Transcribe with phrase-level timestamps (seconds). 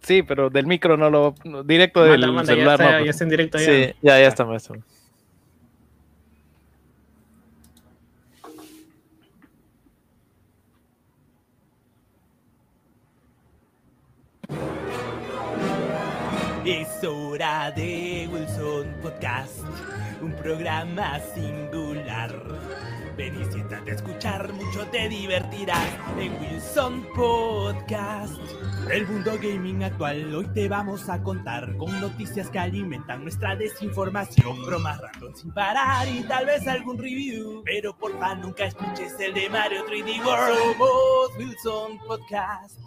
[0.00, 1.34] Sí, pero del micro no lo.
[1.44, 2.80] no, Directo del Manda, manda, ya celular.
[2.80, 3.58] está, no, ya está en directo.
[3.58, 3.64] ya.
[3.64, 4.52] Sí, ya, ya estamos.
[4.52, 4.84] ya estamos.
[16.64, 19.60] Es hora de Wilson Podcast,
[20.20, 22.30] un programa singular.
[23.18, 25.88] Ven y siéntate a escuchar, mucho te divertirás
[26.20, 28.38] en Wilson Podcast.
[28.88, 34.64] El mundo gaming actual, hoy te vamos a contar con noticias que alimentan nuestra desinformación,
[34.64, 37.62] bromas random sin parar y tal vez algún review.
[37.64, 41.38] Pero porfa, nunca escuches el de Mario 3D World.
[41.38, 42.78] Wilson Podcast,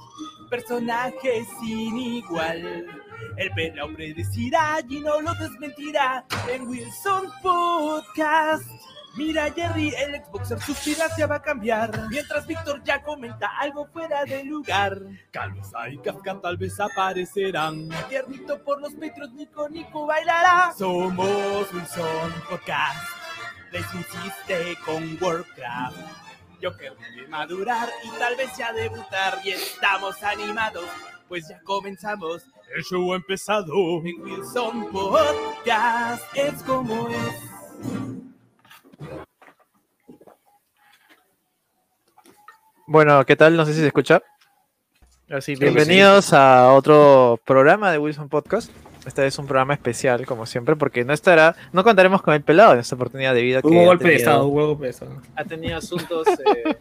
[0.50, 2.86] personajes sin igual.
[3.36, 8.91] El pelao predecirá y no lo desmentirá en Wilson Podcast.
[9.16, 10.74] Mira Jerry, el Xboxer su
[11.18, 12.08] ya va a cambiar.
[12.10, 15.02] Mientras Víctor ya comenta algo fuera de lugar.
[15.32, 17.90] Calvisa y Kafka tal vez aparecerán.
[18.08, 20.74] Tiernito por los Patreons, Nico Nico bailará.
[20.78, 23.04] Somos Wilson Podcast.
[23.72, 25.98] Les insiste con Warcraft.
[26.62, 26.96] Yo quiero
[27.28, 29.40] madurar y tal vez ya debutar.
[29.44, 30.86] Y estamos animados,
[31.28, 32.46] pues ya comenzamos.
[32.74, 33.74] El show ha empezado
[34.06, 36.24] en Wilson Podcast.
[36.34, 37.61] Es como es.
[42.92, 43.56] Bueno, ¿qué tal?
[43.56, 44.22] No sé si se escucha.
[45.30, 48.70] Así, Bienvenidos a otro programa de Wilson Podcast.
[49.06, 52.74] Este es un programa especial, como siempre, porque no estará, no contaremos con el pelado
[52.74, 54.90] en esta oportunidad de vida que Hubo ha golpe de tenido- estado, hubo golpe de
[54.90, 55.22] estado.
[55.38, 56.76] ha tenido asuntos eh,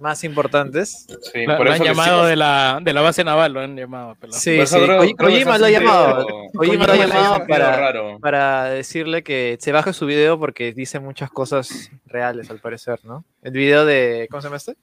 [0.00, 1.06] más importantes.
[1.30, 3.60] Sí, por lo eso han que llamado sí- de la, de la base naval, lo
[3.60, 4.14] han llamado.
[4.14, 4.40] pelado.
[4.40, 4.76] Sí, sí.
[4.78, 6.26] que Kojima lo ha llamado.
[6.54, 11.30] Kojima lo ha llamado para, para decirle que se baje su video porque dice muchas
[11.30, 13.24] cosas reales, al parecer, ¿no?
[13.42, 14.74] El video de, ¿cómo se llama este?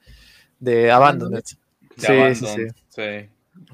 [0.58, 1.42] De Abandoned.
[1.42, 1.42] de
[1.96, 2.66] Sí, Abandon, sí, sí.
[2.88, 3.28] sí.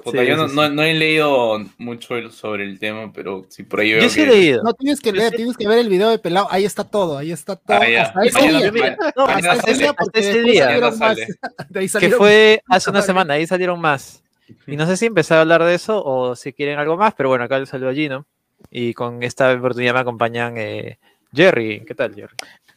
[0.04, 0.74] Puta, Sí, yo no, sí, no- sí.
[0.74, 4.26] no he leído mucho sobre el tema, pero sí por ahí veo Yo sí he
[4.26, 4.62] leído.
[4.62, 6.46] No tienes que leer, tienes que ver el video de pelado.
[6.50, 7.78] Ahí está todo, ahí está todo.
[7.80, 8.12] Ah.
[8.22, 8.96] Hasta ese día.
[9.16, 10.42] No, Hasta ese día, hasta ese
[10.90, 10.98] más.
[11.00, 11.16] Mañana
[11.68, 14.22] De ahí que fue hace una semana, ahí salieron más.
[14.66, 17.28] Y no sé si empezar a hablar de eso o si quieren algo más, pero
[17.28, 18.26] bueno, acá les saludo a Gino.
[18.70, 20.98] Y con esta oportunidad me acompañan eh,
[21.32, 21.84] Jerry.
[21.86, 22.34] ¿Qué tal, Jerry?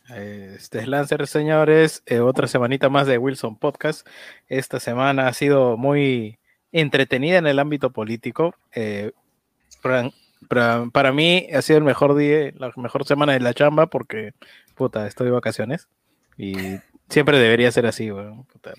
[0.10, 2.04] Este es Lancer, señores.
[2.06, 4.08] eh, otra semanita más de Wilson Podcast.
[4.48, 6.38] Esta semana ha sido muy
[6.72, 8.56] entretenida en el ámbito político.
[8.74, 9.12] eh,
[9.82, 10.10] para,
[10.48, 14.34] para- para mí ha sido el mejor día, la mejor semana de la chamba porque,
[14.76, 15.88] puta, estoy de vacaciones.
[16.38, 16.56] Y
[17.10, 18.44] siempre debería ser así, weón.
[18.46, 18.74] puta.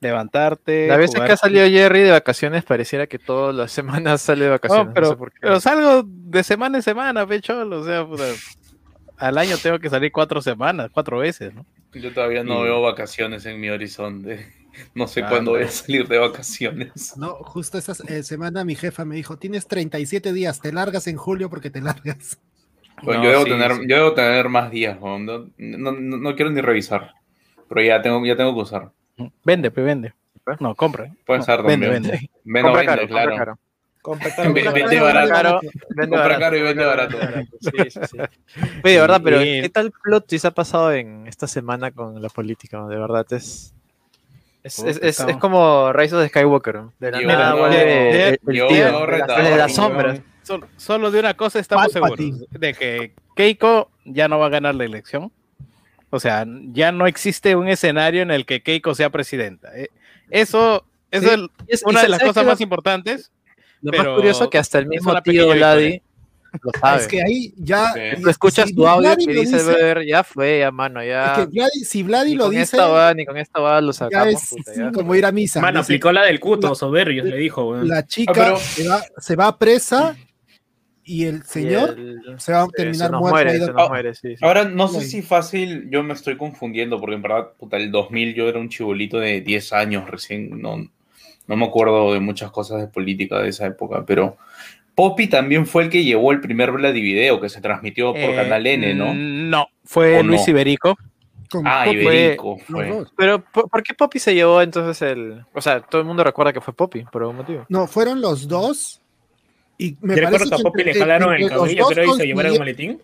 [0.00, 0.88] Levantarte.
[0.88, 3.70] La vez que ha salido Jerry de vacaciones pareciera que todas las
[4.10, 4.84] semanas sale de vacaciones.
[4.86, 5.38] No, no pero, sé por qué.
[5.42, 7.60] pero salgo de semana en semana, pecho.
[7.68, 8.24] O sea, puta,
[9.22, 11.64] al año tengo que salir cuatro semanas, cuatro veces, ¿no?
[11.94, 14.52] Yo todavía no Y- veo vacaciones en mi horizonte.
[14.94, 17.14] No sé Ah, cuándo voy a salir de vacaciones.
[17.18, 21.18] No, justo esa eh, semana mi jefa me dijo, tienes 37 días, te largas en
[21.18, 22.38] julio porque te largas.
[23.02, 23.82] Bueno, No, yo, debo sí, tener, sí.
[23.86, 27.10] yo debo tener más días, no, no, no- no quiero ni revisar.
[27.68, 28.90] Pero ya tengo, ya tengo que usar.
[29.44, 30.14] Vende, pues vende.
[30.58, 31.12] No, compra.
[31.26, 32.30] Puede No, ser vende, vende.
[32.44, 33.30] Vendo, compra vende, caro, claro.
[33.30, 33.58] compra caro.
[34.04, 35.32] Vende caro, barato.
[35.32, 35.60] barato.
[35.62, 37.18] Vende Compra barato, caro y vende barato.
[37.60, 38.18] Sí, sí, sí.
[38.84, 42.20] Oye, de verdad, pero Y- ¿qué tal plot twist ha pasado en esta semana con
[42.20, 42.84] la política?
[42.86, 43.72] De verdad es.
[44.64, 46.82] Es, es, es, es como Rise of the Skywalker.
[47.00, 49.56] De la Yo nada no- vuelve el, el yo tío, no de, retador, las- de
[49.56, 49.90] las weón.
[49.92, 50.20] sombras.
[50.42, 52.32] Solo, solo de una cosa estamos Palpatine.
[52.38, 55.30] seguros, de que Keiko ya no va a ganar la elección.
[56.10, 59.68] O sea, ya no existe un escenario en el que Keiko sea presidenta.
[59.76, 59.88] Eh,
[60.30, 63.30] Eso, eso Sí, es una de las ¿sabes cosas más importantes.
[63.82, 66.00] Lo pero más curioso que hasta el es mismo tío Ladi
[66.62, 67.00] lo sabe.
[67.00, 67.92] Es que ahí ya...
[67.94, 68.22] Sí.
[68.22, 71.34] Tú escuchas si tu audio que lo dice, ya fue, ya mano, es ya.
[71.34, 73.88] que Vladi- si Vladi ni lo con dice, esta va, ni con esta va lo
[73.92, 74.34] ya sacamos.
[74.34, 74.92] es puta, ya.
[74.92, 75.60] como ir a misa.
[75.62, 77.74] Mano, Dice, aplicó la del cuto, soberbios, le dijo.
[77.76, 80.14] La chica Ah, pero- se, va, se va presa
[81.04, 83.72] y el señor Y el- se va a terminar se nos muerto.
[83.72, 84.44] muere, muere, sí, sí.
[84.44, 88.34] Ahora, no sé si fácil, yo me estoy confundiendo, porque en verdad, puta, el 2000
[88.34, 90.86] yo era un chibolito de 10 años recién, no,
[91.46, 94.36] no me acuerdo de muchas cosas de política de esa época, pero
[94.94, 98.66] Poppy también fue el que llevó el primer Vladivideo que se transmitió por Eh, Canal
[98.66, 99.14] N, ¿no?
[99.14, 100.50] No, fue ¿O Luis no?
[100.50, 100.96] Iberico.
[101.64, 103.04] Ah, Poppy, Iberico fue.
[103.16, 105.44] Pero, ¿por, por qué Poppy se llevó entonces el.?
[105.52, 107.66] O sea, todo el mundo recuerda que fue Poppy, por algún motivo.
[107.68, 109.00] No, fueron los dos.
[109.78, 112.26] Y me Yo recuerdo que a que Poppy le jalaron el cabello, creo, y se
[112.26, 113.02] llevaron el maletín.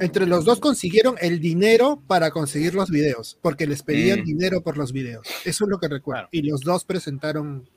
[0.00, 4.24] Entre los dos consiguieron el dinero para conseguir los videos, porque les pedían Mm.
[4.24, 5.26] dinero por los videos.
[5.44, 6.22] Eso es lo que recuerdo.
[6.22, 6.28] Claro.
[6.32, 7.68] Y los dos presentaron.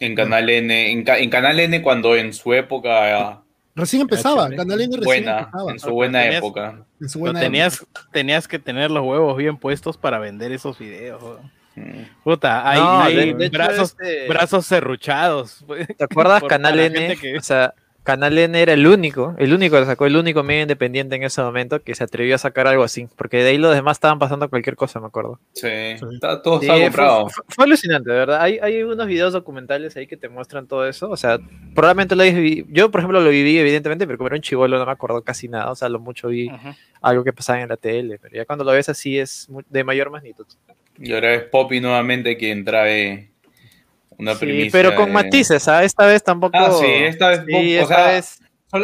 [0.00, 3.42] En Canal N, en, Ca- en Canal N cuando en su época
[3.74, 4.48] Recién empezaba.
[4.50, 5.72] Canal N recién buena, empezaba.
[5.72, 6.84] en su buena Tenías- época.
[7.00, 10.78] en su Lo buena tenías, tenías que tener los huevos bien puestos para vender esos
[10.78, 11.22] videos.
[11.74, 12.02] Mm.
[12.24, 15.64] Puta, hay, No, hay de- de hecho, brazos, este- brazos serruchados.
[15.96, 16.40] ¿Te acuerdas?
[16.40, 17.74] Por Canal N, que- o sea,
[18.08, 21.42] Canal N era el único, el único que sacó, el único medio independiente en ese
[21.42, 24.48] momento que se atrevió a sacar algo así, porque de ahí los demás estaban pasando
[24.48, 25.38] cualquier cosa, me acuerdo.
[25.52, 27.28] Sí, está- todo Sí, está fue, comprado.
[27.28, 28.40] fue- fue alucinante, de verdad.
[28.40, 31.10] Hay, hay unos videos documentales ahí que te muestran todo eso.
[31.10, 31.38] O sea,
[31.74, 32.66] probablemente lo hayas vivido.
[32.70, 35.46] Yo, por ejemplo, lo viví, evidentemente, pero como era un chivolo no me acuerdo casi
[35.48, 35.70] nada.
[35.70, 36.50] O sea, lo mucho vi
[37.02, 38.18] algo que pasaba en la tele.
[38.18, 40.46] Pero ya cuando lo ves así es de mayor magnitud.
[40.98, 43.27] Y ahora es Poppy nuevamente quien trae
[44.18, 44.70] una Sí, primicia.
[44.72, 45.84] pero con de- matices, ¿ah?
[45.84, 46.56] Esta vez tampoco.
[46.56, 48.40] Ah, sí, esta vez, Sí, o esta sea, vez.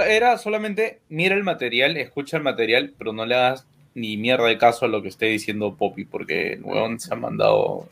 [0.08, 4.56] Era solamente mira el material, escucha el material, pero no le hagas ni mierda de
[4.58, 7.88] caso a lo que esté diciendo Poppy, porque el weón se ha mandado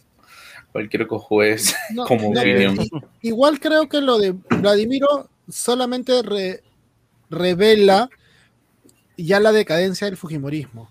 [0.73, 2.77] cualquier cojuez No, como no, opinión.
[3.21, 6.61] Igual creo que lo de Vladimiro solamente re-
[7.29, 8.09] revela
[9.19, 10.91] ya la decadencia del Fujimorismo,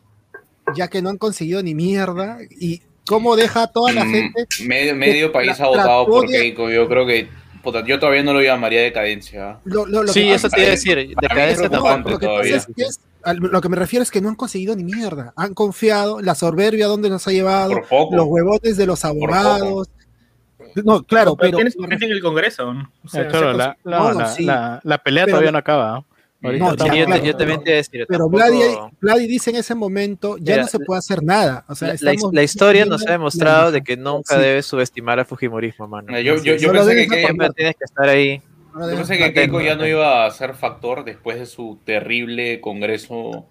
[0.75, 4.45] ya que no han conseguido ni mierda y cómo deja a toda la Mm, gente.
[4.65, 6.69] medio, medio país la- ha votado por de- Keiko.
[6.69, 7.27] Yo creo que.
[7.63, 9.59] puta, yo todavía no lo llamaría decadencia.
[9.65, 11.13] Lo, lo- lo Sí, que eso te iba a decir.
[11.21, 11.97] Decadencia tampoco.
[12.09, 12.55] lo que pasa todavía.
[12.55, 15.31] es que es- al- lo que me refiero es que no han conseguido ni mierda.
[15.35, 18.15] Han confiado, la soberbia donde nos ha llevado, Por poco.
[18.15, 19.89] los huevotes de los abogados.
[20.83, 21.57] No, claro, pero.
[21.57, 22.73] tienes gente en el Congreso.
[23.03, 24.43] O sea, Ah, claro, la, no, no, la- sí.
[24.45, 26.03] la- la pelea Pero- todavía no acaba.
[26.41, 28.05] No, Sí, yo, claro, yo también te iba a decir.
[28.07, 28.59] Pero tampoco- Vladi,
[28.99, 31.63] Vladi dice en ese momento, ya Mira, no se puede hacer nada.
[31.67, 34.41] O sea, la, la- estamos la historia nos ha demostrado de que nunca sí.
[34.41, 36.19] debes subestimar al Fujimorismo, mano.
[36.19, 38.41] Yo, yo, yo pensé que, Siempre tienes que estar ahí.
[38.73, 43.45] Yo pensé que Keiko ya no iba a ser factor después de su terrible congreso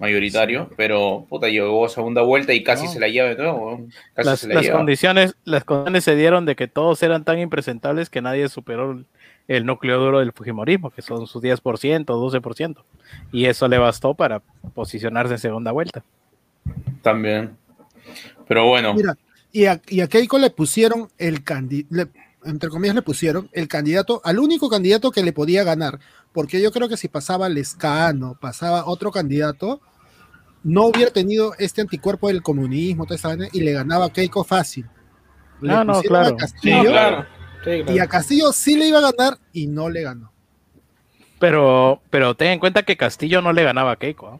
[0.00, 2.90] mayoritario, pero puta, llegó a segunda vuelta y casi No.
[2.92, 3.86] se la lleva de nuevo.
[4.14, 4.76] Casi las, se la las lleva.
[4.78, 9.04] condiciones, las condiciones se dieron de que todos eran tan impresentables que nadie superó
[9.48, 12.76] el, núcleo duro del Fujimorismo, que son sus 10%, 12%.
[13.32, 14.40] Y eso le bastó para
[14.74, 16.02] posicionarse en segunda vuelta.
[17.02, 17.56] También.
[18.46, 19.16] Pero bueno, Mira,
[19.52, 22.10] y a, y a Keiko le pusieron el candidato,
[22.44, 26.00] entre comillas le pusieron el candidato, al único candidato que le podía ganar,
[26.32, 29.80] porque yo creo que si pasaba Lescano, pasaba otro candidato,
[30.64, 34.44] no hubiera tenido este anticuerpo del comunismo, toda esa vaina, y le ganaba a Keiko
[34.44, 34.86] fácil.
[35.60, 36.36] Le no, a claro.
[36.36, 37.26] Castillo, Sí, claro.
[37.64, 37.92] Sí, claro.
[37.92, 40.32] Y a Castillo sí le iba a ganar y no le ganó.
[41.38, 44.28] Pero, pero ten en cuenta que Castillo no le ganaba a Keiko.
[44.28, 44.38] ¿ah?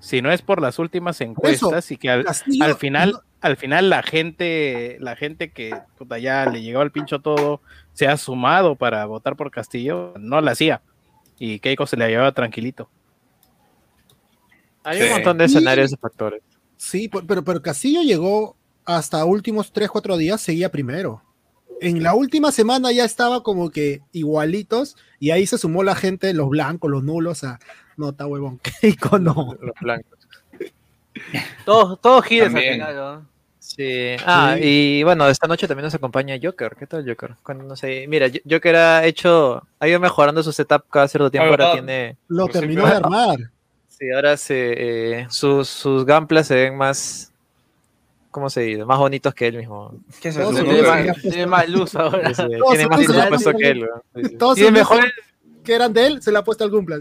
[0.00, 3.56] Si no es por las últimas encuestas y que al, Castillo al final, no- al
[3.56, 7.60] final la gente, la gente que puta, ya le llegó al pincho todo,
[7.92, 10.82] se ha sumado para votar por Castillo, no la hacía.
[11.38, 12.88] Y Keiko se la llevaba tranquilito.
[14.84, 15.04] Hay Sí.
[15.06, 16.42] un montón de escenarios y factores.
[16.76, 21.22] Sí, pero, pero Castillo llegó hasta últimos 3, 4 días, seguía primero.
[21.80, 26.32] En la última semana ya estaba como que igualitos y ahí se sumó la gente,
[26.34, 27.58] los blancos, los nulos, a
[27.96, 29.56] no, está huevón, Keiko no.
[29.60, 30.18] Los blancos.
[31.64, 32.72] Todos, todos giles al También.
[32.74, 33.26] final, ¿no?
[33.58, 34.16] Sí.
[34.24, 36.74] Ah, y bueno, esta noche también nos acompaña Joker.
[36.78, 37.34] ¿Qué tal Joker?
[37.42, 41.48] Cuando, no sé, mira, Joker ha hecho, ha ido mejorando su setup cada cierto tiempo.
[41.48, 43.36] Ah, Ahora tiene, Lo Pues terminó de armar.
[43.88, 47.27] sí, ahora se, eh, sus, sus gamplas se ven más,
[48.30, 48.84] ¿cómo se dice?
[48.84, 49.94] Más bonitos que él mismo.
[50.20, 50.50] ¿qué es eso?
[50.50, 52.34] Tiene pero- más, tiene más luz ahora.
[52.34, 53.88] Sí, tiene más presupuesto que él.
[54.14, 54.36] Sí.
[54.36, 55.04] Todos Tiene mejor,
[55.64, 57.00] que eran de él, se la ha puesto al Gumplas.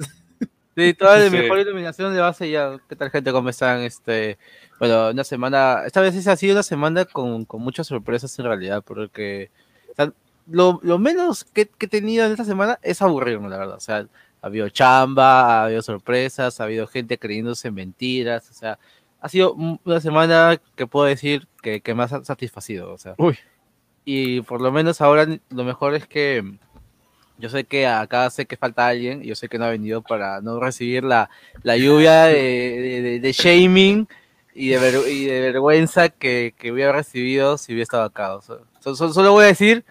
[0.76, 1.36] sí, toda la Sí.
[1.36, 2.78] mejor iluminación de base ya.
[2.88, 3.32] ¿Qué tal gente?
[3.32, 3.82] ¿Cómo están?
[3.82, 4.38] Este,
[4.80, 8.84] bueno, una semana, esta vez ha sido una semana con, con muchas sorpresas en realidad,
[8.86, 9.50] porque
[9.92, 10.12] o sea,
[10.50, 13.76] lo, lo menos que, que he tenido en esta semana es aburrirme, la verdad.
[13.76, 14.08] O sea,
[14.42, 18.78] ha habido chamba, ha habido sorpresas, ha habido gente creyéndose en mentiras, o sea,
[19.22, 22.98] ha sido un- una semana que puedo decir que, que me ha sa- satisfacido, o
[22.98, 23.16] sea.
[23.18, 23.38] Uy.
[24.06, 26.44] Y por lo menos ahora lo mejor es que
[27.40, 30.02] yo sé que acá sé que falta alguien, y yo sé que no ha venido
[30.02, 31.30] para no recibir la,
[31.64, 34.08] la lluvia de, de- de- de shaming
[34.56, 38.36] y de, ver- y de vergüenza que, que hubiera recibido si hubiera estado acá.
[38.36, 39.84] O sea, so- so- solo voy a decir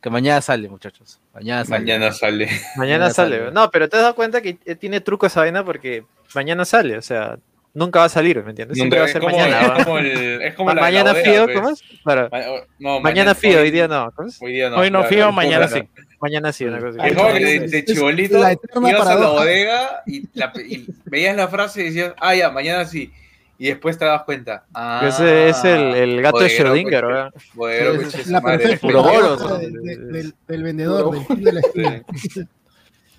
[0.00, 1.18] que mañana sale, muchachos.
[1.34, 1.80] Mañana sale.
[1.80, 2.46] Mañana sale.
[2.46, 3.38] Mañana Mañana sale.
[3.38, 3.52] sale.
[3.52, 6.98] No, pero te has dado cuenta que eh, tiene truco esa vaina porque mañana sale,
[6.98, 7.38] o sea,
[7.74, 8.76] nunca va a salir, ¿me entiendes?
[8.76, 9.74] Siempre va a es ser como, mañana.
[9.78, 11.56] es como el- es como Ma- la- mañana fío, pues.
[11.56, 11.82] ¿cómo es?
[12.04, 12.28] Claro.
[12.30, 12.40] Ma-
[12.78, 14.10] no, Mañana fío, hoy día no.
[14.14, 14.40] ¿cómo es?
[14.42, 14.76] Hoy día no.
[14.76, 15.82] Hoy no claro, fío, mañana sí.
[16.20, 17.14] Mañana sí, una cosa Es así.
[17.16, 19.28] como que de, Es- de es chibolito ibas a la paradoja.
[19.32, 23.12] bodega y, la- y veías la frase y decías, ah, ya, mañana sí.
[23.58, 24.64] Y después te das cuenta.
[24.74, 27.30] Ah, Ese es el, el gato de bodeguero, Schrödinger, coche- ¿verdad?
[27.54, 28.58] bodeguero, Es coche su la madre.
[28.58, 29.58] perfecta paradoja ¿no?
[29.58, 32.02] de- de- del, del vendedor, del de la esquina.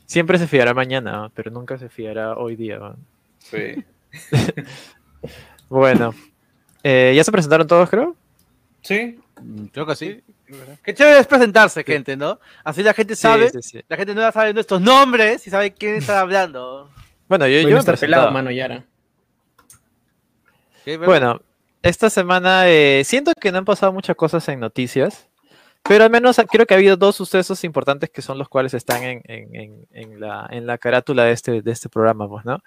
[0.05, 1.31] Siempre se fiará mañana, ¿no?
[1.33, 2.77] pero nunca se fiará hoy día.
[2.77, 2.95] ¿no?
[3.39, 3.83] Sí.
[5.69, 6.13] Bueno,
[6.83, 8.15] eh, ¿ya se presentaron todos, creo?
[8.81, 9.19] Sí.
[9.41, 10.21] Mm, Creo que sí.
[10.83, 12.39] Qué chévere es presentarse, gente, ¿no?
[12.63, 13.85] Así la gente sabe, Sí, sí, sí.
[13.87, 16.89] la gente nueva sabe nuestros nombres y sabe quién está hablando.
[17.27, 17.97] Bueno, yo, Hoy yo me presentaba.
[17.97, 18.83] pelado, mano, Yara.
[21.05, 21.41] Bueno,
[21.81, 25.27] esta semana eh, siento que no han pasado muchas cosas en noticias,
[25.81, 29.01] pero al menos creo que ha habido dos sucesos importantes que son los cuales están
[29.03, 32.59] en, en- en- en la, en la carátula de este, de este programa, pues, ¿no?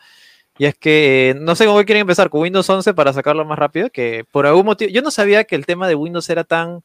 [0.59, 3.59] Y es que eh, no sé cómo quieren empezar con Windows 11 para sacarlo más
[3.59, 6.83] rápido, que por algún motivo, yo no sabía que el tema de Windows era tan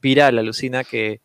[0.00, 1.20] viral, alucina, que,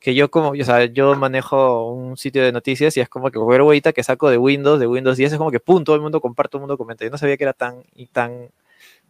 [0.00, 3.38] que yo como, o sea, yo manejo un sitio de noticias y es como que
[3.38, 6.02] cualquier huevita que saco de Windows, de Windows 10, es como que pum, todo el
[6.02, 7.04] mundo comparte, todo el mundo comenta.
[7.04, 8.50] Yo no sabía que era tan, y tan,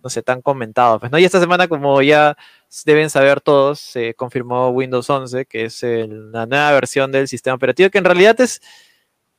[0.02, 0.98] no sé, tan comentado.
[0.98, 1.18] Pues, ¿no?
[1.18, 2.36] Y esta semana, como ya
[2.84, 7.88] deben saber todos, se confirmó Windows 11, que es la nueva versión del sistema operativo,
[7.88, 8.60] que en realidad es,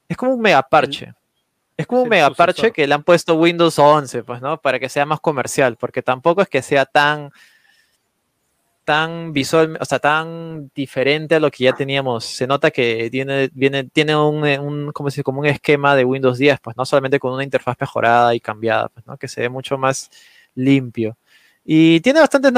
[0.07, 1.13] es como un mega parche.
[1.75, 4.61] Es como un mega parche que le han puesto Windows 11, pues, ¿no?
[4.61, 7.31] Para que sea más comercial, porque tampoco es que sea tan
[8.83, 12.25] tan visual, o sea, tan diferente a lo que ya teníamos.
[12.25, 15.23] Se nota que tiene, viene, tiene un, eh, un, ¿cómo se dice?
[15.23, 18.89] como un esquema de Windows 10, pues no solamente con una interfaz mejorada y cambiada,
[18.89, 19.17] pues, ¿no?
[19.17, 20.09] que se ve mucho más
[20.55, 21.17] limpio.
[21.65, 22.51] Y tiene bastantes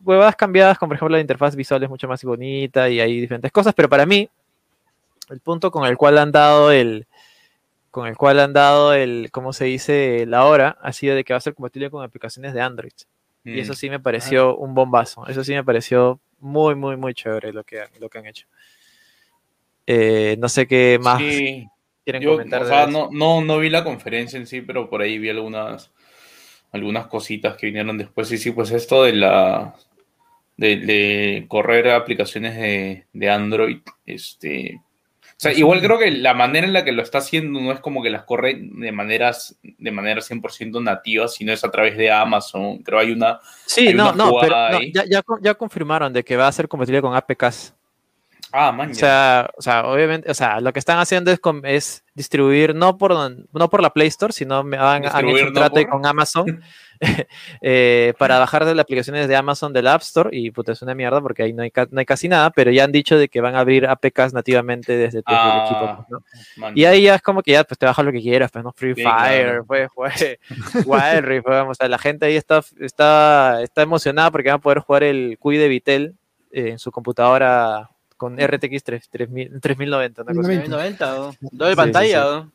[0.00, 3.52] huevadas cambiadas, como por ejemplo la interfaz visual es mucho más bonita y hay diferentes
[3.52, 4.28] cosas, pero para mí,
[5.30, 7.06] el punto con el cual han dado el,
[7.90, 10.24] con el cual han dado el, ¿cómo se dice?
[10.26, 12.92] La hora, ha sido de que va a ser compatible con aplicaciones de Android.
[13.44, 13.54] Mm.
[13.54, 15.26] Y eso sí me pareció un bombazo.
[15.26, 18.46] Eso sí me pareció muy, muy, muy chévere lo que, lo que han hecho.
[19.86, 21.66] Eh, no sé qué más Sí,
[22.04, 22.62] quieren yo, comentar.
[22.62, 25.90] o sea, no, no, no vi la conferencia en sí, pero por ahí vi algunas,
[26.72, 28.30] algunas cositas que vinieron después.
[28.32, 29.74] Y sí, pues esto de la
[30.58, 34.82] de, de correr aplicaciones de, de Android, este.
[35.38, 37.78] O sea, igual creo que la manera en la que lo está haciendo no es
[37.78, 42.10] como que las corre de maneras de manera 100% nativa, sino es a través de
[42.10, 42.78] Amazon.
[42.78, 46.24] Creo hay una Sí, hay no, una no, pero no, ya, ya, ya confirmaron de
[46.24, 47.72] que va a ser compatible con APKs.
[48.52, 51.30] Ah, man, O sea, o sea, obviamente, o sea, lo que están haciendo
[51.64, 53.12] es, distribuir no por,
[53.52, 56.62] no por la Play Store, sino han, han hecho un trato por- con Amazon
[57.60, 60.94] eh, para bajar de las aplicaciones de Amazon del App Store y puta, es una
[60.96, 63.28] mierda porque ahí no hay, ca- no hay casi nada, pero ya han dicho de
[63.28, 65.84] que van a abrir APKs nativamente desde, desde el equipo.
[65.84, 68.50] Ah, pues, Y ahí ya es como que ya pues te bajas lo que quieras,
[68.50, 69.64] pues no Free Sí, Fire, claro.
[69.66, 69.88] pues
[70.86, 74.60] Wild Rift, pues, o sea, la gente ahí está, está, está emocionada porque van a
[74.62, 76.14] poder jugar el QI de Vitel
[76.50, 80.22] eh, en su computadora con RTX 3, 3000 3090.
[80.22, 80.68] una cosa así.
[80.68, 81.34] 90, ¿no?
[81.52, 82.22] doble Sí, pantalla.
[82.22, 82.52] sí, ¿no?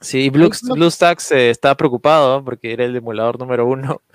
[0.00, 4.00] Sí, Blue, BlueStacks eh, está preocupado porque era el emulador número uno.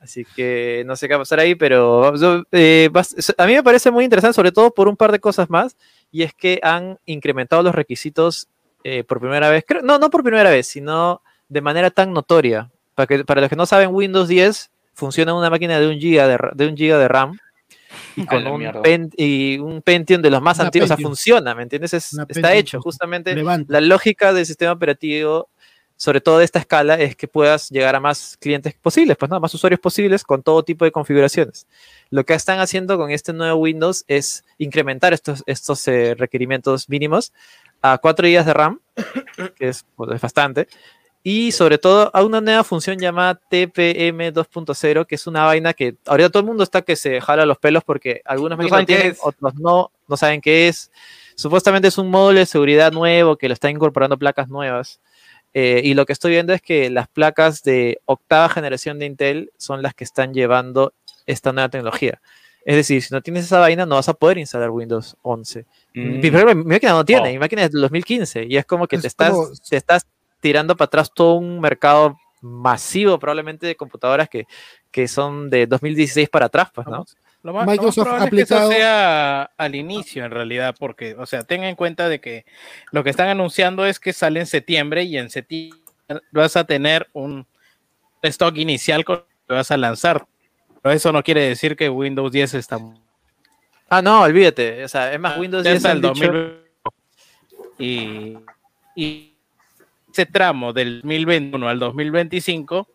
[0.00, 2.88] Así que no sé qué va a pasar ahí, pero yo, eh,
[3.38, 5.76] a mí me parece muy interesante, sobre todo por un par de cosas más,
[6.12, 8.46] y es que han incrementado los requisitos
[8.84, 12.70] eh, por primera vez, creo- no, no por primera vez, sino de manera tan notoria.
[12.94, 15.98] Para, que, para los que no saben, Windows 10 funciona en una máquina de un
[15.98, 17.36] giga de, de, un giga de RAM
[18.16, 21.10] y con un, pen- y un Pentium de los más Una antiguos, o sea, Pentium.
[21.10, 21.94] funciona, ¿me entiendes?
[21.94, 23.72] Es- está Pentium hecho justamente Levanta.
[23.72, 25.48] la lógica del sistema operativo,
[25.98, 29.40] sobre todo de esta escala, es que puedas llegar a más clientes posibles, pues no,
[29.40, 31.66] más usuarios posibles con todo tipo de configuraciones.
[32.10, 37.32] Lo que están haciendo con este nuevo Windows es incrementar estos, estos eh, requerimientos mínimos
[37.80, 38.80] a 4 GB de RAM,
[39.56, 40.68] que es, pues, es bastante,
[41.28, 45.96] y sobre todo a una nueva función llamada TPM 2.0, que es una vaina que
[46.06, 48.94] ahorita todo el mundo está que se jala los pelos porque algunos No saben qué
[48.94, 49.18] tienen, es.
[49.20, 50.92] otros no, no saben qué es.
[51.34, 55.00] Supuestamente es un módulo de seguridad nuevo que lo está incorporando placas nuevas.
[55.52, 59.50] Eh, y lo que estoy viendo es que las placas de octava generación de Intel
[59.58, 60.92] son las que están llevando
[61.26, 62.20] esta nueva tecnología.
[62.64, 65.66] Es decir, si no tienes esa vaina, no vas a poder instalar Windows 11.
[65.92, 66.20] Mm.
[66.20, 67.32] Mi, mi máquina no tiene, Oh.
[67.32, 70.06] mi máquina es del 2015 y es como que Es te estás, como- te estás
[70.46, 74.46] tirando para atrás todo un mercado masivo probablemente de computadoras que,
[74.92, 76.92] que son de 2016 para atrás, pues, ¿no?
[76.92, 80.76] Lo más, lo más Microsoft probable ha es que eso sea al inicio, en realidad,
[80.78, 82.44] porque, o sea, tengan en cuenta de que
[82.92, 85.80] lo que están anunciando es que sale en septiembre y en septiembre
[86.30, 87.44] vas a tener un
[88.22, 90.26] stock inicial con lo que vas a lanzar.
[90.80, 92.78] Pero eso no quiere decir que Windows 10 está
[93.88, 94.84] Ah, no, olvídate.
[94.84, 96.66] O sea, es más, Windows ya 10 está han el dicho- 2020
[97.78, 98.36] y,
[98.94, 99.35] y
[100.16, 102.88] ese tramo del 2021 al 2025,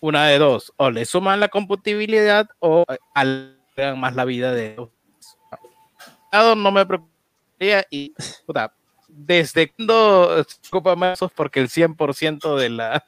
[0.00, 4.76] una de dos, o le suman la compatibilidad o alargan más la vida de
[6.32, 8.14] lado no me preocuparía y
[9.06, 13.04] desde cuando se ocupa Microsoft porque el 100% de la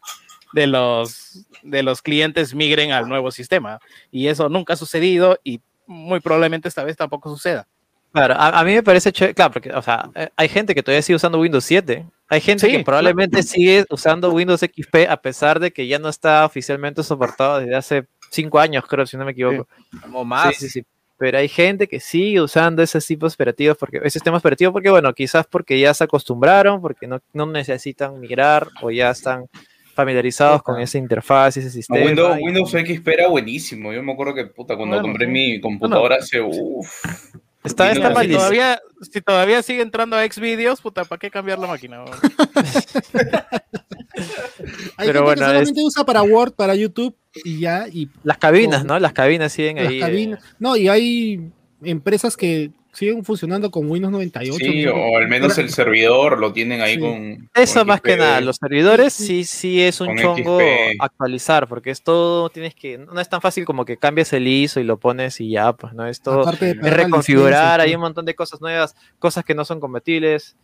[0.52, 3.80] de los de los clientes migren al nuevo sistema
[4.10, 7.66] y eso nunca ha sucedido y muy probablemente esta vez tampoco suceda.
[8.14, 10.84] Claro, a, a mí me parece chévere, claro, porque, o sea, eh, hay gente que
[10.84, 12.06] todavía sigue usando Windows 7.
[12.28, 16.08] Hay gente Sí, que probablemente sigue usando Windows XP a pesar de que ya no
[16.08, 19.66] está oficialmente soportado desde hace cinco años, creo, si no me equivoco.
[20.12, 20.54] O más.
[20.54, 20.86] Sí, sí, sí.
[21.18, 25.12] Pero hay gente que sigue usando esos tipos operativos, porque, ese sistema operativo, porque, bueno,
[25.12, 29.46] quizás porque ya se acostumbraron, porque no, no necesitan migrar o ya están
[29.94, 32.04] familiarizados con esa interfaz ese sistema.
[32.04, 33.92] Windows, Windows XP era buenísimo.
[33.92, 35.32] Yo me acuerdo que puta, cuando Bueno, compré sí.
[35.32, 37.04] mi computadora hace uff.
[37.64, 38.80] Está, está Windows mal si, todavía,
[39.10, 42.04] si todavía sigue entrando a Xvideos, puta, ¿para qué cambiar la máquina?
[44.96, 48.38] Hay Pero gente bueno, que solamente usa para Word, para YouTube y ya, y Las
[48.38, 48.98] cabinas, ¿no?
[48.98, 50.00] Las cabinas siguen las ahí.
[50.02, 50.38] eh.
[50.58, 51.50] No, y hay
[51.82, 54.56] empresas que siguen funcionando con Windows 98.
[54.58, 54.94] Sí, ¿no?
[54.94, 57.00] o al menos el servidor lo tienen ahí Sí.
[57.00, 57.50] con.
[57.54, 60.96] Eso con más que nada, los servidores sí, sí es un Con chongo XP.
[61.00, 64.84] actualizar, porque esto tienes que, no es tan fácil como que cambias el ISO y
[64.84, 68.34] lo pones y ya, pues no, esto es pagar la reconfigurar, hay un montón de
[68.34, 70.56] cosas nuevas, cosas que no son compatibles,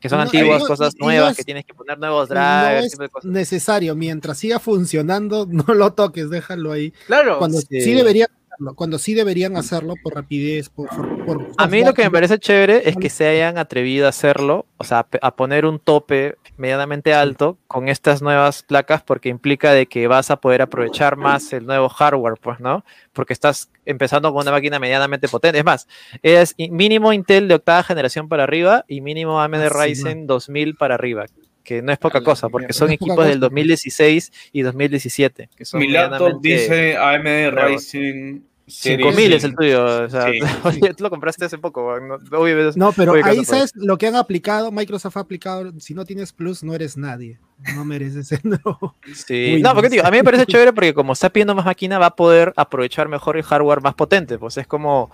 [0.00, 2.34] que son No, antiguas, no- cosas no nuevas, es- que tienes que poner nuevos no
[2.34, 3.30] drivers, es tipo de cosas.
[3.30, 3.94] necesario.
[3.94, 6.92] Mientras siga funcionando, no lo toques, déjalo ahí.
[7.06, 7.38] Claro.
[7.38, 7.80] Cuando Sí.
[7.82, 11.94] sí, deberían hacerlo, cuando sí deberían hacerlo por rapidez, por, por- por A mí lo
[11.94, 15.64] que me parece chévere es que se hayan atrevido a hacerlo, o sea, a poner
[15.66, 20.62] un tope medianamente alto con estas nuevas placas porque implica de que vas a poder
[20.62, 22.84] aprovechar más el nuevo hardware, pues, ¿no?
[23.12, 25.58] Porque estás empezando con una máquina medianamente potente.
[25.58, 25.88] Es más,
[26.22, 31.26] es mínimo Intel de octava generación para arriba y mínimo AMD Ryzen 2000 para arriba,
[31.62, 33.48] que no es poca cosa, porque son equipos del cosa.
[33.50, 37.50] 2016 y 2017, que son Mi laptop medianamente- dice AMD.
[37.50, 38.44] Ryzen.
[38.64, 39.60] Series 5000 es el 5.
[39.62, 40.38] tuyo, o sea, Sí.
[40.96, 42.14] tú lo compraste hace poco, ¿no?
[42.38, 46.32] obviamente No, pero ahí sabes lo que han aplicado, Microsoft ha aplicado, si no tienes
[46.32, 47.38] Plus no eres nadie,
[47.74, 48.96] no mereces el no.
[49.14, 51.64] Sí, Uy, no, porque digo, a mí me parece chévere porque como está pidiendo más
[51.66, 55.10] máquina va a poder aprovechar mejor el hardware más potente, pues es como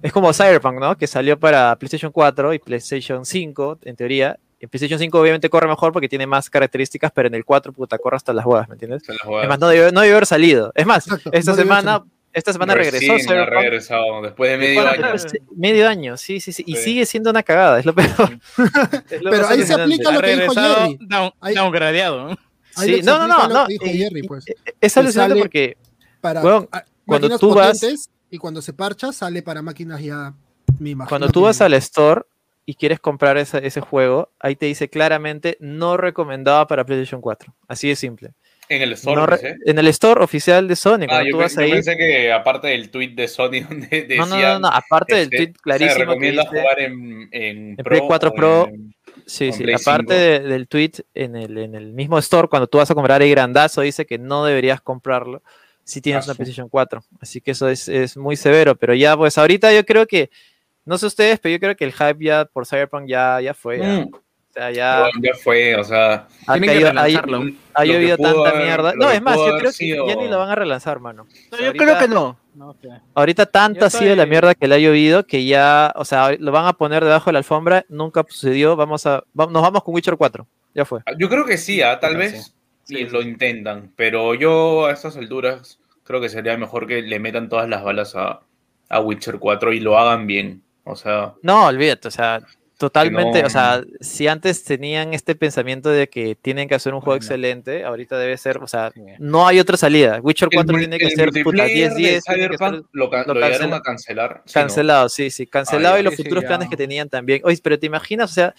[0.00, 0.96] es como Cyberpunk, ¿no?
[0.96, 4.38] Que salió para PlayStation 4 y PlayStation 5 en teoría.
[4.62, 7.98] En PlayStation 5 obviamente corre mejor porque tiene más características, pero en el 4 puta
[7.98, 9.02] corre hasta las huevas, ¿me entiendes?
[9.08, 10.72] Es más, no debió, no debió haber salido.
[10.76, 15.06] Es más, Exacto, esta no semana esta semana regresó ha regresado después de medio ¿Cuándo
[15.06, 15.16] año.
[15.54, 16.64] Medio año, sí, sí, sí.
[16.66, 16.82] Y Sí.
[16.84, 18.38] sigue siendo una cagada, es lo peor.
[19.10, 20.98] Es lo Pero ahí se aplica lo que dijo Jerry.
[21.02, 22.28] down, Ahí- downgradeado.
[22.28, 22.38] ¿no?
[22.76, 23.66] Ahí Sí, se no, no, no, aplica lo no.
[23.66, 24.44] que dijo y- Jerry, y- pues.
[24.80, 25.76] Es alucinante sale- porque
[26.22, 30.32] Para Weón, a- cuando tú vas- y cuando se parcha sale para máquinas ya,
[30.80, 32.22] imagino Cuando tú vas al store
[32.64, 37.54] y quieres comprar ese juego, ahí te dice claramente no recomendado para PlayStation 4.
[37.68, 38.32] Así de simple.
[38.68, 39.26] En el store, No
[39.66, 41.70] en el store oficial de Sony, Ah, yo, tú pe- vas yo ahí.
[41.72, 45.24] pensé que aparte del tweet de Sony donde decía No, no, no, no, aparte del
[45.24, 48.68] este, tweet se clarísimo que recomienda dice- jugar en, en, en Play 4 o Pro,
[48.68, 48.94] en-
[49.26, 50.12] Sí, sí, aparte 5.
[50.14, 53.30] de- del tweet en el, en el mismo store, cuando tú vas a comprar ahí
[53.30, 55.42] grandazo, dice que no deberías comprarlo
[55.84, 56.34] si tienes Ah, una.
[56.36, 57.02] PlayStation 4.
[57.20, 60.30] Así que eso es, es muy severo, pero ya, pues ahorita yo creo que,
[60.84, 63.78] no sé ustedes, pero yo creo que el hype ya por Cyberpunk ya, ya fue.
[63.78, 63.84] ya.
[63.86, 67.36] Mm, O sea, ya ya, ya fue, o sea, ha Tienen que caído- ha- relanzarlo.
[67.72, 68.92] ha Lo que llovido tanta haber- mierda.
[68.96, 71.22] No, es más, yo creo que ya ni lo van a relanzar, mano.
[71.22, 72.36] O No, sea, yo creo que no.
[73.14, 76.04] Ahorita tanta Yo ha sido la estoy- mierda que le ha llovido que ya, o
[76.04, 79.62] sea, lo van a poner debajo de la alfombra, nunca sucedió, vamos a, va- nos
[79.62, 81.00] vamos con Witcher 4, ya fue.
[81.18, 82.52] Yo creo que sí, ah, tal vez
[82.84, 82.94] sí.
[82.94, 87.18] y Sí, lo intentan, pero yo a estas alturas creo que sería mejor que le
[87.20, 88.40] metan todas las balas a,
[88.90, 90.62] a Witcher 4 y lo hagan bien.
[90.84, 92.40] O sea, No, olvídate, o sea,
[92.76, 97.00] totalmente, no- o sea, si antes tenían este pensamiento de que tienen que hacer un
[97.00, 97.24] juego Bueno.
[97.24, 99.00] excelente, ahorita debe ser, o sea, Sí.
[99.20, 100.18] no hay otra salida.
[100.20, 102.48] Witcher el, 4 mul- tiene que el ser puta multiplayer 10 de 10 tiene que
[102.48, 104.42] ser Cyberpunk lo, ca- lo lo cancela- a cancelar.
[104.44, 106.48] ¿sí, cancelado, sí, sí, cancelado Ah, y los Sí, sí, futuros ya.
[106.48, 107.40] planes que tenían también.
[107.44, 108.52] Oye, pero te imaginas, o sea,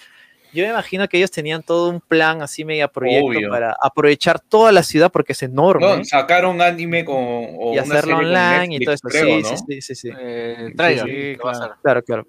[0.53, 3.49] yo me imagino que ellos tenían todo un plan así mega proyecto Obvio.
[3.49, 5.85] para aprovechar toda la ciudad porque es enorme.
[5.97, 9.07] No, sacaron anime con o y una hacerlo serie online y todo eso.
[9.07, 9.57] creo, sí, ¿no?
[9.57, 10.09] sí, sí, sí, sí.
[10.19, 11.75] Eh, traigan, sí, ¿qué va a claro.
[11.81, 12.27] Claro, claro.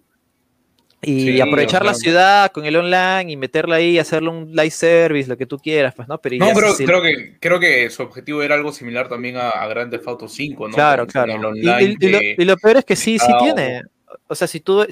[1.06, 5.28] Y Sí, aprovechar la ciudad con el online y meterla ahí, hacerle un live service,
[5.28, 6.16] lo que tú quieras, pues, ¿no?
[6.16, 9.36] Pero No, ya creo, sí- creo que creo que su objetivo era algo similar también
[9.36, 10.74] a, a Grand Theft Auto 5, ¿no?
[10.74, 11.50] Claro, Con- con claro.
[11.50, 13.82] el Y, online y- y lo, que- y lo peor es que sí, sí tiene.
[14.28, 14.86] O sea, si tú.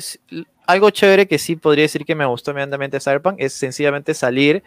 [0.66, 4.62] Algo chévere que sí podría decir que me gustó medianamente de Cyberpunk es sencillamente salir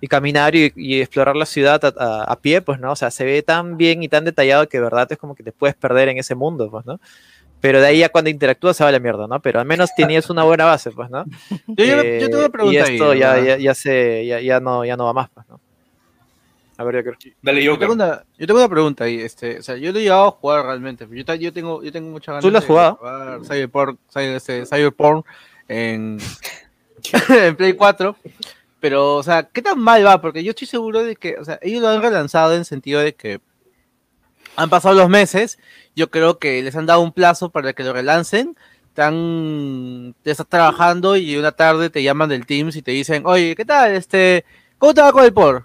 [0.00, 2.92] y caminar y, y explorar la ciudad a, a- a pie, pues, ¿no?
[2.92, 5.42] O sea, se ve tan bien y tan detallado que de verdad es como que
[5.44, 7.00] te puedes perder en ese mundo, pues, ¿no?
[7.60, 9.40] Pero de ahí a cuando interactúas se va a la mierda, ¿no?
[9.40, 11.24] Pero al menos tenías una buena base, pues, ¿no?
[11.76, 14.40] Yo, yo, yo tengo Eh, una pregunta y ahí, esto ya, ya, ya se, ya,
[14.40, 15.60] ya no, ya no va más, pues, ¿no?
[16.76, 17.04] A ver.
[17.42, 20.02] Dale, Yo tengo, una, yo tengo una pregunta ahí, este, o sea, yo lo he
[20.02, 22.96] llegado a jugar realmente, yo, tengo, yo tengo mucha ganas ¿Tú lo has de jugado?
[22.96, 25.24] jugar Cyberpunk, Cyber- este, Cyberpunk
[25.68, 26.18] en,
[27.28, 28.16] en Play 4,
[28.80, 30.20] pero, o sea, ¿qué tan mal va?
[30.20, 33.00] Porque yo estoy seguro de que, o sea, ellos lo han relanzado en el sentido
[33.00, 33.40] de que
[34.56, 35.58] han pasado los meses,
[35.96, 38.56] yo creo que les han dado un plazo para que lo relancen,
[38.88, 43.54] están, te estás trabajando y una tarde te llaman del Teams y te dicen, oye,
[43.56, 43.92] ¿qué tal?
[43.92, 44.44] Este,
[44.78, 45.64] ¿cómo te va con el por?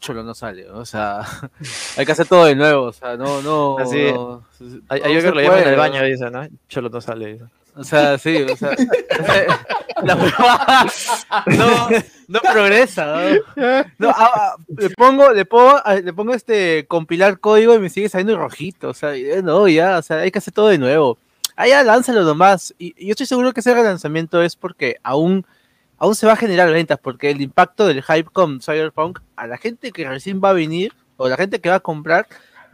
[0.00, 1.20] Cholo no sale, o sea,
[1.96, 3.78] hay que hacer todo de nuevo, o sea, no, no.
[3.78, 4.42] Así, no,
[4.88, 5.76] A, a no se lo llaman en puede, el ¿no?
[5.76, 6.48] baño, dice, ¿no?
[6.68, 7.32] Cholo no sale.
[7.34, 7.44] dice.
[7.76, 8.70] O sea, sí, o sea,
[10.02, 10.86] la huevada,
[11.46, 11.88] no,
[12.28, 13.06] No progresa.
[13.56, 13.84] ¿no?
[13.98, 17.88] No, ah, ah, le pongo, le pongo, ah, le pongo este compilar código y me
[17.88, 18.88] sigue saliendo rojito.
[18.88, 21.18] O sea, ya no, ya, o sea, hay que hacer todo de nuevo.
[21.56, 22.74] Ah, ya, lánzalo nomás.
[22.78, 25.46] Y, y yo estoy seguro que ese relanzamiento es porque aún,
[26.00, 29.58] aún se va a generar ventas, porque el impacto del hype con Cyberpunk a la
[29.58, 32.26] gente que recién va a venir o la gente que va a comprar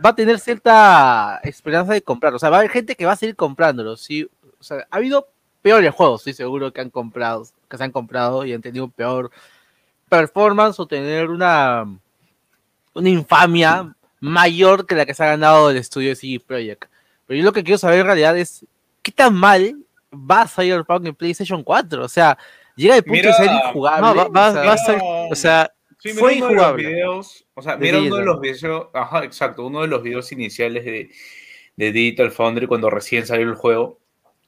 [0.03, 2.33] va a tener cierta esperanza de comprar.
[2.35, 3.97] O sea, va a haber gente que va a seguir comprándolo.
[3.97, 4.29] ¿sí?
[4.61, 5.29] O sea, ha habido
[5.61, 8.93] peores juegos, estoy seguro, que han comprado, que se han comprado y han tenido un
[8.93, 9.33] peor
[10.09, 11.85] performance o tener una,
[12.95, 16.89] una infamia mayor que la que se ha ganado el estudio de CD Projekt.
[17.27, 18.65] Pero yo lo que quiero saber en realidad es
[19.03, 19.77] qué tan mal
[20.13, 22.05] va Cyberpunk en PlayStation 4.
[22.05, 22.39] O sea,
[22.77, 24.01] llega el punto Mira, de ser injugable.
[24.07, 26.41] No, va, va- o sea, va a ser, o sea, Sí, mira fue uno de
[26.41, 26.89] los injugable.
[26.89, 30.85] videos, o sea, mira uno de los videos, ajá, exacto, uno de los videos iniciales
[30.85, 31.11] de,
[31.77, 33.99] de Digital Foundry cuando recién salió el juego.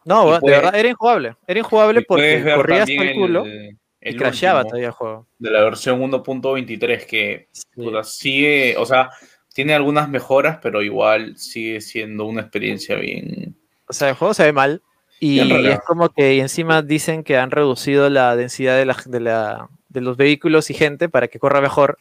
[0.05, 1.37] No, de puedes- verdad, era injugable.
[1.47, 5.27] Era injugable porque corría hasta el culo el- y crasheaba todavía el juego.
[5.39, 7.63] de la versión 1.23 que Sí.
[7.75, 9.11] puta, sigue, o sea,
[9.53, 13.57] tiene algunas mejoras, pero igual sigue siendo una experiencia bien.
[13.89, 14.83] O sea, el juego se ve mal.
[15.21, 19.21] Y es como que y encima dicen que han reducido la densidad de, la, de,
[19.21, 21.99] la- de los vehículos y gente para que corra mejor.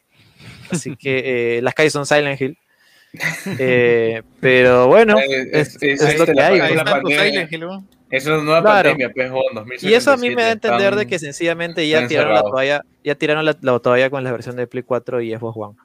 [0.70, 2.58] Así que eh, las calles son Silent Hill.
[3.58, 6.56] Eh, pero bueno, Eh, es, es lo que la- hay.
[6.58, 7.24] es Ahí la está tu pandemia.
[7.26, 7.88] Silent Hill, ¿no?
[8.10, 8.90] Es una nueva Claro.
[8.92, 9.92] pandemia, pues, juego en 2077.
[9.92, 12.82] Y eso a mí me da a entender de que sencillamente ya tiraron la toalla,
[13.04, 15.76] ya tiraron la, la toalla con la versión de Play 4 y Xbox One.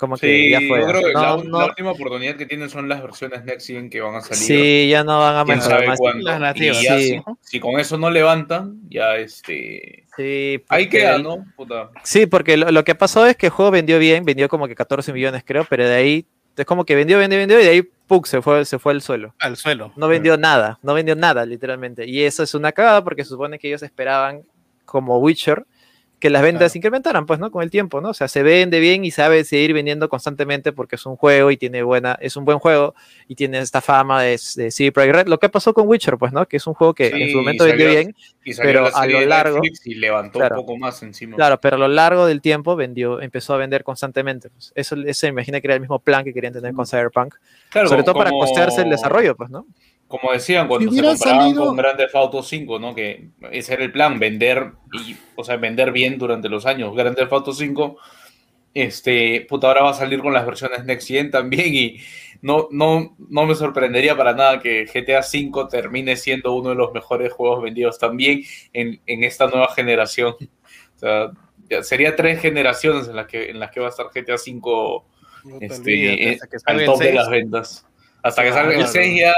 [0.00, 0.80] Como que ya fue.
[0.80, 3.66] yo creo que No, la, no- la última oportunidad que tienen son las versiones Next
[3.66, 4.42] Gen que van a salir.
[4.42, 5.98] sí, ya no van a mejorar más.
[6.22, 7.08] Las nativas, Y ya sí.
[7.08, 10.06] si, si con eso no levantan, ya este.
[10.16, 11.44] Sí, Ahí porque queda, el- ¿no?
[11.54, 11.90] Puta.
[12.02, 14.74] Sí, porque lo, lo que pasó es que el juego vendió bien, vendió como que
[14.74, 17.82] 14 millones creo, pero de ahí es como que vendió, vendió, vendió y de ahí
[18.06, 18.26] ¡puc!
[18.26, 19.34] se fue, se fue al suelo.
[19.38, 19.92] Al suelo.
[19.96, 22.06] No vendió nada, no vendió nada literalmente.
[22.06, 24.42] Y eso es una cagada porque se supone que ellos esperaban
[24.86, 25.64] como Witcher
[26.20, 26.78] que las ventas Claro.
[26.78, 27.50] incrementaran, pues, ¿no?
[27.50, 28.10] Con el tiempo, ¿no?
[28.10, 31.56] O sea, se vende bien y sabe seguir vendiendo constantemente porque es un juego y
[31.56, 32.94] tiene buena, es un buen juego
[33.26, 35.26] y tiene esta fama de, de CD Projekt Red.
[35.28, 36.46] Lo que pasó con Witcher, pues, ¿no?
[36.46, 39.60] Que es un juego que en su momento vendió bien, Y Pero a lo largo-
[39.84, 40.56] y levantó Claro.
[40.60, 41.36] un poco más encima.
[41.36, 44.50] Claro, pero a lo largo del tiempo vendió, empezó a vender constantemente.
[44.50, 44.72] pues.
[44.74, 47.34] Eso, eso me imagino que era el mismo plan que querían tener con Cyberpunk.
[47.70, 49.66] Claro, sobre todo como- para costearse el desarrollo, pues, ¿no?
[50.10, 52.94] Como decían cuando Si se comparaban salido- con Grand Theft Auto 5, ¿no?
[52.96, 56.94] Que ese era el plan, vender y, o sea, vender bien durante los años.
[56.96, 57.96] Grand Theft Auto 5,
[58.74, 61.96] este, puta, ahora va a salir con las versiones Next Gen también y
[62.42, 66.92] no, no, no me sorprendería para nada que GTA 5 termine siendo uno de los
[66.92, 68.42] mejores juegos vendidos también
[68.72, 70.34] en, en esta nueva generación.
[70.40, 71.30] O sea,
[71.68, 75.04] ya sería tres generaciones en las que, en las que va a estar GTA 5
[75.44, 77.14] No te este, olvides, eh, al top de 6.
[77.14, 77.86] las ventas.
[78.22, 78.92] Hasta que salga el Claro.
[78.92, 79.34] 6 ya,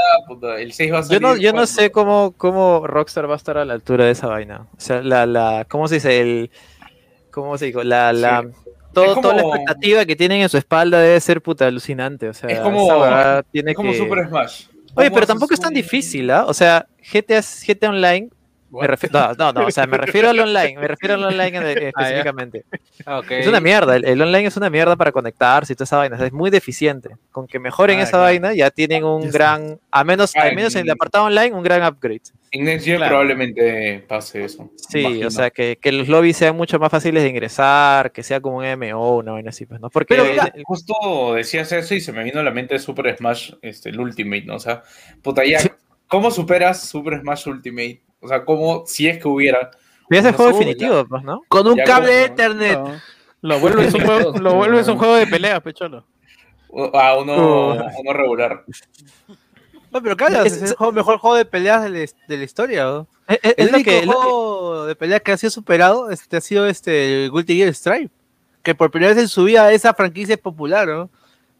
[0.58, 1.22] el 6 va a Yo salir.
[1.22, 4.26] no, yo no sé cómo, cómo Rockstar va a estar a la altura de esa
[4.26, 4.66] vaina.
[4.76, 6.20] O sea, la, la, ¿cómo se dice?
[6.20, 6.50] El,
[7.30, 7.84] ¿Cómo se dice?
[7.84, 8.44] La, la,
[8.92, 12.28] todo, Toda la expectativa que tienen en su espalda debe ser puta alucinante.
[12.28, 12.88] O sea, Es como-
[13.52, 14.64] tiene Es como que- Super Smash.
[14.94, 16.44] Oye, ¿Cómo pero tampoco es tan difícil, ¿ah?
[16.46, 18.28] O sea, GTA, GTA Online.
[18.80, 21.58] Me refiero, no, no, no, o sea, me refiero al online, me refiero al online
[21.58, 21.88] en- ya.
[21.88, 22.64] específicamente.
[23.04, 23.30] Ah, ok.
[23.32, 26.16] Es una mierda, el, el online es una mierda para conectarse y toda esa vaina,
[26.16, 27.10] o sea, es muy deficiente.
[27.30, 28.24] Con que mejoren Ah, esa claro.
[28.24, 31.62] vaina, ya tienen un gran, a menos, Ah, al menos en el apartado online, un
[31.62, 32.22] gran upgrade.
[32.50, 33.10] En Next Gen Claro.
[33.10, 34.70] probablemente pase eso.
[34.76, 35.28] Sí, imagino.
[35.28, 38.58] o sea, que, que los lobbies sean mucho más fáciles de ingresar, que sea como
[38.58, 39.88] un MMO, una vaina así, pues, ¿no?
[39.90, 42.78] Porque Pero el- mira, el- justo decías eso y se me vino a la mente
[42.78, 44.56] Super Smash, este, el Ultimate, ¿no?
[44.56, 44.82] O sea,
[45.22, 45.58] puta, ya,
[46.08, 48.02] ¿cómo superas Super Smash Ultimate?
[48.22, 49.70] O sea, ¿cómo, si es que hubiera,
[50.10, 51.42] ya es el no juego definitivo, pues, ¿no?
[51.48, 52.78] Con un Ya cable de como- Ethernet.
[52.78, 53.00] No.
[53.42, 56.04] Lo vuelves un juego, lo vuelves un juego de peleas, pecholo.
[56.94, 58.64] a uno, uno regular?
[59.90, 62.36] No, pero claro, Es- es, el juego- mejor juego de peleas de la, his- de
[62.38, 62.84] la historia.
[62.84, 63.06] ¿no?
[63.28, 65.36] Es, es- es El lo único que, es lo que- juego de pelea que ha
[65.36, 68.10] sido superado este, ha sido este Guilty Gear Strive.
[68.62, 71.10] Que por primera vez en su vida esa franquicia es popular, ¿no?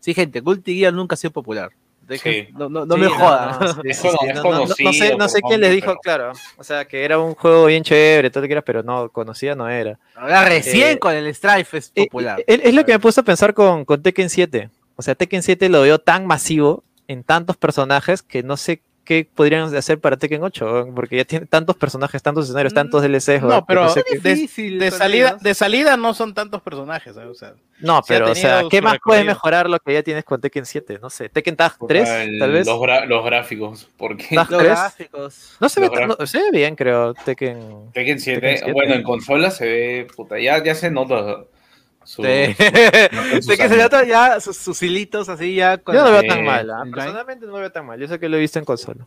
[0.00, 1.70] Sí, gente, Guilty Gear nunca ha sido popular.
[2.12, 2.52] Dejen- Sí.
[2.52, 3.58] No, no, no Sí, me jodan.
[3.60, 3.66] no,
[4.92, 6.32] sé, no sé quién les dijo, pero- claro.
[6.56, 9.54] O sea, que era un juego bien chévere, todo lo que quieras, pero no, conocida
[9.54, 9.98] no era.
[10.14, 12.40] Ahora recién Eh, con el Strife es Eh, popular.
[12.46, 14.70] eh, Es, lo que me puse a pensar con, con Tekken 7.
[14.96, 19.28] O sea, Tekken 7 lo veo tan masivo en tantos personajes que no sé qué
[19.34, 23.02] podrían hacer para Tekken 8, weón, porque ya tiene tantos personajes, tantos escenarios, Mm, tantos
[23.02, 23.42] DLCs.
[23.42, 27.24] no, pero- sé de- Difícil De salida, de salida no son tantos personajes, ¿eh?
[27.24, 29.34] o sea, no, pero o sea, ¿qué más puede recorrido.
[29.34, 30.98] mejorar lo que ya tienes con Tekken 7?
[31.02, 32.66] No sé, Tekken Tag 3, El- tal vez.
[32.66, 34.62] Los, gráficos, porque Los 3.
[34.62, 35.56] gráficos.
[35.60, 37.90] No se ve, los no, se ve bien, creo, Tekken.
[37.92, 38.72] Tekken 7, Tekken 7.
[38.72, 41.44] bueno, en consola se ve, puta, ya, ya se nota
[42.04, 42.22] su...
[42.22, 42.54] Sí.
[43.42, 46.22] Sé que se nota ya sus, sus hilitos así ya con Yo no la- veo
[46.22, 46.84] Eh, tan mal, ¿ah?
[46.92, 47.98] personalmente no lo veo tan mal.
[48.00, 49.06] Yo sé que lo he visto en consola.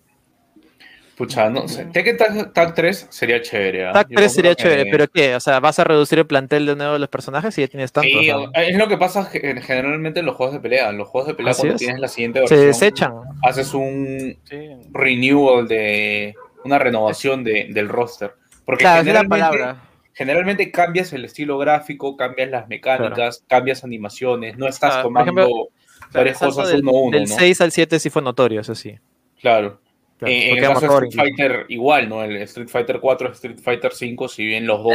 [1.17, 1.85] Pucha, no sé.
[1.85, 3.89] Tekken Tag, Tag 3 sería chévere.
[3.93, 5.33] TAC Yo 3 sería que- chévere, pero ¿qué?
[5.35, 7.93] O sea, ¿vas a reducir el plantel de nuevo de los personajes y ya tienes
[7.93, 8.11] tantos?
[8.21, 8.51] Sí, ¿no?
[8.53, 10.89] es lo que pasa ge- generalmente en los juegos de pelea.
[10.89, 11.79] En los juegos de pelea, Así cuando es.
[11.79, 13.13] tienes la siguiente Se versión, desechan.
[13.43, 14.69] haces un Sí.
[14.91, 18.33] renewal de una renovación de, del roster.
[18.65, 19.77] Porque Claro, es la palabra.
[20.15, 25.67] Generalmente cambias el estilo gráfico, cambias las mecánicas, cambias animaciones, no estás Ah, tomando ejemplo,
[26.13, 27.35] varias cosas del, uno a uno, del ¿no?
[27.35, 28.95] 6 al 7 sí fue notorio, eso sí.
[29.41, 29.81] Claro.
[30.17, 31.11] Claro, en, el caso de Street.
[31.13, 32.23] Fighter, igual, ¿no?
[32.23, 34.93] El Street Fighter 4, Street Fighter 5, si bien los dos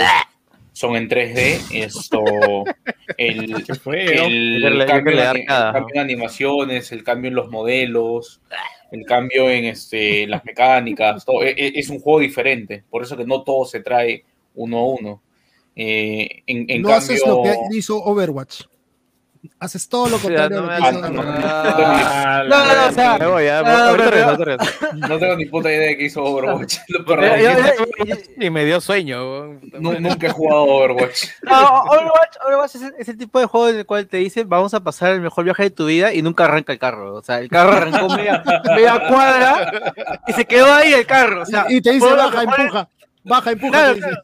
[0.73, 2.65] son en 3D, esto,
[3.19, 8.41] el, el cambio, el cambio en animaciones, el cambio en los modelos,
[8.91, 13.15] el cambio en este, las mecánicas, todo, e- e- es un juego diferente, por eso
[13.17, 15.23] que no todo se trae uno a uno.
[15.77, 18.63] Eh, en, en no cambio, haces lo que hizo Overwatch.
[19.59, 20.61] Haces todo lo O sea, contrario
[24.97, 26.77] no tengo ni puta idea de qué hizo Overwatch.
[26.89, 29.55] Yo yo- yo- Y me dio sueño.
[29.79, 31.25] nu- nunca he jugado Overwatch.
[31.43, 34.49] No, Overwatch, Overwatch es, el, es el tipo de juego en el cual te dicen
[34.49, 37.15] vamos a pasar el mejor viaje de tu vida y nunca arranca el carro.
[37.15, 38.43] O sea, el carro arrancó media,
[38.75, 39.83] media cuadra
[40.27, 41.43] y se quedó ahí el carro.
[41.43, 42.89] O sea, Y te dice, baja, empuja.
[43.23, 43.95] Baja, empuja.
[43.95, 44.23] Claro.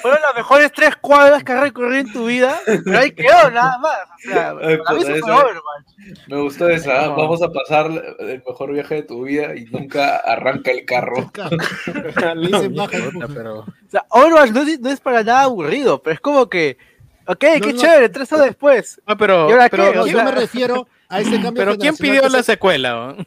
[0.00, 3.76] Fueron las mejores tres cuadras que has recorrido en tu vida, pero ahí quedó nada
[3.78, 3.98] más.
[4.26, 6.28] O sea, Ay, para mí eso fue Overwatch.
[6.28, 7.06] Me gustó esa.
[7.08, 7.16] No.
[7.16, 7.90] Vamos a pasar
[8.20, 11.30] el mejor viaje de tu vida y nunca arranca el carro.
[12.36, 13.26] Le dicen, baja, Puta, empuja.
[13.34, 16.78] pero O sea, Overwatch no, es- no es para nada aburrido, pero es como que,
[17.26, 17.80] ok, No, qué no.
[17.80, 19.00] chévere, tres horas después.
[19.06, 19.96] Ah, pero, ¿Y ahora pero, qué?
[19.96, 23.14] No, O yo sea- me refiero a ese cambio pero ¿quién pidió la se- secuela?
[23.16, 23.26] ¿no?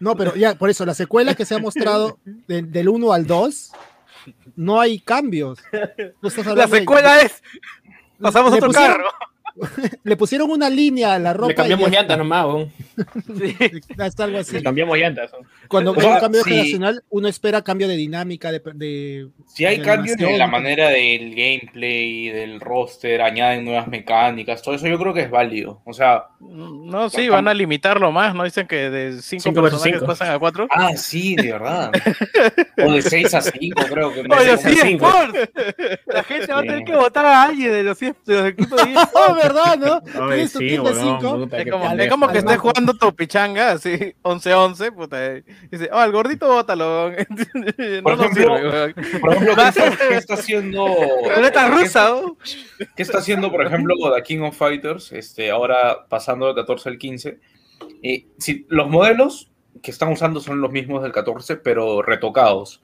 [0.00, 3.26] No, pero ya, por eso, la secuela que se ha mostrado de- del 1 al
[3.26, 3.72] 2,
[4.60, 5.58] no hay cambios.
[6.20, 7.42] No estás La de- secuela es,
[8.20, 9.10] pasamos a otro pusieron- carro.
[10.04, 11.48] Le pusieron una línea a la ropa.
[11.48, 12.72] Le cambiamos llantas nomás, weón.
[13.80, 14.56] está, está algo así.
[14.56, 15.32] Le cambiamos llantas.
[15.32, 15.46] weón.
[15.68, 16.50] Cuando hay un cambio sí.
[16.50, 20.88] generacional, uno espera cambio de dinámica, de, de- Si hay de cambios en la manera
[20.90, 25.80] del gameplay, del roster, añaden nuevas mecánicas, todo eso yo creo que es válido.
[25.84, 28.44] O sea, No, sí, van a limitarlo más, ¿no?
[28.44, 30.06] Dicen que de cinco Cinco versus personajes cinco.
[30.12, 30.66] pasan a cuatro.
[30.70, 31.92] ah, sí, de verdad.
[32.84, 34.20] o de 6 a 5, creo que.
[34.20, 34.98] Oye, sí, sí.
[36.06, 36.84] La gente va a tener Sí.
[36.84, 38.94] que votar a alguien de los, de los equipos de
[39.52, 39.78] ¿verdad,
[40.14, 40.24] no?
[40.26, 40.68] Oye, Tienes tu sí,
[41.00, 41.38] cinco.
[41.38, 45.26] puta, Es qué como, es como que estés jugando tu pichanga, así, 11-11, puta.
[45.26, 47.10] eh, Dice, oh, el gordito bótalo.
[47.54, 48.94] no Por nos ejemplo, sirve.
[49.20, 50.86] Por ejemplo, ¿qué está, qué está haciendo.
[51.36, 52.36] Ruleta qué- rusa, ¿no?
[52.96, 55.12] ¿Qué está haciendo, por ejemplo, The King of Fighters?
[55.12, 57.38] Este, ahora pasando del 14 al 15.
[58.02, 59.50] Eh, si, los modelos
[59.82, 62.82] que están usando son los mismos del 14, pero retocados.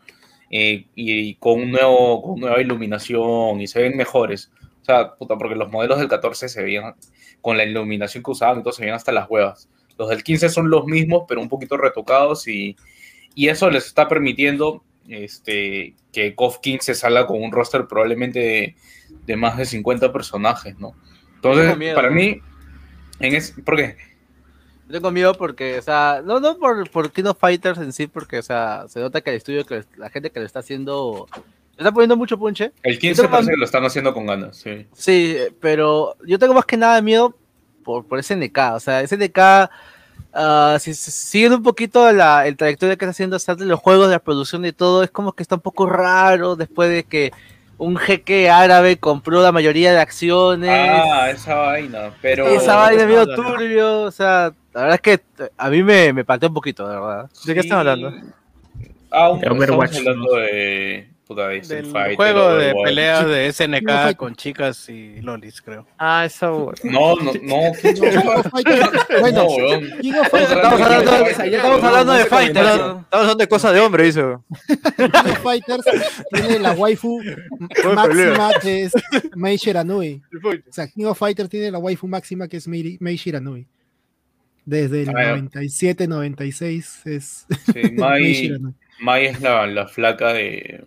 [0.50, 4.50] eh, y, con, un nuevo, con nueva iluminación y se ven mejores.
[4.86, 6.94] O sea, puta, porque los modelos del 14 se veían
[7.40, 9.68] con la iluminación que usaban, entonces se veían hasta las huevas.
[9.98, 12.76] Los del 15 son los mismos, pero un poquito retocados y,
[13.34, 18.76] y eso les está permitiendo este, que KOF 15 salga con un roster probablemente de,
[19.26, 20.94] de más de 50 personajes, ¿no?
[21.34, 21.96] Entonces, miedo.
[21.96, 22.40] para mí,
[23.18, 23.96] en es, ¿por qué?
[24.88, 28.38] Tengo miedo porque, o sea, no, no por, por King of Fighters en sí, porque,
[28.38, 31.26] o sea, se nota que el estudio, que la gente que le está haciendo,
[31.76, 32.72] le está poniendo mucho punche.
[32.82, 34.86] El 15 tengo- parece que lo están haciendo con ganas, sí.
[34.92, 37.34] Sí, eh, pero yo tengo más que nada miedo
[37.84, 38.58] por, por SNK.
[38.74, 39.38] O sea, SNK,
[40.34, 43.78] ah, si, si siguen un poquito la el trayectoria que está haciendo hasta de los
[43.80, 47.04] juegos, de la producción y todo, es como que está un poco raro después de
[47.04, 47.32] que
[47.78, 50.70] un jeque árabe compró la mayoría de acciones.
[50.72, 52.46] Ah, esa vaina, pero...
[52.46, 55.12] esa vaina estamos medio turbio, o sea, la verdad es que
[55.44, 57.30] eh, a mí me, me pateó un poquito, de verdad.
[57.44, 58.14] ¿De qué están hablando?
[59.10, 61.10] Aún De estamos Overwatch, hablando de...
[61.26, 65.84] Puta, Del Fighter, juego de peleas de SNK con chicas y lolis, creo.
[65.98, 66.72] Ah, esa hueá.
[66.84, 67.32] No, no, no.
[67.32, 72.30] King of Fighters- Bueno, Estamos Fighters, Estamos hablando, de- Fighter, estamos hablando de no se
[72.30, 72.54] Fighter.
[72.54, 72.76] comenta.
[72.76, 73.00] ¿no?
[73.00, 74.22] Estamos hablando de cosas de hombre, dice.
[74.96, 75.84] King of Fighters
[76.32, 77.20] tiene la waifu
[77.94, 78.92] máxima que es
[79.34, 80.22] Mei Shiranui.
[80.68, 83.66] O sea, King of Fighters tiene la waifu máxima que es Mei, Shiranui.
[84.64, 85.28] Desde el Ah, ya.
[85.30, 88.52] 97, 96 es Sí, Mai.
[89.00, 90.84] Mai es la, la flaca de,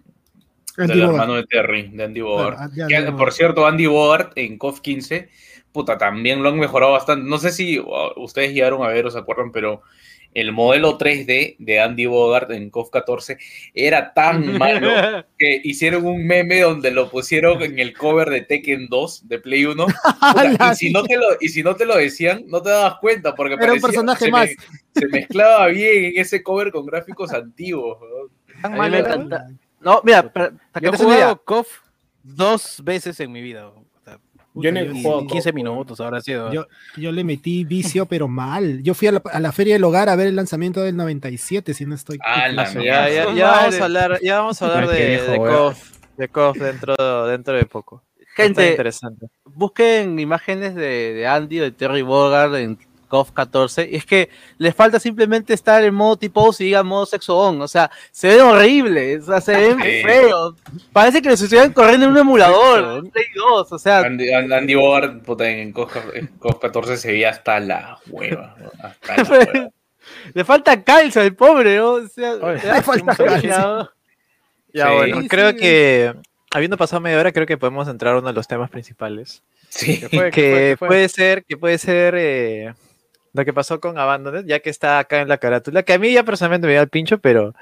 [0.77, 1.11] del Antiguo.
[1.11, 2.57] hermano de Terry, de Andy Bogart.
[2.57, 3.35] Claro, de Que, Andy por Bogart.
[3.35, 5.29] cierto, Andy Bogart en KOF 15,
[5.71, 7.27] puta, también lo han mejorado bastante.
[7.29, 7.79] No sé si
[8.15, 9.81] ustedes llegaron a ver o se acuerdan, pero
[10.35, 13.39] el modelo 3D de Andy Bogart en KOF 14
[13.73, 18.89] era tan malo que hicieron un meme donde lo pusieron en el cover de Tekken
[18.89, 19.85] 2 de Play 1.
[20.33, 22.99] Puta, y, si no te lo, y si no te lo decían, no te dabas
[22.99, 24.49] cuenta porque Era un personaje se más.
[24.49, 27.97] me- se mezclaba bien en ese cover con gráficos antiguos.
[28.69, 29.47] me encanta.
[29.81, 31.67] No, mira, para, para que Yo jugado KOF
[32.23, 33.67] dos veces en mi vida.
[33.67, 34.19] o sea,
[34.53, 36.51] Puta, en el yo- juego- 15 minutos habrá sido.
[36.51, 38.81] Yo, yo le metí vicio, pero mal.
[38.83, 41.73] Yo fui a la, a la Feria del Hogar a ver el lanzamiento del 97,
[41.73, 42.17] si no estoy.
[42.25, 45.37] Ah, la Ya, ya, ya vamos a hablar, ya vamos a hablar de, de.
[45.37, 48.03] KOF, de KOF dentro, dentro de poco.
[48.35, 49.27] Gente, interesante.
[49.45, 52.77] busquen imágenes de, de Andy o de Terry Bogard en
[53.09, 53.89] KOF 14.
[53.91, 57.61] Y es que les falta simplemente estar en modo tipo y diga modo sexo on.
[57.61, 60.01] O sea, se ven horribles, o sea, se ven Sí.
[60.03, 60.55] feos.
[60.93, 63.71] Parece que les estuvieran corriendo en un emulador, en Play 2.
[63.73, 65.91] O sea, Andy, Andy Bogart, puta, en COF
[66.61, 68.55] 14 se veía hasta la hueva.
[68.57, 68.71] ¿no?
[68.81, 69.69] Hasta la hueva.
[70.33, 71.91] le falta calza al pobre, ¿no?
[71.93, 73.91] O sea, Oye, le falta calza.
[74.71, 74.93] Ya Sí.
[74.95, 75.57] bueno, Sí, creo sí.
[75.57, 76.13] que
[76.51, 79.43] habiendo pasado media hora, creo que podemos entrar a uno de los temas principales.
[79.69, 79.99] Sí.
[80.31, 82.73] Que puede ser, que puede ser eh,
[83.33, 86.11] lo que pasó con Abandoned, ya que está acá en la carátula, que a mí
[86.11, 87.53] ya personalmente me da el pincho, pero,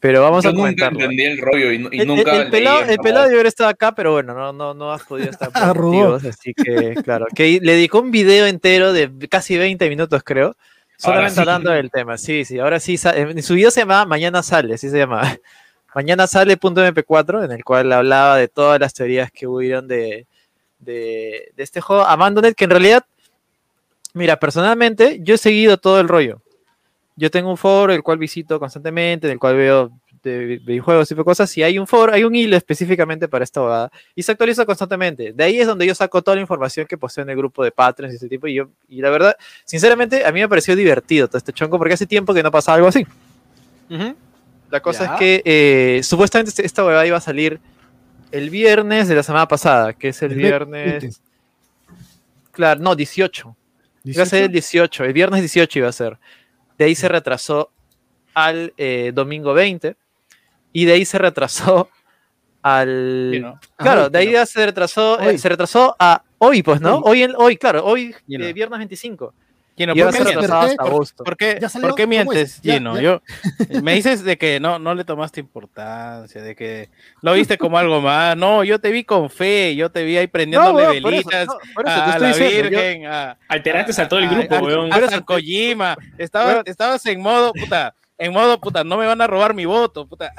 [0.00, 1.00] pero vamos Yo a nunca comentarlo.
[1.00, 3.24] entendí el rollo y, y El, nunca el- el pelado, el pelado hueá.
[3.28, 6.54] debe haber estado acá, pero bueno, no, no, no has podido estar por motivos, así
[6.54, 10.56] que, claro, que le dedicó un video entero de casi 20 minutos, creo,
[10.96, 11.40] solamente sí.
[11.40, 12.16] hablando del tema.
[12.18, 15.22] Sí, sí, ahora sí, en su video se llama Mañana sale, así se llama.
[15.94, 20.26] Mañana sale .mp4, en el cual hablaba de todas las teorías que hubieron de,
[20.80, 23.04] de, de este juego Abandoned, que en realidad,
[24.14, 26.40] mira, personalmente, yo he seguido todo el rollo.
[27.16, 31.10] Yo tengo un foro el cual visito constantemente, en el cual veo de vi- videojuegos
[31.10, 34.32] y cosas, y hay un foro, hay un hilo específicamente para esta abogada, y se
[34.32, 35.32] actualiza constantemente.
[35.34, 37.70] De ahí es donde yo saco toda la información que poseo en el grupo de
[37.70, 41.28] Patreons y ese tipo, y yo, y la verdad, sinceramente, a mí me pareció divertido
[41.28, 43.06] todo este chonco, porque hace tiempo que no pasaba algo así.
[44.70, 45.12] La cosa Ya.
[45.12, 47.60] es que eh, supuestamente este- esta huevada iba a salir
[48.32, 51.20] el viernes de la semana pasada, que es el El viernes.
[52.50, 53.54] Claro, no, 18.
[54.04, 55.02] Iba a ser el 18.
[55.02, 56.18] 18, el viernes 18 iba a ser.
[56.78, 57.70] De ahí se retrasó
[58.34, 59.96] al eh, domingo 20
[60.72, 61.88] y de ahí se retrasó
[62.62, 63.30] al...
[63.32, 63.60] Sí, ¿no?
[63.76, 66.96] Claro, de ahí ya se retrasó, eh, se retrasó a hoy, pues, ¿no?
[66.98, 67.02] Hoy.
[67.04, 68.44] Hoy, en- hoy claro, hoy no.
[68.44, 69.34] eh, viernes 25.
[69.76, 70.50] Gino, ¿por qué mientes?
[70.50, 71.24] hasta agosto.
[71.24, 72.94] ¿Por qué, por qué mientes, Ya, Gino?
[72.96, 73.02] ya.
[73.02, 73.22] Yo,
[73.82, 76.90] me dices de que no, no le tomaste importancia, de que
[77.22, 78.36] lo viste como algo más.
[78.36, 81.46] No, yo te vi con fe, yo te vi ahí prendiéndole weón, por eso, velitas
[81.48, 84.54] no, por eso te a la diciendo, yo- Virgen, a, Alteraste a todo el grupo,
[84.54, 84.92] a- weón.
[84.92, 85.96] a San Kojima.
[86.18, 90.06] Estabas, estabas en modo, puta, en modo, puta, no me van a robar mi voto,
[90.06, 90.32] puta.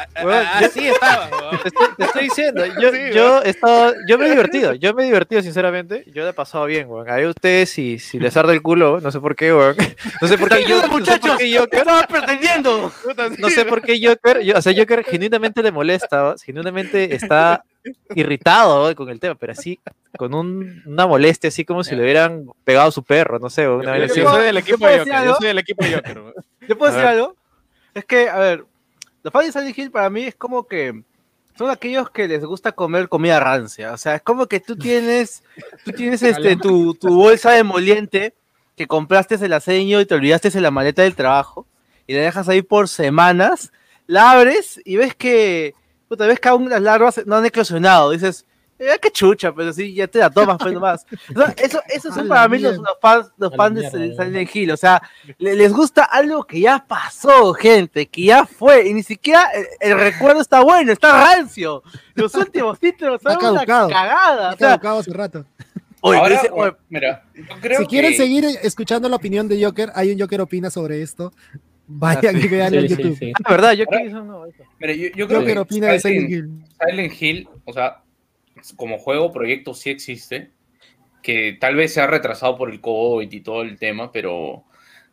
[0.54, 1.60] Así estaba, weón.
[1.62, 4.94] Te estoy, te estoy diciendo, yo, Sí, yo, he estado- yo me he divertido, yo
[4.94, 7.10] me he divertido sinceramente, yo le he pasado bien, weón.
[7.10, 9.76] A ustedes si, si les arde el culo, no sé por qué, weón.
[10.22, 12.92] No sé por qué yo, no sé por muchachos, qué Joker, estaba pretendiendo.
[13.40, 16.36] no sé por qué Joker, yo, o sea, Joker genuinamente le molesta, ¿no?
[16.38, 17.64] genuinamente está
[18.16, 18.96] irritado ¿no?
[18.96, 19.80] con el tema, pero así,
[20.18, 23.68] con un- una molestia, así como si le hubieran pegado a su perro, no sé,
[23.68, 26.20] una Yo, vez yo soy del equipo de Joker, yo soy del equipo de Joker.
[26.20, 26.34] weón.
[26.68, 27.36] ¿Yo puedo decir algo?
[27.96, 28.66] Es que, a ver,
[29.24, 31.02] los fans de Silent Hill para mí es como que
[31.58, 33.94] son aquellos que les gusta comer comida rancia.
[33.94, 35.42] O sea, es como que tú tienes,
[35.84, 38.36] tú tienes este, tu, tu bolsa de moliente
[38.76, 41.66] que compraste el aceño y te olvidaste en la maleta del trabajo
[42.06, 43.72] y la dejas ahí por semanas,
[44.06, 45.74] la abres y ves que,
[46.10, 48.12] puta, ves que aún las larvas no han eclosionado.
[48.12, 48.46] Dices,
[48.78, 51.06] eh, qué chucha, pero sí, ya te la tomas, pues nomás.
[51.36, 54.16] O sea, eso, esos A son para mí los, los fans, los A fans de.
[54.16, 54.72] Silent Hill.
[54.72, 55.02] O sea,
[55.38, 59.66] le- les gusta algo que ya pasó, gente, que ya fue, y ni siquiera el,
[59.92, 61.84] el recuerdo está bueno, está rancio.
[62.16, 64.50] Los últimos títulos son Está una cagada.
[64.50, 65.46] O Está sea, caducado hace rato.
[66.02, 67.24] oye, Ahora, dice, oye, mira,
[67.62, 71.02] creo si quieren que- seguir escuchando la opinión de Joker, hay un Joker opina sobre
[71.02, 71.32] esto.
[71.88, 73.18] Vayan y vean en Sí, sí, YouTube.
[73.20, 73.32] sí.
[73.44, 73.74] Ah, ¿verdad?
[73.74, 74.64] Yo Ahora- que hizo no, eso.
[74.80, 76.64] mira, yo, yo creo Joker que opina de Silent- Silent Hill.
[76.90, 78.02] Silent Hill, o sea,
[78.74, 80.52] como juego, proyecto sí existe,
[81.24, 84.64] que tal vez se ha retrasado por el COVID y todo el tema, pero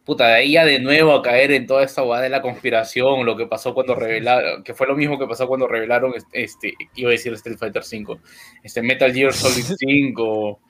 [0.04, 3.24] puta, de ahí ya de nuevo a caer en toda esta guada de la conspiración,
[3.24, 7.08] lo que pasó cuando revelaron, que fue lo mismo que pasó cuando revelaron, este, iba
[7.10, 8.18] a decir Street Fighter 5,
[8.64, 10.60] este Metal Gear Solid 5,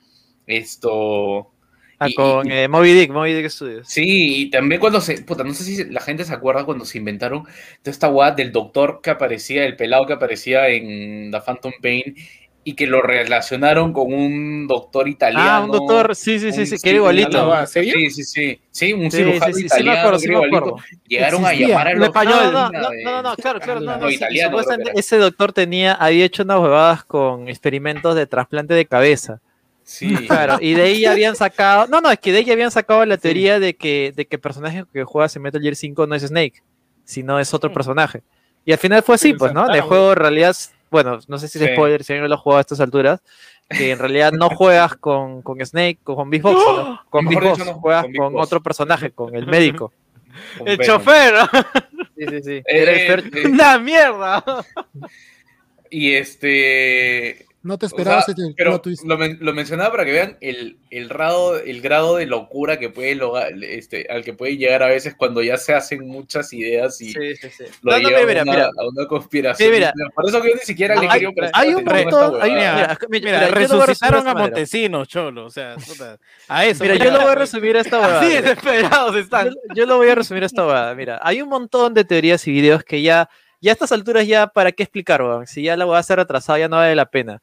[0.47, 1.49] esto...
[1.99, 3.89] Ah, y- con y- eh, Moby Dick, Moby Dick Studios.
[3.89, 6.99] Sí, y también cuando se, puta, no sé si la gente se acuerda cuando se
[6.99, 11.73] inventaron toda esta guada del doctor que aparecía, el pelado que aparecía en The Phantom
[11.81, 12.17] Pain
[12.65, 15.51] y que lo relacionaron con un doctor italiano.
[15.51, 17.67] Ah, un doctor, sí, sí, sí, sí, que era igualito.
[17.67, 19.93] Sí, sí, sí, sí, un Sí, cirujano sí, sí, sí, italiano.
[19.93, 20.77] me acuerdo, que me acuerdo.
[21.07, 21.69] Llegaron a Existía.
[21.69, 22.23] llamar al Un doctor.
[22.23, 22.53] español.
[22.53, 24.59] No, no, no, de- no, no, no, claro, claro, no, no, italiano,
[24.95, 29.41] ese doctor tenía, había hecho unas huevadas con experimentos de trasplante de cabeza.
[29.85, 33.05] Sí, Claro, y de ahí habían sacado, no, no, es que de ahí habían sacado
[33.05, 36.15] la teoría de que, de que el personaje que juegas en Metal Gear 5 no
[36.15, 36.63] es Snake,
[37.05, 38.23] sino es otro personaje.
[38.65, 39.69] Y al final fue así, Sí, pues, ¿no?
[39.69, 40.57] En el juego en realidad,
[40.93, 41.73] bueno, no sé si es Sí.
[41.75, 43.21] spoiler, si alguien lo ha jugado a estas alturas,
[43.69, 47.41] que en realidad no juegas con, con Snake o con Big Boss, sino con Big
[47.41, 49.93] Boss, dicho, no, juegas con otro personaje, con el médico.
[50.59, 50.99] con el Venom.
[50.99, 51.35] chofer,
[52.17, 52.51] Sí, sí, sí.
[52.53, 54.45] Eh, Era el eh, Fer- eh, una mierda.
[55.91, 57.47] Y este.
[57.65, 60.79] No te O sea, esperabas este pero lo, men- lo mencionaba para que vean el,
[60.91, 64.89] el, grado, el grado de locura que puede logra- este, al que puede llegar a
[64.89, 67.65] veces cuando ya se hacen muchas ideas y Sí, sí, sí.
[67.83, 68.67] lo No, no, llevan mira, a, una, mira.
[68.77, 69.69] a una conspiración.
[69.69, 69.93] Sí, mira.
[70.13, 72.51] Por eso que yo ni siquiera le Hay- quería prestar hay un a montón, hay-
[72.51, 73.49] mira, Mira, voy a
[73.87, 74.35] resucitaron a.
[74.35, 75.45] Montesinos, cholo.
[75.47, 75.77] O sea,
[76.49, 76.83] a eso.
[76.83, 78.19] Mira, yo lo voy a resumir a esta huevada.
[78.21, 78.41] Así mira.
[78.43, 79.47] desesperados están.
[79.47, 80.95] Yo, yo lo voy a resumir a esta huevada.
[80.97, 83.29] Mira, hay un montón de teorías y videos que ya,
[83.61, 85.47] ya a estas alturas ya, ¿para qué explicar, weón?
[85.47, 87.41] Si ya la huevada se ha retrasado, ya no vale la pena.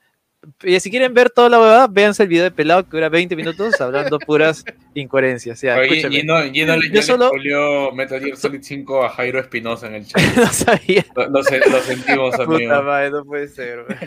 [0.63, 3.35] Y si quieren ver toda la huevada, véanse el video de Pelado que dura 20
[3.35, 4.63] minutos hablando puras
[4.93, 5.59] incoherencias.
[5.61, 9.87] Ya, Oye, le Yo ya le solo- spoileó Metal Gear Solid 5 a Jairo Espinosa
[9.87, 10.21] en el chat.
[10.37, 11.05] no sabía.
[11.15, 12.83] Lo, lo se- lo sentimos, Puta amigo.
[12.83, 13.79] madre, no puede ser.
[13.79, 13.99] weón.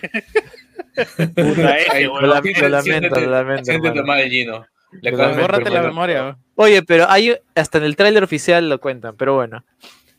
[1.35, 2.31] Puta, ese, Ay, Lo, huevón.
[2.31, 3.65] lam- Siéntete- lo lamento, siéntete- lo lamento.
[3.65, 4.07] Siéntete hermano.
[4.21, 4.67] mal, Gino.
[5.01, 5.91] Le Lo acabas de Bórrate la perdonar.
[5.93, 6.23] memoria.
[6.23, 6.37] weón.
[6.55, 9.65] Oye, pero hay hasta en el tráiler oficial lo cuentan, pero bueno.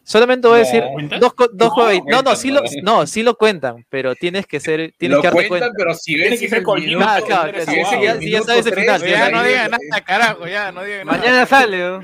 [0.05, 1.19] Solamente voy a No, decir ¿cuentan?
[1.21, 2.05] dos, dos No, juegos.
[2.07, 2.67] No, no, sí lo, no.
[2.83, 5.75] no, sí lo cuentan, pero tienes que ser, tienes Lo que darte cuentan, cuenta.
[5.77, 6.73] pero si ves que el ser minuto-
[7.05, 10.47] Ah, Minuto, claro, si ves el ya- sabes el final, Ya no digan nada, carajo,
[10.47, 11.17] ya no digan nada.
[11.19, 12.01] Mañana sale, ¿no?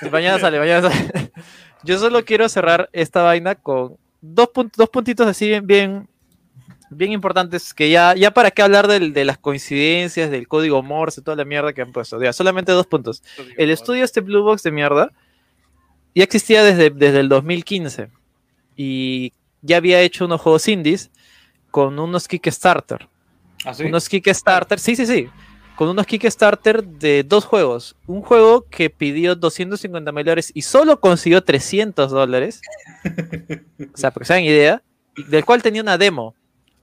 [0.00, 1.10] Sí, mañana sale, mañana sale.
[1.82, 6.08] Yo solo quiero cerrar esta vaina con dos, punt- dos puntitos así bien, bien,
[6.90, 11.20] bien importantes que ya, ya para qué hablar del- de las coincidencias, del código Morse,
[11.22, 12.22] toda la mierda que han puesto.
[12.22, 13.22] Ya, solamente dos puntos.
[13.56, 15.10] El estudio este Blue Box de mierda
[16.14, 18.10] ya existía desde, desde el 2015
[18.76, 19.32] y
[19.62, 21.10] ya había hecho unos juegos indies
[21.70, 23.08] con unos Kickstarter.
[23.64, 23.84] ¿Ah, sí?
[23.84, 25.28] Unos Kickstarter, sí, sí, sí.
[25.76, 27.96] Con unos Kickstarter de dos juegos.
[28.06, 32.60] Un juego que pidió 250 mil dólares y solo consiguió 300 dólares.
[33.94, 34.82] o sea, para que se hagan idea.
[35.28, 36.34] Del cual tenía una demo.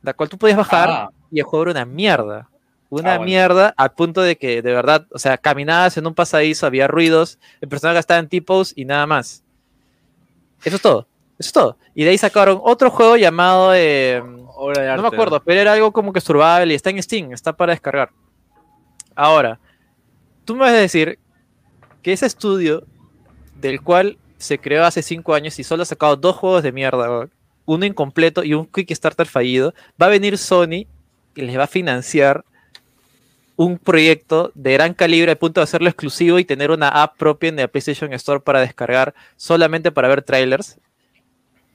[0.01, 2.49] La cual tú podías bajar Ah, y el juego era una mierda.
[2.89, 3.25] Una Ah, bueno.
[3.25, 7.37] mierda al punto de que, de verdad, o sea, caminabas en un pasadizo, había ruidos,
[7.59, 9.43] el personaje estaba en tipos y nada más.
[10.63, 11.07] Eso es todo.
[11.37, 11.77] Eso es todo.
[11.93, 13.73] Y de ahí sacaron otro juego llamado.
[13.75, 14.23] eh,
[14.59, 17.31] Obra de no me acuerdo, pero era algo como que survival y está en Steam,
[17.31, 18.09] está para descargar.
[19.15, 19.59] Ahora,
[20.45, 21.19] tú me vas a decir
[22.01, 22.83] que ese estudio,
[23.55, 27.27] del cual se creó hace cinco años y solo ha sacado dos juegos de mierda,
[27.65, 30.87] uno incompleto y un Kickstarter fallido, va a venir Sony
[31.35, 32.43] y les va a financiar
[33.57, 37.49] un proyecto de gran calibre al punto de hacerlo exclusivo y tener una app propia
[37.49, 40.77] en la PlayStation Store para descargar solamente para ver trailers.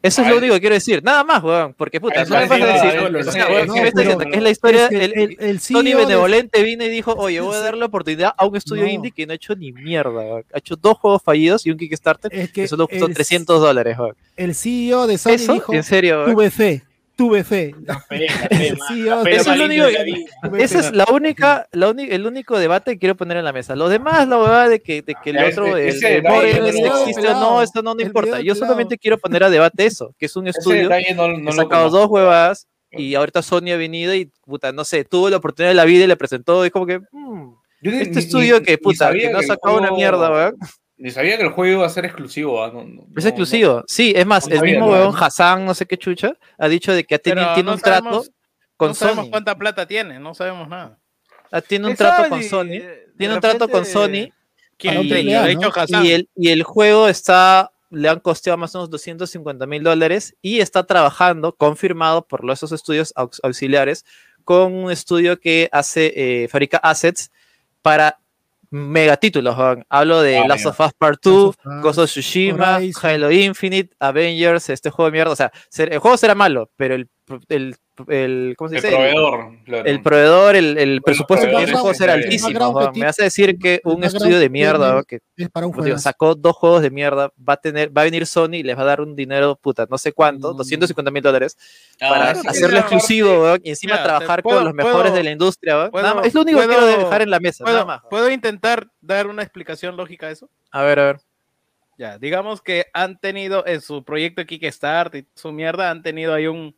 [0.00, 1.00] Eso es lo único que quiero decir.
[1.04, 1.74] Nada más, weón.
[1.74, 4.32] Porque puta, Eso no me es vas a nada, decir.
[4.32, 4.88] es la historia.
[4.88, 8.84] El, Sony Benevolente vino y dijo, oye, voy a darle la oportunidad a un estudio
[8.86, 10.38] indie que no ha hecho ni mierda.
[10.52, 13.96] Ha hecho dos juegos fallidos y un Kickstarter que solo costó el- 300 dólares.
[13.96, 14.16] weón.
[14.36, 16.18] El CEO de Sony Eso, dijo, en serio.
[16.24, 16.32] weón.
[16.34, 16.82] tuve fe,
[17.16, 17.74] tuve fe.
[17.84, 18.88] La fe, la fe, man.
[18.88, 20.62] Sí, La yo- fe Eso es lo único fe.
[20.78, 23.76] es la única, la uni- el único debate que quiero poner en la mesa.
[23.76, 26.36] Lo demás, la huevada de que, de que el otro, ese- el, ese el detalle
[26.60, 28.40] More no lo- existe o no, eso no, no El importa.
[28.40, 31.90] Yo solamente quiero poner a debate eso, que es un ese estudio no, que sacado
[31.90, 35.74] dos huevadas y ahorita Sony ha venido y, puta, no sé, tuvo la oportunidad de
[35.76, 37.52] la vida y le presentó, y como que, mm,
[37.82, 40.56] este ni- estudio ni- que, puta, que no ha el sacado una mierda, weón.
[41.02, 42.62] Ni sabía que el juego iba a ser exclusivo.
[42.62, 43.82] ah, no- no- Es no- exclusivo.
[43.88, 44.92] Sí, es más, no el sabía, mismo no.
[44.92, 48.24] huevón Hassan, no sé qué chucha, ha dicho de que tiene no un trato
[48.76, 49.30] con no sabemos Sony.
[49.30, 50.98] cuánta plata tiene, no sabemos nada.
[51.50, 52.72] Ah, Tiene un trato con Sony, Sony.
[52.80, 54.30] eh, Tiene un trato con Sony.
[54.78, 60.34] Y- el, y el juego está, le han costeado más o menos 250 mil dólares
[60.40, 64.04] y está trabajando, confirmado por los, esos estudios aux- auxiliares,
[64.44, 66.12] con un estudio que hace,
[66.44, 67.30] eh, fabrica assets
[67.82, 68.18] para
[68.72, 69.56] megatítulos.
[69.56, 69.84] weón.
[69.88, 72.80] Hablo de Ah, Last of Us Part 2, Last of Us, Ghost of Tsushima.
[73.02, 75.32] Halo Infinite, Avengers, este juego de mierda.
[75.32, 77.08] O sea, el juego será malo, pero el,
[77.48, 77.76] el,
[78.08, 78.94] el ¿cómo se El dice?
[78.94, 79.84] proveedor, claro.
[79.88, 82.04] el proveedor, el, el presupuesto que proveedor, tiene el juego sí.
[82.04, 82.92] altísimo.
[82.92, 85.98] que Me hace decir que un estudio de que mierda que Es para un digo,
[85.98, 88.82] sacó dos juegos de mierda, va a tener, va a venir Sony y les va
[88.82, 90.56] a dar un dinero, puta, no sé cuánto, Mm.
[90.56, 91.58] 250 mil dólares,
[92.00, 95.14] Ah, para sí, hacerlo sí, exclusivo, y encima Mira, trabajar puedo- con los mejores puedo-
[95.14, 96.26] de la industria, Nada más.
[96.26, 98.02] Es lo único que puedo- quiero dejar en la mesa, nada ¿Puedo, más.
[98.08, 100.48] ¿Puedo intentar dar una explicación lógica a eso?
[100.70, 101.16] A ver, a ver.
[101.98, 106.46] Ya, digamos que han tenido en su proyecto Kickstarter y su mierda, han tenido ahí
[106.46, 106.74] un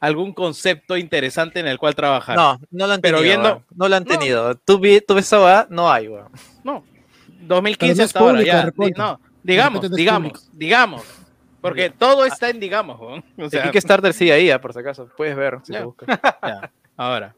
[0.00, 2.36] algún concepto interesante en el cual trabajar.
[2.36, 3.40] No, no lo han Pero tenido.
[3.42, 3.62] viendo-.
[3.76, 4.18] No lo han No.
[4.18, 4.54] tenido.
[4.56, 6.28] Tú, vi- tú ves esa no hay, weón.
[6.64, 8.64] No, Pero 2015 no es hasta ahora, ya.
[8.96, 10.50] no, digamos, no digamos, público.
[10.52, 11.02] digamos.
[11.60, 13.22] Porque todo está en digamos, weón.
[13.38, 15.08] O sea, Kickstarter sigue ahí, ah, por si acaso.
[15.16, 15.80] Puedes ver si Ya.
[15.80, 16.08] te buscas.
[16.42, 17.34] ya, ahora.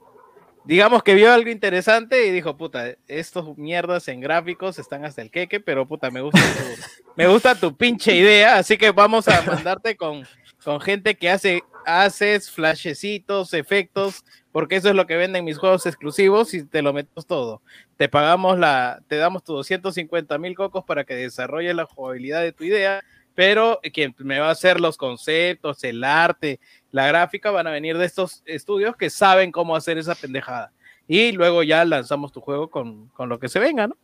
[0.64, 5.28] Digamos que vio algo interesante y dijo, puta, estos mierdas en gráficos están hasta el
[5.32, 6.82] queque, pero puta, me gusta tu,
[7.16, 10.24] me gusta tu pinche idea, así que vamos a mandarte con,
[10.64, 15.84] con gente que hace haces flashecitos, efectos, porque eso es lo que venden mis juegos
[15.86, 17.60] exclusivos y te lo metes todo.
[17.96, 22.52] Te pagamos la, te damos tus 250 mil cocos para que desarrolles la jugabilidad de
[22.52, 23.02] tu idea,
[23.34, 26.60] pero quien me va a hacer los conceptos, el arte
[26.90, 30.70] la gráfica van a venir de estos estudios que saben cómo hacer esa pendejada.
[31.08, 33.96] Y luego ya lanzamos tu juego con, con lo que se venga, ¿no?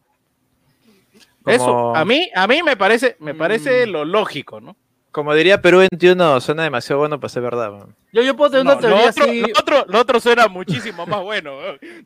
[1.47, 3.91] Eso, a mí, a mí me parece, me parece Mm.
[3.91, 4.77] lo lógico, ¿no?
[5.19, 7.73] Como diría Perú 21, suena demasiado bueno para ser verdad.
[8.13, 9.41] Yo, yo puedo tener No, una lo, teoría otro, así.
[9.41, 11.51] lo otro- lo otro suena muchísimo más bueno.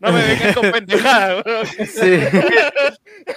[0.01, 1.45] No me vengan con pendejadas.
[1.93, 2.19] Sí.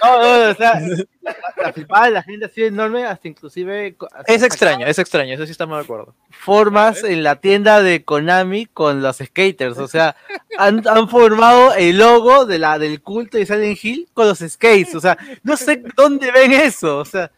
[0.02, 0.80] No, no, o sea,
[1.20, 3.96] la, la flipada de la gente así enorme, hasta inclusive
[4.26, 6.12] Es extraño, es extraño, eso sí estamos de acuerdo.
[6.30, 10.16] formas en la tienda de Konami con los skaters, o sea,
[10.58, 14.94] han, han formado el logo de la, del culto de Silent Hill con los skates,
[14.96, 17.30] o sea, no sé dónde ven eso, o sea,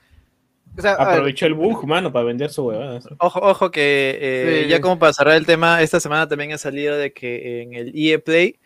[0.78, 3.00] o sea, Aprovechó el bug, mano, para vender su huevada.
[3.18, 4.68] Ojo, ojo que eh, Sí.
[4.70, 7.92] ya como para cerrar el tema, esta semana también ha salido de que en el
[7.94, 8.56] EA Play,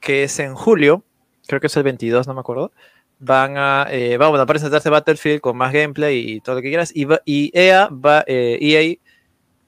[0.00, 1.02] que es en julio,
[1.46, 2.72] creo que es el 22, no me acuerdo,
[3.18, 7.04] van a, eh, a presentarse Battlefield con más gameplay y todo lo que quieras, y,
[7.06, 8.98] va- y EA, va, eh, EA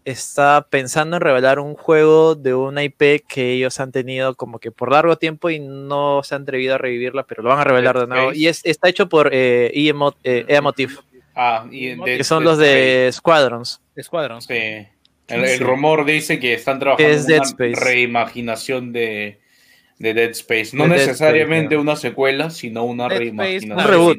[0.04, 4.70] está pensando en revelar un juego de una IP que ellos han tenido como que
[4.70, 7.98] por largo tiempo y no se han atrevido a revivirla, pero lo van a revelar
[7.98, 8.32] de nuevo.
[8.32, 10.92] Y es, está hecho por eh, EA, Mo- eh, EA Motive,
[11.36, 13.80] Ah, y de- que son de- los de Squadrons.
[13.94, 14.40] Escuadrón.
[14.42, 14.86] Sí.
[15.28, 19.40] El, rumor dice que están trabajando Es en una reimaginación de,
[19.98, 20.70] de Dead Space.
[20.76, 23.78] No Dead necesariamente Space, una secuela, sino una Dead Space, reimaginación.
[23.78, 24.18] un reboot.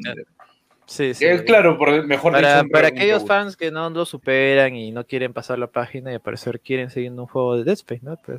[0.86, 1.24] Sí, sí.
[1.24, 3.28] Es claro, por, mejor para, dicho, para aquellos reboot.
[3.28, 6.88] fans que no lo superan y no quieren pasar la página y al parecer quieren
[6.90, 8.16] seguir un juego de Dead Space, ¿no?
[8.24, 8.38] Pues,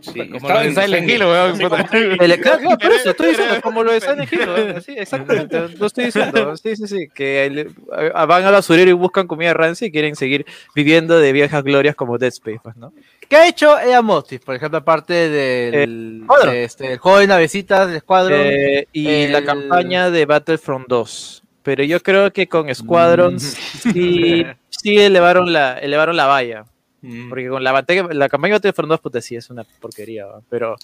[0.00, 1.56] Sí, Como lo de en- Silent Hill, weón.
[1.56, 1.86] sí, puta.
[1.86, 5.86] como- el- claro, claro, por eso estoy diciendo como lo de Silent Hill, exactamente, lo
[5.86, 7.74] estoy diciendo, sí, sí, sí, que el-
[8.14, 11.94] a- van al basurero y buscan comida rancia y quieren seguir viviendo de viejas glorias
[11.94, 12.92] como Dead Space, pues, ¿no?
[13.28, 17.88] ¿qué ha hecho EA Motive, por ejemplo, aparte del de este, el juego de navecitas
[17.88, 18.40] del Squadron?
[18.42, 21.42] Eh, y la el- campaña de Battlefront 2.
[21.62, 23.92] Pero yo creo que con Squadrons Mm.
[23.92, 26.64] sí, sí elevaron la, elevaron la valla.
[27.02, 27.28] Mm.
[27.30, 30.40] Porque con la, batalla, la campaña de Battlefront 2, puta, sí es una porquería, ¿va?
[30.50, 30.76] pero,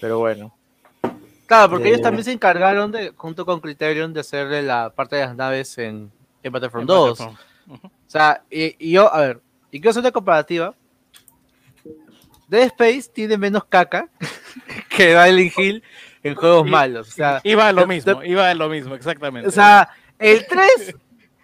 [0.00, 0.54] pero bueno.
[1.46, 5.16] Claro, porque Eh, ellos también se encargaron de, junto con Criterion, de hacerle la parte
[5.16, 6.10] de las naves en,
[6.42, 7.18] en Battlefront En 2.
[7.18, 7.38] Battlefront.
[7.84, 9.40] O sea, y, y yo, a ver,
[9.70, 10.74] y quiero hacer una comparativa.
[12.48, 14.08] Dead Space tiene menos caca
[14.88, 15.82] que Silent Hill
[16.22, 17.08] en juegos Y- malos.
[17.08, 19.48] O sea, Iba a lo de- mismo, de- iba a lo mismo, exactamente.
[19.48, 19.88] o sea
[20.18, 20.94] el 3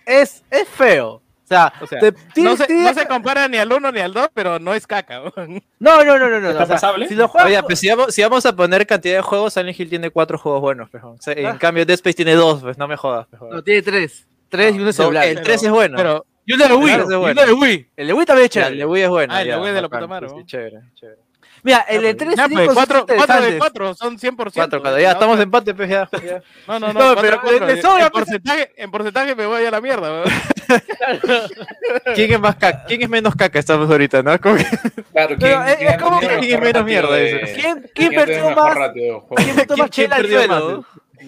[0.06, 1.20] es, es feo.
[1.48, 4.12] O sea, O sea, te- no, se, no se compara ni al 1 ni al
[4.12, 5.20] 2, pero no es caca.
[5.36, 7.08] no, no, no, no, no, ¿Está o sea, pasable?
[7.08, 9.80] Si lo juegas, Oye, pues si vamos, si vamos a poner cantidad de juegos, Silent
[9.80, 11.12] Hill tiene cuatro juegos buenos, pejo.
[11.12, 11.58] O sea, en Ah.
[11.58, 13.26] cambio Dead Space tiene dos, pues no me jodas.
[13.28, 13.48] pejo.
[13.50, 14.26] no, tiene 3.
[14.50, 15.24] 3 y uno No, celular.
[15.26, 15.96] el 3 es bueno.
[15.96, 16.84] Pero y uno de Wii.
[16.86, 17.46] Claro, ese es y uno bueno.
[17.46, 17.90] de Wii.
[17.96, 18.72] El de Wii también es Ya, chévere.
[18.74, 19.34] el de Wii es bueno.
[19.34, 20.46] Ah, el de Wii de la bacán, puta madre, sí, ¿no?
[20.46, 21.18] chévere, chévere.
[21.62, 23.58] Mira, el de Ya, 3 pues, tiene cosas 4, de interesantes.
[23.58, 24.52] 4 son 100%.
[24.54, 25.00] Cuatro, cuatro.
[25.00, 26.08] Ya estamos en empate, pues ya.
[26.24, 26.42] ya.
[26.66, 27.16] No, no, no.
[27.20, 28.24] Pero de sobra, en, pues.
[28.24, 30.22] porcentaje, en porcentaje me voy a la mierda.
[32.14, 32.84] ¿Quién es más caca?
[32.86, 33.58] ¿Quién es menos caca?
[33.58, 34.38] Estamos ahorita, ¿no?
[34.40, 34.64] Como que-
[35.12, 37.52] Claro, Pero es- es como menos mierda de-.
[37.54, 38.74] ¿Quién, quién quién perdió más?
[38.74, 39.66] ratio de?
[39.66, 40.84] ¿Quién más ¿Quién perdió suelo?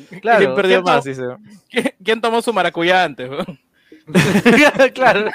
[0.08, 1.04] ¿Quién Claro, perdió ¿quién más?
[1.04, 1.22] Dice.
[1.68, 3.28] ¿Quién, quién tomó su maracuyá antes?
[4.94, 5.30] claro.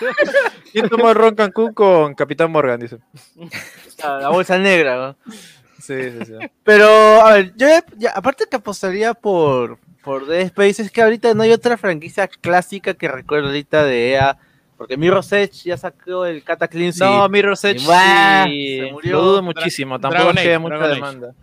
[0.71, 2.79] ¿Quién tomó el ron Cancún con Capitán Morgan?
[2.79, 2.97] Dice.
[4.21, 4.95] La bolsa negra.
[5.25, 5.33] ¿no?
[5.81, 6.33] Sí, sí, sí.
[6.63, 11.33] Pero, a ver, yo ya- aparte que apostaría por, por Dead Space, es que ahorita
[11.33, 14.37] no hay otra franquicia clásica que recuerdo ahorita de EA.
[14.77, 17.01] Porque Mirror's Edge ya sacó el Cataclysm.
[17.03, 18.43] No, Mirror's Edge Y ¡buah!
[18.45, 19.11] sí, se murió.
[19.13, 19.99] lo dudo muchísimo.
[19.99, 20.95] Tampoco Dragon es que haya Age, mucha Dragon Age.
[20.95, 21.33] demanda.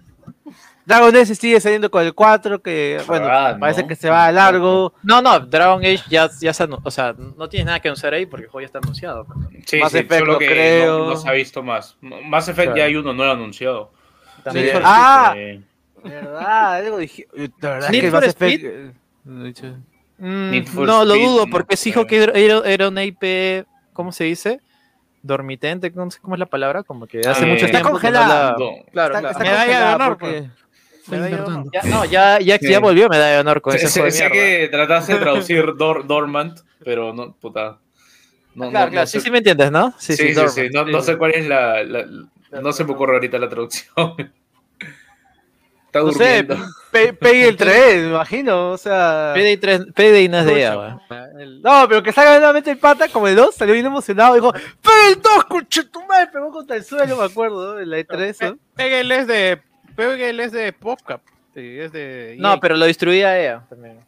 [0.84, 3.88] Dragon Age sigue saliendo con el 4, que bueno, Ah, parece ¿no?
[3.88, 4.92] que se va a largo.
[5.02, 8.26] No, no, Dragon Age ya, ya se o sea, no tienes nada que anunciar ahí
[8.26, 9.24] porque el juego ya está anunciado.
[9.24, 9.38] pues.
[9.66, 10.98] Sí, Mass sí, Effect solo lo que creo.
[10.98, 11.96] No, no se ha visto más.
[12.00, 12.76] Mass Effect Claro.
[12.78, 13.92] ya hay uno nuevo anunciado.
[14.42, 14.72] También Sí.
[14.82, 15.60] Ah, Eh,
[16.02, 16.74] ¿verdad?
[16.74, 17.28] Algo dije.
[17.32, 18.64] De verdad Need que for Mass Speed.
[18.64, 18.92] Effect, eh,
[19.24, 21.88] no Mm, Need for no, lo dudo no porque se sé.
[21.90, 24.60] dijo que era, era- una IP, ¿cómo se dice?
[25.22, 27.78] Dormitente, no sé cómo es la palabra, como que hace Ah, mucho está tiempo.
[27.78, 28.44] que no congelada.
[28.44, 28.70] la- no.
[28.92, 29.28] Claro, Está, claro.
[29.30, 30.50] está Medalla de congelada honor, porque-
[31.08, 31.66] Medalla de honor.
[31.72, 32.68] Ya, no, ya, ya, Sí.
[32.68, 35.18] ya volvió medalla de honor con Sé, ese sé- juego de sé que trataste de
[35.20, 37.78] traducir dor- Dormant, pero no, puta.
[38.54, 39.94] No, Claro, no- claro, no sí, sé- sí me entiendes, ¿no?
[39.98, 42.06] Sí, Sí, sí, sí, sí, No, no sé cuál es la, la-
[42.60, 43.86] No se me ocurre ahorita la traducción.
[45.86, 46.56] Está No sé, durmiendo.
[46.90, 48.70] Pe- Pegue el 3, me imagino.
[48.72, 49.32] O sea.
[49.34, 51.00] Payday 3 Payday no es de weón.
[51.62, 54.34] No, pero que salga nuevamente el pata como el 2, salió bien emocionado.
[54.34, 56.28] Dijo: ¡Pega el 2, conchetumare!
[56.32, 58.52] Pegó contra el suelo, me acuerdo, en la E3.
[58.52, 58.58] ¿no?
[58.74, 59.60] Pegel es de.
[59.94, 61.20] Pegel es de PopCap.
[61.54, 62.36] Sí, es de.
[62.38, 62.60] No, EA.
[62.60, 63.98] pero lo distribuía EA también.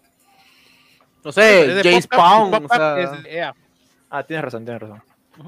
[1.22, 2.64] No Es sé, James Pound.
[2.64, 3.55] O sea, es EA.
[4.11, 5.03] Ah, tienes razón, tienes razón.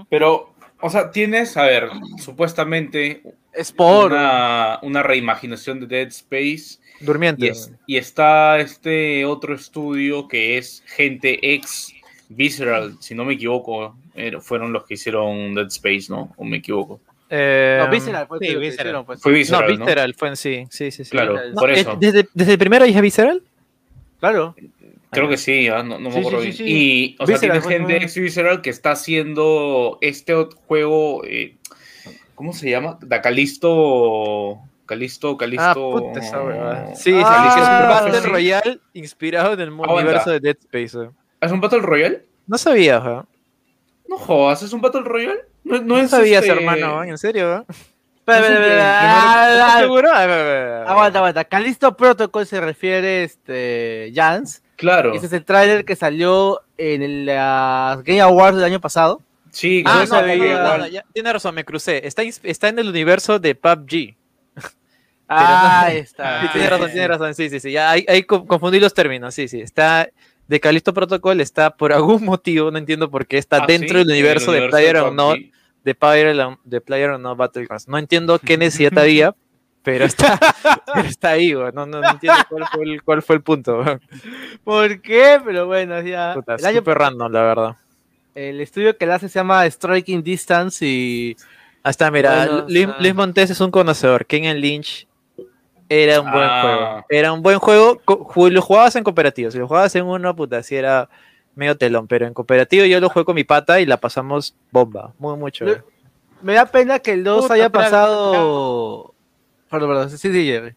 [0.08, 3.22] Pero, o sea, tienes, a ver, supuestamente
[3.52, 4.12] Sport.
[4.12, 7.46] una, una reimaginación de Dead Space Durmiente.
[7.46, 11.92] y, es- y está este otro estudio que es gente ex
[12.28, 16.32] Visceral, si no me equivoco, eh, fueron los que hicieron Dead Space, ¿no?
[16.36, 17.00] O me equivoco.
[17.28, 18.86] Eh, No, Visceral fue sí, el que Visceral.
[18.86, 19.20] hicieron, pues.
[19.20, 19.84] Fue No, Visceral, ¿no?
[19.86, 20.64] Visceral fue en sí.
[20.70, 21.10] Sí, sí, sí.
[21.10, 21.96] Claro, No, por Eh, eso.
[21.98, 23.42] ¿Desde, ¿Desde el primero dije Visceral?
[24.20, 24.54] Claro.
[25.10, 26.56] Creo que sí, ah, no, no me Sí, acuerdo sí, bien.
[26.56, 26.70] sí, sí.
[26.72, 30.34] Y, o sea, Visceral tienes fue gente ex Visceral que está haciendo este
[30.66, 31.56] juego, eh,
[32.34, 32.98] ¿cómo se llama?
[33.02, 35.64] Da Calisto, Calisto, Calisto.
[35.64, 36.94] Ah, puta esa huevada.
[36.94, 38.28] Sí, Ah, es un Battle sí.
[38.28, 40.02] Royale inspirado en el mu- Aguanta.
[40.04, 40.98] universo de Dead Space.
[41.04, 41.10] eh.
[41.40, 42.24] ¿Es un Battle Royale?
[42.46, 43.22] No sabía, ¿eh?
[44.08, 45.40] No jodas, ¿es un Battle Royale?
[45.66, 47.02] No, no No es sabías, este- hermano.
[47.04, 47.66] ¿en serio?
[50.86, 51.44] Aguanta, aguanta.
[51.44, 54.62] Calisto Protocol se refiere este Jans.
[54.76, 59.22] Claro, Ese es el tráiler que salió en el ah, Game Awards del año pasado.
[59.50, 62.06] sí, Ah, no, no, tiene razón, me crucé.
[62.06, 64.16] Está, está en el universo de PUBG.
[65.28, 66.42] Ah, ahí está.
[66.42, 67.34] Sí, tiene razón, tiene razón.
[67.34, 67.72] Sí, sí, sí.
[67.72, 69.34] Ya, ahí, ahí co- confundí los términos.
[69.34, 69.60] Sí, sí.
[69.60, 70.08] Está
[70.46, 73.94] de Callisto Protocol, está por algún motivo, no entiendo por qué, está Ah, dentro sí,
[74.04, 75.02] del el universo de universo Player.
[75.02, 75.52] Unknown,
[75.86, 77.86] de Player, de Player Unknown Battlegrounds.
[77.86, 79.34] No entiendo qué necesidad había,
[79.84, 80.36] pero está,
[80.92, 81.70] pero está ahí, güey.
[81.72, 83.84] No, no, no entiendo cuál fue el, cuál fue el punto.
[84.64, 85.40] ¿Por qué?
[85.44, 86.34] Pero bueno, ya.
[86.34, 87.76] Puta, El, año- random, la verdad.
[88.34, 91.36] el estudio que le hace se llama Striking Distance y.
[91.84, 94.26] Está, mira, Bueno, Luis, Luis Montes es un conocedor.
[94.26, 95.06] Kenyan Lynch
[95.88, 96.60] era un buen Ah.
[96.62, 97.06] juego.
[97.08, 98.02] Era un buen juego.
[98.50, 99.52] Lo jugabas en cooperativo.
[99.52, 101.08] Si lo jugabas en uno, puta, sí era
[101.56, 102.06] medio telón.
[102.06, 105.12] Pero en cooperativo yo lo jugué con mi pata y la pasamos bomba.
[105.18, 105.64] Muy, mucho.
[106.42, 109.12] Me da pena que el 2 Puta, haya pasado.
[109.68, 110.10] Perdón, perdón.
[110.10, 110.74] Sí, sí, Jerry.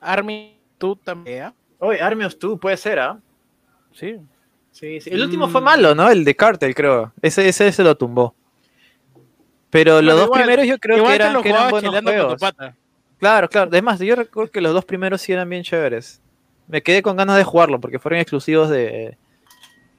[0.00, 1.52] Army, tú también.
[1.78, 3.18] Oye, Army of Two puede ser, ¿ah?
[3.92, 4.16] Sí.
[4.72, 5.10] Sí, sí.
[5.12, 5.50] El último Mm.
[5.50, 6.08] fue malo, ¿no?
[6.10, 7.12] El de Cartel, creo.
[7.22, 8.34] Ese, ese se lo tumbó.
[9.70, 11.94] Pero los Bueno, dos igual- primeros yo creo que Igual eran, lo que eran buenos
[11.94, 12.40] tu juegos.
[12.40, 12.74] pata.
[13.18, 13.68] Claro, claro.
[13.70, 16.20] Además, yo recuerdo que los dos primeros sí eran bien chéveres.
[16.68, 19.16] Me quedé con ganas de jugarlo porque fueron exclusivos de,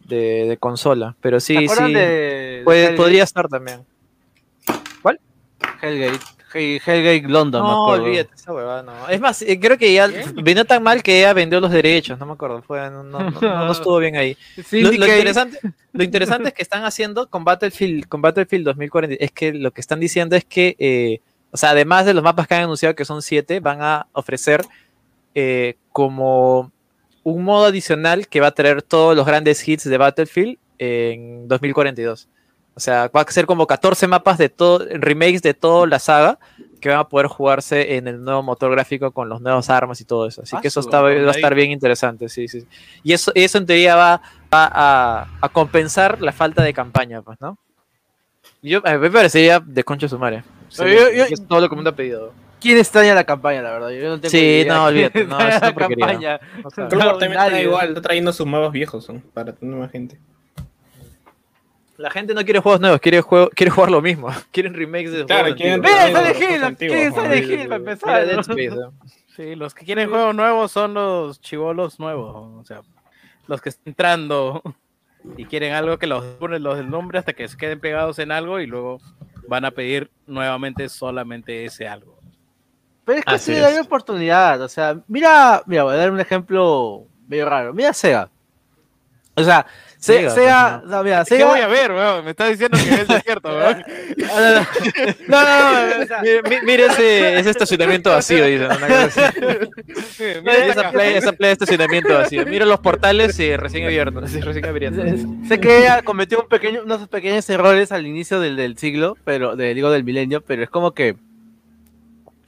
[0.10, 1.16] de, de consola.
[1.22, 1.94] Pero ¿Se sí, sí.
[1.94, 2.98] de, puede- Hellgate?
[2.98, 3.86] podría estar también.
[5.82, 6.20] Hellgate.
[6.54, 8.04] Hell- Hellgate London, me No, acuerdo.
[8.06, 9.08] olvídate esa huevada, no.
[9.10, 10.08] Es más, eh, creo que ya
[10.42, 12.62] vino tan mal que ella vendió los derechos, no me acuerdo.
[12.64, 14.36] Fue, no, no- no- no estuvo bien ahí.
[14.72, 15.60] Lo, interesante,
[15.94, 19.24] lo interesante es que están haciendo con Battlefield, con Battlefield 2040.
[19.24, 21.20] Es que lo que están diciendo es que, eh,
[21.52, 24.62] o sea, además de los mapas que han anunciado que son siete, van a ofrecer
[25.36, 26.72] eh, como
[27.24, 32.28] un modo adicional que va a traer todos los grandes hits de Battlefield en 2042.
[32.76, 36.40] O sea, va a ser como 14 mapas de todo, remakes de toda la saga
[36.80, 40.06] que van a poder jugarse en el nuevo motor gráfico con los nuevos armas y
[40.06, 40.44] todo eso.
[40.44, 42.66] Así Ah, que eso está, va a estar bien interesante, sí, sí.
[43.04, 44.22] Y eso, eso en teoría va,
[44.54, 47.58] va a, a compensar la falta de campaña, pues, ¿no?
[48.62, 50.44] Yo, a mí me parecería de concha su madre.
[50.70, 52.32] Sí, Yo- yo- es todo lo que me han pedido.
[52.60, 53.90] ¿Quién extraña la campaña, la verdad?
[53.92, 56.40] Yo no tengo Sí, idea no, olvídate, no, es una campaña.
[56.64, 59.92] O sea, Clobber también está igual, está trayendo sus mapas viejos son, para tener más
[59.92, 60.20] gente.
[61.98, 64.30] la gente no quiere juegos nuevos, quiere, juego, quiere jugar lo mismo.
[64.52, 66.02] Quieren remakes de Claro, juegos quieren- antiguos.
[66.10, 67.22] Mira, Antiguos, Silent Hill, antiguos, ¿quién es ¿no?
[67.24, 68.26] Silent Hill para empezar?
[68.26, 68.42] Dead ¿no?
[68.42, 69.12] Space, ¿eh?
[69.36, 72.36] Sí, los que quieren juegos nuevos son los chivolos nuevos.
[72.62, 72.82] O sea,
[73.48, 74.62] los que están entrando
[75.38, 78.32] y quieren algo que los ponen los del nombre hasta que se queden pegados en
[78.32, 79.00] algo y luego
[79.48, 82.19] van a pedir nuevamente solamente ese algo.
[83.10, 83.66] Pero es que Así sí, es.
[83.66, 84.62] hay oportunidad.
[84.62, 87.74] O sea, mira, mira, voy a dar un ejemplo medio raro.
[87.74, 88.30] Mira Sega.
[89.36, 89.66] O sea,
[89.98, 91.46] Se- Sega, Sega, pues, no, mira, ¿Qué Sega.
[91.48, 92.24] voy a ver, weón?
[92.26, 93.84] Me estás diciendo que es desierto, weón.
[95.28, 98.66] No, no, no, no, o sea, Mire, mi- mire ese, ese estacionamiento vacío, dice.
[100.42, 102.46] una esa playa, esa playa de estacionamiento vacío.
[102.46, 105.04] Mira los portales recién abiertos, sí, recién abriendo.
[105.48, 109.56] sé que ella cometió un pequeño, unos pequeños errores al inicio del, del siglo, pero
[109.56, 111.16] de, digo del milenio, pero es como que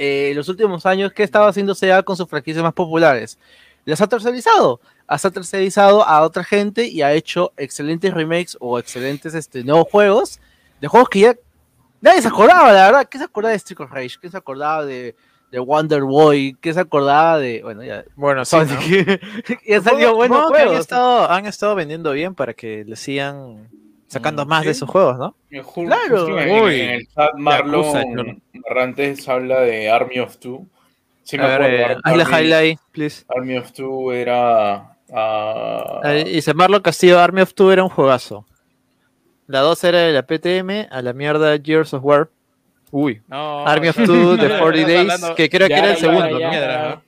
[0.03, 3.37] eh, en los últimos años, ¿qué estaba haciendo Sega con sus franquicias más populares?
[3.85, 4.81] Las ha tercerizado.
[5.05, 10.39] Ha tercerizado a otra gente y ha hecho excelentes remakes o excelentes este, nuevos juegos
[10.79, 11.35] de juegos que ya
[12.01, 13.07] nadie se acordaba, la verdad.
[13.07, 14.15] ¿Qué se acordaba de Street of Rage?
[14.19, 15.15] ¿Qué se acordaba de,
[15.51, 16.57] de Wonder Boy?
[16.59, 17.61] ¿Qué se acordaba de.
[17.61, 18.03] Bueno, ya.
[18.15, 18.55] Bueno, sí.
[18.55, 18.65] ¿no?
[20.15, 20.79] buenos que han juegos.
[20.79, 23.69] estado, han estado vendiendo bien para que le sigan
[24.11, 25.35] sacando Mm, más de sus juegos, ¿no?
[25.73, 26.37] Claro.
[26.39, 26.81] en, Uy.
[26.81, 27.29] en el chat.
[27.37, 30.67] Marlon Barrantes habla de Army of Two.
[31.23, 31.93] Sí me A ver, acuerdo.
[31.93, 33.23] eh, hazle Army, highlight, please.
[33.33, 34.87] Army of Two era...
[36.03, 38.45] Eh, dice Marlon Castillo, Army of Two era un juegazo.
[39.47, 42.29] La 2 era de la PTM, a la mierda Gears of War.
[42.91, 43.21] Uy.
[43.27, 45.95] No, Army of Two de no, 40 estás Days, hablando- que creo que era el
[45.95, 47.01] ya, segundo, ya, ¿no?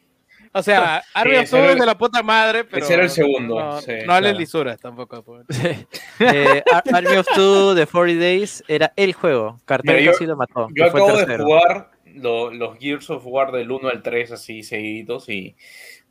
[0.56, 2.88] O sea, Army Sí, of ese Two era es el- de la puta madre, pero.
[2.88, 4.40] era el segundo, No, sí, no hables claro.
[4.40, 5.24] lisuras tampoco.
[5.24, 5.46] pues.
[6.20, 9.60] Eh, Ar- Army of Two de 40 Days era el juego.
[9.66, 10.68] Cartel casi lo mató.
[10.76, 14.62] Yo el acabo de jugar lo- los Gears of War del 1 al 3 así
[14.64, 15.56] seguiditos y...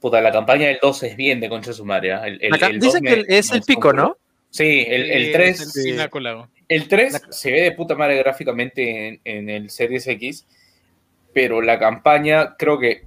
[0.01, 2.27] Puta, la campaña del 2 es bien de concha sumaria.
[2.27, 3.93] El, el, Acá el dicen 2 que me- el- es el pico.
[3.93, 4.17] ¿no?
[4.51, 5.77] Sí, el, Sí, el es 3...
[5.77, 6.49] el pináculo.
[6.69, 10.45] El 3 La- se ve de puta madre gráficamente en, en el Series X,
[11.33, 13.05] pero la campaña creo que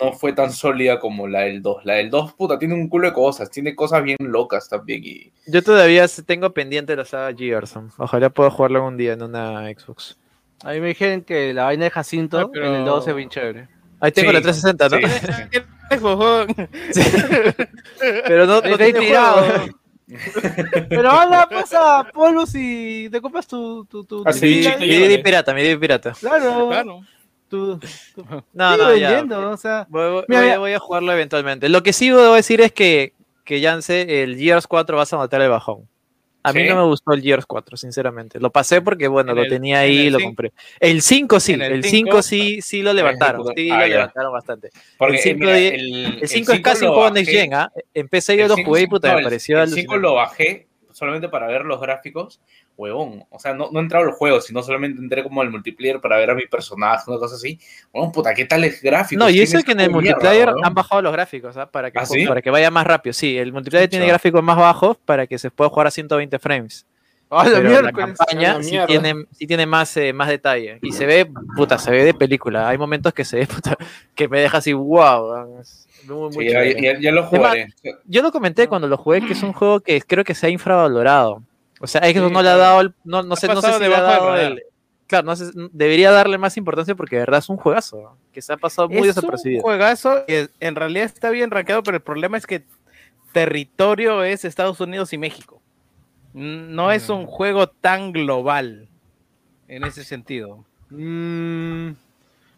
[0.00, 1.84] no fue tan sólida como la del 2.
[1.84, 5.02] La del 2, puta, tiene un culo de cosas, tiene cosas bien locas también.
[5.04, 7.90] Y Yo todavía tengo pendiente la saga Gearson.
[7.98, 10.18] Ojalá pueda jugarlo algún día en una Xbox.
[10.62, 13.14] A mí me dijeron que la vaina de Jacinto Ah, pero- en el 2 es
[13.14, 13.68] bien chévere.
[14.00, 14.98] Ahí tengo Sí, la 360, ¿no?
[14.98, 15.90] sí.
[18.26, 19.44] Pero no, no ahí tiene tirado.
[20.88, 23.84] Pero anda, pasa polvos y te compras tu.
[23.86, 26.12] tu, tu Ah, tu- sí, Mi pirata, mi pirata.
[26.20, 26.68] Claro.
[26.68, 27.00] Claro.
[27.54, 27.80] Tu,
[28.52, 29.10] No, no, ya.
[29.10, 29.86] vendiendo, o sea.
[29.88, 30.58] Voy, voy- Mira, voy- mira.
[30.58, 31.68] voy a jugarlo eventualmente.
[31.68, 33.12] Lo que sí debo decir es que,
[33.44, 35.88] que Yance, el Gears 4 vas a matar el bajón.
[36.46, 36.68] A mí ¿Sí?
[36.68, 38.38] no me gustó el Gears 4, sinceramente.
[38.38, 40.52] Lo pasé porque, bueno, En lo el- tenía en ahí y lo compré.
[40.78, 43.46] El 5 sí, el el 5 5 sí, sí lo levantaron.
[43.56, 43.94] Sí ah, lo ya.
[43.94, 44.70] levantaron bastante.
[44.98, 47.72] porque El cinco mira, de- el, El 5 es casi un juego Next Gen, ¿ah?
[47.94, 50.02] Empecé yo lo jugué y puta, no, me el- pareció El 5 alucinante.
[50.02, 52.40] lo bajé solamente para ver los gráficos,
[52.76, 53.24] huevón.
[53.30, 56.16] O sea, no, no he entrado al juego, sino solamente entré como al multiplayer para
[56.16, 57.58] ver a mi personaje, una cosa así.
[57.92, 59.18] Huevón, puta, ¿qué tales gráficos?
[59.18, 61.66] No, y eso es que en el mierda, multiplayer han bajado los gráficos, ¿ah?
[61.66, 62.24] Para que, ¿Ah, sí?
[62.26, 63.12] para que vaya más rápido.
[63.12, 66.86] Sí, el multiplayer tiene gráficos más bajos para que se pueda jugar a 120 frames.
[67.30, 70.78] ¡Ah, la Pero la campaña sí tiene, sí tiene más, eh, más detalle.
[70.82, 72.68] Y se ve, puta, se ve de película.
[72.68, 73.76] Hay momentos que se ve, puta,
[74.14, 75.58] que me deja así, wow.
[75.60, 77.68] es muy, muy Sí, ya, ya- ya lo jugaré.
[78.04, 80.50] Yo lo comenté cuando lo jugué, que es un juego que creo que se ha
[80.50, 81.42] infravalorado.
[81.80, 83.80] O sea, Xbox Sí, no le ha dado el, no, no sé, no sé si
[83.80, 84.62] le ha dado el,
[85.08, 88.52] claro, no sé, debería darle más importancia porque de verdad es un juegazo que se
[88.52, 89.62] ha pasado muy es un desapercibido.
[89.62, 92.62] juegazo que en realidad está bien rankeado, pero el problema es que
[93.32, 95.60] territorio es Estados Unidos y México.
[96.34, 98.88] No es un juego tan global
[99.68, 100.64] en ese sentido.
[100.90, 101.90] Mm,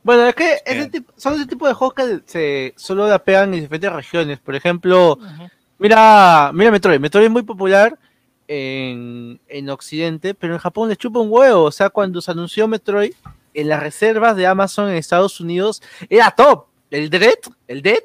[0.03, 3.53] Bueno, es que ese tipo- son ese tipo de juegos que se solo la pegan
[3.55, 4.39] en diferentes regiones.
[4.39, 5.19] Por ejemplo,
[5.79, 7.01] mira, mira Metroid.
[7.01, 7.99] Metroid es muy popular
[8.49, 11.65] en, en Occidente, pero en Japón les chupa un huevo.
[11.65, 13.13] O sea, cuando se anunció Metroid,
[13.53, 16.67] en las reservas de Amazon en Estados Unidos era top.
[16.91, 18.05] El Dread, el Dead,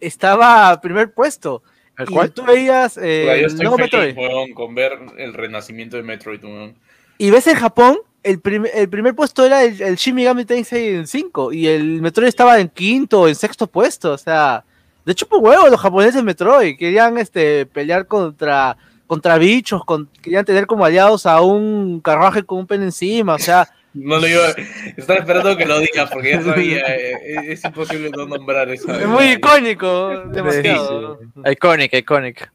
[0.00, 1.62] estaba a primer puesto.
[1.98, 2.32] ¿El y cuál?
[2.32, 4.16] tú veías eh, yo el estoy nuevo feliz, Metroid.
[4.16, 6.74] huevón, con ver el renacimiento de Metroid, huevón.
[7.18, 10.94] Y ves en Japón, el, prim- el primer puesto era el, el Shin Megami Tensei
[10.96, 14.12] en 5 y el Metroid estaba en quinto o en sexto puesto.
[14.12, 14.64] O sea,
[15.04, 18.76] de hecho, por huevo, los japoneses en Metroid querían este, pelear contra,
[19.06, 23.34] contra bichos, con- querían tener como aliados a un carruaje con un pene encima.
[23.34, 23.66] O sea,
[23.98, 24.48] No lo iba,
[24.96, 28.92] estaba esperando que lo digas porque ya sabía, eh, es, es imposible no nombrar eso.
[28.94, 31.18] es muy icónico, demasiado.
[31.50, 32.52] Iconic, iconic.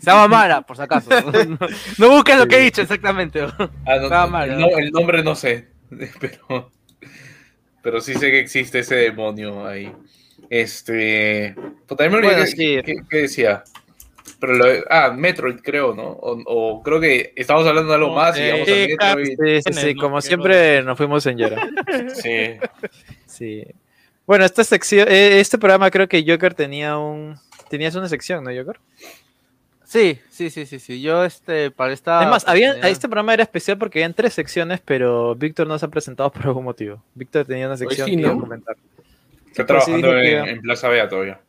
[0.00, 1.10] Se llama Mara, por si acaso.
[1.98, 3.40] no busques lo que he dicho exactamente.
[3.42, 4.66] Ah, no, Estaba no, mal, el, ¿no?
[4.70, 5.68] no- el nombre no sé,
[6.20, 6.70] pero,
[7.82, 9.92] pero sí sé que existe ese demonio ahí.
[10.50, 11.54] Este.
[11.86, 12.80] Pues también me olvidé Bueno, qué- sí.
[12.84, 13.64] qué, qué decía.
[14.40, 16.04] Pero lo de- ah, Metroid, creo, ¿no?
[16.10, 19.36] O, o creo que estamos hablando de algo más y vamos Sí, a Metroid.
[19.62, 21.68] Sí, sí, sí, como siempre nos fuimos en Yara.
[22.14, 22.56] Sí.
[23.26, 23.64] Sí.
[24.26, 27.34] Bueno, esta sección, eh, este programa creo que Joker tenía un,
[27.70, 28.78] tenías una sección, ¿no, Joker?
[29.84, 31.00] Sí, sí, sí, sí, sí.
[31.00, 32.18] Yo, este, para esta.
[32.20, 35.86] Además, había, oportunidad- este programa era especial porque habían tres secciones, pero Víctor no se
[35.86, 37.02] ha presentado por algún motivo.
[37.14, 38.40] Víctor tenía una sección sí, que iba a ¿no?
[38.40, 38.76] comentar.
[39.48, 41.40] Está sí trabajando que en, en Plaza Vea todavía.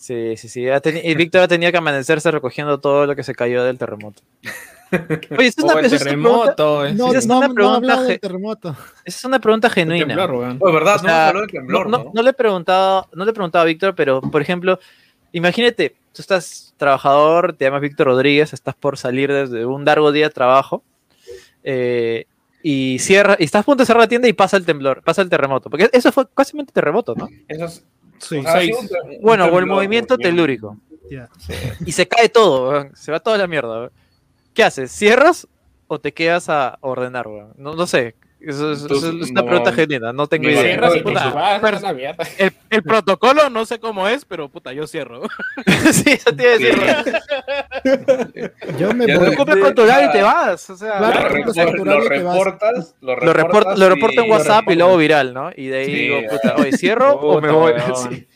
[0.00, 0.64] Sí, sí, sí.
[1.04, 4.22] y Víctor ha tenido que amanecerse recogiendo todo lo que se cayó del terremoto.
[5.38, 6.86] Oye, es una, el es terremoto.
[6.86, 6.94] eh.
[6.94, 8.70] No, es no, una no pregunta ge- del terremoto.
[9.04, 10.06] esa es una pregunta genuina.
[10.06, 10.56] temblor, ¿verdad?
[10.58, 12.04] O no sea, hemos hablado del temblor, no, ¿no?
[12.04, 14.80] no- no le he preguntado, no le he preguntado a Víctor, pero por ejemplo,
[15.32, 20.28] imagínate, tú estás trabajador, te llamas Víctor Rodríguez, estás por salir desde un largo día
[20.28, 20.82] de trabajo
[21.62, 22.24] eh,
[22.62, 25.20] y cierra, y estás a punto de cerrar la tienda y pasa el temblor, pasa
[25.22, 27.28] el terremoto, porque eso fue casi un terremoto, ¿no?
[27.48, 27.84] Eso es-
[28.20, 28.36] Sí.
[28.36, 28.88] un
[29.22, 30.76] Bueno, o el movimiento telúrico
[31.84, 33.90] y se cae todo, se va toda la mierda.
[34.54, 34.92] ¿Qué haces?
[34.92, 35.48] ¿Cierras
[35.86, 37.26] o te quedas a ordenar?
[37.26, 37.52] weón?
[37.56, 38.14] No, no sé.
[38.40, 39.46] Eso es, Tú- eso es una no.
[39.48, 40.74] pregunta genuina, no tengo idea.
[40.74, 42.14] imagino que puta, Te vas pero-.
[42.38, 45.22] El, el protocolo no sé cómo es, pero puta, yo cierro.
[45.92, 47.22] sí, eso te iba a decir.
[48.78, 49.30] Yo me Ya voy.
[49.30, 50.70] no- Compras con tu horario y te vas.
[50.70, 52.38] O sea, Claro, Lo, lo te vas.
[52.38, 55.50] reportas, lo Lo reporta, reportas lo reporta en y- WhatsApp y luego viral, ¿no?
[55.56, 55.92] Y de ahí Sí.
[55.92, 57.72] digo, puta, oye, ¿cierro o me voy?
[58.08, 58.26] Sí.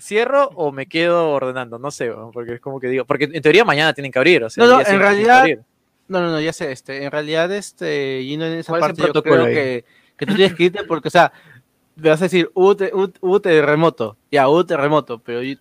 [0.00, 1.78] ¿Cierro o me quedo ordenando?
[1.78, 4.48] No sé, porque es como que digo, porque en teoría mañana tienen que abrir, o
[4.50, 5.46] sea, No, no, en que realidad-.
[6.08, 8.88] No, no, no, ya sé, este, en realidad, este, yendo en esa ¿Cuál es el
[8.96, 9.54] parte, yo protocolo creo ahí?
[9.54, 9.84] que,
[10.16, 11.32] que tú tienes que irte porque, o sea,
[11.96, 15.58] me vas a decir, hubo, te- hubo- hubo terremoto, ya, hubo terremoto, pero y-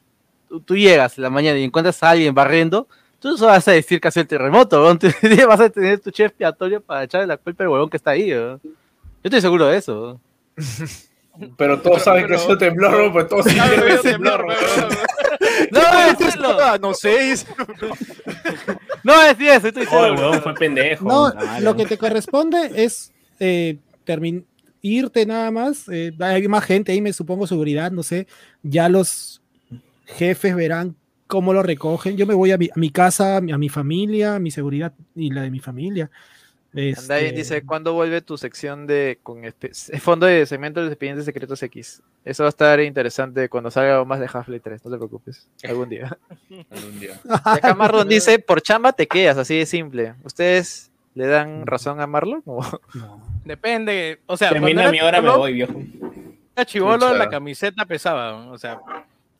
[0.66, 2.88] tú, llegas en la mañana y encuentras a alguien barriendo,
[3.20, 5.08] tú no vas a decir que ha sido el terremoto, tú
[5.48, 8.30] vas a tener tu chef expiatorio para echarle la culpa al huevón que está ahí.
[8.30, 8.60] Yo
[9.24, 10.20] estoy seguro de eso.
[11.58, 13.14] Pero todos Pero- saben que pero- es un temblor, ¿no?
[13.14, 14.46] pues todos saben que pero es temblor.
[16.40, 17.36] No, no sé.
[17.36, 17.46] No sé,
[19.04, 20.06] No, es eso, estoy Oh, seguro.
[20.08, 21.06] el huevón fue pendejo.
[21.08, 21.62] No, Dale.
[21.64, 24.46] lo que te corresponde es eh, termin-
[24.82, 25.88] irte nada más.
[25.90, 28.28] eh, hay más gente ahí, me supongo, seguridad, no sé.
[28.64, 29.42] Ya los
[30.06, 30.96] jefes verán
[31.28, 32.18] cómo lo recogen.
[32.18, 34.52] Yo me voy a mi, a mi casa, a mi, a mi familia, a mi
[34.52, 36.10] seguridad y la de mi familia.
[36.98, 39.54] Andai Este, dice, ¿cuándo vuelve tu sección de con eh,
[40.00, 42.02] fondo de segmento de expedientes secretos X?
[42.26, 45.90] Eso va a estar interesante cuando salga más de Half-Life 3, no te preocupes, algún
[45.90, 46.18] día.
[46.70, 47.20] Algún día.
[47.26, 50.14] Y acá Marlon dice, por chamba te quedas, así de simple.
[50.24, 52.42] ¿Ustedes le dan razón a Marlon?
[52.46, 52.62] ¿O-
[52.94, 53.22] no.
[53.46, 55.74] Depende, o sea, Termina mi hora, me voy, viejo.
[55.74, 57.14] Pucha.
[57.14, 58.80] la camiseta pesaba, o sea,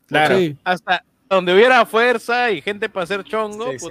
[0.06, 0.38] Claro.
[0.38, 0.56] Sí.
[0.64, 3.86] hasta donde hubiera fuerza y gente para hacer chongo, Sí, sí.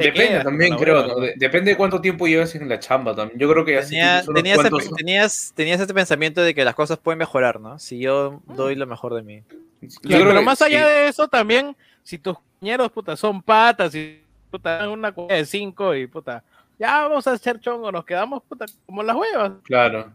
[0.00, 1.20] Te Depende quedas también, creo.
[1.20, 3.38] De- Depende de cuánto tiempo llevas en la chamba también.
[3.38, 7.18] Yo creo que Tenía- tenías, ese- tenías, tenías este pensamiento de que las cosas pueden
[7.18, 7.78] mejorar, ¿no?
[7.78, 9.42] Si yo doy lo mejor de mí.
[9.80, 10.64] Yo Claro, creo pero que más sí.
[10.64, 14.20] allá de eso también, si tus compañeros, puta, son patas y
[14.50, 16.42] puta, dan una cuenta de cinco y puta,
[16.78, 19.52] ya vamos a hacer chongo, nos quedamos puta como las huevas.
[19.64, 20.12] Claro.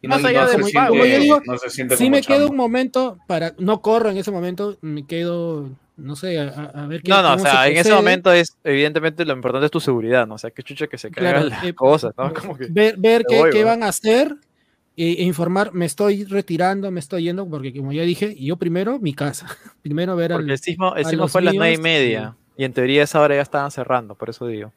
[0.00, 0.88] Y Más no- allá no del se pago.
[0.90, 1.56] Como yo digo, no
[1.96, 6.38] como me quedo un momento para, no corro en ese momento, me quedo, no sé,
[6.38, 9.66] a, ver qué No, no, o sea, se en ese momento es, evidentemente, lo importante
[9.66, 10.34] es tu seguridad, ¿no?
[10.34, 12.32] O sea, que chucha que se caigan Claro, las eh, cosas, ¿no?
[12.34, 12.66] Como que...
[12.70, 14.36] ver, ver qué, voy, qué van a hacer
[14.96, 18.98] e, e informar, me estoy retirando, me estoy yendo, porque como ya dije, yo primero
[18.98, 19.46] mi casa,
[19.82, 20.48] primero ver al...
[20.48, 22.36] El sismo, el sismo fue a las nueve y media.
[22.56, 24.72] Y en teoría esa hora ya estaban cerrando, por eso digo.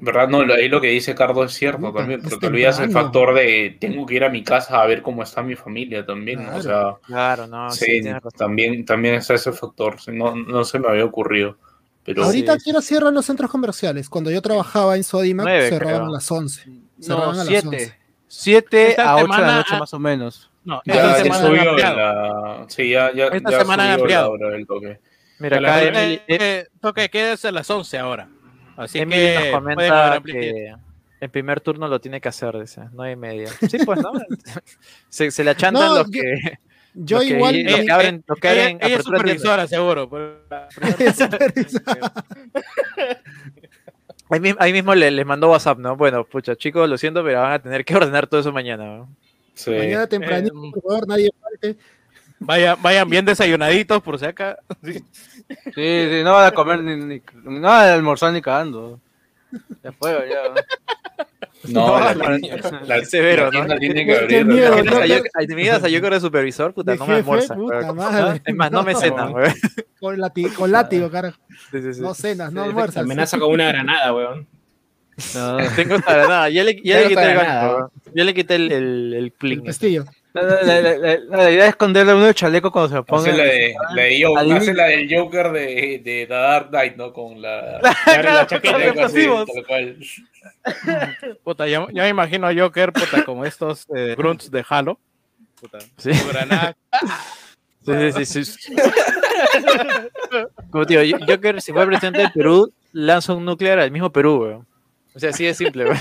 [0.00, 0.28] ¿Verdad?
[0.28, 3.34] No, ahí lo que dice Cardo es cierto Puta, también, pero te olvidas el factor
[3.34, 6.56] de tengo que ir a mi casa a ver cómo está mi familia también, ¿no?
[6.56, 10.88] O sea, Claro, no, sí, sí, también, también está ese factor, no, no se me
[10.88, 11.56] había ocurrido,
[12.04, 14.08] pero Ahorita Sí, quiero cierran los centros comerciales.
[14.08, 16.06] Cuando yo trabajaba en Sodimac, cerraban creo.
[16.08, 16.66] a las 11.
[16.68, 17.66] No, Cerraban a las siete.
[17.66, 17.94] 11.
[18.30, 20.50] 7 Esta a 8 de la noche más o menos.
[20.64, 21.96] No, ya, esta ya semana han subió ampliado.
[21.96, 24.30] la, sí, ya, ya, Esta ya semana han subió la ampliado.
[24.32, 25.00] hora del toque.
[25.38, 28.28] Mira, acá Emily, Eh, eh, toque de queda es a las 11 ahora.
[28.78, 30.74] Así Emily que nos comenta que
[31.20, 33.48] en primer turno lo tiene que hacer, dice, nueve y media.
[33.68, 34.12] Sí, pues, ¿no?
[35.08, 36.58] se, se le achantan No, los yo- que...
[36.94, 37.62] Yo los que- igual...
[37.64, 39.42] los que abren, los que abren ella es apertura de tienda.
[39.42, 40.08] supervisora, seguro.
[44.30, 45.96] Ahí, mi- ahí mismo le, les mandó WhatsApp, ¿no?
[45.96, 48.84] Bueno, pucha, chicos, lo siento, pero van a tener que ordenar todo eso mañana.
[48.84, 49.08] ¿no?
[49.54, 49.70] Sí.
[49.70, 51.76] Mañana tempranito, Eh, por favor, nadie falte.
[52.40, 54.58] Vayan, vayan bien desayunaditos por si acá.
[54.84, 55.02] Sí.
[55.48, 59.00] Sí, sí, no van a comer ni, ni- no van a almorzar ni cagando.
[59.82, 60.52] Ya fue, ya.
[61.64, 62.38] No, la, No,
[62.86, 63.80] la- Qué severo, la tienda ¿no?
[63.80, 64.44] tiene que abrir.
[64.44, 66.74] miedo, yo- a- ¿Te imaginas a yo que de supervisor?
[66.74, 67.96] Puta, no me puta weón.
[67.96, 68.42] madre.
[68.44, 69.54] Es más, no me cenan, weón.
[69.98, 71.38] Con, lati- con látigo, carajo.
[71.70, 72.00] Sí, sí, sí.
[72.02, 73.02] No cenas, no Te almuerzas.
[73.02, 74.46] amenaza con una granada, weón.
[75.34, 75.56] No.
[75.74, 76.48] Tengo esta granada.
[76.50, 77.90] Ya le, ya le quité el gancho, weón.
[78.14, 79.64] Ya le quité el, el, el El pling.
[79.64, 80.04] pestillo.
[80.42, 83.30] La, la- idea es esconderle a uno el chaleco cuando se lo ponga.
[83.30, 83.74] Hace la, de,
[84.56, 85.64] hace la del Joker de,
[86.04, 87.12] de The Dark Knight, ¿no?
[87.12, 89.04] Con la, Claro, la Claro, chaqueta.
[89.06, 89.96] así, tal cual.
[91.44, 94.98] Puta, ya, ya me imagino a Joker, puta, como estos eh, grunts de Halo.
[95.60, 96.10] Puta, Sí.
[97.84, 98.74] Sí, sí, sí, sí.
[100.70, 104.66] Como tío, Joker, si fue presidente del Perú, lanza un nuclear al mismo Perú, weón.
[105.14, 105.98] O sea, así de simple, weón.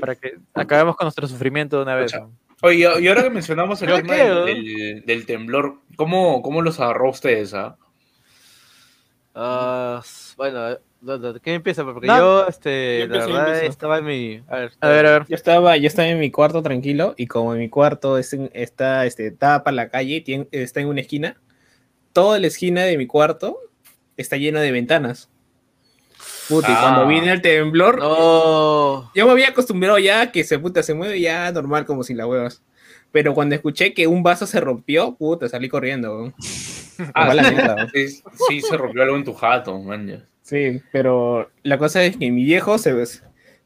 [0.00, 2.12] Para que acabemos con nuestro sufrimiento de una vez.
[2.14, 2.36] weón.
[2.62, 7.10] Oye, y ahora que mencionamos el tema del, del, del temblor, ¿cómo, ¿cómo los agarró
[7.10, 7.54] ustedes?
[7.54, 7.76] Ah?
[9.34, 10.02] Ah,
[10.36, 10.68] bueno,
[11.00, 11.84] ¿de- de- ¿quién empieza?
[11.84, 12.18] Porque No.
[12.18, 13.70] yo, este, Yo la empiezo, yo verdad, empiezo.
[13.72, 14.42] estaba en mi.
[14.48, 15.26] A ver, A ver, a ver.
[15.28, 18.50] Yo estaba, yo estaba en mi cuarto tranquilo y como en mi cuarto es en-
[18.52, 21.40] está, este, para la calle, tiene- está en una esquina,
[22.12, 23.58] toda la esquina de mi cuarto
[24.18, 25.29] está llena de ventanas.
[26.50, 26.80] Puta, y Ah.
[26.82, 29.10] cuando viene el temblor, No.
[29.14, 32.16] yo me había acostumbrado ya a que se puta se mueve ya normal como sin
[32.18, 32.62] las huevas.
[33.12, 36.14] Pero cuando escuché que un vaso se rompió, puta, salí corriendo.
[36.16, 36.34] weón.
[37.14, 37.88] Ah, sí, weón.
[37.94, 38.08] sí,
[38.48, 40.06] sí, se rompió algo en tu jato, man.
[40.06, 40.24] ya.
[40.42, 42.92] Sí, pero la cosa es que mi viejo se,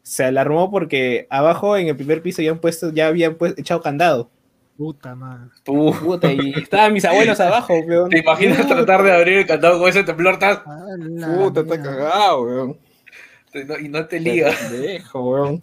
[0.02, 3.80] se alarmó porque abajo en el primer piso ya han puesto, ya habían pues, echado
[3.82, 4.30] candado.
[4.76, 5.50] Puta madre.
[5.64, 8.10] Puta, y estaban mis abuelos abajo, weón.
[8.10, 10.34] ¿te imaginas tratar de abrir el candado con ese temblor?
[10.34, 12.78] Estás- A la Puta, está cagado, weón.
[13.66, 14.50] no- y no te liga.
[14.70, 15.62] Pendejo, weón.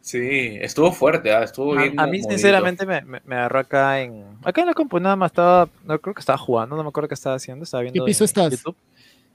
[0.00, 1.98] Sí, estuvo fuerte, ah, estuvo bien.
[1.98, 4.24] A, a mí, sinceramente, me, me, me agarró acá en.
[4.42, 5.68] Acá en la compu nada más estaba.
[5.84, 7.62] No creo que estaba jugando, no me acuerdo qué estaba haciendo.
[7.62, 8.04] Estaba viendo.
[8.04, 8.50] piso en estás?
[8.50, 8.74] YouTube.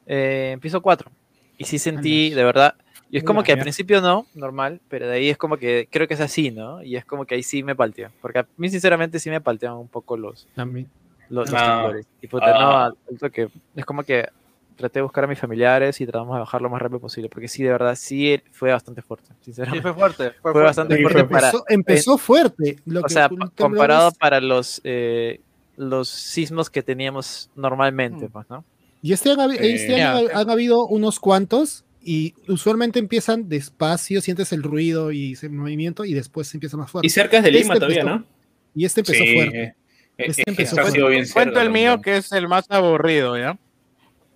[0.05, 1.09] Eh, en piso 4.
[1.57, 2.75] Y sí sentí, de verdad.
[3.09, 6.07] Y es como que al principio no, normal, pero de ahí es como que creo
[6.07, 6.83] que es así, ¿no?
[6.83, 8.09] Y es como que ahí sí me palteó.
[8.21, 10.89] Porque a mí, sinceramente, sí me paltean un poco los, También.
[11.29, 11.75] los, los Ah.
[11.81, 12.05] temblores.
[12.21, 12.93] Y puta, Ah.
[13.21, 14.27] no, que es como que
[14.75, 17.29] traté de buscar a mis familiares y tratamos de bajar lo más rápido posible.
[17.29, 19.81] Porque sí, de verdad, sí fue bastante fuerte, Sí, sinceramente.
[19.83, 20.31] fue fuerte.
[20.31, 20.65] Fue, Fue fuerte.
[20.67, 21.47] bastante Sí, fuerte fue- para.
[21.47, 22.77] Empezó, empezó fuerte.
[22.85, 25.39] Lo O que sea, comparado es- para los, eh,
[25.77, 28.31] los sismos que teníamos normalmente, Mm.
[28.31, 28.65] pues, ¿no?
[29.01, 34.53] Y este, han, Eh, este año han habido unos cuantos y usualmente empiezan despacio, sientes
[34.53, 37.05] el ruido y ese movimiento y después empieza más fuerte.
[37.07, 38.25] Y cerca de Lima Este todavía, empezó- ¿no?
[38.73, 39.63] Y este empezó Sí, fuerte.
[39.63, 39.75] eh,
[40.17, 41.07] Este eh, empezó fuerte.
[41.09, 43.59] bien Cuento el mío, que es el más aburrido, ¿ya?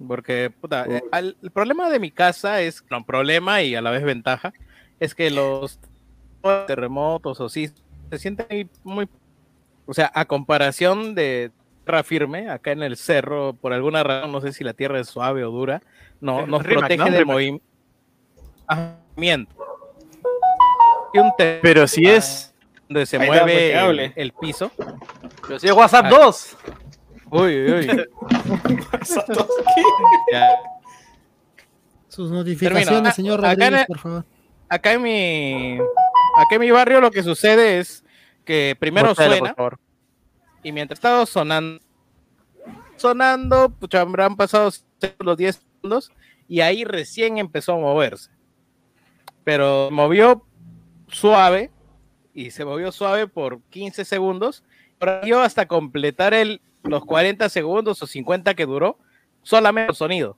[0.05, 3.91] Porque, puta, eh, al- el problema de mi casa es, no, problema y a la
[3.91, 4.51] vez ventaja,
[4.99, 5.79] es que los
[6.67, 7.69] terremotos o sí
[8.09, 9.07] se sienten muy, muy-
[9.85, 11.51] o sea, a comparación de
[11.85, 15.07] tierra firme, acá en el cerro, por alguna razón, no sé si la tierra es
[15.07, 15.81] suave o dura,
[16.21, 17.05] no, Eh, nos Rimac, protege ¿no?
[17.05, 17.61] del Rimac.
[19.15, 19.55] movimiento.
[21.13, 22.53] Y un te- Pero si es.
[22.87, 24.71] donde se pues, mueve el, piso.
[25.47, 26.09] Pero si es WhatsApp Ah.
[26.09, 26.57] 2.
[27.31, 27.87] Uy, uy, uy.
[30.31, 30.47] Ya.
[32.07, 34.25] Sus notificaciones, Ah, señor acá en Rodríguez, por favor.
[34.69, 35.77] acá en mi
[36.37, 38.03] acá en mi barrio lo que sucede es
[38.45, 39.79] que primero suena por favor.
[40.63, 41.81] y mientras estaba sonando
[42.97, 44.69] sonando pucha, habrán pasado
[45.19, 45.61] los 10
[46.47, 48.29] y ahí recién empezó a moverse
[49.43, 50.45] pero movió
[51.07, 51.71] suave
[52.33, 54.63] y se movió suave por 15 segundos
[54.99, 58.97] pero yo hasta completar el los 40 segundos o 50 que duró
[59.43, 60.37] solamente el sonido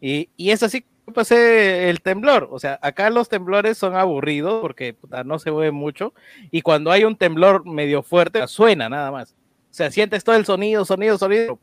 [0.00, 2.48] y, y es así que pasé el temblor.
[2.50, 6.14] O sea, acá los temblores son aburridos porque no se mueve mucho.
[6.50, 9.32] Y cuando hay un temblor medio fuerte, suena nada más.
[9.70, 11.58] O sea, sientes todo el sonido, sonido, sonido.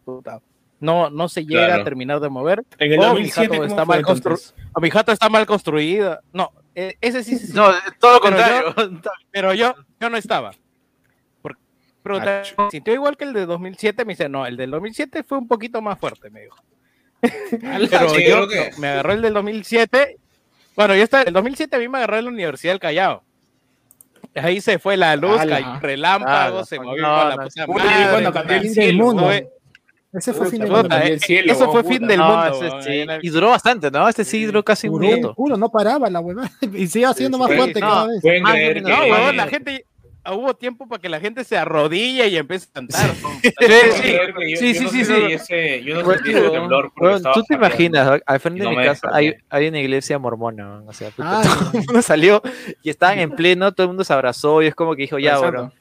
[0.85, 1.81] No, no se llega Claro.
[1.81, 2.63] a terminar de mover.
[2.77, 6.21] En el Oh, mi 2007, jato ¿cómo está mal constru- mi jato está mal construida.
[6.31, 7.69] No, eh, ese sí, sí, sí, No,
[7.99, 9.01] todo lo Pero contrario.
[9.31, 10.51] pero yo, yo no estaba.
[11.41, 11.59] Porque
[12.03, 14.05] pregunté, sintió igual que el de 2007.
[14.05, 16.57] Me dice, no, el del 2007 fue un poquito más fuerte, me dijo.
[17.91, 20.17] Pero Sí, yo creo que- no, me agarró el del 2007.
[20.75, 23.23] Bueno, yo estaba, el 2007 a mí me agarró en la Universidad del Callao.
[24.35, 28.31] Ahí se fue la luz, cayó relámpago, Ala, se movió no, la no, puta madre,
[28.33, 29.23] cuando el mundo.
[29.23, 29.49] Fue-
[30.17, 30.89] Ese fue fin del puta, mundo.
[30.95, 31.93] cambió eh, el cielo, eso fue puta.
[31.95, 32.81] fin del No, mundo.
[32.81, 34.07] sí, Y duró bastante, ¿no?
[34.07, 35.35] Este sí duró casi un Duró un minuto.
[35.35, 36.51] culo, no paraba la huevada.
[36.73, 38.21] Y sigue haciendo más fuerte cada vez.
[38.21, 38.39] Que
[38.81, 39.85] No, weón, la gente.
[40.27, 43.11] Hubo tiempo para que la gente se arrodille y empiece a cantar.
[43.43, 43.53] Sí, sí.
[44.73, 48.75] Sí, sí, Yo no sentí ese temblor estaba Tú te imaginas, al- frente No de
[48.75, 52.41] mi casa hay, hay una iglesia mormona, o sea, Ah, todo el mundo salió
[52.81, 55.35] y estaban en pleno, todo el mundo se abrazó y es como que dijo, ya,
[55.35, 55.71] Rezando.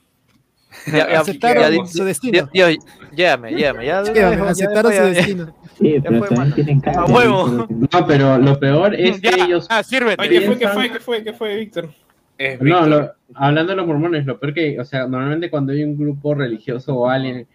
[0.86, 2.48] Ya, ya, aceptaron ya, su destino.
[2.52, 2.76] Dios,
[3.14, 5.54] llévame, llévame, ya, ya, aceptaron ya, su destino.
[5.78, 7.66] Sí, pero tienen cara huevo.
[7.68, 9.66] No, pero lo peor es que ellos.
[9.70, 10.22] ah, sírvete.
[10.22, 10.58] Oye, ¿qué fue?
[10.58, 10.90] ¿Qué fue?
[10.90, 11.24] ¿Qué fue?
[11.24, 11.90] ¿Qué fue, Víctor?
[12.38, 15.84] Es No, lo- hablando de los mormones, lo peor que, o sea, normalmente cuando hay
[15.84, 17.46] un grupo religioso o alguien,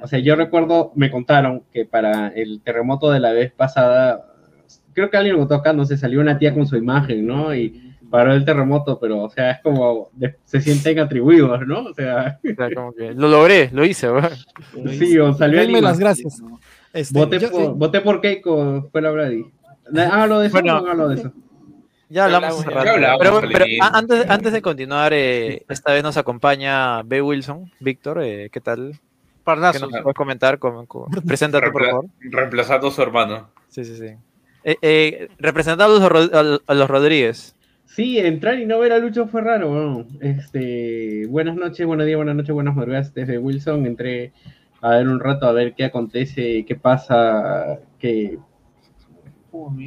[0.00, 4.26] o sea, yo recuerdo, me contaron que para el terremoto de la vez pasada,
[4.92, 7.54] creo que alguien lo contó acá, no sé, salió una tía con su imagen, ¿no?
[7.54, 11.84] Y paró el terremoto, pero, o sea, es como, de- se sienten atribuidos, ¿no?
[11.84, 14.30] O sea, O sea, como que lo logré, lo hice, weón.
[14.90, 16.42] sí, o salió Denme las gracias.
[16.92, 19.44] Este, Voté, yo- por, voté por Keiko, fue la Brady.
[19.94, 20.72] Hágalo de eso, Bueno.
[20.72, 21.32] no hágalo de eso.
[22.08, 23.00] Ya hablamos hace hablamos, rato.
[23.00, 27.22] ya hablamos pero antes, antes de continuar, eh, esta vez nos acompaña B.
[27.22, 27.70] Wilson.
[27.78, 28.92] Víctor, eh, ¿qué tal?
[28.94, 28.98] ¿Qué
[29.44, 29.86] Parnaso.
[29.88, 30.58] nos puedes comentar?
[30.58, 32.06] Con, con- Preséntate, por favor.
[32.18, 33.50] Reemplazando a su hermano.
[33.68, 34.06] Sí, sí, sí.
[34.64, 37.54] Eh, eh, representando a los Rodríguez.
[37.94, 40.06] Sí, entrar y no ver a Lucho fue raro.
[40.20, 43.84] Este, buenas noches, buenos días, buenas noches, buenas madrugadas desde Wilson.
[43.84, 44.32] Entré
[44.80, 48.38] a ver un rato a ver qué acontece, qué pasa, qué,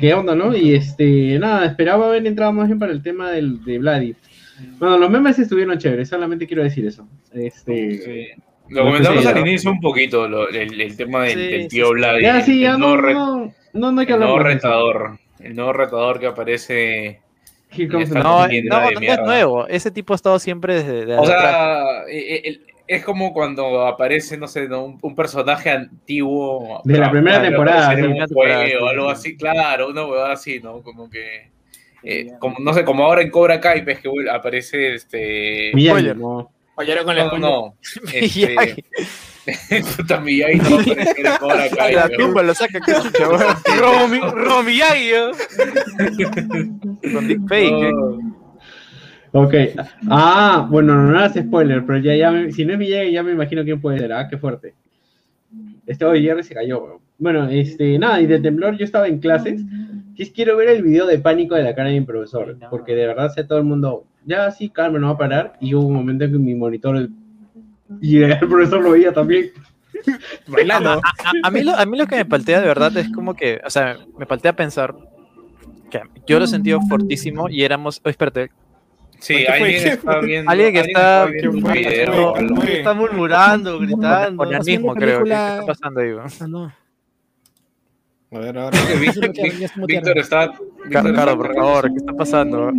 [0.02, 0.56] qué onda, ¿no?
[0.56, 4.16] Y este, nada, esperaba haber entrado más bien para el tema del, de Vladi.
[4.80, 7.08] Bueno, los memes estuvieron chéveres, solamente quiero decir eso.
[7.34, 8.36] Este,
[8.70, 11.88] Lo Lo comentamos al inicio un poquito, lo- el, el tema del, Sí, del tío
[11.88, 11.94] sí.
[11.94, 12.22] Vladi.
[12.24, 14.44] ya sí, el, ya el no, nuevo no, no, no hay que el hablar nuevo
[14.44, 14.68] de eso.
[14.68, 15.20] retador.
[15.40, 17.23] El nuevo retador que aparece.
[17.78, 19.68] No, no, de no, no es nuevo.
[19.68, 21.06] Ese tipo ha estado siempre desde.
[21.06, 24.84] desde O sea, eh, el- es como cuando aparece, no sé, ¿no?
[24.84, 26.82] un, un personaje antiguo.
[26.84, 27.96] De la primera temporada, sí.
[27.96, 29.12] un Primera temporada, juego, sí, algo sí.
[29.14, 30.82] así, claro, una huevada así, ¿no?
[30.82, 31.50] Como que.
[32.04, 35.72] eh, como, no sé, como ahora en Cobra Kai, ves que vuel- aparece este.
[35.74, 36.52] Miyagi, no.
[36.76, 37.76] Con la No, no, no.
[38.14, 38.84] Este,
[39.98, 41.96] puta Miyagi no va a aparecer en Cobra Kai.
[41.96, 43.56] la tumba lo saca, qué chucha, weón.
[43.80, 45.12] Romi, Romiyagi.
[47.14, 47.74] Con Dick Fake.
[47.74, 47.92] ¿eh?
[49.32, 49.54] Ok.
[50.10, 53.32] Ah, bueno, no, hace spoiler, pero ya, ya me- si no es Miyagi, ya me
[53.32, 54.14] imagino quién puede ser.
[54.14, 54.76] Ah, qué fuerte.
[55.86, 56.98] Este hoy Jerry se cayó, weón.
[57.18, 59.62] Bueno, este, nada, y de temblor yo estaba en clases.
[60.36, 63.30] Quiero ver el video de pánico de la cara de mi profesor, porque de verdad
[63.30, 65.54] sé todo el mundo, ya sí, Carmen, no va a parar.
[65.60, 67.10] Y hubo un momento en que mi monitor,
[68.02, 69.52] y el profesor lo veía también.
[70.48, 70.92] Bailando.
[70.92, 71.02] A,
[71.44, 73.70] a mí lo, a mí lo que me paltea de verdad es como que, o
[73.70, 74.96] sea, me paltea pensar
[75.90, 78.50] que yo lo sentido fortísimo y éramos, oh, espérate,
[79.24, 80.52] Sí, alguien ¿Qué está viendo.
[80.52, 81.30] Alguien que está-.
[82.68, 84.44] Está murmurando, gritando.
[84.44, 86.10] onanismo haciendo creo, ¿qué, está pasando ahí?
[86.20, 86.74] Ah, no.
[88.32, 88.78] A ver, ahora.
[89.00, 89.86] Víctor, está.
[89.88, 90.54] Víctor está
[90.92, 92.72] Carlos, por favor, ¿qué está pasando?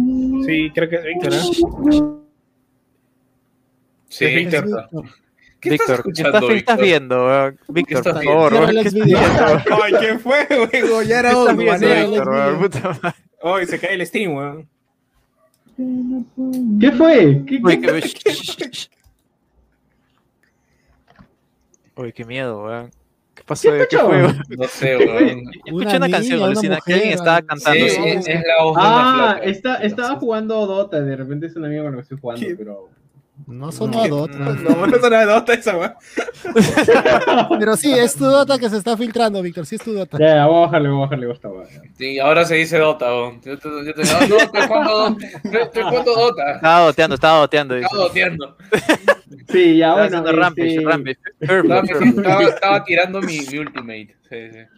[0.45, 2.24] Sí, creo que es Víctor, ¿eh?
[4.17, 4.89] Sí, Es Víctor.
[5.61, 6.81] ¿Qué Víctor, estás escuchando, ¿qué estás Víctor?
[6.85, 7.25] viendo?
[7.25, 7.59] weón?
[7.69, 8.51] Víctor, estás por viendo?
[8.51, 9.19] favor, ¿qué estás viendo?
[9.83, 11.03] Ay, ¿qué fue, huevo?
[11.03, 12.25] Ya era ¿Qué hora, estás viendo,
[13.01, 13.15] madre.
[13.41, 14.69] Hoy se cae el stream, weón.
[16.81, 17.43] ¿Qué fue?
[17.47, 18.71] ¿Qué, Uy, qué- qué...
[21.97, 22.91] Uy, qué miedo, weón.
[23.35, 23.71] ¿Qué pasó?
[23.89, 24.43] ¿Qué fue, weón?
[24.59, 25.43] No sé, weón.
[25.65, 27.73] Escuché Una una canción, alucina, que alguien estaba cantando.
[27.89, 28.03] Sí, sí.
[28.05, 31.93] es, es la una Ah, está, estaba jugando Dota, de repente es un amigo con
[31.95, 32.55] el que estoy jugando, ¿Qué?
[32.55, 32.91] pero...
[33.47, 34.39] No sonó a Dota.
[34.39, 35.93] No, no es una Dota esa, weón.
[37.59, 39.67] Pero sí, es tu Dota que se está filtrando, Víctor.
[39.67, 40.19] Sí, es tu Dota.
[40.19, 41.49] Ya, voy a bajarle, voy a bajarle esta.
[41.99, 43.41] Sí, ahora se dice Dota, weón.
[43.43, 45.27] Yo te, yo te, no, no, estoy jugando Dota.
[45.27, 46.53] Estoy jugando Dota.
[46.55, 47.77] Estaba doteando, estaba doteando.
[47.77, 48.57] Estaba doteando.
[49.49, 51.19] Sí, ya, Estaba bueno, haciendo Rampage, este, Rampage.
[51.41, 54.17] Estaba, Perfect, estaba, estaba tirando mi, mi ultimate.
[54.31, 54.37] Sí,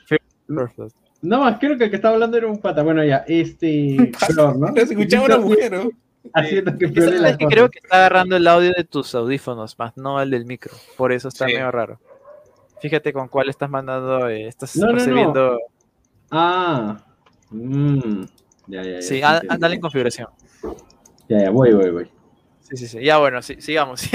[0.08, 0.16] sí.
[0.48, 0.96] perfect.
[1.22, 2.82] No más, creo que el que estaba hablando era un pata.
[2.82, 4.12] Bueno, ya, este...
[4.28, 4.68] Flor, ¿no?
[4.74, 5.90] Escuchaba una mujer, ¿no?
[6.34, 9.78] Haciendo que Es Flor la que creo que está agarrando el audio de tus audífonos,
[9.78, 10.72] más no el del micro.
[10.96, 11.52] Por eso está Sí.
[11.54, 12.00] medio raro.
[12.80, 14.98] Fíjate con cuál estás mandando, eh, estás No, no, no.
[14.98, 15.58] recibiendo.
[16.30, 16.98] Ah.
[17.50, 18.24] Mm.
[18.66, 19.02] Ya, ya, ya.
[19.02, 20.28] Sí, sí, ah, ah, en configuración.
[21.28, 22.10] Ya, ya, voy, voy, voy.
[22.68, 23.00] Sí, sí, sí.
[23.02, 24.00] Ya bueno, sí, sigamos.
[24.02, 24.10] sí.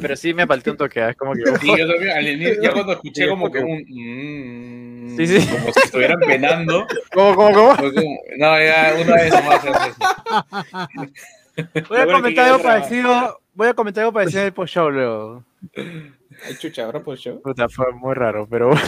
[0.00, 1.44] Pero sí me faltó un toque, ah, es como que.
[1.60, 3.84] Sí, yo también, al inicio, ya cuando escuché Sí, como que como- un...
[3.88, 5.46] mm, Sí, sí.
[5.48, 6.86] Como si estuvieran penando.
[7.14, 7.76] ¿Cómo, cómo, cómo?
[8.38, 9.64] no, ya, una vez más.
[11.88, 13.40] Voy a comentar algo parecido.
[13.54, 15.44] Voy a comentar algo parecido en el post-show luego.
[15.76, 17.40] Ay, chucha, ahora por show.
[17.42, 18.82] Puta, fue muy raro, pero bueno.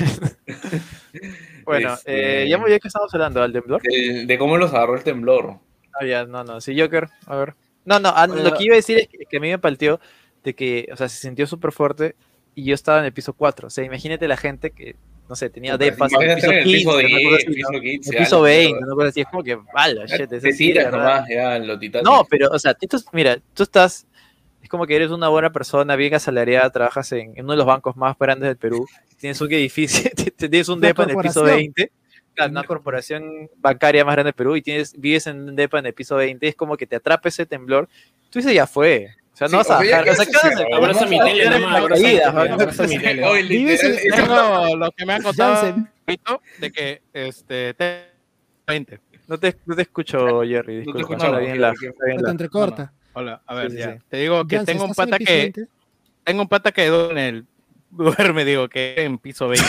[1.65, 3.83] bueno, Este- eh, ya muy bien que estamos hablando, ¿al temblor?
[3.83, 5.57] De, de cómo los agarró el temblor.
[6.01, 7.55] Ah, ya, no, no, sí, Joker, a ver.
[7.85, 8.43] No, no, ah, Bueno.
[8.43, 10.01] lo que iba a decir es que, que a mí me palteó
[10.45, 12.15] de que, o sea, se sintió súper fuerte
[12.55, 13.69] y yo estaba en el piso 4.
[13.69, 14.97] O sea, imagínate la gente que,
[15.29, 17.37] no sé, tenía depas en el piso Imagínate en el 15, piso una 10, cosa
[17.37, 17.81] así, piso ¿no?
[17.81, 20.91] 15, el piso algo, 20, pero- una cosa así, es como que, vale, shit, Te
[20.91, 22.05] nomás, ya, lo Titanic.
[22.07, 24.07] No, pero, o sea, tú, mira, tú estás,
[24.63, 27.67] es como que eres una buena persona, bien asalariada, trabajas en, en uno de los
[27.67, 31.73] bancos más grandes del Perú, tienes un edificio, tienes un depa en el piso corporación.
[31.75, 32.02] 20, claro,
[32.51, 36.17] una corporación bancaria más grande del Perú y tienes, vives en depa en el piso
[36.17, 37.89] 20, es como que te atrapa ese temblor,
[38.31, 39.09] tú dices, ya fue.
[39.33, 40.09] O sea, Sí, no vas a bajar.
[40.09, 41.49] O sea, ¿qué Abraza mi tele,
[43.21, 43.33] ¿no?
[43.49, 45.75] Vives en- lo que me han contado
[46.59, 48.13] de que este te-
[48.67, 49.01] 20.
[49.29, 51.01] No te, no te escucho, Jerry, No te disculpa.
[51.17, 51.41] escucho,
[51.81, 52.93] Se te la- entrecorta.
[53.15, 53.95] Hola, a ver, ya.
[53.95, 53.99] sí.
[54.09, 55.67] Te digo que tengo un ¿estás en pata que 20?
[56.25, 57.45] tengo un pata que duerme,
[58.45, 59.65] digo, que en piso 20.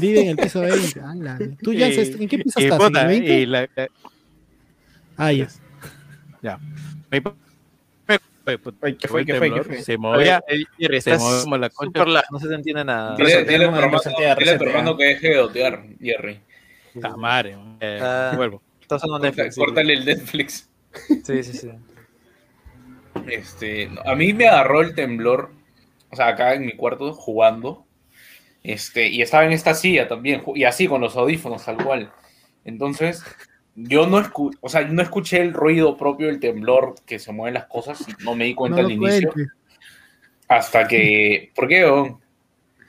[0.00, 1.00] Vive en el piso 20.
[1.00, 2.78] Ala, ¿Tú, Y- Jansen, en qué piso estás?
[2.80, 3.38] ¿En puta, el 20?
[3.40, 3.88] y la- la-
[5.16, 5.48] Ah, ya.
[7.10, 7.22] me-
[8.46, 9.24] Ay, ¿qué fue ¿Qué fue?
[9.24, 9.82] ¿Qué temblor, fue?
[9.82, 12.04] Se movía, Eh, se estás como la concha.
[12.30, 13.16] no se entiende nada.
[13.16, 16.40] Dile, a tu hermano, que deje de dotear, Jerry.
[17.80, 18.32] Eh, Ah.
[18.36, 18.62] vuelvo.
[18.82, 19.56] Estás en Netflix.
[19.56, 20.68] Córtale el Netflix.
[21.24, 21.70] Sí, sí, sí.
[23.28, 25.50] Este, a mí me agarró el temblor,
[26.10, 27.83] o sea, acá en mi cuarto jugando.
[28.64, 32.10] Este, y estaba en esta silla también, y así con los audífonos, tal cual.
[32.64, 33.22] Entonces,
[33.76, 37.54] yo no, escu o sea, no escuché el ruido propio del temblor que se mueven
[37.54, 39.30] las cosas y no me di cuenta No al inicio.
[39.32, 39.54] cuentes.
[40.48, 41.52] Hasta que.
[41.54, 41.84] ¿Por qué?
[41.84, 42.20] weón?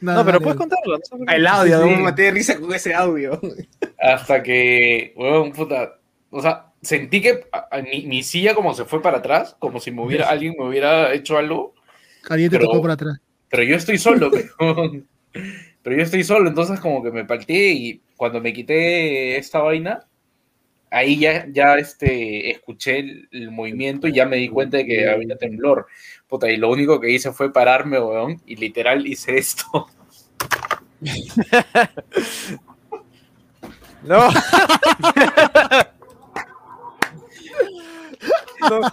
[0.01, 0.43] Nada, No, pero dale.
[0.43, 0.97] puedes contarlo.
[1.19, 1.31] no.
[1.33, 1.89] El audio, Sí.
[1.89, 3.39] me maté de risa con ese audio.
[3.99, 5.13] Hasta que.
[5.17, 5.99] weón, puta.
[6.29, 9.79] O sea, sentí que a- a mi, mi silla como se fue para atrás, como
[9.79, 11.73] si me hubiera, alguien me hubiera hecho algo.
[12.29, 13.19] Alguien te pero- tocó por atrás.
[13.49, 14.91] pero yo estoy solo, pero,
[15.83, 20.05] pero yo estoy solo, entonces como que me palteé y cuando me quité esta vaina,
[20.91, 25.09] ahí ya, ya este, escuché el, el movimiento y ya me di cuenta de que
[25.09, 25.87] había temblor.
[26.27, 29.87] Puta, y lo único que hice fue pararme, weón, y literal hice esto.
[34.05, 34.29] No.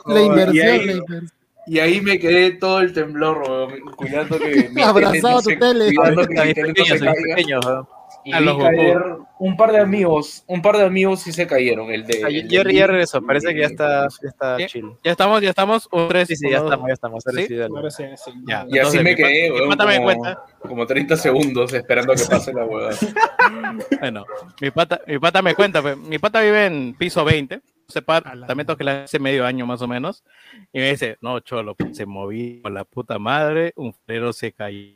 [0.06, 1.30] La inversión, la inversión.
[1.66, 5.56] Y ahí me quedé todo el temblor, weón, cuidando que mi Abrazado a tu se-
[5.56, 5.94] tele.
[5.94, 7.84] cuidando que mi tele no se caiga.
[8.24, 9.02] Y A vi los caer
[9.40, 12.22] un par de amigos, un par de amigos sí se cayeron, el de...
[12.24, 14.66] Ah, el de Jerry ya regresó, parece que ya está, ya está ¿Qué?
[14.66, 14.93] chill.
[15.02, 15.89] Ya estamos, ya estamos.
[15.90, 17.24] Un, tres, Sí, sí, ya estamos, ya estamos.
[17.24, 17.47] ¿Sí?
[17.48, 17.56] sí,
[17.90, 18.30] sí, sí.
[18.47, 18.64] Ya.
[18.68, 22.97] Y así me quedé, weón, como, como 30 segundos esperando a que pase la huevada.
[24.01, 24.24] Bueno,
[24.60, 27.60] mi pata, mi pata me cuenta, mi pata vive en piso 20,
[27.94, 30.24] departamento que le hace medio año más o menos,
[30.73, 34.94] y me dice, no, cholo, se movía con la puta madre, un freno se cayó.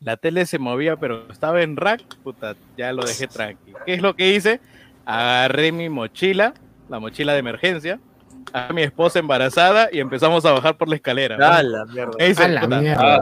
[0.00, 3.78] La tele se movía, pero estaba en rack, puta, ya lo dejé tranquilo.
[3.86, 4.60] ¿Qué es lo que hice?
[5.06, 6.52] Agarré mi mochila,
[6.88, 7.98] la mochila de emergencia,
[8.52, 11.36] a mi esposa embarazada y empezamos a bajar por la escalera.
[11.36, 11.44] ¿no?
[11.46, 12.12] Ah, la mierda.
[12.18, 13.20] Dice, A la puta, mierda, Ah,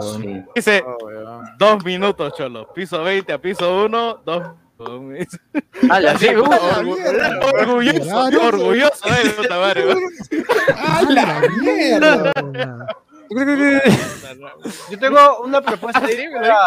[0.55, 1.45] dice, Oh, weón.
[1.59, 2.73] dos minutos, cholo.
[2.75, 4.43] Piso 20 a piso 1, dos
[5.91, 7.41] Ala, sí, ¡A la mierda!
[7.61, 10.03] Orgulloso, orgulloso de él, puta madre, weón.
[10.77, 12.33] ¡A la mierda!
[14.91, 16.59] Yo tengo una propuesta para,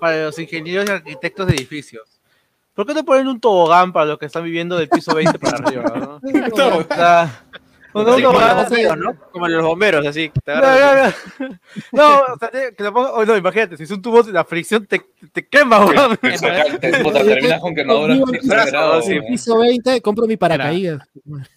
[0.00, 2.20] para los ingenieros y arquitectos de edificios.
[2.74, 5.56] ¿Por qué no ponen un tobogán para los que están viviendo del piso 20 para
[5.56, 5.84] arriba?
[5.96, 6.20] ¿no?
[6.76, 7.44] O sea,
[8.04, 9.30] los así, bomberos, ¿no?
[9.30, 10.28] Como los bomberos, así.
[10.30, 10.94] que te No, no,
[11.48, 11.58] no.
[11.92, 14.44] No, o sea, te- que lo ponga- oh, no, imagínate, si es un tubo, la
[14.44, 15.00] fricción te,
[15.32, 16.16] te quema, weón.
[16.20, 19.26] Terminas con quemaduras piso- en weón.
[19.26, 21.02] piso 20, compro mi paracaídas.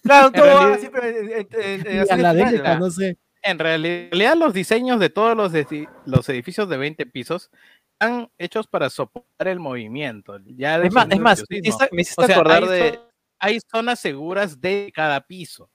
[0.03, 2.85] Claro, un En tobogán realidad- así, pero en, la delta, ¿no?
[2.85, 3.17] no sé.
[3.41, 7.49] En realidad, los diseños de todos los, edi- los edificios de 20 pisos
[7.93, 10.37] están hechos para soportar el movimiento.
[10.45, 12.99] Ya Es más, es más, me hiciste, acordar hay, de.
[13.39, 15.69] hay zonas seguras de cada piso.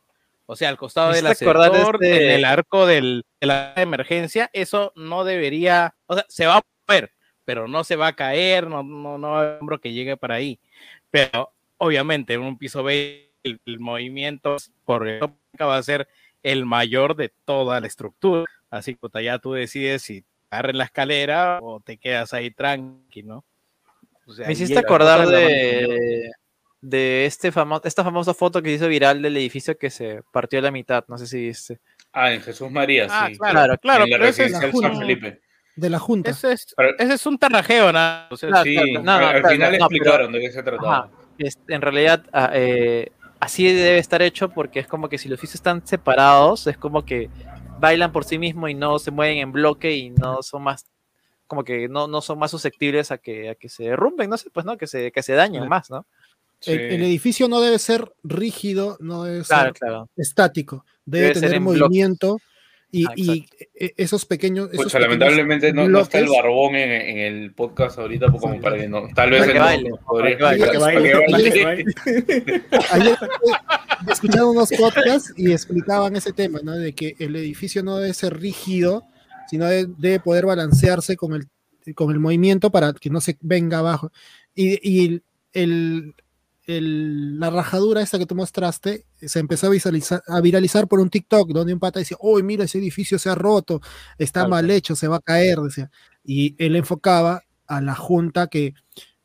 [0.46, 1.44] O sea, al costado del este-
[2.26, 6.62] en el arco del, de la emergencia, eso no debería, o sea, se va a
[6.86, 7.12] mover,
[7.44, 10.58] pero no se va a caer, no, no, no hay hombro que llegue para ahí.
[11.10, 16.08] Pero obviamente en un piso B el, el movimiento por lógica va a ser
[16.42, 18.44] el mayor de toda la estructura.
[18.70, 23.44] Así que ya tú decides si agarres la escalera o te quedas ahí tranqui, ¿no?
[24.26, 26.30] O sea, Me hiciste acordar de,
[26.86, 30.58] de este famo esta famosa foto que se hizo viral del edificio que se partió
[30.58, 31.04] a la mitad.
[31.08, 31.80] No sé si viste.
[32.12, 33.38] Ah, en Jesús María, Ah, sí.
[33.38, 34.98] claro, claro, En la pero ese es San.
[34.98, 35.40] Felipe.
[35.76, 36.30] De la Junta.
[36.30, 38.28] Ese es, Pero- ese es un tarrajeo, nada.
[38.30, 40.52] O sea, Claro, Sí, claro, no, no, al claro, final no, pero- explicaron de qué
[40.52, 40.96] se trataba.
[40.98, 41.10] Ajá.
[41.38, 45.36] Es- en realidad, ah, eh, así debe estar hecho porque es como que si los
[45.38, 47.28] edificios están separados, es como que
[47.80, 50.86] bailan por sí mismos y no se mueven en bloque y no son más
[51.46, 54.48] como que no, no son más susceptibles a que, a que se derrumben, no sé,
[54.50, 56.06] pues no, que se, que se dañen más, ¿no?
[56.66, 60.08] El, el edificio no debe ser rígido, no debe Claro, ser claro.
[60.16, 62.38] estático, debe, Debe tener movimiento
[62.90, 64.66] y, Ah, y, e- esos pequeños.
[64.68, 68.40] Esos Pues pequeños lamentablemente no, no está el barbón en, en el podcast ahorita pues,
[68.40, 69.08] como para que no.
[69.14, 69.42] Tal vez.
[72.92, 73.16] Ayer
[74.08, 76.72] he escuchado unos podcasts y explicaban ese tema, ¿no?
[76.72, 79.04] De que el edificio no debe ser rígido,
[79.48, 81.48] sino de- debe poder balancearse con el,
[81.94, 84.10] con el movimiento para que no se venga abajo.
[84.54, 85.22] Y, y el,
[85.52, 86.14] el-
[86.66, 91.50] la rajadura esta que tú mostraste se empezó a, visualizar, a viralizar por un TikTok
[91.50, 93.80] donde un pata decía, uy, mira, ese edificio se ha roto,
[94.18, 95.90] está mal hecho, se va a caer, decía.
[96.24, 98.74] Y él enfocaba a la junta que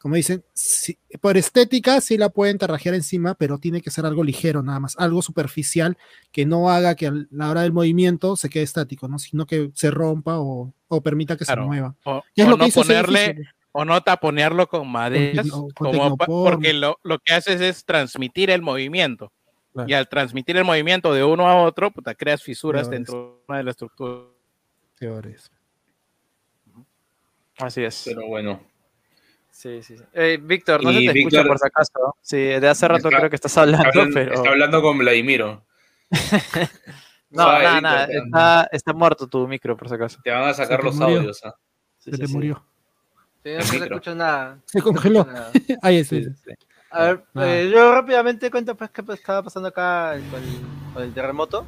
[0.02, 4.24] como dicen, sí- por estética sí la pueden tarrajear encima, pero tiene que ser algo
[4.24, 5.98] ligero nada más, algo superficial
[6.32, 9.20] que no haga que a la hora del movimiento se quede estático, ¿no?
[9.20, 11.64] sino que se rompa o, o permita que Claro.
[11.64, 11.96] se mueva.
[12.06, 13.44] o, ¿Qué es o lo que no hizo ese ponerle?
[13.72, 16.54] O no taponearlo con maderas, con como pa- tecnopor.
[16.54, 19.32] porque lo, lo que haces es transmitir el movimiento.
[19.74, 19.90] Claro.
[19.90, 22.98] Y al transmitir el movimiento de uno a otro, puta, creas fisuras Peores.
[23.06, 24.24] dentro de una de la estructura.
[25.00, 25.52] Peores.
[27.58, 28.04] Así es.
[28.06, 28.62] Pero bueno.
[29.52, 29.98] Sí, sí.
[29.98, 30.04] sí.
[30.14, 32.16] Eh, Víctor, no se te escucha por si acaso.
[32.22, 34.34] Sí, de hace rato Está- creo que estás hablando, Está hablando, pero.
[34.34, 35.64] está hablando con Vladimiro.
[37.32, 38.08] No, nada, nada.
[38.08, 40.20] te- Está, está muerto tu micro, por si acaso.
[40.24, 41.18] Te van a sacar te los murió.
[41.20, 41.46] audios.
[41.46, 41.54] ¿ah?
[42.00, 42.34] Sí, Se sí, te sí.
[42.34, 42.66] murió.
[43.44, 44.58] Sí, no se escucha nada.
[44.66, 45.20] Se no congeló.
[45.22, 45.52] escucha nada.
[45.82, 46.08] Ahí es.
[46.08, 46.52] Sí, sí, sí.
[46.92, 47.48] A ver, Ah.
[47.48, 50.60] eh, yo rápidamente cuento pues qué pues, estaba pasando acá con el,
[50.94, 51.66] con el terremoto.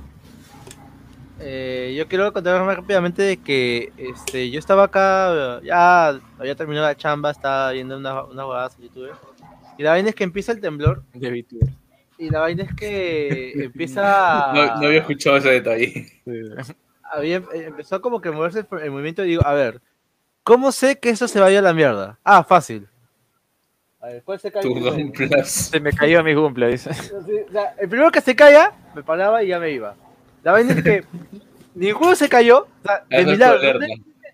[1.39, 6.85] Eh, yo quiero contar más rápidamente de que este, yo estaba acá, ya había terminado
[6.85, 9.11] la chamba, estaba viendo unas unas jugadas en YouTube.
[9.77, 11.03] Y la vaina es que empieza el temblor.
[11.13, 11.69] De VTuber.
[12.19, 14.51] Y la vaina es que empieza.
[14.53, 16.11] No, no había escuchado ese detalle.
[17.11, 19.81] había- eh, empezó como que a moverse el, el movimiento y digo, a ver,
[20.51, 22.19] ¿cómo sé que eso se vaya a la mierda?
[22.25, 22.85] Ah, fácil.
[24.01, 24.75] A ver, ¿cuál se cae Tu.
[25.45, 26.89] Se me cayó mi cumple, dice.
[26.89, 29.95] O sea, el primero que se caía, me paraba y ya me iba.
[30.43, 31.05] La vaina es que
[31.73, 32.63] ninguno se cayó.
[32.63, 33.79] O sea, de milagro.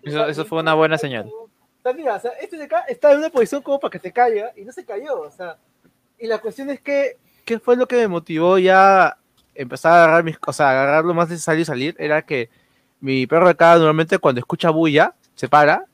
[0.02, 1.26] Eso, eso fue una buena señal.
[1.26, 1.48] O
[1.84, 4.12] sea, mira, o sea, este de acá está en una posición como para que se
[4.12, 5.20] caiga y no se cayó.
[5.20, 5.56] O sea,
[6.18, 9.18] y la cuestión es que, ¿qué fue lo que me motivó ya
[9.54, 11.94] empezar a agarrar mis cosas, agarrar lo más necesario y salir?
[11.96, 12.50] Era que
[12.98, 15.84] mi perro de acá normalmente cuando escucha bulla, se para,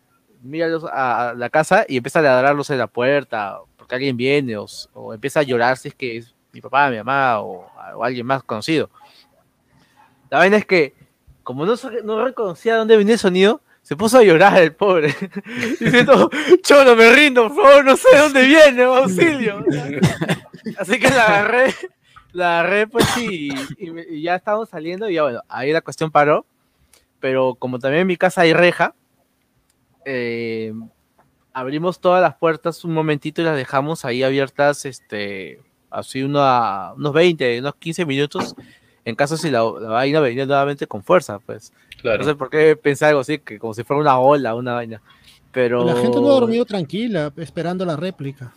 [0.45, 4.57] mira a, a la casa y empieza a ladrarlos en la puerta porque alguien viene
[4.57, 8.05] o, o empieza a llorar si es que es mi papá, mi mamá o, o
[8.05, 8.89] alguien más conocido.
[10.31, 10.95] La vaina es que,
[11.43, 15.15] como no, no reconocía dónde venía el sonido, se puso a llorar el pobre,
[15.81, 16.31] diciendo,
[16.63, 19.63] Cholo, me rindo, por favor, no sé de dónde viene, auxilio.
[20.79, 21.75] Así que la agarré,
[22.33, 26.11] la agarré pues y, y y ya estábamos saliendo y ya bueno, ahí la cuestión
[26.11, 26.47] paró,
[27.21, 28.95] pero como también en mi casa hay reja,
[30.05, 30.73] eh,
[31.53, 35.61] abrimos todas las puertas un momentito y las dejamos ahí abiertas, este,
[35.91, 38.55] así uno- unos 20, unos 15 minutos,
[39.05, 41.73] en caso si la, la vaina venía nuevamente con fuerza, pues.
[42.01, 42.19] Claro.
[42.19, 45.01] No sé por qué pensé algo así, que como si fuera una ola, una vaina.
[45.53, 45.85] Pero.
[45.85, 48.53] La gente no ha dormido tranquila esperando la réplica.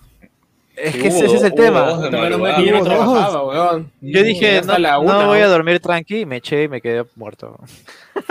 [0.77, 1.81] Es que ese, ese es el tema.
[1.81, 3.83] dos yo no trabajaba,
[4.23, 7.03] dije, hasta no, la no una, voy a dormir tranqui, me eché y me quedé
[7.15, 7.57] muerto.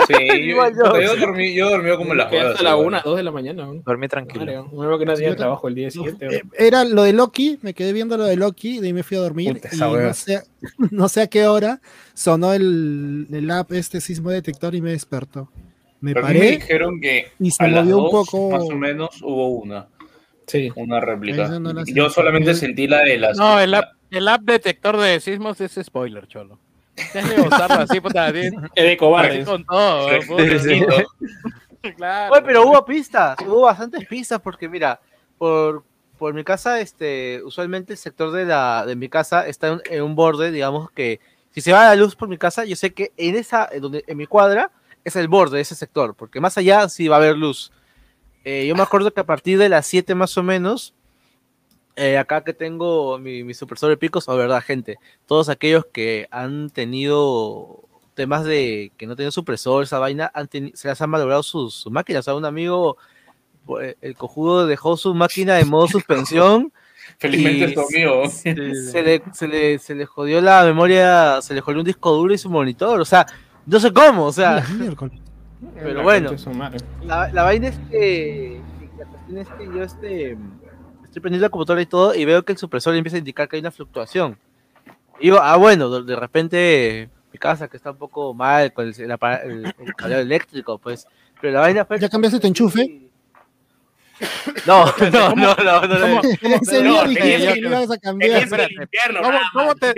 [0.07, 1.15] Sí, yo, Igual yo.
[1.17, 2.45] dormí, yo dormí como las horas.
[2.51, 2.87] hasta la igual.
[2.87, 3.83] una, dos de la mañana, weón.
[3.83, 4.45] Dormí tranquilo.
[4.71, 6.27] Me veo que no ta- trabajo el día siguiente.
[6.27, 6.51] Weón.
[6.57, 9.21] Era lo de Loki, me quedé viendo lo de Loki, de ahí me fui a
[9.21, 9.53] dormir.
[9.61, 10.43] Puta, y no sé,
[10.91, 11.81] no sé a qué hora
[12.13, 15.49] sonó el, el app, este sismo detector, y me despertó.
[15.99, 18.51] Me Pero mí me paré dijeron que y se a las movió un dos, poco.
[18.51, 19.87] más o menos, hubo una,
[20.47, 20.71] Sí.
[20.75, 21.47] una réplica.
[21.59, 23.37] No yo solamente sentí la de las...
[23.37, 26.57] No, el app, el app detector de sismos es spoiler, cholo.
[27.11, 28.29] Tienes que usarlo así, puta.
[28.29, 28.97] Es de
[29.45, 30.09] con todo.
[30.59, 30.81] Sí,
[31.95, 32.33] Claro.
[32.33, 34.99] Oye, pero hubo pistas, hubo bastantes pistas porque mira,
[35.37, 35.83] por,
[36.17, 40.01] por mi casa, este, usualmente el sector de la de mi casa está en, en
[40.01, 41.21] un borde, digamos que
[41.51, 44.03] si se va la luz por mi casa, yo sé que en esa, en donde,
[44.05, 44.71] en mi cuadra,
[45.03, 47.71] es el borde de ese sector, porque más allá sí va a haber luz.
[48.49, 50.93] Eh, yo me acuerdo que a partir de las 7 más o menos,
[51.97, 56.29] eh, acá que tengo mi, mi supresor de picos, o verdad, gente, todos aquellos que
[56.31, 57.81] han tenido
[58.13, 61.91] temas de que no tienen supresor, esa vaina, han se las han malogrado sus, sus
[61.91, 62.21] máquinas.
[62.21, 62.95] O sea, un amigo,
[63.81, 66.71] eh, el cojudo dejó su máquina en modo suspensión.
[67.19, 68.29] Felizmente y es tu amigo.
[68.29, 68.55] Se,
[68.91, 72.33] se le, se, le, se le jodió la memoria, se le jodió un disco duro
[72.33, 73.01] y su monitor.
[73.01, 73.27] O sea,
[73.65, 75.26] no sé cómo, o sea, La.
[75.75, 76.29] Pero La bueno.
[77.03, 78.61] la, la vaina es que
[78.97, 80.31] la cuestión es que yo este,
[81.03, 83.55] estoy prendiendo la computadora y todo y veo que el supresor empieza a indicar que
[83.55, 84.37] hay una fluctuación.
[85.19, 88.93] Y digo, ah, bueno, de, repente mi casa que está un poco mal con el,
[89.01, 91.07] el, el- el cableado eléctrico, pues.
[91.41, 91.99] Pero la vaina fue.
[91.99, 93.01] ¿Ya cambiaste tu enchufe?
[94.65, 95.97] No, no, no, no, no.
[95.97, 96.21] no.
[96.41, 98.47] En serio, No, dije que lo ibas a cambiar.
[99.53, 99.93] ¿Cómo- te-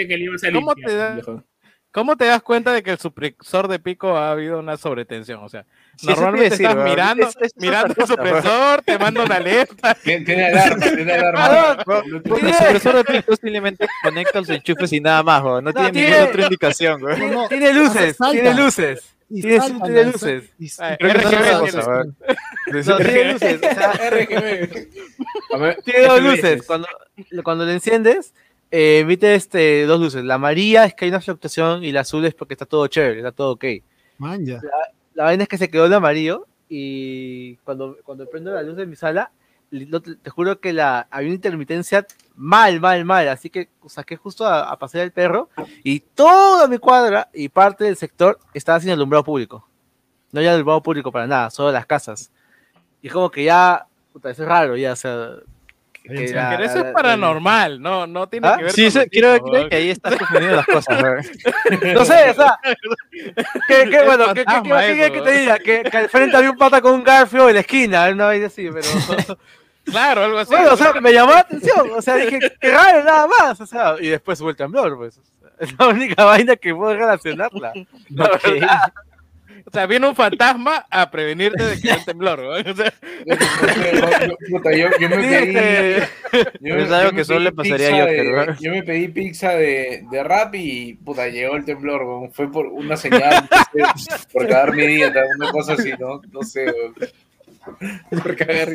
[0.54, 1.44] cómo te da-.
[1.92, 5.44] ¿Cómo te das cuenta de que el supresor de pico ha habido una sobretensión?
[5.44, 5.66] O sea,
[5.98, 9.36] Sí, normalmente decir, estás mirando, Es- es otra mirando el cosa, supresor, te manda una
[9.36, 9.96] alerta.
[10.04, 11.84] Tiene, tiene alarma, tiene alarma.
[12.08, 15.64] El supresor de pico simplemente conecta los enchufes y nada más, weón.
[15.66, 17.02] No, tiene tiene- ninguna otra indicación.
[17.02, 19.16] No, no, Tiene luces, tiene luces.
[19.30, 20.50] y tiene- tiene luces.
[20.58, 21.24] tiene- tiene
[23.34, 23.60] luces.
[23.62, 24.88] O sea, RGB.
[25.54, 26.64] A ver, Tiene dos luces.
[26.68, 26.88] Cuando,
[27.44, 28.34] cuando le enciendes,
[28.72, 30.24] eh, emite este, dos luces.
[30.24, 33.18] La amarilla es que hay una fluctuación y la azul es porque está todo chévere,
[33.20, 33.66] está todo ok.
[34.18, 34.62] Man, ya.
[35.14, 38.86] La vaina es que se quedó en amarillo y cuando, cuando prendo la luz de
[38.86, 39.32] mi sala,
[39.70, 42.06] te juro que la, había una intermitencia
[42.36, 43.28] mal, mal, mal.
[43.28, 45.50] Así que saqué justo a, a pasear el perro
[45.84, 49.68] y toda mi cuadra y parte del sector estaba sin alumbrado público.
[50.32, 52.32] No había alumbrado público para nada, solo las casas.
[53.02, 55.32] Y como que ya, puta, eso es raro, ya, o sea...
[56.04, 58.58] que- que la- Pero eso es paranormal, no, no tiene ¿Ah?
[58.58, 60.98] que ver Sí, con eso- los creo, que ahí estás confundiendo las cosas.
[61.94, 62.60] No sé, o sea,
[63.68, 66.10] que, que, bueno, que, que, que, fantasma que- eso, que te diga, que, que al
[66.10, 68.88] frente había un pata con un garfio en la esquina, una vez así, pero...
[69.86, 70.52] Claro, algo así.
[70.52, 73.66] Bueno, o sea, me llamó la atención, o sea, dije, qué raro, nada más, o
[73.66, 75.20] sea, y después hubo el temblor, pues,
[75.60, 77.74] es la única vaina que puedo relacionarla.
[78.10, 78.44] La Ok.
[78.44, 78.94] verdad.
[79.70, 82.66] O sea, viene un fantasma a prevenirte de que hay un temblor, weón.
[82.70, 82.92] O sea,
[84.50, 85.56] Puta, yo, yo me pedí.
[85.56, 86.08] este,
[86.60, 88.04] Yo, Es yo algo que solo pedí le pasaría
[88.42, 88.58] a.
[88.60, 92.32] Yo me pedí pizza de, de rap y puta, llegó el temblor.
[92.34, 96.20] Fue por una señal, no sé, por cagar mi dieta, una cosa así, ¿no?
[96.32, 96.66] No sé.
[98.10, 98.70] Por cagar.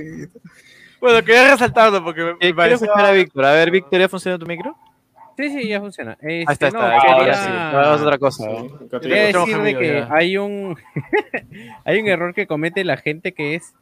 [1.01, 2.87] Bueno, quería resaltarlo porque me, Eh, pareció...
[2.87, 3.45] escuchar a Víctor.
[3.45, 4.77] A ver, Víctor, ¿ya funciona tu micro?
[5.37, 6.13] Sí, sí, ya funciona.
[6.21, 7.01] Este, Ahí está, no, está.
[7.01, 7.51] quería- Ahora sí.
[7.77, 8.45] Vamos a otra cosa.
[9.01, 10.09] Quería decir de amigo, que ya.
[10.11, 10.77] hay un
[11.85, 13.75] hay un error que comete la gente que es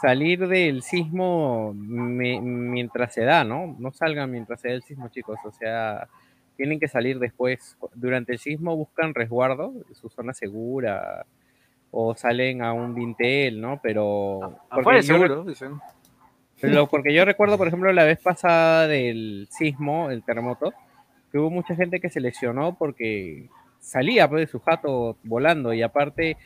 [0.00, 3.76] salir del sismo me- mientras se da, ¿no?
[3.78, 5.38] No salgan mientras se da el sismo, chicos.
[5.44, 6.08] O sea,
[6.56, 7.76] tienen que salir después.
[7.94, 11.26] Durante el sismo buscan resguardo, su zona segura,
[11.90, 13.80] o salen a un dintel, ¿no?
[13.82, 15.80] Pero Afuera, seguro, dicen.
[16.60, 20.74] Lo- porque yo recuerdo, por ejemplo, la vez pasada del sismo, el terremoto,
[21.30, 23.46] que hubo mucha gente que se lesionó porque
[23.80, 26.36] salía pues, de su jato volando y aparte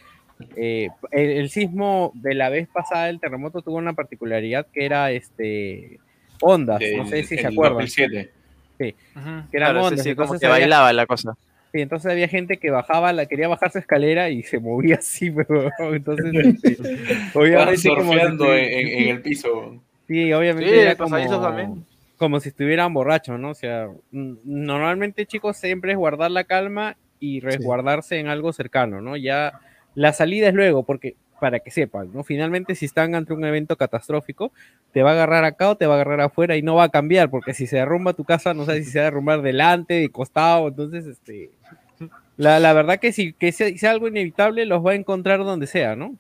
[0.57, 5.11] eh, el, el sismo de la vez pasada del terremoto tuvo una particularidad que era
[5.13, 5.99] este
[6.41, 8.33] ondas, no sé si se el acuerdan, 2007.
[8.79, 11.35] que eran Claro, sí, ondas, sí, como entonces que había- bailaba la cosa.
[11.73, 15.31] Sí, entonces había gente que bajaba, la quería bajar su escalera y se movía así,
[15.49, 19.83] pero entonces este, Estaban obviamente como en, en- en el piso.
[20.09, 21.87] Sí, obviamente Sí, era pasadizos como, también.
[22.23, 23.51] Como si estuvieran borrachos, ¿no?
[23.51, 29.17] O sea, normalmente, chicos, siempre es guardar la calma y resguardarse en algo cercano, ¿no?
[29.17, 29.59] Ya
[29.97, 32.23] la salida es luego, porque para que sepan, ¿no?
[32.23, 34.53] Finalmente, si están ante un evento catastrófico,
[34.93, 36.91] te va a agarrar acá o te va a agarrar afuera y no va a
[36.91, 39.95] cambiar, porque si se derrumba tu casa, no sabes si se va a derrumbar delante,
[39.95, 41.51] de costado, entonces, este...
[42.37, 45.67] La, la verdad que si que sea, sea algo inevitable, los va a encontrar donde
[45.67, 46.17] sea, ¿no?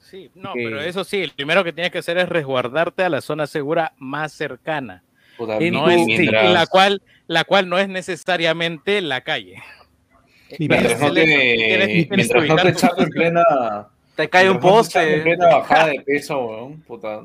[0.00, 3.20] Sí, no, pero eso sí, el primero que tienes que hacer es resguardarte a la
[3.20, 5.04] zona segura más cercana.
[5.40, 9.62] Puta, No es, mientras, la, cual, la cual no es necesariamente la calle.
[10.58, 13.42] Mientras no te, que mientras no te echando en plena...
[14.16, 15.22] Te cae un mientras no te echando En poste.
[15.22, 17.20] plena bajada de peso, weón, puta.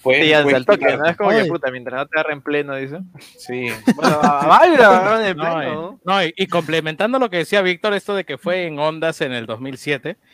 [0.00, 1.06] Puedes- Sí, ya puedes al toque, ¿no?
[1.06, 1.48] Es como que Oye.
[1.48, 2.98] puta, mientras no te agarren pleno, dice.
[3.36, 3.66] Sí.
[3.96, 6.00] Bueno, baila, pleno, y, ¿no?
[6.04, 9.32] no, y- y complementando lo que decía Víctor, esto de que fue en ondas en
[9.32, 10.26] el 2007, pues,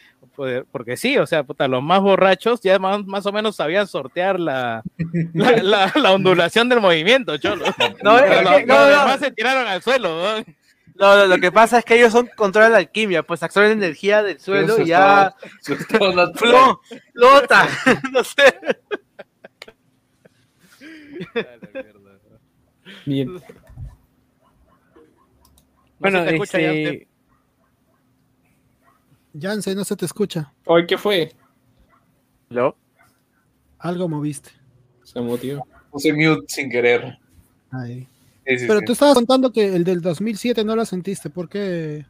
[0.73, 4.41] porque sí, o sea, puta, los más borrachos ya más, más o menos sabían sortear
[4.41, 4.83] la,
[5.35, 7.65] la, la- la ondulación del movimiento, cholo.
[8.03, 8.87] No, es Pero que- los, no, los no.
[8.89, 10.45] demás se tiraron al suelo, ¿no?
[10.97, 14.23] No, no, lo que pasa es que ellos son controlan la alquimia, pues absorben energía
[14.23, 15.35] del suelo y ya
[17.15, 17.69] flota.
[18.13, 18.55] no sé.
[23.07, 23.35] Bien.
[23.35, 23.41] No
[25.99, 27.09] Bueno, se te escucha, este,
[29.33, 29.47] Yante.
[29.47, 30.53] Janse, no se te escucha.
[30.67, 31.33] Hoy, ¿qué fue?
[32.49, 32.77] ¿Lo?
[33.79, 34.51] Algo moviste.
[35.05, 35.67] Se motivó.
[35.91, 37.19] Puse mute sin querer.
[37.71, 38.07] Ahí.
[38.47, 38.85] Sí, sí, Pero sí.
[38.87, 41.31] tú estabas contando que el del 2007 no lo sentiste.
[41.31, 42.05] ¿Por qué?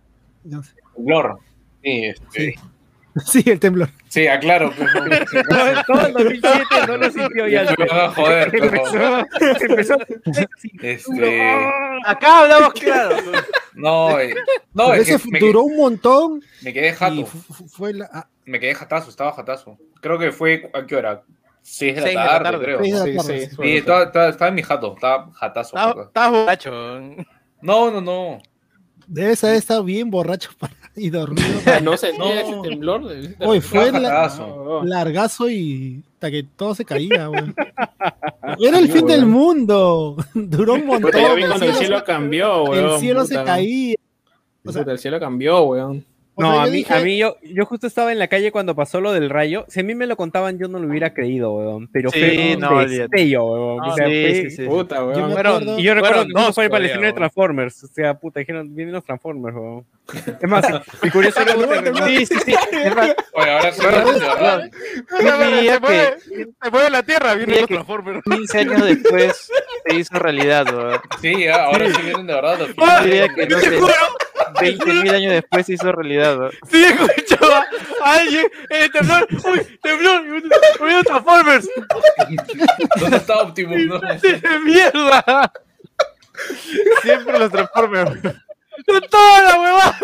[0.49, 0.75] Janse?
[0.97, 1.39] Blur.
[1.83, 2.55] Sí, este,
[3.27, 3.89] Sí, el temblor.
[4.09, 4.73] sí, aclaro.
[4.77, 5.37] pues, no, sí,
[5.87, 7.65] todo, el 2007 no lo sintió ya.
[7.79, 9.97] Me van a joder, pero, Empezó,
[10.63, 11.51] empezó este,
[12.07, 13.17] Acá hablamos claro.
[13.75, 14.35] no, eh,
[14.75, 18.59] no, es que duró un montón me quedé jato, fu- fu- fue la, ah, me
[18.61, 19.77] quedé jatazo, estaba jatazo.
[20.01, 21.23] Creo que fue, ¿a qué hora?
[21.63, 22.79] 6 de la Seis de la tarde, creo.
[22.81, 23.41] seis de la Sí, tarde.
[23.51, 23.57] sí.
[23.61, 25.71] Sí, estaba, estaba, estaba en mi jato, estaba jatazo.
[25.77, 26.03] Puta.
[26.05, 26.71] estás borracho.
[27.63, 28.39] No, no, no.
[29.13, 31.49] Debes haber estado bien borracho para- y dormido.
[31.83, 32.63] No sentía No.
[32.63, 33.09] ese temblor.
[33.09, 34.83] de- Hoy fue Estaba la- jatazo.
[34.85, 37.43] largazo y hasta que todo se caía, güey.
[38.61, 40.17] Era el Sí, fin del mundo.
[40.35, 41.11] Duró un montón.
[41.11, 42.93] Puta, yo vi el cuando el cielo, cielo cambió, weón.
[42.95, 43.95] el cielo se caía.
[44.65, 46.05] O sea, Puta, el cielo cambió, weón.
[46.41, 48.29] O No, sea, a yo mí, dije, a mí yo, yo justo estaba en la
[48.29, 49.65] calle cuando pasó lo del rayo.
[49.69, 51.89] Si a mí me lo contaban, yo no lo hubiera creído, weón.
[51.93, 53.77] Pero Sí, fue un no, destello, weón.
[53.79, 54.67] No, o sea, sí, fue- sí, sí.
[54.67, 55.29] Puta, Yo weón.
[55.29, 57.13] me Fueron- acuerdo- Y yo recuerdo que dos fue para el estreno de.
[57.13, 57.85] Transformers.
[57.85, 59.87] O sea, puta, dijeron, vienen los Transformers, weón.
[60.43, 60.67] Es más,
[61.03, 62.55] y curiosamente, sí, sí, sí.
[62.85, 64.71] Es más, Oye, ahora sí, de verdad.
[65.23, 68.23] yo diría se, se mueve la tierra, viene Diría los Transformers.
[68.25, 69.51] 15 años después
[69.87, 71.01] se hizo realidad, weón.
[71.21, 72.59] Sí, ya, ahora sí vienen de verdad.
[72.59, 73.59] los Yo diría que, no
[74.59, 74.79] finales.
[74.79, 76.53] sé, 20.000 años después se hizo realidad, weón.
[76.71, 77.65] Sí, escuchaba
[78.05, 79.29] a alguien en el temblor.
[79.45, 80.21] Uy, temblor.
[80.23, 80.43] Uy,
[80.81, 81.69] uy, Transformers.
[82.99, 83.87] ¿Dónde está Optimus?
[83.87, 83.99] No?
[84.23, 85.53] ¡De mierda!
[87.03, 88.23] Siempre los Transformers.
[88.87, 90.01] ¡Son todas las huevadas!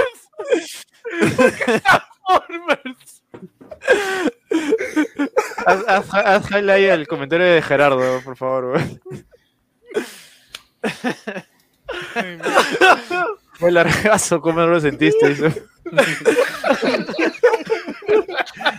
[2.26, 3.22] Transformers.
[5.66, 9.00] Haz, haz, haz highlight el comentario de Gerardo, por favor, weón.
[13.58, 15.34] Fue largazo, ¿cómo no lo sentiste?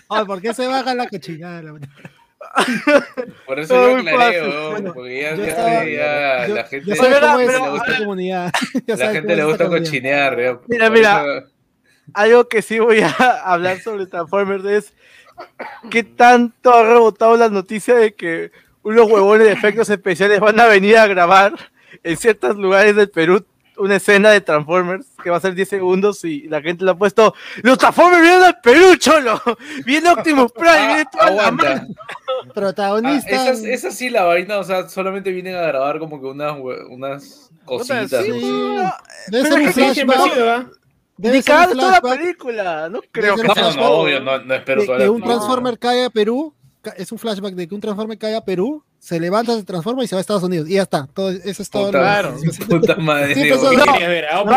[0.10, 1.62] Ay, ¿por qué se baja la cochinada?
[1.62, 1.74] La-
[3.46, 6.96] Por eso yo Ay, aclaré, Bueno, porque ya, yo ya, estaba- ya yo- la gente,
[6.96, 8.52] sabes Pero, cómo es pero, esta a- comunidad.
[8.88, 10.38] La gente le gusta cochinear.
[10.68, 11.22] Mira, por mira.
[11.38, 11.48] eso-
[12.14, 13.10] Algo que sí voy a
[13.46, 14.94] hablar sobre Transformers es
[15.90, 18.52] qué tanto ha rebotado la noticia de que
[18.84, 21.54] unos huevones de efectos especiales van a venir a grabar
[22.04, 23.46] en ciertos lugares del Perú
[23.80, 26.96] una escena de Transformers que va a ser 10 segundos y la gente le ha
[26.96, 27.34] puesto
[27.64, 29.42] los Transformers vienen al Perú, cholo.
[29.86, 31.88] Viene Optimus Prime, Ah, viene toda la mano".
[32.00, 33.52] Ah, Protagonista.
[33.52, 36.56] esa, esa sí la vaina, o sea, solamente vienen a grabar como que unas,
[36.90, 38.24] unas cositas.
[38.24, 38.94] sí, ¿no?
[39.28, 40.38] Debe ser un flashback.
[40.40, 40.66] ¿ah?
[41.18, 44.54] Debe ser un toda la película, no creo que No, un no, obvio, no, no
[44.54, 45.22] espero de toda que la un.
[45.24, 46.54] Transformer cae a Perú.
[46.96, 50.08] Es un flashback de que un Transformer cae a Perú, se levanta, se transforma y
[50.08, 50.70] se va a Estados Unidos.
[50.70, 51.08] Y ya está.
[51.14, 51.90] Todo, eso es todo.
[51.92, 52.36] Claro.
[52.70, 53.34] Puta madre.
[53.36, 53.86] Sí, digo, pues, ¿Qué no.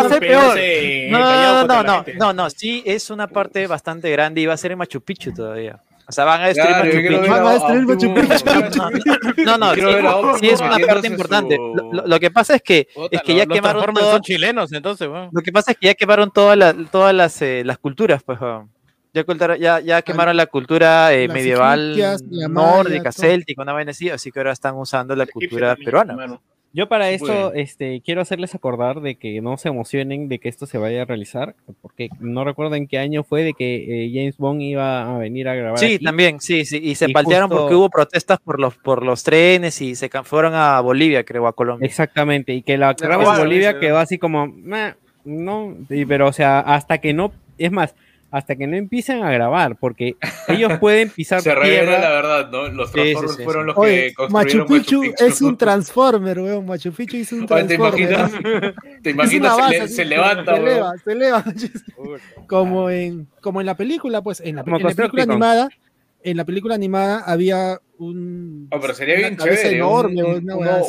[0.09, 1.11] ser peleándose peor.
[1.11, 4.57] No, no, no, no, no, no, sí es una parte bastante grande y va a
[4.57, 5.81] ser en Machu Picchu todavía.
[6.07, 7.21] O sea, van a destruir Claro, Machu Picchu.
[7.21, 9.47] ver Va a destruir Machu Optimus.
[9.47, 9.75] No, no,
[10.35, 11.57] sí, sí es una parte importante.
[11.57, 14.73] Lo, lo- que pasa es que, es que ya los quemaron Transformers todo, son chilenos,
[14.73, 15.29] entonces, weón.
[15.33, 18.41] lo que pasa es que ya quemaron todas las todas las, eh, las culturas, pues.
[18.41, 18.71] weón.
[19.12, 21.97] Ya, cultura- ya, ya quemaron la cultura eh, medieval,
[22.49, 26.12] nórdica, céltica, una vaina así, así que ahora están usando la cultura peruana.
[26.12, 26.41] Hermano.
[26.73, 27.61] Yo para puede.
[27.61, 31.05] este, quiero hacerles acordar de que no se emocionen de que esto se vaya a
[31.05, 35.19] realizar, porque no recuerdo en qué año fue de que eh, James Bond iba a
[35.19, 35.81] venir a grabar.
[35.81, 36.05] Sí, aquí.
[36.05, 39.24] también, sí, sí, y se Y paltearon justo- porque hubo protestas por los por los
[39.24, 41.85] trenes y se fueron a Bolivia, creo, a Colombia.
[41.85, 46.28] Exactamente, y que la Le grabamos en Bolivia quedó así como, "Meh", no, y- pero
[46.28, 47.97] o sea, hasta que no, es más,
[48.31, 50.16] hasta que no empiecen a grabar, porque
[50.48, 52.69] ellos pueden pisar Se revela la verdad, ¿no?
[52.69, 56.39] Los Sí, Transformers sí, sí, fueron los Oye, que construyeron Machu Picchu es un Transformer,
[56.40, 56.66] weón.
[56.66, 58.11] Machu Picchu es un Oye, ¿Te Transformer.
[58.11, 58.74] imaginas?
[59.02, 59.55] ¿Te imaginas?
[59.55, 60.69] una Se, base, le- se levanta, se weón.
[60.69, 61.44] eleva, se eleva.
[62.47, 65.69] como en como en la película, pues, en la, Como en la película animada,
[66.23, 69.77] en la película animada había un Oh, pero sería bien chévere.
[69.77, 70.82] enorme, un- una.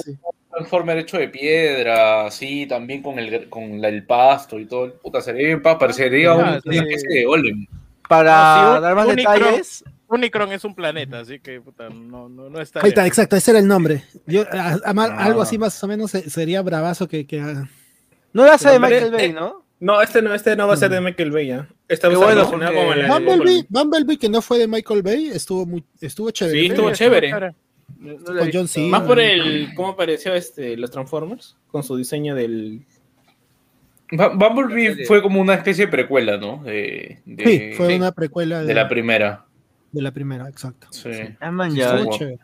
[0.52, 4.94] Transformer hecho de piedra, así, también con el, con la- el pasto y todo.
[4.96, 6.80] Puta, sería bien pa, parecería un- Ah, una sí.
[6.80, 7.66] especie de golem.
[8.10, 12.28] Para No, sí, dar más Unicron- detalles, Unicron es un planeta, así que puta, no,
[12.28, 12.82] no, no está.
[12.84, 14.04] Ahí está, exacto, ese era el nombre.
[14.28, 15.16] Yo, a- a- Ah.
[15.26, 17.70] Algo así más o menos se- sería bravazo que, que haga.
[18.34, 19.64] no la hace de Michael Bay, eh, ¿no?
[19.80, 21.68] No, este no, este no va a ser de Michael Bay, ¿ya?
[21.88, 25.66] Está Qué bueno, porque- con la- Bumblebee, Bumblebee, que no fue de Michael Bay, estuvo
[25.66, 26.60] muy, estuvo chévere.
[26.60, 27.32] Sí, estuvo chévere.
[28.02, 28.58] No la he Con visto.
[28.60, 28.88] John Cena.
[28.90, 32.82] Más por el cómo apareció este los Transformers con su diseño del
[34.12, 36.64] Bu- Bumblebee fue como una especie de precuela, ¿no?
[36.64, 39.46] De, de- Sí, fue una precuela de, de la primera.
[39.92, 40.88] de la primera, exacto.
[40.92, 41.10] Sí.
[41.40, 41.98] Ah, man, Sí, ya.
[42.10, 42.40] chévere.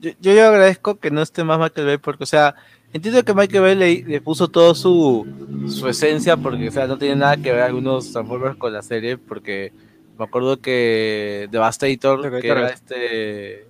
[0.00, 2.54] Yo, yo, yo agradezco que no esté más Michael Bay porque, o sea,
[2.92, 5.26] entiendo que Michael Bay le, le puso todo su,
[5.68, 9.16] su esencia porque, o sea, no tiene nada que ver algunos Transformers con la serie
[9.16, 9.72] porque
[10.18, 13.66] me acuerdo que Devastator, que era este,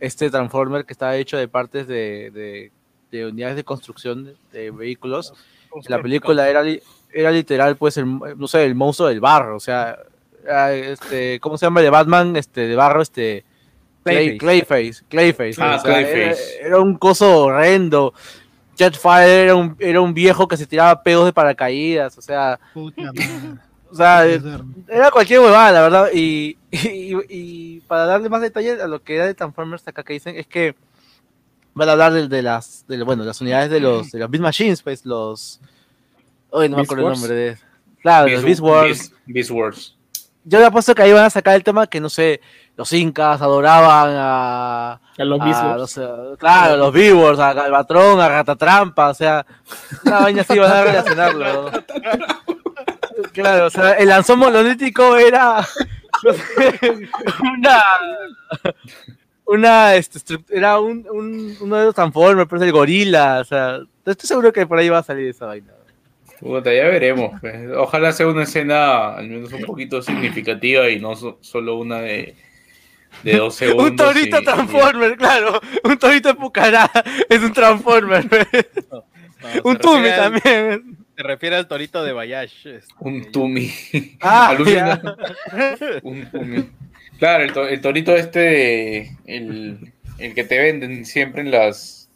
[0.00, 2.70] este Transformer que estaba hecho de partes de, de,
[3.10, 5.32] de unidades de construcción de, de vehículos,
[5.88, 6.62] la película era,
[7.12, 9.98] era literal, pues, el, no sé, el monstruo del barro, o sea,
[10.72, 11.80] este, ¿cómo se llama?
[11.80, 13.44] El de Batman, este, de barro, este...
[14.04, 15.56] Clay- Clayface, Clayface.
[15.62, 16.60] Ah, o sea, Era, Clayface.
[16.62, 18.14] era un coso horrendo.
[18.78, 23.02] Jetfire era un, era un viejo que se tiraba pedos de paracaídas, o sea, Puta
[23.02, 23.58] madre.
[23.90, 24.60] O sea, verdad.
[24.88, 26.08] era cualquier huevada, la verdad.
[26.14, 30.12] Y, y, y para darle más detalles a lo que era de Transformers acá que
[30.14, 30.74] dicen, es que
[31.74, 34.42] van a hablar de, de las, de, bueno, las unidades de los, de los Beast
[34.42, 35.60] Machines, pues los,
[36.50, 37.58] hoy no me Beast acuerdo el nombre de,
[38.02, 38.88] claro, los Beast Wars.
[38.88, 39.94] Beast- Beast Wars.
[40.44, 42.40] Yo le apuesto que ahí van a sacar el tema que, no sé,
[42.74, 45.76] los incas adoraban a, a los a, Beast Wars.
[45.78, 46.06] no sé,
[46.38, 49.44] claro, los Beavers, a Galvatron, a Ratatrampa, o sea,
[50.06, 51.70] una vaina así van a relacionarlo.
[53.32, 55.66] Claro, o sea, el lanzón monolítico era
[56.24, 57.08] no sé,
[57.42, 57.82] una
[59.44, 60.20] una este,
[60.50, 64.52] era un, un- uno de los Transformers, pero es el gorila, o sea, estoy seguro
[64.52, 65.72] que por ahí va a salir esa vaina.
[66.40, 67.32] Puta, ya veremos.
[67.40, 67.68] pues.
[67.76, 72.36] Ojalá sea una escena al menos un poquito significativa y no so- solo una de,
[73.24, 73.90] de dos segundos.
[73.90, 76.90] Un torito y- Transformer, claro, un torito de Pucará
[77.28, 78.26] es un Transformer,
[78.92, 79.04] No,
[79.64, 80.96] un Tumi refiere también.
[81.18, 82.64] Se refiere al torito de Bayash.
[82.68, 83.72] este, un Tumi.
[84.20, 84.56] Ah.
[86.04, 86.70] Un Tumi.
[87.18, 92.08] Claro, el, to- el torito este, el, el que te venden siempre en las,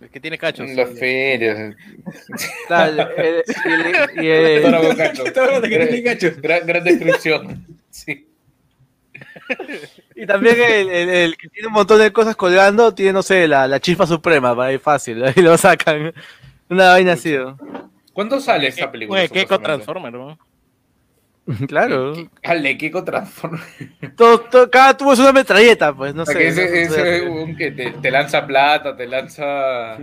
[0.00, 0.70] el que tiene cachos.
[0.70, 1.74] en las ferias.
[2.66, 4.96] Claro, el- el- y el- Toro con
[6.04, 6.30] cacho.
[6.40, 7.66] Gran, gran descripción.
[7.90, 8.26] Sí.
[10.16, 13.46] Y también el, el- el que tiene un montón de cosas colgando, tiene, no sé,
[13.46, 16.14] la, la chispa suprema, va ahí fácil, ahí lo sacan.
[16.70, 17.58] Una vaina así, ¿no?
[18.18, 19.20] ¿Cuándo sale esta película?
[19.20, 19.60] Oye, Keiko?
[19.60, 20.36] Transformer, ¿no?
[21.68, 22.14] Claro.
[22.42, 23.60] Al de Keiko Transformer.
[24.16, 26.40] Todo, todo- cada tubo es una metralleta, pues, no O sea, sé.
[26.40, 27.16] que ese, no sé.
[27.18, 29.98] ese un que te, te lanza plata, te lanza.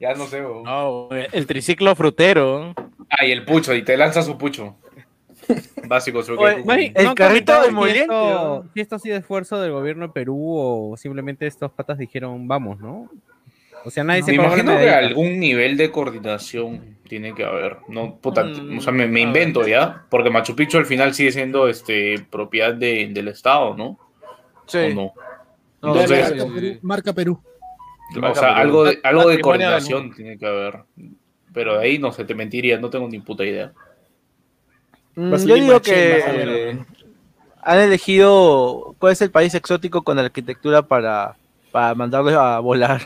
[0.00, 0.40] Ya no sé.
[0.42, 2.74] No, el triciclo frutero.
[3.08, 4.74] Ah, y el pucho, y te lanza su pucho.
[5.86, 6.64] Básico, su Oye.
[6.64, 8.12] Mari, El ¿no carrito de moliente.
[8.74, 12.80] Si esto ha sido esfuerzo del gobierno de Perú o simplemente estos patas dijeron vamos,
[12.80, 13.08] ¿no?
[13.84, 17.78] O sea, nadie Me se la imagino que algún nivel de coordinación tiene que haber.
[17.88, 19.68] No, puta, Mm, o sea, me, me invento ver.
[19.70, 20.04] ya.
[20.08, 23.98] Porque Machu Picchu al final sigue siendo este propiedad de- del Estado, ¿no?
[24.66, 24.78] Sí.
[24.78, 25.12] ¿O no?
[25.82, 26.78] No, Entonces- sí, marca, sí, Perú, sí.
[26.82, 27.42] marca Perú.
[28.22, 30.80] O sea, algo de, algo de coordinación tiene que haber.
[31.52, 33.72] Pero de ahí no sé, te mentiría, no tengo ni puta idea.
[35.14, 36.78] Mm, Yo digo machín, que eh,
[37.62, 41.36] han elegido cuál es el país exótico con arquitectura para,
[41.70, 43.00] para mandarlos a volar.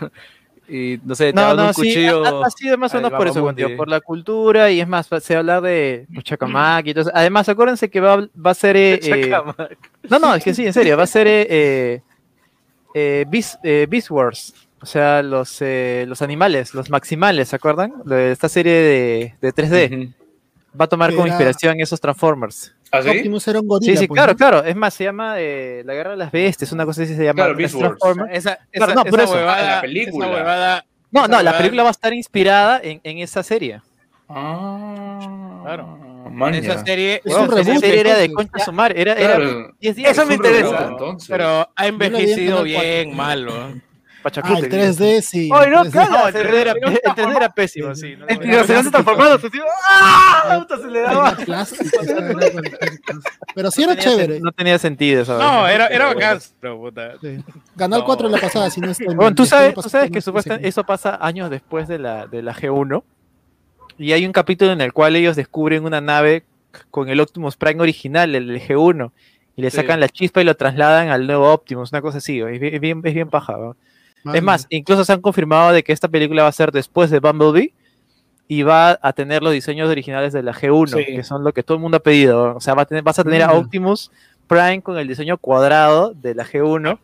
[0.69, 2.25] Y no sé, te No, un sí, cuchillo.
[2.51, 5.61] sido más o menos por eso, tío, por la cultura y es más, se habla
[5.61, 7.11] de Chacamac y todo.
[7.15, 8.77] Además, acuérdense que va, va a ser...
[8.77, 9.79] eh, eh, Chacamac.
[10.11, 12.03] no, no, es que sí, en serio, va a ser eh, eh,
[12.95, 14.55] eh, Beast, Beast Wars.
[14.81, 17.95] O sea, los, eh, los animales, los maximales, ¿se acuerdan?
[18.05, 20.05] De esta serie de, de 3D.
[20.05, 20.13] Ujú.
[20.81, 22.75] Va a tomar como Era- inspiración esos Transformers.
[22.93, 23.09] ¿Ah, sí?
[23.09, 23.93] Optimus era un gorila.
[23.93, 24.37] Sí, sí, pues, claro, ¿no?
[24.39, 24.65] claro.
[24.65, 27.35] Es más, se llama eh, La Guerra de las Bestias, una cosa así se llama.
[27.35, 27.87] Claro, Las Beast Wars.
[27.99, 28.37] Transformers.
[28.39, 29.35] Esa, Claro, esa- no, por esa eso.
[29.35, 30.27] huevada- la película.
[30.27, 33.81] esa huevada- No, esa no, la película va a estar inspirada en, en esa serie.
[34.29, 35.87] Ah, Claro.
[36.31, 36.59] maña.
[36.59, 39.73] Esa serie, Es Huevón, un esa serie era de concha su madre, Era, era Claro,
[39.81, 40.13] 10 días.
[40.13, 40.87] Eso es me reboot, interesa.
[40.89, 41.29] entonces.
[41.29, 43.53] pero ha envejecido bien malo.
[44.23, 44.55] Pachacute.
[44.55, 45.49] Ah, el 3D sí.
[45.53, 45.93] Oye, no, el 3D.
[45.93, 48.17] claro, el 3D era, el 3D era pésimo, sí.
[48.17, 49.49] no, El no, rinoceronte transformado, así,
[49.89, 50.57] ¡ah!
[50.59, 51.37] Puta, se le daba.
[53.55, 54.41] Pero sí era chévere.
[54.41, 56.39] No tenía sentido esa No, era, era bacán.
[56.61, 57.13] Pero, puta.
[57.21, 57.39] Sí.
[57.77, 58.07] Ganó el No.
[58.07, 60.85] 4 la pasada, si no estoy Bueno, tú sabes, tú sabes que un supuestamente eso
[60.85, 63.03] pasa años después de la, de la G1
[63.99, 66.45] y hay un capítulo en el cual ellos descubren una nave
[66.91, 69.11] con el Optimus Prime original, el del G1,
[69.57, 69.77] y le Sí.
[69.79, 72.81] sacan la chispa y lo trasladan al nuevo Optimus, una cosa así, es bien, es
[72.81, 73.57] bien, es bien paja.
[73.57, 73.77] ¿no?
[74.35, 77.21] Es más, incluso se han confirmado de que esta película va a ser después de
[77.21, 77.73] Bumblebee
[78.49, 81.05] y va a tener los diseños originales de la G1, Sí.
[81.17, 82.57] que son lo que todo el mundo ha pedido.
[82.57, 83.53] O sea, va a tener, vas a tener a.
[83.53, 84.11] Optimus
[84.47, 86.99] Prime con el diseño cuadrado de la G1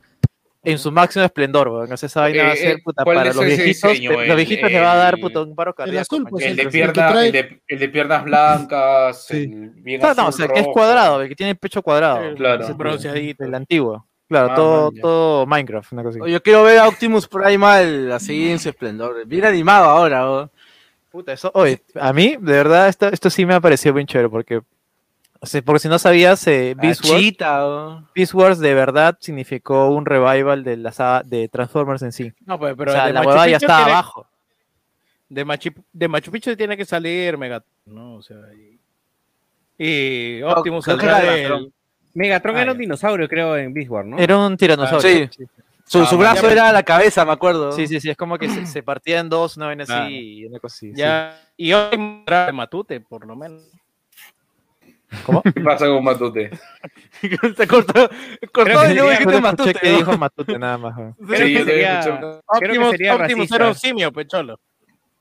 [0.65, 1.93] en su máximo esplendor, weón.
[1.93, 3.91] O sea, esa vaina va a Eh, ser eh, puta ¿cuál para es los viejitos.
[3.93, 4.13] diseño?
[4.13, 6.01] los El- viejitos le va a dar el- puta, un paro cardíaco.
[6.17, 9.43] azul, pues, El de, el pierna, trae- el, de, el de piernas blancas, Sí.
[9.43, 12.35] el bien Claro, no, o sea, que es cuadrado, el que tiene el pecho cuadrado.
[12.35, 12.65] Claro.
[12.65, 13.45] Ese Bronceadito.
[13.45, 14.07] El antiguo.
[14.29, 16.33] Claro, Ah, todo, man, todo Minecraft, una cosa así.
[16.33, 19.27] Yo quiero ver a Optimus Primal así en su esplendor.
[19.27, 20.51] Bien animado ahora.
[21.11, 24.29] Puta, eso, oye, a mí, de verdad, esto, esto sí me ha parecido bien chévere,
[24.29, 24.63] porque,
[25.39, 28.03] o sea, porque si no sabías, eh, Beast, Wars, Chita, ¿o?
[28.15, 32.33] Beast Wars de verdad significó un revival de la saga de Transformers en sí.
[32.47, 34.27] No, pues, pero o sea, de la Machu huevada ya Picchu está tiene- abajo.
[35.29, 38.15] De Machu, de Machu Picchu tiene que salir Megatron, ¿no?
[38.17, 38.79] O sea, y,
[39.79, 41.73] y Optimus que saldrá del-
[42.15, 42.57] Megatron.
[42.57, 44.19] Ah, era un dinosaurio, creo, en Beast Wars, ¿no?
[44.19, 45.29] Era un tiranosaurio.
[45.31, 45.45] Sí.
[45.87, 47.73] Su, Ah, su man, brazo ya- era la cabeza, me acuerdo.
[47.73, 50.47] Sí, sí, sí, es como que se, se partía en dos, una vaina así y
[50.47, 50.91] una cosa así.
[50.93, 50.97] sí.
[50.97, 53.63] Ya, y hoy de Matute, por lo menos.
[55.55, 56.51] ¿Qué pasa con Matute?
[57.57, 58.09] Se cortó,
[58.53, 59.75] cortó que luego sería- dijiste Matute.
[59.75, 60.95] que dijo Matute nada más.
[60.95, 63.57] Creo Sí, que sería, creo que Optimus, sería Optimus racista.
[63.57, 64.61] era un simio, pecholo.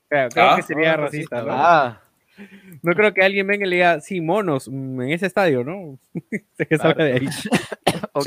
[0.08, 1.52] Creo, creo Ah, que sería ah, racista, ¿no?
[1.52, 2.00] Ah,
[2.82, 5.98] No creo que alguien venga y le diga, sí, monos, mm, en ese estadio, ¿no?
[6.56, 7.28] sé que salga de ahí.
[8.12, 8.26] Ok.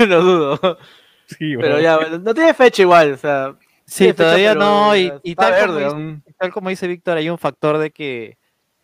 [0.00, 0.78] Lo dudo.
[1.26, 3.54] Sí, Pero ya, bueno, no tiene fecha igual, o sea.
[3.84, 6.24] Sí, fecha, todavía no, y, está y tal, verde, como dice, aún.
[6.38, 8.38] tal como dice Víctor, hay un factor de que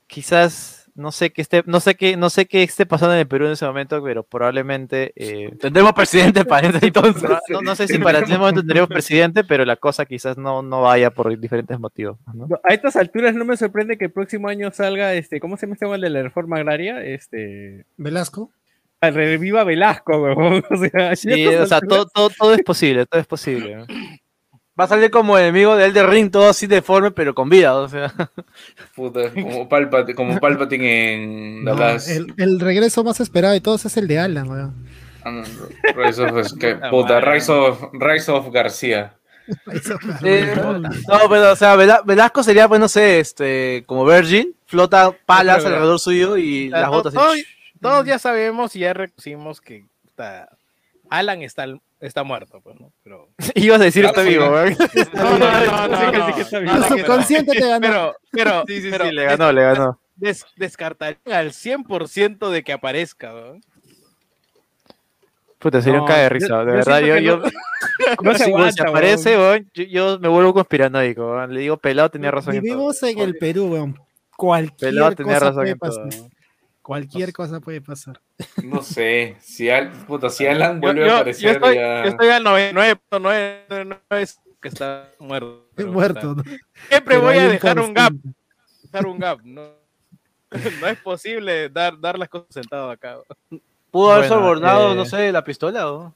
[0.07, 3.27] quizás no sé qué esté, no sé qué, no sé qué esté pasando en el
[3.27, 7.31] Perú en ese momento, pero probablemente eh, Tendremos presidente para ese entonces.
[7.49, 10.83] No, no sé si para ese momento tendremos presidente, pero la cosa quizás no, no
[10.83, 12.19] vaya por diferentes motivos.
[12.63, 15.75] A estas alturas no me sorprende que el próximo año salga, este, ¿cómo se llama
[15.75, 17.05] este gol de la reforma agraria?
[17.05, 18.53] Este, Velasco.
[19.01, 20.65] reviva Velasco, weón.
[20.71, 23.85] O sea, Sí, o sea, todo, todo, todo es posible, todo es posible.
[24.79, 27.89] Va a salir como enemigo de Elder Ring, todo así deforme, pero con vida, o
[27.89, 28.13] sea.
[28.97, 33.97] Puta, como Palpatine, como Palpatine en No, el, el regreso más esperado de todos es
[33.97, 34.89] el de Alan, weón.
[35.25, 35.43] Ah,
[35.97, 37.21] Rise of, es que, Puta puta.
[37.21, 39.15] Rise of, Rise of García.
[40.25, 45.13] Eh, no, pero, o sea, Vela- Velasco sería, pues, no sé, este, como Virgin, flota
[45.27, 47.15] palas pero- alrededor suyo y las botas
[47.81, 50.49] todos, ya sabemos y ya reconocimos que puta,
[51.11, 51.67] Alan está,
[52.07, 52.93] está muerto, pues, ¿no?
[53.03, 53.29] Pero...
[53.55, 54.53] Ibas a decir está Claro, vivo, sí.
[54.53, 55.09] ¿verdad?
[55.15, 56.89] No, no, no, Sí, no, sí que está no.
[56.89, 57.81] subconsciente te ganó.
[57.81, 60.01] Pero, pero, Sí, sí, pero sí, le ganó, le ganó.
[60.17, 63.61] des- descartarían al 100% de que aparezca, ¿no?
[65.59, 67.01] Puta, sería un No, cague de risa, de yo verdad.
[67.01, 67.45] Yo, yo, no
[68.21, 71.23] se weón, si aguanta, aparece, weón, yo, yo me vuelvo conspiranoico.
[71.33, 71.55] weón.
[71.55, 72.55] Le digo, pelado tenía razón.
[72.55, 72.71] en todo.
[72.71, 73.99] Vivimos en el Perú, weón.
[74.37, 76.29] Cualquier Pelado tenía cosa razón puede en todo.
[76.85, 78.21] Cualquier cosa puede pasar.
[78.63, 82.03] No sé, si, Al- puta, si Alan Yo, vuelve a yo- yo aparecer estoy, ya...
[82.05, 85.67] yo estoy al 99.9 que está muerto.
[85.75, 86.35] pero, Muerto.
[86.45, 88.13] Siempre Pero voy a dejar un gap,
[88.83, 89.41] dejar un gap.
[89.43, 89.71] No,
[90.81, 93.17] no es posible dar, dar las cosas sentado acá.
[93.91, 96.15] Pudo haber Bueno, sobornado, eh, no sé, la pistola, ¿o?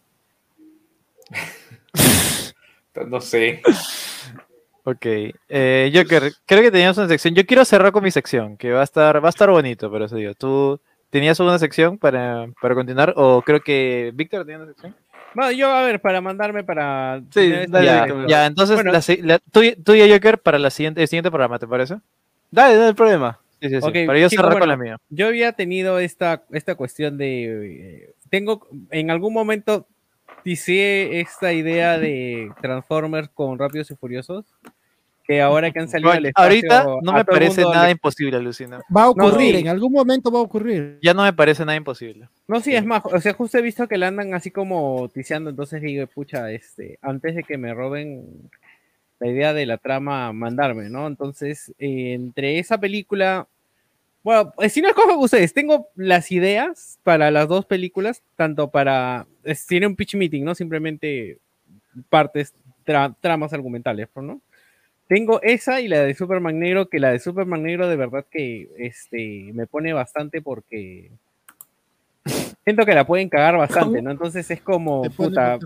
[3.07, 3.63] No sé.
[4.91, 5.07] Ok.
[5.51, 7.35] Eh, Joker, creo que teníamos una sección.
[7.35, 10.07] Yo quiero cerrar con mi sección, que va a estar, va a estar bonito, pero
[10.07, 10.33] eso digo.
[10.35, 13.13] ¿Tú tenías una sección para, para continuar?
[13.17, 14.97] ¿O creo que Víctor tenía una sección?
[15.35, 17.21] Bueno, yo, a ver, para mandarme para...
[17.31, 18.93] Sí, esta- dale, ya, ya, entonces, Bueno.
[18.93, 21.97] la, la- tú, tú y Joker para la siguiente, el siguiente programa, ¿te parece?
[22.51, 23.39] Dale, no hay problema.
[23.61, 23.87] Sí, sí, sí.
[23.87, 24.97] Ok, para yo chicos, cerrar con bueno, la mía.
[25.11, 28.05] Yo había tenido esta, esta cuestión de...
[28.05, 29.87] eh, tengo, en algún momento
[30.45, 34.47] hice esta idea de Transformers con Rápidos y Furiosos,
[35.29, 38.81] que ahora que han salido al espacio, ahorita no me parece nada le- imposible, Alucina.
[38.95, 39.61] Va a ocurrir, sí.
[39.61, 40.99] en algún momento va a ocurrir.
[41.03, 42.29] Ya no me parece nada imposible.
[42.49, 45.51] No, sí, es más, o sea, justo he visto que la andan así como ticiando,
[45.51, 48.25] entonces digo, pucha, este, antes de que me roben
[49.21, 51.07] la idea de la trama, mandarme, ¿no?
[51.07, 53.47] Entonces, eh, entre esa película,
[54.25, 58.71] bueno, eh, si no escojo con ustedes, tengo las ideas para las dos películas, tanto
[58.71, 60.55] para, es- tiene un pitch meeting, ¿no?
[60.55, 61.37] Simplemente
[62.09, 62.55] partes,
[62.87, 64.41] tra- tramas argumentales, ¿no?
[65.09, 68.69] Tengo esa y la de Superman Negro, que la de Superman Negro de verdad que
[68.79, 71.11] este, me pone bastante porque
[72.65, 74.11] siento que la pueden cagar bastante, ¿no?
[74.11, 75.59] Entonces es como, puta.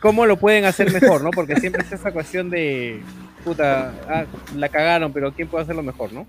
[0.00, 1.30] ¿cómo lo pueden hacer mejor, no?
[1.30, 3.00] Porque siempre es esa cuestión de,
[3.44, 4.24] puta, ah,
[4.56, 6.26] la cagaron, pero ¿quién puede hacerlo mejor, no?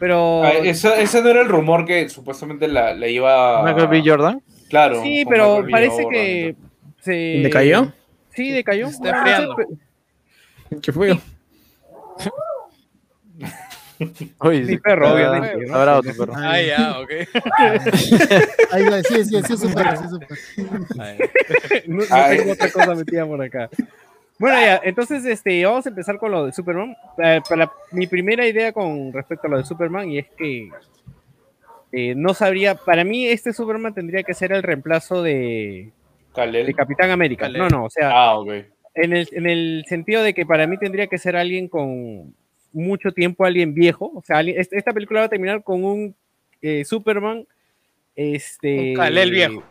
[0.00, 0.42] Pero...
[0.44, 3.62] Ah, eso- ese no era el rumor que supuestamente la, la iba...
[3.62, 4.02] Michael B.
[4.04, 4.42] Jordan.
[4.68, 5.02] Claro.
[5.02, 6.56] sí, pero Michael parece Jordan que...
[7.00, 7.12] Se...
[7.44, 7.92] ¿Decayó?
[8.34, 8.88] Sí, decayó.
[8.88, 9.56] Se está enfriando.
[9.56, 11.16] pe- ¿Qué fue?
[14.38, 16.32] Oye, Mi perro, obviamente, bravo tu perro.
[16.36, 17.10] Ah, ya, ok.
[18.72, 21.24] Ahí va, sí, sí, sí, es un perro, sí, es un perro.
[21.86, 22.38] no, no Ay.
[22.38, 23.70] tengo otra cosa metida por acá.
[24.38, 26.94] Bueno, ya, entonces este, vamos a empezar con lo de Superman.
[27.22, 30.68] Eh, para mi primera idea con respecto a lo de Superman, y es que
[31.92, 35.90] eh, no sabría, para mí este Superman tendría que ser el reemplazo de,
[36.34, 37.46] de Capitán América.
[37.46, 37.62] Kal-El.
[37.62, 38.52] No, no, o sea, Ah, ok.
[38.96, 42.34] En el, en el sentido de que para mí tendría que ser alguien con
[42.72, 44.10] mucho tiempo, alguien viejo.
[44.14, 46.14] O sea, alguien- este- esta película va a terminar con un
[46.62, 47.46] eh, Superman.
[48.16, 49.64] Este, Un Kal-El viejo.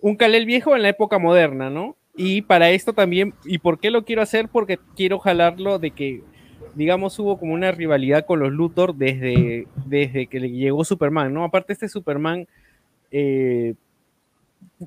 [0.00, 1.96] Un Kal-El viejo en la época moderna, ¿no?
[2.14, 4.48] Y para esto también, ¿y por qué lo quiero hacer?
[4.48, 6.22] Porque quiero jalarlo de que,
[6.74, 11.44] digamos, hubo como una rivalidad con los Luthor desde, desde que le llegó Superman, ¿no?
[11.44, 12.46] Aparte, este Superman,
[13.10, 13.74] eh,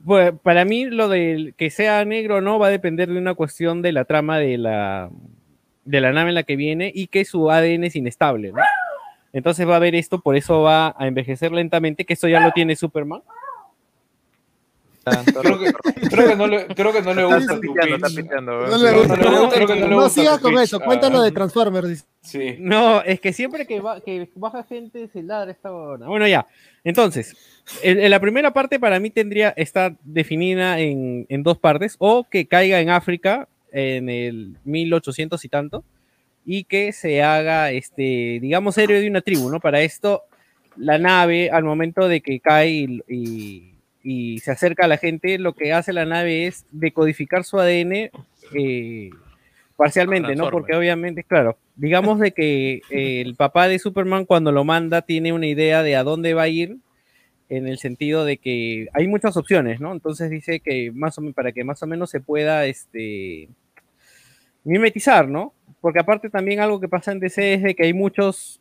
[0.06, 3.34] pues, para mí lo de que sea negro o no va a depender de una
[3.34, 5.10] cuestión de la trama de la,
[5.86, 8.62] de la nave en la que viene y que su ADN es inestable, ¿no?
[9.34, 12.52] Entonces va a haber esto, por eso va a envejecer lentamente, que esto ya lo
[12.52, 13.22] tiene Superman.
[15.42, 15.74] Creo que,
[16.10, 18.18] creo que no le, creo que no le gusta tu piteando, está pitch.
[18.18, 19.16] piteando, No le No, gusta.
[19.16, 20.62] no le gusta, creo que no le No gusta siga tu con pitch.
[20.64, 22.06] eso, cuéntalo Ah, de Transformers.
[22.22, 22.58] Sí.
[22.60, 26.06] No, es que siempre que, va- que baja gente se ladra esta huevona.
[26.08, 26.46] Bueno, ya.
[26.84, 27.36] Entonces,
[27.84, 32.26] en, en la primera parte para mí tendría está definida en, en dos partes, o
[32.30, 35.84] que caiga en África en el 1800 y tanto,
[36.46, 39.60] y que se haga, este, digamos, héroe de una tribu, ¿no?
[39.60, 40.24] Para esto,
[40.78, 45.38] la nave, al momento de que cae y, y- y se acerca a la gente,
[45.38, 48.10] lo que hace la nave es decodificar su ADN
[48.56, 49.10] eh,
[49.76, 50.46] parcialmente, ¿no?
[50.52, 55.32] Porque obviamente, claro, digamos de que eh, el papá de Superman cuando lo manda tiene
[55.32, 56.78] una idea de a dónde va a ir
[57.48, 59.94] en el sentido de que hay muchas opciones, ¿no?
[59.94, 63.48] Entonces dice que más o menos para que más o menos se pueda este
[64.66, 65.54] mimetizar, ¿no?
[65.80, 68.60] Porque aparte también algo que pasa en DC es de que hay muchos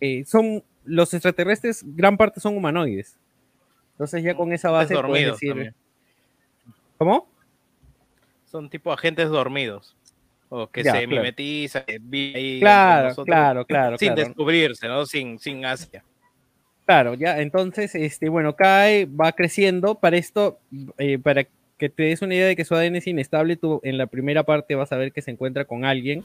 [0.00, 3.18] eh, son los extraterrestres gran parte son humanoides.
[3.92, 5.74] Entonces ya con esa base puedes decir también.
[6.96, 7.28] ¿Cómo?
[8.46, 9.94] Son tipo agentes dormidos.
[10.54, 11.22] O que Ya, se claro.
[11.22, 14.28] mimetizan, que viven ahí Claro, claro, claro, Sin claro.
[14.28, 15.06] descubrirse, ¿no?
[15.06, 16.04] Sin, sin Asia.
[16.84, 19.94] Claro, ya, entonces, este, bueno, cae, va creciendo.
[19.94, 20.58] Para esto,
[20.98, 21.46] eh, para
[21.78, 24.42] que te des una idea de que su ADN es inestable, tú en la primera
[24.42, 26.22] parte vas a ver que se encuentra con alguien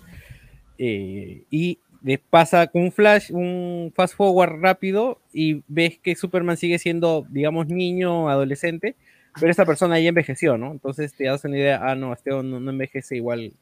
[0.78, 6.80] eh, y le pasa un flash, un fast forward rápido y ves que Superman sigue
[6.80, 8.96] siendo, digamos, niño, adolescente,
[9.40, 10.72] pero esta persona ya envejeció, ¿no?
[10.72, 13.54] Entonces te das una idea, ah, no, este no, no envejece igual,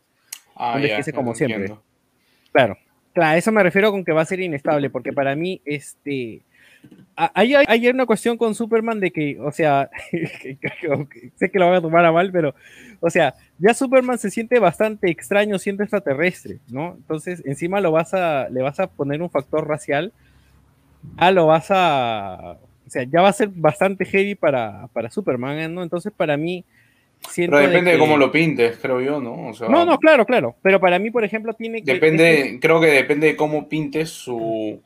[0.56, 1.62] Ah, envejece ya, como ya siempre.
[1.62, 1.84] entiendo.
[2.52, 2.78] Claro,
[3.14, 6.42] claro, a eso me refiero con que va a ser inestable, porque para mí, este,
[7.16, 11.50] hay, hay, hay una cuestión con Superman de que, o sea, que- que- que- sé
[11.52, 12.56] que lo van a tomar a mal, pero,
[13.02, 16.94] o sea, ya Superman se siente bastante extraño siendo extraterrestre, ¿no?
[16.96, 20.14] Entonces, encima lo vas a, le vas a poner un factor racial,
[21.18, 25.74] ah, lo vas a, o sea, ya va a ser bastante heavy para, para Superman,
[25.74, 25.84] ¿no?
[25.84, 26.64] Entonces, para mí,
[27.36, 29.50] Pero depende de, que- cómo lo pintes, creo yo, ¿no?
[29.50, 31.94] O sea, No, no, claro, claro, pero para mí, por ejemplo, tiene que...
[31.94, 34.80] Depende, este- creo que depende de cómo pintes su,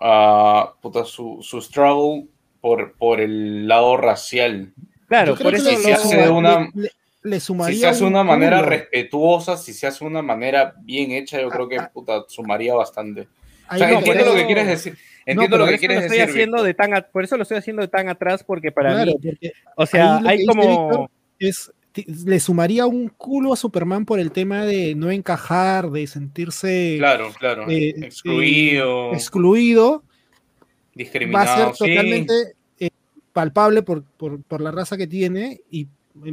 [0.00, 2.26] ah, puta, su, su struggle
[2.60, 4.72] por, por el lado racial.
[5.08, 6.90] Claro, por eso si se hace de una- le-
[7.22, 8.70] le- Si se hace de un una manera culo.
[8.70, 13.28] respetuosa, si se hace de una manera bien hecha, yo creo que puta, sumaría bastante.
[13.70, 14.96] O sea, no, entiendo lo que quieres decir.
[15.24, 16.30] Entiendo lo por que eso quieres lo estoy decir.
[16.32, 19.12] haciendo de tan a- por eso lo estoy haciendo de tan atrás porque para Claro,
[19.12, 21.08] mí, porque o sea, hay como
[21.48, 21.72] es
[22.06, 27.30] le sumaría un culo a Superman por el tema de no encajar, de sentirse Claro,
[27.38, 27.68] claro.
[27.70, 31.74] eh, Excluido, eh, excluido, va a discriminado.
[31.74, 31.94] ser sí.
[31.94, 32.32] totalmente
[32.80, 32.88] eh,
[33.34, 35.88] palpable por, por, por la raza que tiene y,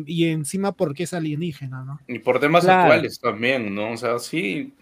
[0.06, 2.00] y encima porque es alienígena, ¿no?
[2.08, 2.82] Y por temas Claro.
[2.84, 3.92] actuales también, ¿no?
[3.92, 4.74] O sea, sí,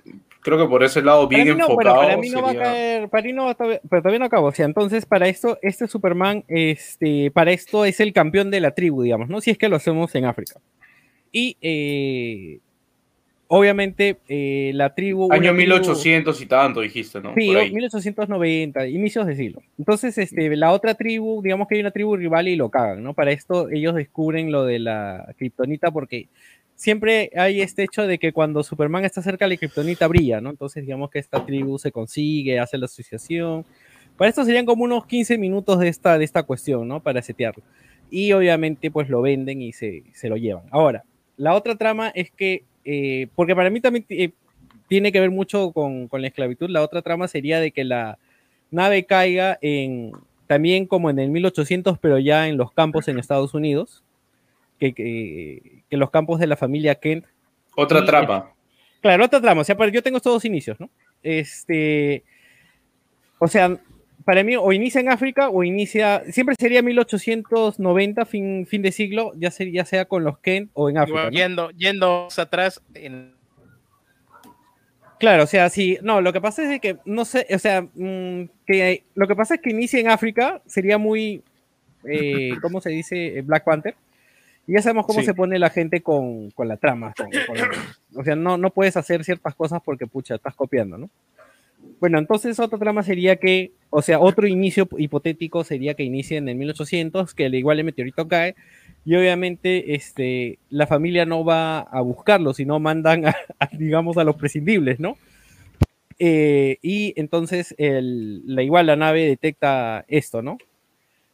[0.48, 1.98] creo que por ese lado bien no, enfocado.
[1.98, 4.48] para mí no va a caer, para mí no pero todavía no acabo.
[4.48, 8.72] O sea, entonces para esto, este Superman, este, para esto es el campeón de la
[8.72, 9.42] tribu, digamos, ¿no?
[9.42, 10.54] Si es que lo hacemos en África.
[11.34, 12.60] Y eh,
[13.48, 15.32] obviamente eh, la tribu.
[15.34, 17.34] Año una tribu- 1800 y tanto, dijiste, ¿no?
[17.36, 17.74] Sí, Por ahí.
[17.74, 19.62] 1890, inicios de siglo.
[19.78, 23.14] Entonces, este, la otra tribu, digamos que hay una tribu rival y lo cagan, ¿no?
[23.14, 26.30] Para esto ellos descubren lo de la kriptonita porque
[26.78, 30.52] siempre hay este hecho de que cuando Superman está cerca la kriptonita brilla, ¿no?
[30.52, 33.66] Entonces, digamos que esta tribu se consigue, hace la asociación.
[34.16, 37.02] Para esto serían como unos 15 minutos de esta, de esta cuestión, ¿no?
[37.02, 37.64] Para setearlo.
[38.10, 40.64] Y obviamente, pues lo venden y se, se lo llevan.
[40.72, 41.04] Ahora,
[41.36, 44.30] la otra trama es que, eh, porque para mí también eh,
[44.88, 46.70] tiene que ver mucho con, con la esclavitud.
[46.70, 48.18] La otra trama sería de que la
[48.72, 50.12] nave caiga en
[50.46, 54.04] también como en el 1800, pero ya en los campos en Estados Unidos,
[54.80, 57.26] que, que, que los campos de la familia Kent.
[57.76, 58.52] Otra y- trama.
[59.02, 59.62] Claro, otra trama.
[59.62, 60.90] O sea, pero yo tengo estos dos inicios, ¿no?
[61.24, 62.24] este,
[63.40, 63.78] o sea,
[64.26, 69.32] para mí o inicia en África o inicia, siempre sería 1890, fin, fin de siglo,
[69.36, 71.30] ya, sea, ya sea con los Kent o en África.
[71.30, 73.36] Yendo, yendo atrás, en-
[75.20, 78.50] Claro, o sea, sí, no, lo que pasa es que, no sé, o sea, mm,
[78.68, 81.42] que lo que pasa es que inicia en África, sería muy,
[82.04, 83.42] eh, ¿cómo se dice?
[83.42, 83.96] Black Panther.
[84.68, 85.26] Y ya sabemos cómo Sí.
[85.26, 87.14] se pone la gente con, con la trama.
[87.18, 91.10] con- con- o sea, no, no puedes hacer ciertas cosas porque, pucha, estás copiando, ¿no?
[92.00, 96.50] Bueno, entonces otra trama sería que, o sea, otro inicio hipotético sería que inicie en
[96.50, 98.56] el 1800, que al igual el meteorito cae,
[99.06, 104.24] y obviamente este, la familia no va a buscarlo, sino mandan, a, a, digamos, a
[104.26, 105.18] los prescindibles, ¿no?
[106.20, 110.58] Eh, y entonces el, la, igual la nave detecta esto, ¿no?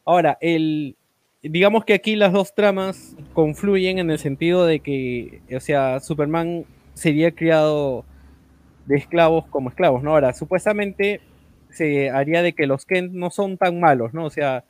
[0.04, 0.96] Ahora, el,
[1.48, 6.64] digamos que aquí las dos tramas confluyen en el sentido de que, o sea, Superman
[6.94, 8.04] sería criado
[8.86, 10.12] de esclavos como esclavos, ¿no?
[10.12, 11.20] Ahora, supuestamente
[11.70, 14.24] se haría de que los Kent no son tan malos, ¿no?
[14.24, 14.64] O sea,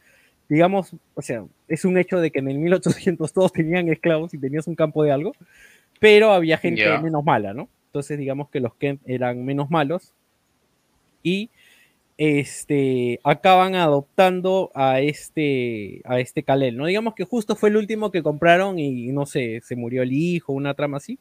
[0.49, 4.39] digamos, o sea, es un hecho de que en el 1800 todos tenían esclavos y
[4.39, 5.33] tenías un campo de algo,
[6.01, 7.69] pero había gente menos mala, ¿no?
[7.87, 10.13] Entonces, digamos que los Kent eran menos malos
[11.23, 11.51] y
[12.17, 16.87] este acaban adoptando a este a este Kalel, ¿no?
[16.87, 20.53] Digamos que justo fue el último que compraron y no sé, se murió el hijo,
[20.53, 21.19] una trama así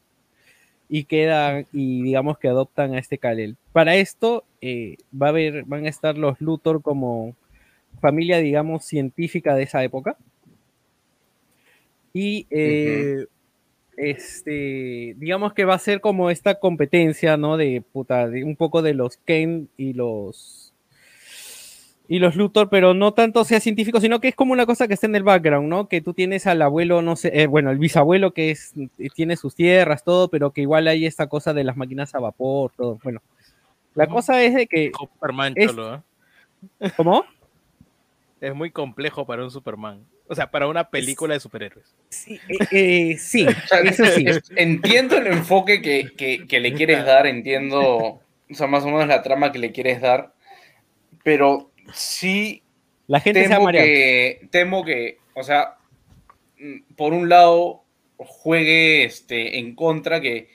[0.88, 3.56] y quedan y digamos que adoptan a este Kalel.
[3.72, 7.34] Para esto eh, va a haber, van a estar los Luthor como
[8.00, 10.16] familia, digamos, científica de esa época.
[12.12, 13.26] Y eh,
[13.96, 17.56] este, digamos que va a ser como esta competencia, ¿no?
[17.56, 20.63] De puta, de un poco de los Kane y los
[22.06, 24.94] y los Luthor, pero no tanto sea científico, sino que es como una cosa que
[24.94, 25.88] está en el background, ¿no?
[25.88, 28.74] Que tú tienes al abuelo, no sé, eh, bueno, el bisabuelo que es,
[29.14, 32.72] tiene sus tierras, todo, pero que igual hay esta cosa de las máquinas a vapor,
[32.76, 32.98] todo.
[33.02, 33.22] Bueno,
[33.94, 34.92] la cosa es de que.
[34.98, 36.02] Superman, es- cholo,
[36.96, 37.24] ¿Cómo?
[38.40, 40.04] Es muy complejo para un Superman.
[40.28, 41.94] O sea, para una película de superhéroes.
[42.08, 42.58] Sí, eh,
[43.12, 44.24] eh, sí, O sea, eso sí.
[44.56, 48.20] entiendo el enfoque que, que- que le quieres dar, entiendo, o
[48.50, 50.32] sea, más o menos la trama que le quieres dar,
[51.22, 52.62] pero sí
[53.06, 53.84] La gente se temo marear.
[53.84, 55.76] que, temo que, o sea,
[56.58, 57.84] mm, por un lado,
[58.16, 60.48] juegue este, en contra que,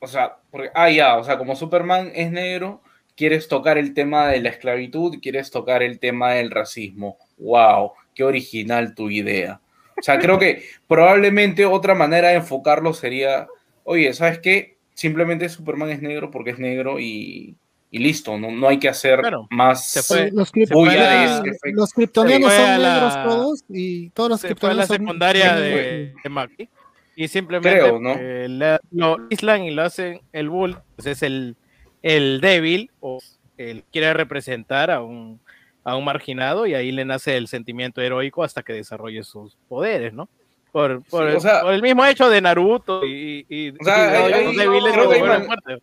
[0.00, 2.82] o sea, porque, ah, ya, o sea, como Superman es negro,
[3.16, 7.18] quieres tocar el tema de la esclavitud, quieres tocar el tema del racismo.
[7.38, 7.92] ¡Wow!
[8.14, 9.60] ¡Qué original tu idea!
[9.98, 13.46] O sea, creo que probablemente otra manera de enfocarlo sería,
[13.84, 14.78] oye, ¿sabes qué?
[14.94, 17.56] Simplemente Superman es negro porque es negro y,
[17.94, 21.40] y listo, no, no hay que hacer Claro, más se fue- los, se fue bulla
[21.42, 24.48] de los kryptonianos se fue a son la- negros todos y todos los Se fue
[24.48, 26.68] a kryptonianos la secundaria son de, de
[27.16, 28.14] y simplemente Creo, ¿no?
[28.18, 31.54] eh, la- lo aíslan y lo hacen el Bull, pues es el,
[32.02, 33.20] el débil o
[33.58, 35.38] el quiere representar a un,
[35.84, 40.12] a un marginado y ahí le nace el sentimiento heroico hasta que desarrolle sus poderes,
[40.12, 40.28] ¿no?
[40.72, 43.84] Por, por, Sí, el, o sea- por el mismo hecho de Naruto y, y, O
[43.84, 45.82] sea, y hay- los hay- débiles creo se que hay vuelven man- fuertes.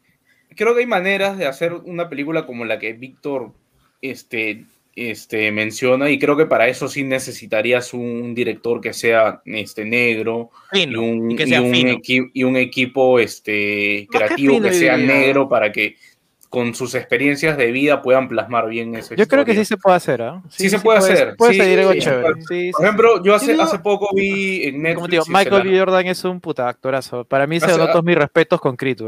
[0.55, 3.51] Creo que hay maneras de hacer una película como la que Víctor
[4.01, 4.65] este,
[4.95, 10.49] este, menciona y creo que para eso sí necesitarías un director que sea este, negro
[10.73, 11.91] y un, y que y un fino.
[11.91, 15.95] equi- y un equipo este, que creativo que, sea negro para que
[16.49, 19.95] con sus experiencias de vida puedan plasmar bien esa Yo creo que sí se puede
[19.95, 20.43] hacer, ¿ah?
[20.49, 22.21] Sí se puede hacer, Puede sí, salir algo sí, chévere.
[22.23, 24.95] Por sí, ejemplo, yo hace, hace poco vi en Netflix...
[24.95, 25.79] Como digo, Michael B.
[25.79, 27.23] Jordan es un puta actorazo.
[27.23, 29.01] Para mí se notó mis respetos con Creed.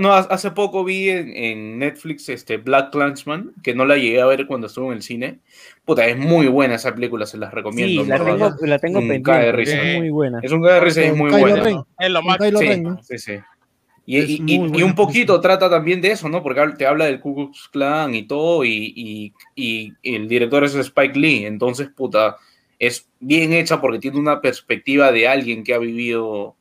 [0.00, 4.20] No, ha- hace poco vi en, en Netflix este Black Clansman, que no la llegué
[4.20, 5.38] a ver cuando estuve en el cine.
[5.84, 8.02] Puta, es muy buena esa película, se las recomiendo.
[8.04, 8.54] Sí, la verdad.
[8.56, 9.92] tengo, la tengo Un pendiente.
[9.92, 10.40] Es muy buena.
[10.42, 11.84] Es un cae de risa y es muy buena.
[11.98, 13.02] Es lo más Sí, Ren, ¿no?
[13.02, 13.32] sí, sí.
[14.04, 16.42] Y, y- un poquito trata también de eso, ¿no?
[16.42, 19.32] Porque te habla del Ku Klux Klan y todo, y, y-
[20.02, 22.36] y el director es Spike Lee, entonces, puta,
[22.80, 26.56] es bien hecha porque tiene una perspectiva de alguien que ha vivido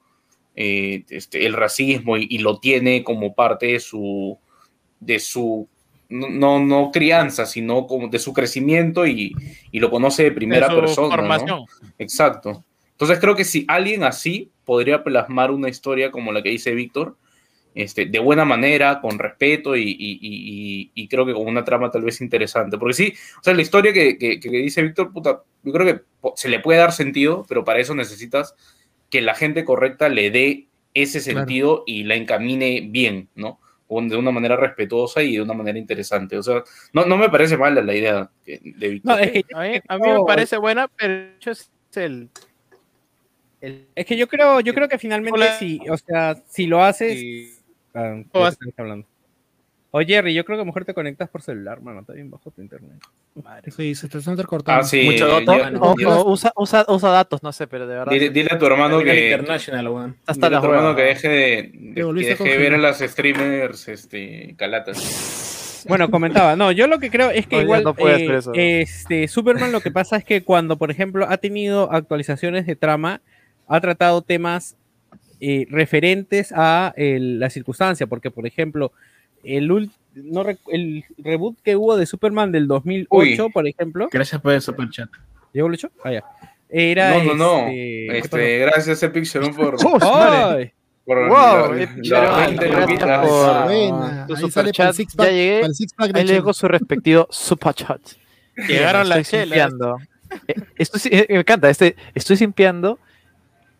[0.63, 4.37] eh, este, el racismo y, y lo tiene como parte de su,
[4.99, 5.67] de su
[6.09, 9.33] no, no, crianza, sino como de su crecimiento y,
[9.71, 11.15] y lo conoce de primera su persona.
[11.97, 12.63] Exacto.
[12.91, 17.15] Entonces creo que si alguien así podría plasmar una historia como la que dice Víctor,
[17.73, 22.19] este, de buena manera, con respeto y, y- creo que con una trama tal vez
[22.21, 22.77] interesante.
[22.77, 26.01] Porque sí, o sea, la historia que, que- que dice Víctor, puta, yo creo que
[26.35, 28.53] se le puede dar sentido, pero para eso necesitas
[29.11, 31.39] que la gente correcta le dé ese Claro.
[31.41, 33.59] sentido y la encamine bien, ¿no?
[33.89, 36.37] De una manera respetuosa y de una manera interesante.
[36.37, 36.63] O sea,
[36.93, 39.17] no, no me parece mala la idea de Víctor.
[39.17, 42.29] No, es que, A mí, a mí me parece buena, pero de hecho es el,
[43.59, 45.59] el es que yo creo, yo creo que finalmente Hola.
[45.59, 47.21] si, o sea, si lo haces.
[47.21, 47.51] y-
[47.93, 49.05] Ah, O ¿de hace- qué estás hablando?
[49.93, 51.99] O Jerry, yo creo que mejor te conectas por celular, mano.
[51.99, 52.93] Está bien bajo tu internet.
[53.75, 54.81] Sí, se te está entrecortando.
[54.81, 55.01] Ah, sí.
[55.03, 55.57] Mucho dato.
[55.57, 58.11] yo- O- yo- o usa, usa, usa datos, no sé, pero de verdad.
[58.13, 59.25] Dile, dile a tu hermano que.
[59.31, 60.15] International, weón.
[60.25, 62.73] Hasta Dile a tu hermano que deje de, de- que volviste a deje de ver
[62.75, 65.85] a las streamers este, calatas.
[65.89, 68.51] Bueno, comentaba, no, yo lo que creo es que Oye, igual no puede eh, eso.
[68.55, 73.19] este Superman lo que pasa es que cuando, por ejemplo, ha tenido actualizaciones de trama,
[73.67, 74.77] ha tratado temas
[75.39, 78.91] eh, referentes a la circunstancia, porque por ejemplo,
[79.43, 83.51] el, ul- no el reboot que hubo de Superman del 2008, Uy.
[83.51, 85.09] por ejemplo, Gracias por el super chat.
[85.53, 85.89] ¿llegó el hecho?
[86.03, 86.23] Ah, ya.
[86.69, 87.57] Era No, no, no.
[87.67, 89.75] este, ¿qué Este, gracias, Epic Sharon, por?
[90.01, 90.71] ¡Ay!
[91.05, 93.27] por Wow, la- Epic la Sharon, 20 gracias luquitas.
[93.27, 94.25] por- Buena.
[94.27, 95.61] tu Ahí super sale para el Ya llegué.
[95.97, 96.53] Ahí le dejo chela.
[96.53, 98.01] su respectivo super chat.
[98.67, 99.71] Llegaron las chelas.
[100.47, 102.99] Eh, estoy eh, me encanta, este, estoy simpiando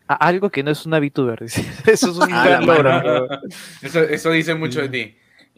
[0.06, 1.42] a algo que no es una VTuber.
[1.86, 3.28] Eso es un Ah, gran logro.
[3.80, 5.14] Eso, eso dice mucho de ti.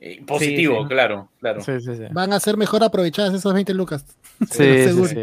[0.07, 0.89] Eh, Positivo, sí.
[0.89, 1.63] claro, claro.
[1.63, 2.03] Sí, sí, sí.
[2.11, 4.05] Van a ser mejor aprovechadas esas 20 lucas.
[4.41, 5.09] Sí, sí, seguro.
[5.09, 5.17] sí.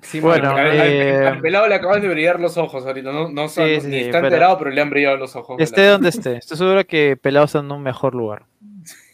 [0.00, 3.12] Sí, Bueno, al, eh, al pelado le acaban de brillar los ojos ahorita.
[3.12, 5.36] No, no sabe- Sí, sí, ni sí, está pero- enterado, pero le han brillado los
[5.36, 5.60] ojos.
[5.60, 6.36] Esté donde esté.
[6.38, 8.44] Estoy seguro que Pelado está en un mejor lugar.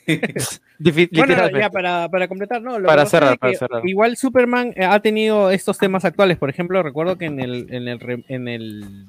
[0.81, 2.79] Bueno, ya para, para completar, no.
[2.79, 3.89] lo Para que pasa cerrar, es para cerrar.
[3.89, 6.39] Igual Superman eh, ha tenido estos temas actuales.
[6.39, 9.07] Por ejemplo, recuerdo que en el, en el, en el,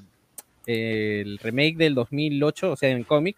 [0.65, 3.37] el remake del 2008, o sea, en el cómic,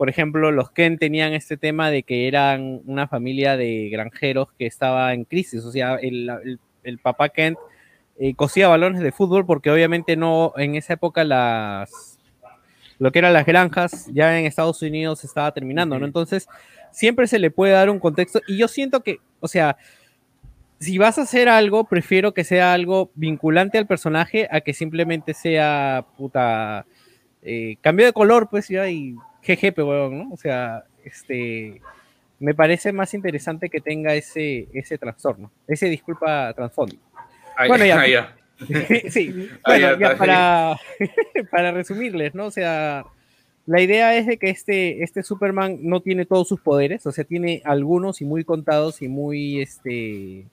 [0.00, 4.64] por ejemplo, los Ken tenían este tema de que eran una familia de granjeros que
[4.64, 5.62] estaba en crisis.
[5.62, 7.58] O sea, el, el- el papá Kent
[8.18, 12.18] eh, cosía balones de fútbol porque obviamente no, en esa época las
[12.98, 16.06] lo que eran las granjas ya en Estados Unidos estaba terminando, ¿no?
[16.06, 16.48] Entonces,
[16.92, 19.76] siempre se le puede dar un contexto y yo siento que, o sea,
[20.78, 25.34] si vas a hacer algo, prefiero que sea algo vinculante al personaje a que simplemente
[25.34, 26.86] sea puta
[27.42, 29.14] eh, cambio de color, pues ya y
[29.44, 30.30] pe, huevón, ¿no?
[30.32, 31.80] O sea, este
[32.38, 36.96] me parece más interesante que tenga ese ese trastorno, ese disculpa trasfondo.
[37.68, 38.00] Bueno, ya.
[38.00, 38.36] ay, ya.
[39.10, 40.76] sí, bueno, ya, para,
[41.50, 42.46] para resumirles, ¿no?
[42.46, 43.04] O sea,
[43.66, 47.24] la idea es de que este, este Superman no tiene todos sus poderes, o sea,
[47.24, 50.44] tiene algunos y muy contados y muy, este,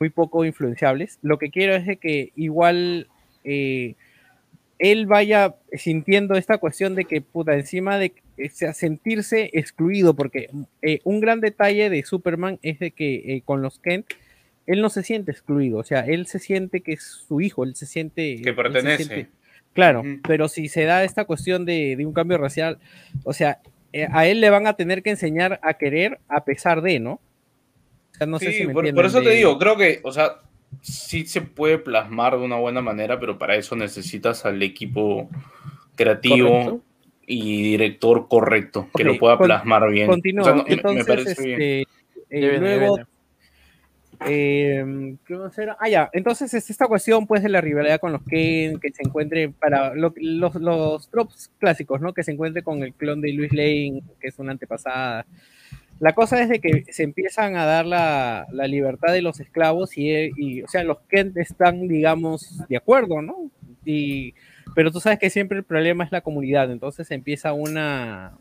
[0.00, 1.18] muy poco influenciables.
[1.22, 3.08] Lo que quiero es de que igual
[3.44, 3.94] eh,
[4.78, 8.12] él vaya sintiendo esta cuestión de que, puta, encima de
[8.52, 10.50] sea, sentirse excluido, porque
[10.82, 14.06] eh, un gran detalle de Superman es de que eh, con los Kent,
[14.66, 17.74] él no se siente excluido, o sea, él se siente que es su hijo, él
[17.74, 18.40] se siente...
[18.42, 19.04] Que pertenece.
[19.04, 19.30] siente-
[19.72, 22.78] claro, pero si se da esta cuestión de, de un cambio racial,
[23.24, 23.60] o sea,
[23.92, 27.12] eh, a él le van a tener que enseñar a querer a pesar de, ¿no?
[27.12, 30.42] O sea, no sé Sí, si me por, eso te digo, creo que, o sea,
[30.82, 35.28] sí se puede plasmar de una buena manera, pero para eso necesitas al equipo
[35.96, 36.82] creativo Correcto.
[37.26, 40.06] y director correcto, que lo pueda con- plasmar bien.
[40.06, 40.42] Continúo.
[40.42, 41.60] O sea, no, me- me, Entonces, parece bien.
[41.60, 41.86] este, eh,
[42.50, 42.98] viene, ya luego,
[44.26, 45.76] eh, ¿qué más era?
[45.78, 46.10] Ah, ya.
[46.12, 49.94] Entonces, es esta cuestión, pues, de la rivalidad con los Ken, que se encuentre para
[49.94, 52.12] lo- los, los tropes clásicos, ¿no?
[52.12, 55.24] Que se encuentre con el clon de Luis Lane, que es una antepasada.
[56.00, 59.98] La cosa es de que se empiezan a dar la, la libertad de los esclavos
[59.98, 63.50] y, y, o sea, los Kent están, digamos, de acuerdo, ¿no?
[63.84, 64.34] Y,
[64.76, 68.36] pero tú sabes que siempre el problema es la comunidad, entonces empieza una,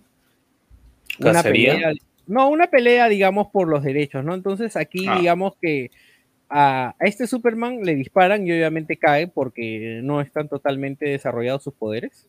[1.20, 1.94] una pelea,
[2.28, 4.36] no, una pelea, digamos, por los derechos, ¿no?
[4.36, 5.18] Entonces aquí, Ah.
[5.18, 5.90] digamos que
[6.50, 11.74] a, a este Superman le disparan y obviamente cae porque no están totalmente desarrollados sus
[11.74, 12.28] poderes.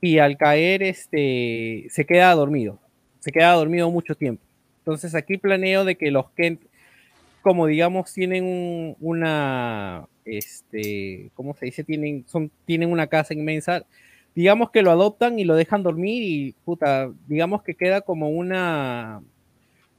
[0.00, 2.78] Y al caer, este, se queda dormido.
[3.24, 4.42] Se queda dormido mucho tiempo.
[4.80, 6.60] Entonces aquí planeo de que los Kent,
[7.42, 11.84] como digamos, tienen un- una, este, ¿cómo se dice?
[11.84, 13.84] Tienen, son, tienen una casa inmensa
[14.34, 19.22] digamos que lo adoptan y lo dejan dormir y puta, digamos que queda como una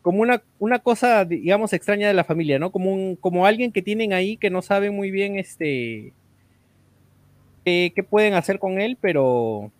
[0.02, 2.72] como una, una cosa, digamos, extraña de la familia, ¿no?
[2.72, 6.14] Como un, como alguien que tienen ahí que no sabe muy bien este
[7.64, 9.72] qué pueden hacer con él, pero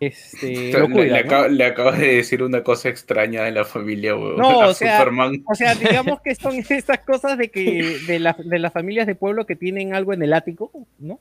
[0.00, 1.26] este lo le, cuidan, le ¿no?
[1.28, 4.36] acaba- le acabas de decir una cosa extraña de la familia, weón.
[4.38, 5.42] No, o sea, Superman.
[5.46, 9.14] O sea, digamos que son estas cosas de que de, la- de las familias de
[9.14, 11.20] pueblo que tienen algo en el ático, ¿no?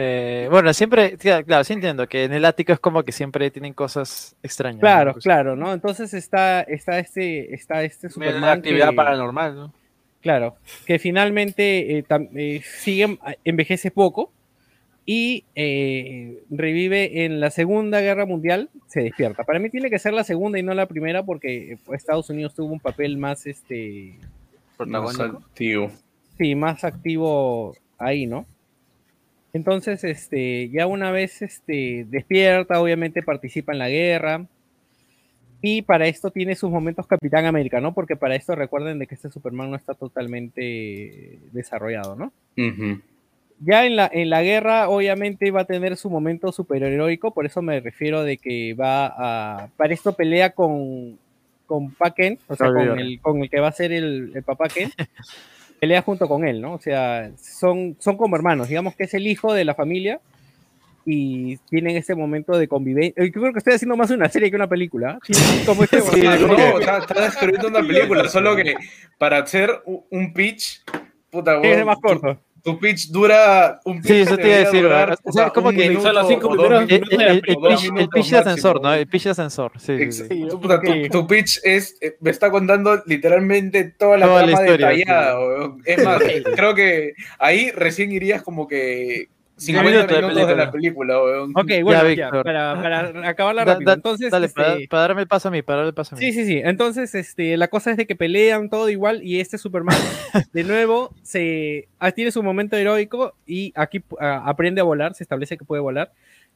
[0.00, 3.72] Eh, bueno, siempre, claro, sí entiendo que en el ático es como que siempre tienen
[3.72, 4.78] cosas extrañas.
[4.80, 5.12] Claro, ¿no?
[5.14, 5.72] Pues, claro, ¿no?
[5.72, 9.74] Entonces está, está este, está este Superman actividad que- paranormal, ¿no?
[10.20, 10.56] Claro,
[10.86, 14.32] que finalmente eh, tam- eh, sigue, envejece poco
[15.10, 19.42] y eh, revive en la Segunda Guerra Mundial, se despierta.
[19.42, 22.74] Para mí tiene que ser la segunda y no la primera porque Estados Unidos tuvo
[22.74, 24.16] un papel más, este,
[24.86, 25.90] Más activo.
[26.36, 28.44] sí, más activo ahí, ¿no?
[29.54, 34.44] Entonces, este, ya una vez este, despierta, obviamente participa en la guerra.
[35.62, 37.94] Y para esto tiene sus momentos Capitán América, ¿no?
[37.94, 42.30] Porque para esto recuerden de que este Superman no está totalmente desarrollado, ¿no?
[42.58, 43.00] Ujú.
[43.60, 47.60] Ya en la, en la guerra, obviamente, va a tener su momento superheroico, por eso
[47.60, 49.68] me refiero de que va a.
[49.76, 51.18] Para esto pelea con,
[51.66, 54.42] con Pa Kent, o sea, con el, con el que va a ser el, el
[54.42, 54.92] papá Kent.
[55.78, 56.74] pelea junto con él, ¿no?
[56.74, 60.20] O sea, son, son como hermanos, digamos que es el hijo de la familia
[61.04, 63.24] y tienen ese momento de convivencia.
[63.24, 65.18] Yo creo que estoy haciendo más una serie que una película.
[65.28, 65.62] ¿eh?
[65.64, 68.74] Como este Sí, no, está, está describiendo una película, solo que
[69.16, 69.70] para hacer
[70.10, 70.82] un pitch,
[71.30, 72.38] puta, es más corto.
[72.62, 75.54] Tu, pitch dura un pitch Sí, eso te iba a decir, durar, o sea, puta,
[75.54, 76.72] como que minuto solo cinco minutos.
[76.88, 78.82] El, el- el- pitch, el pitch de ascensor.
[78.82, 78.94] ¿no?
[78.94, 80.46] El pitch de ascensor, sí, sí, sí.
[80.50, 84.88] Puta, tu, tu pitch es, eh, me está contando literalmente toda la Toda la historia,
[84.88, 85.38] detallada.
[85.84, 86.22] Es más,
[86.56, 89.28] creo que ahí recién irías como que
[89.58, 91.14] 50 minutos de minutos de la película.
[91.16, 91.22] película.
[91.22, 91.50] weón.
[91.54, 92.44] Ok, bueno, ya, Víctor.
[92.44, 93.88] para, para acabarla Da- rápido.
[93.90, 96.14] da- Entonces, dale, para, este, para darme el paso a mí, para darle el paso
[96.14, 96.24] a mí.
[96.24, 96.60] Sí, sí, sí.
[96.64, 99.96] Entonces, este, la cosa es de que pelean todo igual y este Superman
[100.52, 105.24] de nuevo se ah, tiene su momento heroico y aquí ah, aprende a volar, se
[105.24, 106.12] establece que puede volar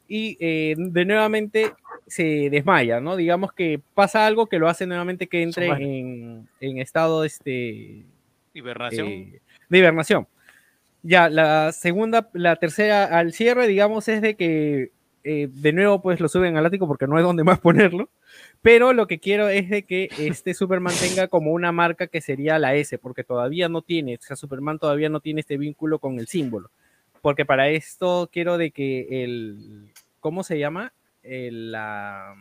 [0.09, 1.73] y eh, de nuevamente
[2.07, 3.17] se desmaya, ¿no?
[3.17, 8.03] Digamos que pasa algo que lo hace nuevamente que entre en, en estado este
[8.55, 9.09] Hibernación.
[9.09, 10.27] eh, de hibernación.
[11.03, 14.93] Ya, la segunda, la tercera al cierre, digamos, es de que
[15.25, 18.09] eh, de nuevo pues lo suben al ático porque no hay donde más ponerlo.
[18.61, 22.59] Pero lo que quiero es de que este Superman tenga como una marca que sería
[22.59, 26.19] la S, porque todavía no tiene, o sea, Superman todavía no tiene este vínculo con
[26.19, 26.71] el símbolo.
[27.21, 30.93] Porque para esto quiero de que el, ¿cómo se llama?
[31.23, 32.35] El, la,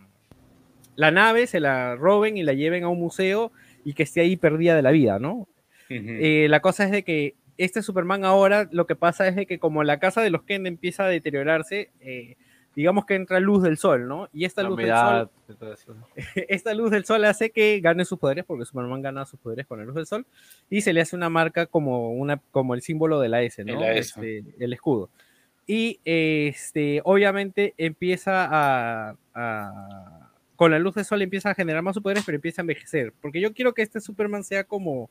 [0.95, 3.51] la nave se la roben y la lleven a un museo
[3.83, 5.33] y que esté ahí perdida de la vida, ¿no?
[5.33, 5.47] Ujú.
[5.89, 9.59] Eh, la cosa es de que este Superman ahora lo que pasa es de que
[9.59, 12.35] como la casa de los Kent empieza a deteriorarse, eh,
[12.75, 14.29] digamos que entra luz del sol, ¿no?
[14.31, 14.87] Y esta luz del
[15.19, 15.29] sol,
[16.47, 19.79] esta luz del sol hace que gane sus poderes, porque Superman gana sus poderes con
[19.79, 20.25] la luz del sol,
[20.69, 23.79] y se le hace una marca como, una, como el símbolo de la S, ¿no?
[23.79, 24.13] La S.
[24.19, 25.09] Este, el escudo.
[25.67, 31.97] Y este, obviamente empieza a, a- Con la luz del sol empieza a generar más
[31.99, 33.13] poderes, pero empieza a envejecer.
[33.21, 35.09] Porque yo quiero que este Superman sea como,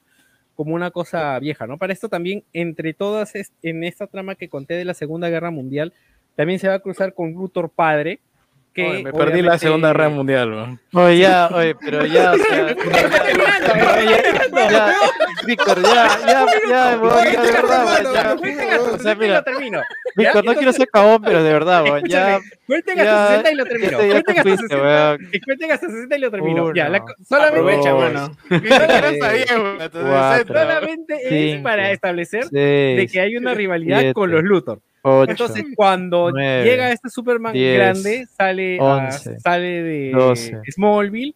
[0.60, 1.78] como una cosa vieja, ¿no?
[1.78, 5.50] Para esto también, entre todas, es- en esta trama que conté de la Segunda Guerra
[5.50, 5.94] Mundial,
[6.36, 8.20] también se va a cruzar con Luthor padre.
[8.74, 10.80] Que Oye, me perdí la Segunda Guerra Mundial, weón.
[10.92, 12.76] Oye, ya, oye, pero ya, o sea,
[14.04, 14.22] ya,
[14.52, 14.94] ya, ya,
[15.46, 18.36] Víctor, ya, ya, ya, ya, O sea,
[18.98, 19.82] 60 y mira, lo termino.
[20.16, 23.54] Víctor, no quiero ser cabón, pero de verdad, weón, ya, Cuenten hasta ya, 60 y
[23.54, 23.90] lo termino.
[23.90, 25.28] este ya Cuenten hasta cumpliste, 60 weón.
[25.32, 26.74] y cuenten hasta 60 y lo termino.
[26.74, 26.84] Ya,
[27.28, 28.36] solamente, Aprovecha, mano.
[30.46, 34.80] solamente es para establecer de que hay una rivalidad siete, con los Luthor.
[35.32, 36.30] Entonces, cuando
[36.64, 40.10] llega este Superman grande, sale, a- once, sale de
[40.72, 41.32] Smallville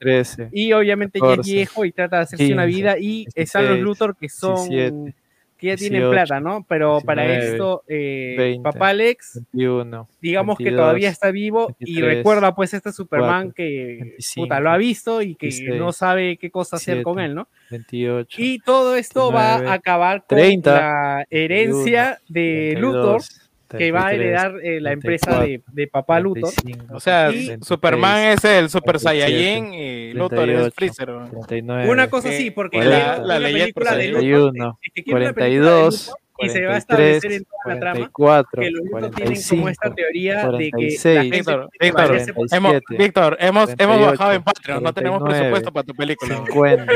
[0.53, 3.63] y obviamente ya es 14, viejo y trata de hacerse una 15, vida y están
[3.65, 5.15] los 16, Luthor que son 17,
[5.57, 6.67] que ya tienen 18, plata, ¿no?
[6.69, 11.69] Pero para 19, esto, eh, 20, papá Alex, 21, digamos que 22, todavía está vivo
[11.79, 15.47] y 23, recuerda pues este Superman 24, que 25, puta, lo ha visto y que
[15.47, 17.49] 26, no sabe qué cosa hacer con 27, él, ¿no?
[17.71, 23.44] 28, Y todo esto va 29, a acabar con 30, la herencia de Luthor 32,
[23.79, 26.53] que va a 33, heredar eh, la empresa de, de papá Luthor.
[26.53, 27.31] 35, O sea,
[27.63, 31.11] Superman es el Super 37, Saiyajin y Luthor es 38, Freezer.
[31.11, 31.31] weón.
[31.31, 34.79] 39, Una cosa Eh, así, porque la- la, la una leyenda película de Luthor, 41,
[34.83, 37.75] es que quiere una película de 42, Luthor y se va a establecer en toda
[37.75, 41.37] la trama 44, que los tienen 45, como esta teoría de que la 46, gente
[41.37, 45.73] Víctor, Víctor, hemos, 47, Víctor, hemos, hemos 48, bajado en Patreon, no tenemos 49, presupuesto
[45.73, 46.45] para tu película.
[46.55, 46.87] weón.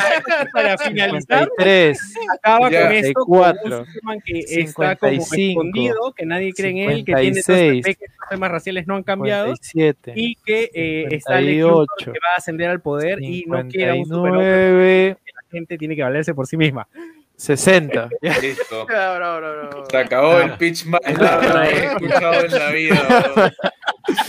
[0.53, 1.99] para finalizar 53,
[2.39, 2.83] acaba Ya.
[2.87, 6.79] con esto con un 54, Superman que está como 55, escondido, que nadie cree en
[6.91, 10.35] él, que tiene esos 56, ve que los temas raciales no han cambiado 57, y
[10.37, 14.47] que eh, está 58, que va a ascender al poder y no quiere un superhombre,
[14.47, 16.87] 59, la gente tiene que valerse por sí misma.
[17.37, 18.09] 60.
[18.41, 18.87] Listo.
[19.91, 23.53] Se acabó el pitch más largo que he escuchado en la vida.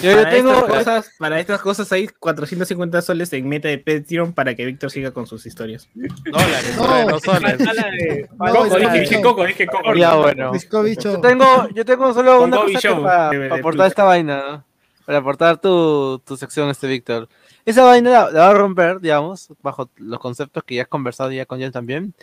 [0.01, 4.55] Yo, tengo, estas cosas, para estas cosas hay 450 soles en meta de Patreon para
[4.55, 5.87] que Víctor siga con sus historias.
[5.93, 7.05] Dólares, No.
[7.11, 7.57] no soles.
[7.59, 9.93] De- Coco, dije, Coco, dije Coco.
[9.93, 10.51] ya bueno.
[10.53, 14.65] Yo tengo, yo tengo solo una cosa para aportar esta vaina, ¿no?
[15.05, 17.29] Para aportar tu, tu sección, este Víctor.
[17.67, 21.33] Esa vaina la, la va a romper, digamos, bajo los conceptos que ya has conversado
[21.33, 22.13] ya con Jen también.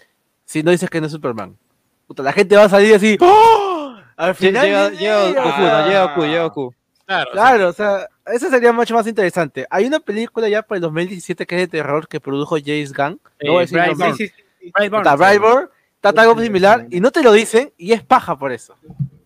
[0.46, 1.58] Si no dices que no es Superman.
[2.06, 3.18] Puta, la gente va a salir así.
[3.20, 3.94] ¡Oh!
[4.16, 4.64] Al final.
[4.64, 5.42] Llega, llega.
[5.42, 6.74] Goku, no, llega Goku, llega Goku.
[7.04, 9.66] Claro, Claro, o sea, eso sería mucho más interesante.
[9.68, 13.20] Hay una película ya para el 2017 que es de terror que produjo James Gunn.
[13.42, 14.32] No voy a decir
[14.72, 15.68] Brightburn,
[16.00, 18.76] trata algo similar y no te lo dicen y es paja por eso.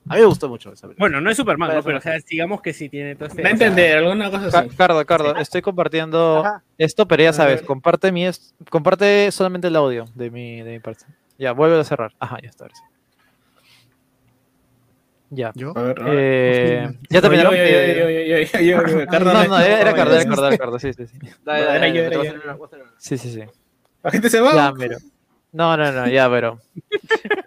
[0.08, 1.02] A mí me gustó mucho esa película.
[1.08, 1.84] Bueno, no es Superman, Vaya ¿no?
[1.84, 3.42] pero o sea, digamos que sí tiene todo este.
[3.42, 4.68] Da a entender, alguna cosa así.
[4.76, 6.62] Cardo, Cardo, estoy compartiendo Ajá.
[6.78, 8.28] esto, pero ya sabes, comparte mi
[8.70, 11.04] comparte solamente el audio de mi, de mi parte.
[11.38, 12.12] Ya, vuelve a cerrar.
[12.18, 12.64] Ajá, ya está.
[12.64, 12.82] ahora sí.
[15.30, 15.52] Ya.
[15.54, 15.72] ¿Yo?
[15.76, 16.14] A ver, a ver.
[16.18, 17.52] Eh, ¿Ya terminaron?
[17.52, 20.14] yo, yo, Eh, yo, yo, yo, yo, yo, yo, Cardo, No, no, era, era Cardo,
[20.14, 21.18] era Cardo, era Cardo, sí, sí, sí.
[21.44, 22.68] Dale, dale, era yo, dale, era yo.
[22.96, 23.42] Sí, sí, sí.
[24.02, 24.54] La gente se va.
[24.54, 24.96] Ya, pero.
[25.52, 26.58] No, no, no, ya, pero.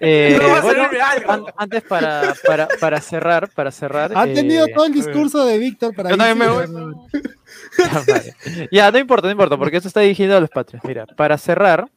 [0.03, 0.89] Eh, No bueno,
[1.27, 4.11] an- antes para, para, para cerrar, para cerrar.
[4.15, 6.73] Ha tenido eh, todo el discurso de Víctor para Yo también me irse.
[8.71, 10.83] Ya, no importa, no importa, porque esto está dirigido a los patrios.
[10.83, 11.87] Mira, para cerrar,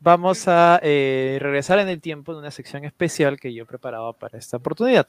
[0.00, 4.38] vamos a eh, regresar en el tiempo de una sección especial que yo preparaba para
[4.38, 5.06] esta oportunidad.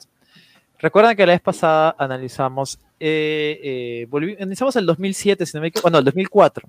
[0.79, 5.87] Recuerdan que la vez pasada analizamos, eh, eh, analizamos el 2007, si no me equivoco,
[5.89, 6.67] bueno, el 2004.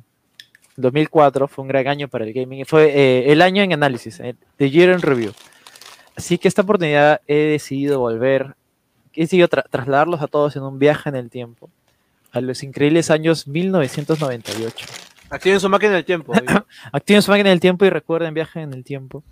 [0.76, 4.20] El 2004 fue un gran año para el gaming, fue eh, el año en análisis,
[4.20, 5.32] eh, The Year in Review.
[6.16, 8.54] Así que esta oportunidad he decidido volver,
[9.14, 11.70] he decidido tra- trasladarlos a todos en un viaje en el tiempo,
[12.32, 14.86] a los increíbles años 1998.
[15.30, 16.32] Activen su máquina del tiempo.
[16.92, 19.22] Activen su máquina del tiempo y recuerden viaje en el tiempo.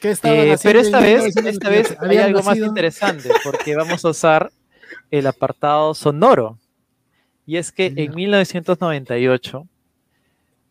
[0.00, 1.48] ¿Qué Eh, haciendo pero esta vez, 1998?
[1.48, 4.50] esta vez hay algo más nacido- interesante, porque vamos a usar
[5.10, 6.58] el apartado sonoro.
[7.46, 9.66] Y es que en 1998,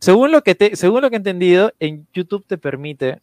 [0.04, 3.20] según lo que, te- según lo que he entendido, en YouTube te permite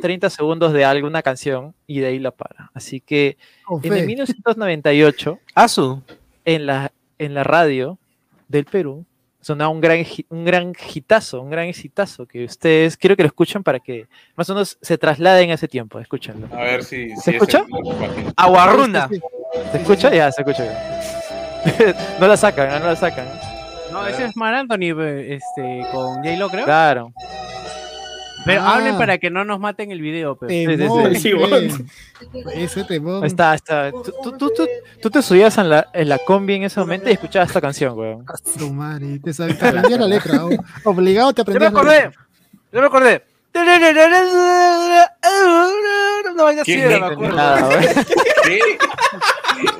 [0.00, 2.70] 30 segundos de alguna canción y de ahí la para.
[2.74, 3.36] Así que
[3.82, 4.06] en el fe.
[4.06, 6.02] 1998, Asu.
[6.44, 7.98] en la, en la radio
[8.48, 9.04] del Perú
[9.40, 13.62] sonaba un gran, un gran hitazo, un gran exitazo que ustedes quiero que lo escuchen
[13.62, 14.06] para que
[14.36, 15.98] más o menos se trasladen a ese tiempo.
[15.98, 16.48] Escúchenlo.
[16.52, 17.10] A ver si.
[17.10, 17.64] ¿Se si es escucha?
[17.66, 18.32] el-.
[18.36, 19.08] Aguarruna.
[19.72, 20.12] ¿Se escucha?
[20.14, 20.64] Ya, se escucha.
[22.20, 23.26] no la sacan, no la sacan.
[24.02, 26.64] No, ese es Mar Anthony, pe, este, con J-Lo, creo.
[26.64, 27.12] Claro.
[28.44, 28.76] Pero Ah.
[28.76, 30.46] hablen para que no nos maten el video, pe.
[30.48, 30.76] sí, sí.
[30.76, 32.62] Temón, Sí, fe.
[32.62, 33.24] Ese temón.
[33.24, 33.90] Ahí está, ahí está.
[33.90, 34.68] Tú, tú, tú, tú-
[35.02, 37.98] tú te subías en la, en la combi en ese momento y escuchabas esta canción,
[37.98, 38.24] weón.
[38.72, 40.44] Madre, te sabes- te aprendías la letra.
[40.44, 40.50] o-
[40.90, 42.02] Obligado te Yo me aprendías la acordé.
[42.04, 42.26] letra.
[42.72, 43.24] Yo me acordé.
[46.32, 47.36] Una vaina así era, me acuerdo.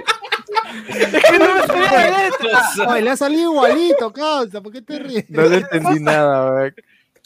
[0.88, 2.88] Es que no me sabía la letra.
[2.88, 4.60] Oye, le ha salido igualito, causa.
[4.60, 5.24] ¿Por qué te ríes?
[5.30, 6.74] No le entendí nada, weón.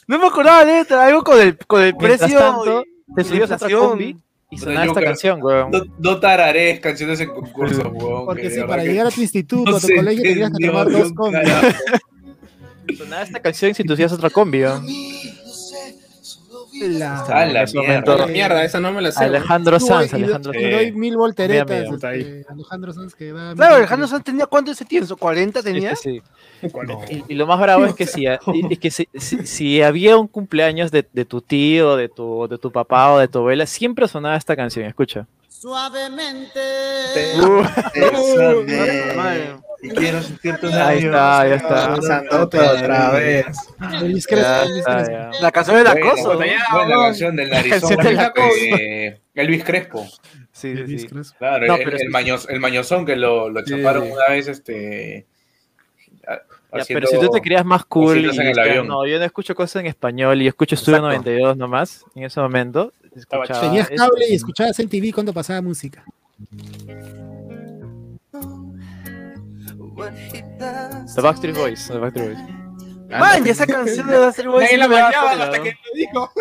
[0.07, 1.05] No me acordaba la letra.
[1.05, 2.39] Algo con el, con el Mientras precio.
[2.39, 4.05] tanto, y- te subías otra combi
[4.49, 5.71] y Puta, sonaba esta canción, weón.
[5.71, 8.25] No, no tararees canciones en concursos, weón.
[8.25, 10.67] Porque que sí, de para llegar a tu instituto, no a tu colegio, tenías que
[10.67, 11.49] tomar dos combis.
[12.97, 14.85] Sonaba esta canción si tú hacías otra combi, weón.
[16.89, 17.81] La- mierda.
[17.81, 19.23] momento- La mierda, esa no me la sé.
[19.23, 20.71] Alejandro Sanz, Alejandro Sanz.
[20.71, 21.85] doy mil volteretas.
[21.91, 23.55] Este, Alejandro Sanz que da.
[23.55, 25.93] Claro, Alejandro Sanz tenía cuánto ese tiempo, 40 tenía.
[27.09, 30.27] Y, y lo más bravo es que si, es que si, si- si había un
[30.27, 34.07] cumpleaños de, de tu tío, de tu, de tu papá o de tu abuela, siempre
[34.07, 35.27] sonaba esta canción, escucha.
[35.61, 36.59] Suavemente.
[37.39, 37.63] Uh.
[39.83, 42.23] Y quiero sentir tus ahí está, ya está.
[42.41, 43.45] Otra vez.
[44.01, 45.11] Elvis Crespo, Ya Elvis está, Crespo.
[45.11, 45.31] ya.
[45.39, 46.35] La canción del acoso.
[46.35, 50.07] buena, buena canción del narizón de Elvis Crespo.
[50.07, 50.17] Sí,
[50.51, 51.07] sí, Elvis sí.
[51.07, 51.37] Crespo.
[51.37, 54.11] Claro, No, el, mañozón que lo, lo chaparon sí.
[54.13, 55.27] una vez, este.
[56.27, 58.87] Ya, pero si tú te creías más cool y cositas en el decías, avión.
[58.87, 61.17] no, yo no escucho cosas en español y escucho Estudio Exacto.
[61.17, 62.93] 92 nomás, en ese momento.
[63.15, 64.03] Escuchaba Tenías esto.
[64.07, 66.03] cable y escuchabas en TV cuando pasaba música.
[71.15, 72.39] The Backstreet Boys, The Backstreet Boys.
[73.09, 74.63] Man, ya esa canción de Backstreet Boys.
[74.63, 75.63] Nadie la bailaba hasta ¿no?
[75.63, 76.31] que lo dijo.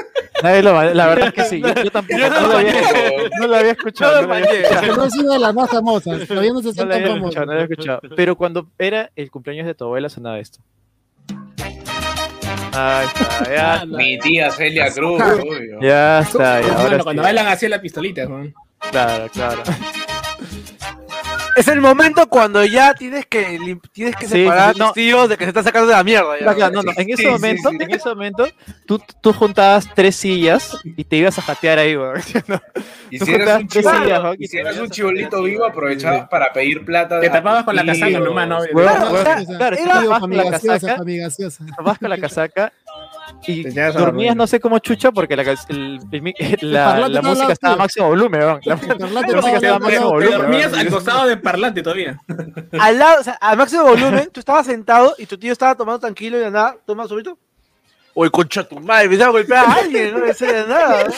[0.43, 2.73] Nadie lo la verdad es que sí, yo, yo tampoco Yo no no, lo había,
[3.41, 4.23] no lo había escuchado.
[4.23, 4.97] No no lo había escuchado.
[4.97, 6.21] No es una de las más famosas.
[6.29, 7.25] Todavía no se No son la había famosas.
[7.27, 8.01] escuchado, no la había escuchado.
[8.17, 10.61] Pero cuando era el cumpleaños de tu abuela sonaba esto.
[12.73, 15.79] Ahí está, ya, Mi tía Celia Cruz, obvio.
[15.81, 16.61] ya está.
[16.61, 17.03] Ya, ahora Bueno, sí.
[17.05, 18.55] cuando bailan así la pistolita, man.
[18.91, 19.63] Claro, claro.
[21.61, 23.59] Es el momento cuando ya tienes que
[23.93, 24.93] tienes que Sí, separar sí, sí, a no.
[24.93, 26.33] tíos de que se están sacando de la mierda.
[26.33, 26.39] ya.
[26.45, 27.77] Claro, claro, no, no, En ese Sí, momento, sí.
[27.81, 28.49] en ese momento,
[28.87, 32.21] tú, tú juntabas tres sillas y te ibas a jatear ahí, weón.
[33.11, 34.35] Y si eras un tres chivolo, sillas, ¿no?
[34.35, 37.21] y Y si eras un chibolito vivo, aprovechabas para pedir plata.
[37.21, 38.59] Te tapabas con la casaca nomás, ¿no?
[38.61, 42.73] Claro, claro, la casaca, con la casaca
[43.47, 47.13] y a dormías no sé cómo chucha porque la, ca- el- el mi- la, parlante
[47.13, 48.61] la estaba música estaba a máximo volumen, weón.
[48.65, 50.39] La, música estaba estaba a al máximo volumen.
[50.39, 50.87] dormías weón.
[50.87, 52.21] al costado del parlante todavía.
[52.79, 55.99] Al lado, o sea, al máximo volumen, tú estabas sentado y tu tío estaba tomando
[56.01, 57.39] tranquilo y de nada, toma solito.
[58.13, 61.05] Oye, concha tu madre, me a golpear a alguien, no decía de nada.
[61.05, 61.13] ¿no?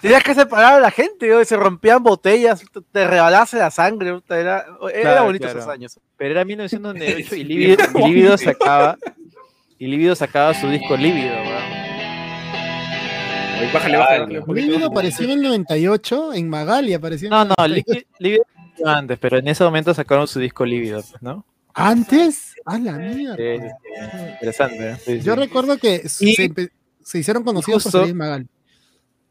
[0.00, 1.44] Tenías que separar a la gente, ¿no?
[1.44, 2.62] se rompían botellas,
[2.92, 5.58] te- rebalase la sangre, era, era Claro, bonito claro.
[5.58, 6.00] esos años.
[6.16, 8.96] Pero era 1998 y Líbido, y Líbido sacaba
[9.80, 11.60] y Líbido sacaba su disco Líbido, weón.
[13.74, 14.42] Bájale, bájale.
[14.54, 18.06] Lívido apareció en el 98, en Magali apareció en No, no, 98.
[18.18, 18.44] Lívido
[18.78, 21.44] Lívido antes, pero en ese momento sacaron su disco Lívido, pues, ¿no?
[21.74, 22.54] ¿Antes?
[22.66, 23.36] A la mierda.
[23.36, 24.32] Sí, sí, sí.
[24.32, 24.90] Interesante.
[24.90, 24.96] ¿eh?
[25.04, 25.40] Sí, Yo sí.
[25.40, 26.08] recuerdo que Y-
[27.02, 28.46] se, hicieron conocidos por justo- en Magali.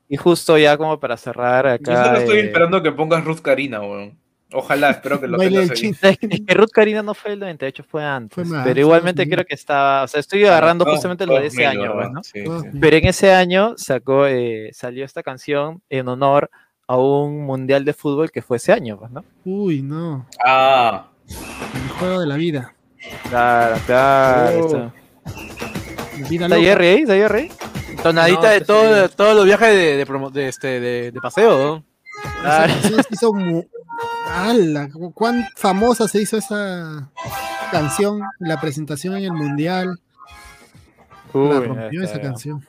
[0.08, 2.06] Y justo ya como para cerrar Yo acá.
[2.06, 4.18] solo estoy eh, esperando que pongas Ruth Karina, weón.
[4.52, 5.76] Ojalá, espero que lo tengas ahí.
[5.76, 5.96] chin.
[6.02, 8.34] Es que, Ruth Karina no fue el 98, fue antes.
[8.36, 9.36] Fue más, pero igualmente 2000.
[9.36, 10.04] creo que estaba.
[10.04, 12.12] O sea, estoy agarrando No, justamente lo de ese 2000, año, ¿verdad?
[12.12, 12.24] pues, ¿no?
[12.24, 12.78] Sí, sí.
[12.82, 16.50] Pero en ese año sacó, eh, salió esta canción en honor
[16.88, 19.24] a un mundial de fútbol que fue ese año, pues, ¿no?
[19.46, 20.26] Uy, no.
[20.44, 22.74] Ah, El juego de la vida.
[23.30, 24.60] Claro, claro.
[24.60, 24.66] Oh.
[24.66, 24.78] está.
[26.20, 26.62] La vida ¿Está loca.
[26.68, 27.02] Jerry ahí?
[27.04, 27.52] ¿Está Jerry?
[28.02, 29.14] Tonadita No, de todo, sí.
[29.16, 31.84] todos los viajes de, de, promo- de este, de, de paseo, ¿no?
[32.42, 33.32] Esa canción se hizo
[34.28, 34.90] ¡Hala!
[35.14, 37.10] ¿Cuán famosa se hizo esa
[37.72, 38.22] canción?
[38.40, 40.00] La presentación en el mundial.
[41.34, 42.28] La Uy, rompió está esa bien.
[42.32, 42.68] canción.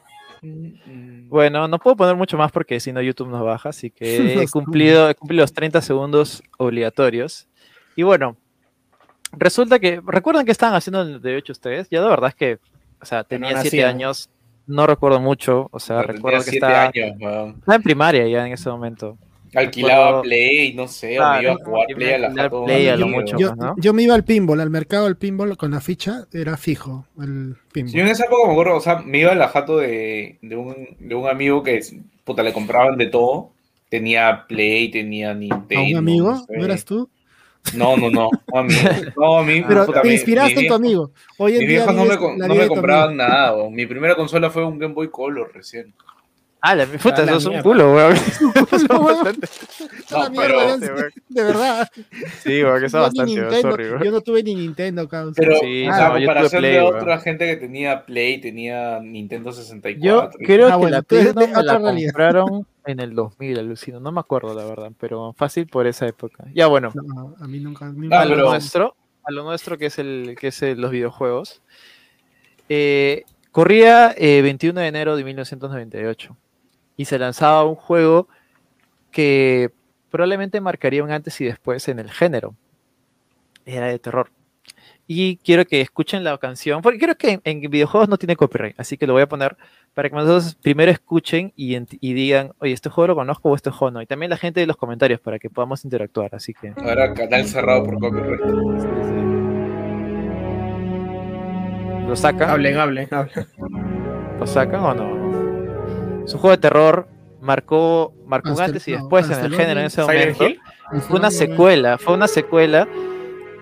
[1.28, 4.48] Bueno, no puedo poner mucho más porque si no YouTube nos baja, así que he
[4.48, 7.47] cumplido, he cumplido los 30 segundos obligatorios.
[7.97, 8.36] Y bueno,
[9.32, 11.89] resulta que, ¿recuerdan qué estaban haciendo en el de 8 ustedes?
[11.90, 12.59] Yo de verdad es que,
[13.01, 13.89] o sea, Que tenía 7 nacían.
[13.90, 14.31] años,
[14.66, 18.70] no recuerdo mucho, o sea, tenía recuerdo que años, estaba en primaria ya en ese
[18.70, 19.18] momento.
[19.55, 22.51] Alquilaba Recuerdo- Play, no sé, o me Claro, iba a jugar y Play a la.
[22.64, 23.39] Play a lo Sí, mucho.
[23.39, 23.74] Yo, pues, ¿no?
[23.78, 27.56] yo me iba al pinball, al mercado del pinball con la ficha, era fijo el
[27.72, 27.93] pinball.
[27.94, 30.56] Yo en esa época me acuerdo, o sea, me iba a la jato de, de,
[30.56, 31.81] un, de un amigo que,
[32.24, 33.51] puta, le compraban de todo.
[33.89, 35.85] Tenía Play, tenía Nintendo.
[35.85, 36.31] ¿A un amigo?
[36.31, 36.56] no sé.
[36.56, 37.10] ¿No eras tú?
[37.74, 38.31] No, no, no.
[38.52, 38.72] No, a mí.
[39.16, 41.10] No, a mí Pero puta, te mi- inspiraste mi en tu amigo.
[41.39, 42.05] Hoy en Mis día viejos no
[42.36, 43.68] me, no me compraban nada.
[43.68, 45.93] Mi primera consola fue un Game Boy Color recién.
[46.62, 48.14] Ah, la puta, A la eso es un culo, weón.
[48.88, 51.88] No, No, pero- de verdad.
[52.42, 54.04] Sí, weón, que eso bastante, weón, Nintendo, sorry.
[54.04, 55.34] Yo no tuve ni Nintendo, causa.
[55.40, 59.52] Pero, Sí, sea, no, a comparación Play, de otra gente que tenía Play, tenía Nintendo
[59.52, 60.04] 64.
[60.04, 62.08] Yo creo Ah, que bueno, la Play me la realidad.
[62.12, 64.00] compraron en el 2000, alucino.
[64.00, 66.44] No me acuerdo, la verdad, pero fácil por esa época.
[66.54, 67.86] Ya, bueno, No, a mí nunca.
[68.10, 70.90] Ah, a lo pero- nuestro, a lo nuestro que es el que es el- los
[70.90, 71.62] videojuegos.
[72.68, 76.36] Eh, corría eh, 21 de enero de 1998
[77.01, 78.28] y se lanzaba un juego
[79.10, 79.70] que
[80.10, 82.55] probablemente marcaría un antes y después en el género.
[83.64, 84.31] Era de terror.
[85.06, 88.78] Y quiero que escuchen la canción, porque creo que en, en videojuegos no tiene copyright,
[88.78, 89.56] así que lo voy a poner
[89.94, 91.74] para que nosotros primero escuchen y,
[92.12, 94.02] digan, oye, este juego lo conozco o este juego no.
[94.02, 96.74] Y también la gente de los comentarios para que podamos interactuar, así que...
[96.77, 98.40] Ahora canal cerrado por copyright.
[102.06, 102.51] ¿Lo sacan?
[102.51, 103.47] Hablen, hablen, hablen.
[104.39, 105.19] ¿Lo sacan o no?
[106.31, 107.09] Es un juego de terror,
[107.40, 110.44] marcó, marcó el- antes y no, después en hasta el género en ese momento.
[111.09, 112.86] Fue una secuela, fue una secuela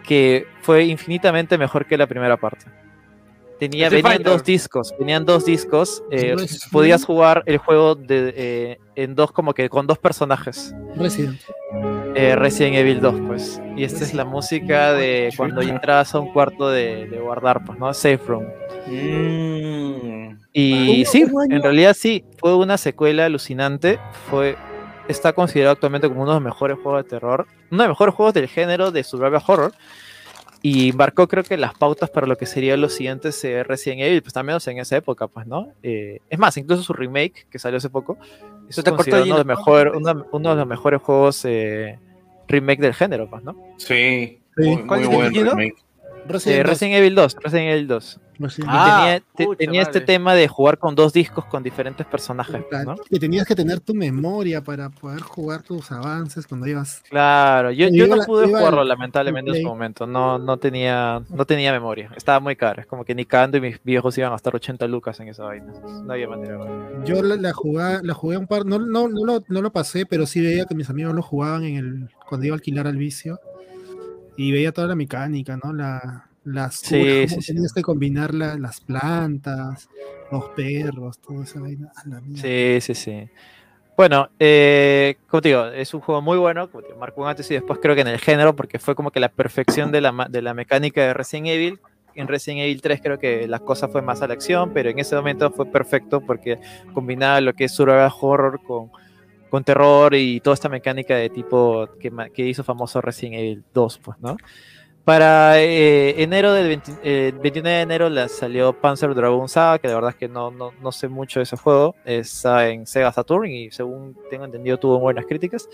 [0.06, 2.66] que fue infinitamente mejor que la primera parte.
[3.58, 4.26] Tenía, venían Fighter.
[4.26, 6.70] dos discos, venían dos discos, eh, Resident.
[6.70, 10.72] podías jugar el juego de, eh, en dos como que con dos personajes.
[10.94, 11.40] Resident.
[12.14, 13.60] Eh, Resident Evil 2, pues.
[13.76, 17.78] Y esta es la música de cuando entras a un cuarto de, de guardar, pues,
[17.78, 17.92] ¿no?
[17.92, 18.44] Safe Room.
[18.86, 20.27] Mm.
[20.60, 23.98] Y sí, en realidad sí, fue una secuela alucinante.
[24.28, 24.56] Fue,
[25.08, 28.14] está considerado actualmente como uno de los mejores juegos de terror, uno de los mejores
[28.14, 29.72] juegos del género de survival horror.
[30.60, 34.22] Y marcó creo que las pautas para lo que serían los siguientes eh, Resident Evil,
[34.22, 35.68] pues también en esa época, pues, ¿no?
[35.84, 38.18] Eh, es más, incluso su remake, que salió hace poco,
[38.68, 42.00] eso es te uno de, la los mejor- uno, uno de los mejores juegos eh,
[42.48, 43.54] remake del género, pues, ¿no?
[43.76, 44.64] Sí, Sí.
[44.68, 45.76] muy, ¿Cuál muy es el buen que remake.
[45.78, 48.20] Eh, Resident, Resident Evil 2, Resident Evil 2.
[48.66, 52.62] Ah, tenía, te- pucha tenía este tema de jugar con dos discos con diferentes personajes,
[52.84, 52.94] ¿no?
[53.10, 57.02] Que tenías que tener tu memoria para poder jugar tus avances cuando ibas.
[57.08, 61.44] Claro, yo, Yo no la- pude jugarlo lamentablemente en su momento, no, no, tenía, no
[61.44, 64.32] tenía memoria, estaba muy caro, es como que ni cagando y mis viejos iban a
[64.32, 65.72] gastar 80 lucas en esa vaina,
[66.04, 66.58] no había manera.
[67.04, 70.06] Yo la, la jugué, la jugué un par, no, no, no, lo, no lo pasé,
[70.06, 72.96] pero sí veía que mis amigos lo jugaban en el, cuando iba a alquilar al
[72.96, 73.40] vicio.
[74.36, 75.72] Y veía toda la mecánica, ¿no?
[75.72, 77.52] La, las Sí, curas, sí, cómo sí.
[77.54, 79.88] tenías que combinar la- las plantas,
[80.30, 81.90] los perros, toda esa vaina.
[81.96, 82.42] A la mierda.
[82.42, 83.28] Sí, sí, sí.
[83.96, 87.28] Bueno, eh, como te digo, es un juego muy bueno, como te digo, marcó un
[87.28, 90.00] antes y después creo que en el género, porque fue como que la perfección de
[90.00, 91.80] la, de la mecánica de Resident Evil.
[92.14, 94.98] En Resident Evil 3 creo que la cosa fue más a la acción, pero en
[94.98, 96.58] ese momento fue perfecto porque
[96.92, 98.90] combinaba lo que es survival horror con,
[99.50, 103.98] con terror y toda esta mecánica de tipo que, que hizo famoso Resident Evil 2,
[103.98, 104.36] pues, ¿no?
[105.08, 109.88] Para eh, enero del 20 eh, 29 de enero la salió Panzer Dragoon Saga, que
[109.88, 111.94] la verdad es que no, no, no sé mucho de ese juego.
[112.04, 115.66] Está en Sega Saturn y según tengo entendido tuvo buenas críticas.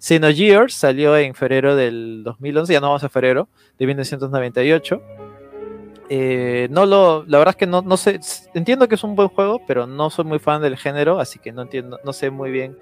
[0.00, 3.46] Xenogears salió en febrero del 2011, ya no vamos a febrero,
[3.78, 5.02] de 1998.
[6.08, 8.18] eh, no lo, la verdad es que no, no sé,
[8.54, 11.52] entiendo que es un buen juego, pero no soy muy fan del género, así que
[11.52, 12.76] no entiendo, no sé muy bien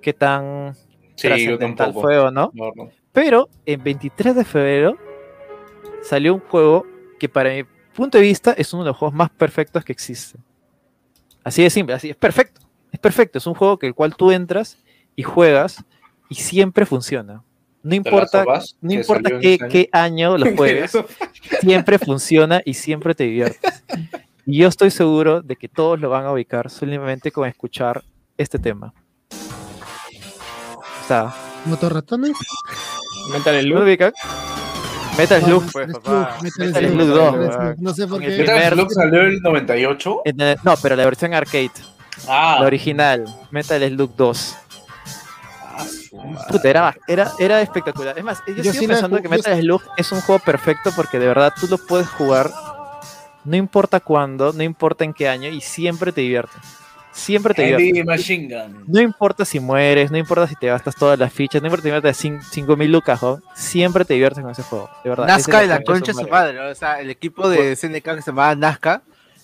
[0.00, 0.76] qué tan
[1.16, 2.52] Sí, trascendental fue o no.
[2.54, 2.90] No, no.
[3.12, 4.96] Pero en 23 de febrero
[6.04, 6.86] salió un juego
[7.18, 7.64] que para mi
[7.94, 10.42] punto de vista es uno de los juegos más perfectos que existen.
[11.42, 12.60] Así de simple, así es perfecto.
[12.92, 14.78] Es perfecto, es un juego que el cual tú entras
[15.16, 15.84] y juegas
[16.28, 17.42] y siempre funciona.
[17.82, 18.44] No importa,
[18.80, 19.68] no importa qué, año.
[19.68, 20.92] qué año lo juegues,
[21.60, 23.84] siempre funciona y siempre te diviertes.
[24.46, 28.02] Y yo estoy seguro de que todos lo van a ubicar solamente con escuchar
[28.38, 28.94] este tema.
[30.70, 31.34] O sea,
[31.66, 32.32] ¿Motorratones?
[33.64, 34.12] ¿lo ubican?
[35.16, 36.36] Metal Slug, Metal pues, Slug, papá.
[36.42, 37.52] Metal Slug, Slug 2, Metal weón.
[37.52, 38.28] Slug, No sé por qué.
[38.38, 40.20] Metal Slug salió en el 98.
[40.24, 41.70] En el- no, pero la versión arcade,
[42.28, 44.56] Ah, la original, Metal Slug 2.
[45.62, 45.84] ah.
[46.48, 48.16] Puta, era, era, era espectacular.
[48.18, 51.18] Es más, yo, Yo sigo sí pensando que Metal Slug es un juego perfecto porque
[51.18, 52.50] de verdad tú lo puedes jugar
[53.44, 56.56] no importa cuándo, no importa en qué año y siempre te divierte.
[57.14, 57.84] Siempre te divierte.
[57.86, 58.84] Heavy Machine Gun.
[58.88, 61.88] No importa si mueres, no importa si te gastas todas las fichas, no importa si
[61.88, 62.24] te gastas
[62.56, 63.40] 5.000 lucas, ¿no?
[63.54, 64.90] siempre te diviertes con ese juego.
[65.04, 65.26] De verdad.
[65.26, 66.54] Nazca y la es concha de su madre.
[66.58, 66.68] ¿no?
[66.70, 69.02] O sea, el equipo de SNK que se llamaba Nazca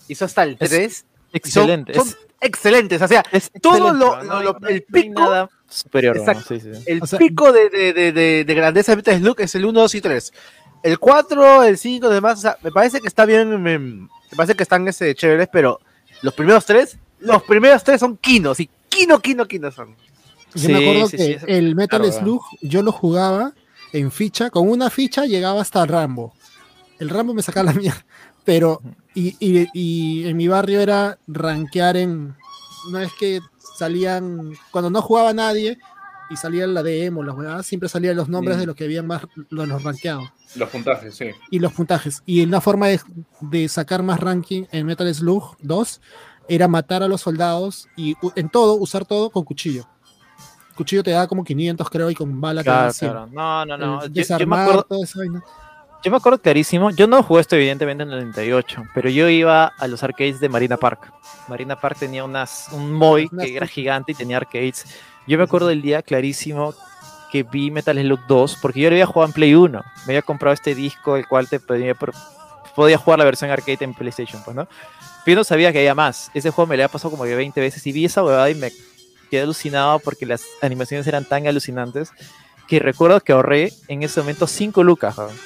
[0.09, 1.05] hizo hasta el Es 3.
[1.33, 1.95] Excelente.
[1.95, 3.01] Son, es- excelentes.
[3.03, 6.17] O sea, es todo lo- lo- lo- el pico- nada superior.
[6.17, 6.23] ¿no?
[6.23, 6.45] Exacto.
[6.49, 6.71] Sí, sí.
[6.87, 9.81] el O sea- pico de, de, de, de, de grandeza de Slug es el 1,
[9.81, 10.33] 2 y 3.
[10.83, 14.55] El 4, el 5, demás, o sea, me parece que está bien, me, me parece
[14.57, 15.79] que están ese, chéveres, pero
[16.23, 19.95] los primeros tres, los primeros tres son Kinos, y Kino, Kino, Kino son.
[20.55, 23.53] Yo me Sí, acuerdo sí, que sí, el Metal claro, Slug yo lo jugaba
[23.93, 26.35] en ficha, con una ficha llegaba hasta Rambo.
[26.99, 28.05] El Rambo me sacaba la mía,
[28.45, 28.83] pero
[29.15, 32.35] y, y- y en mi barrio era rankear en
[32.91, 33.41] no es que
[33.77, 35.79] salían cuando no jugaba nadie
[36.31, 39.23] y salían la demo, las jugadas, siempre salían los nombres de los que habían más
[39.51, 41.27] los, los rankeados Los puntajes, sí.
[41.51, 42.23] y los puntajes.
[42.25, 43.01] Y una forma de,
[43.41, 46.01] de sacar más ranking en Metal Slug 2
[46.51, 49.87] era matar a los soldados y en todo, usar todo con cuchillo.
[50.75, 53.11] Cuchillo te da como 500, creo, y con bala te da Claro, 100.
[53.13, 53.29] claro.
[53.31, 54.03] No, no, no.
[54.03, 54.87] El Yo, yo me acuerdo,
[56.03, 56.91] yo me clarísimo.
[56.91, 60.49] Yo no jugué esto, evidentemente, en el 98, pero yo iba a los arcades de
[60.49, 61.13] Marina Park.
[61.47, 64.87] Marina Park tenía unas, un Unas que era gigante y tenía arcades.
[65.29, 66.75] Yo me acuerdo del día clarísimo
[67.31, 69.83] que vi Metal Slug 2, porque yo lo había jugado en Play 1.
[70.07, 74.43] Me había comprado este disco, el cual te podía jugar la versión arcade en PlayStation,
[74.43, 74.67] pues, ¿no?
[75.31, 76.29] Yo no sabía que había más.
[76.35, 78.57] Ese juego me lo había pasado como que 20 veces y vi esa huevada y
[78.57, 78.73] me
[79.31, 82.11] quedé alucinado porque las animaciones eran tan alucinantes
[82.67, 85.37] que recuerdo que ahorré en ese momento 5 lucas, joder.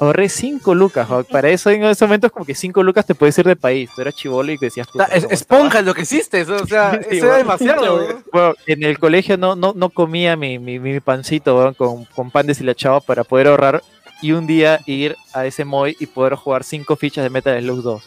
[0.00, 1.26] Ahorré 5 lucas, joder.
[1.30, 3.90] Para eso en ese momento es como que 5 lucas te puedes ir de país.
[3.94, 6.92] Tú eras chivolo y decías, puta, Es, ¿cómo esponja lo que hiciste, eso, o sea,
[7.10, 7.58] Sí, eso era bueno.
[7.58, 8.00] demasiado.
[8.00, 8.22] estaba?
[8.32, 12.46] Bueno, en el colegio no, no, no comía mi, mi, mi pancito con, con pan
[12.46, 13.82] deshilachado para poder ahorrar
[14.22, 17.82] y un día ir a ese Moy y poder jugar 5 fichas de Metal Slug
[17.82, 18.02] 2.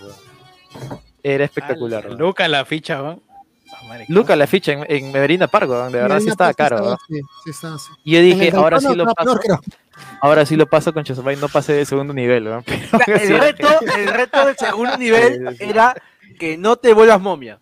[1.23, 2.05] Era espectacular.
[2.07, 2.19] weón.
[2.19, 2.99] Luca la ficha.
[2.99, 3.17] Ah,
[3.87, 4.13] marica.
[4.13, 6.77] Luca la ficha en, en Merina Park, de verdad sí estaba caro.
[6.77, 7.91] estaba sí, estaba así.
[8.03, 9.39] Y yo dije, ahora sí lo paso.
[9.39, 9.59] peor.
[10.21, 12.63] Ahora sí lo paso con Chosomay, no pasé de segundo nivel, weón.
[13.05, 13.67] Pero sí, el, reto,
[13.97, 15.63] el reto del segundo nivel Sí, sí.
[15.63, 15.95] era
[16.39, 17.59] que no te vuelvas momia.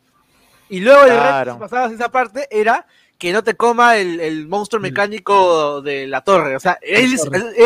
[0.69, 2.85] Y luego el reto, si pasabas esa parte, era
[3.17, 6.55] que no te coma el, el monstruo mecánico de la torre.
[6.55, 7.01] O sea, era,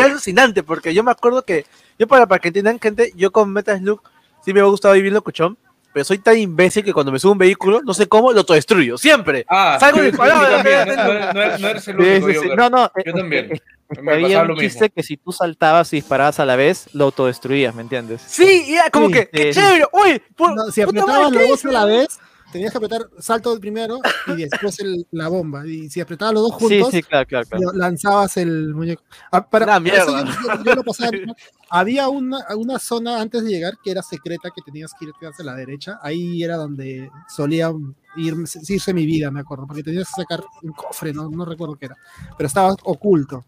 [0.04, 1.66] alucinante, porque yo me acuerdo que,
[1.98, 4.02] yo para, para que entiendan, gente, yo con Metal Slug
[4.44, 5.58] sí me ha gustado vivir locuchón,
[5.92, 8.40] pero soy tan imbécil que cuando me subo a un vehículo, no sé cómo, lo
[8.40, 9.44] autodestruyo, siempre.
[9.48, 12.38] Ah, Salgo yo disparado de la también, no, no- eres el Sí, único, sí, sí.
[12.40, 12.56] Joker.
[12.58, 13.48] No, no, Yo es- también.
[13.52, 13.62] es-
[14.02, 14.94] Me había un chiste mismo.
[14.96, 18.22] que si tú saltabas y disparabas a la vez, lo autodestruías, ¿me entiendes?
[18.26, 19.60] Sí, y era como Sí, que, ¡qué sí.
[19.60, 19.84] chévere!
[19.92, 20.22] ¡Uy!
[20.38, 22.18] No, si apretabas los ¿qué dos a la vez,
[22.52, 23.98] tenías que apretar salto primero
[24.28, 25.66] y después el- la bomba.
[25.66, 29.02] Y si apretabas los dos juntos, sí, claro, claro, lanzabas el muñeco.
[29.32, 30.32] Ah, para, Una para eso mierda.
[30.42, 31.10] yo, yo- yo lo pasaba.
[31.70, 35.44] Había una, una zona antes de llegar que era secreta que tenías que irte hacia
[35.44, 35.98] la derecha.
[36.02, 37.72] Ahí era donde solía
[38.16, 38.34] ir,
[38.68, 41.86] irse mi vida, me acuerdo, porque tenías que sacar un cofre, no, no recuerdo qué
[41.86, 41.96] era,
[42.36, 43.42] pero estaba oculto.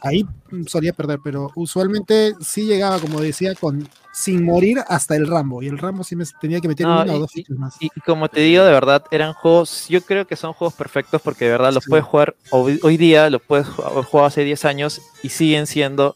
[0.00, 0.26] Ahí
[0.66, 5.62] solía perder, pero usualmente sí llegaba, como decía, con sin morir hasta el Rambo.
[5.62, 7.56] Y el Rambo sí me tenía que meter No, una y- o dos y- fichas
[7.58, 7.76] más.
[7.80, 11.20] Y, y como te digo, de verdad, eran juegos, yo creo que son juegos perfectos
[11.22, 11.90] porque de verdad los Sí.
[11.90, 16.14] puedes jugar hoy, hoy día, los puedes ju- jugar hace 10 años y siguen siendo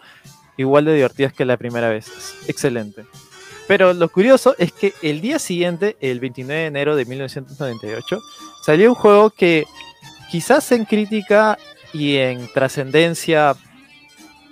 [0.59, 2.07] igual de divertidos que la primera vez.
[2.09, 3.05] Es excelente.
[3.69, 8.21] Pero lo curioso es que el día siguiente, el 29 de enero de 1998,
[8.65, 9.65] salió un juego que
[10.31, 11.59] quizás en crítica
[11.93, 13.57] y en trascendencia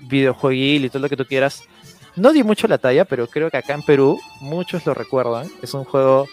[0.02, 1.62] videojueguil y todo lo que tú quieras,
[2.16, 5.48] no dio mucho la talla, pero creo que acá en Perú muchos lo recuerdan.
[5.62, 6.26] Es un juego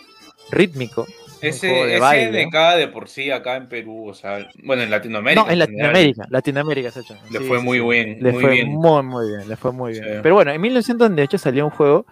[0.52, 1.02] rítmico.
[1.02, 2.32] un juego Ese, de ese baile.
[2.38, 5.44] de cada de por sí acá en Perú, o sea, bueno, en Latinoamérica.
[5.44, 6.28] No, en Latinoamérica.
[6.30, 7.16] Latinoamérica se ha hecho.
[7.32, 7.84] Le Sí, fue muy sí.
[7.88, 8.68] bien, Le muy fue bien.
[8.70, 9.50] muy, muy bien.
[9.50, 10.04] Le fue muy bien.
[10.04, 10.12] Sí.
[10.22, 12.06] Pero bueno, en 1998 salió un juego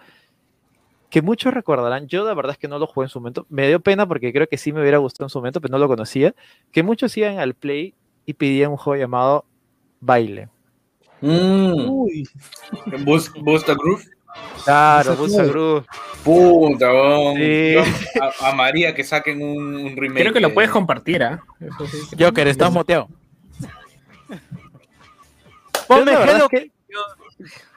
[1.10, 3.66] que muchos recordarán, yo la verdad es que no lo jugué en su momento, me
[3.66, 5.88] dio pena porque creo que sí me hubiera gustado en su momento, pero no lo
[5.88, 6.34] conocía,
[6.70, 7.94] que muchos iban al Play
[8.26, 9.44] y pedían un juego llamado
[10.00, 10.48] Baile.
[11.20, 12.24] Mm.
[13.04, 14.04] Bus- Busta Groove.
[14.64, 15.44] Claro, Busta.
[15.44, 15.84] Groove.
[16.24, 17.36] Puta, weón.
[17.36, 17.74] Sí.
[18.40, 20.20] A, a María que saquen un, un remake.
[20.22, 21.42] Creo que lo de- puedes compartir, ¿ah?
[21.60, 22.16] Eso sí.
[22.18, 23.08] Joker, estás moteado.
[24.28, 24.36] Yo,
[25.88, 26.70] Ponme Hello que-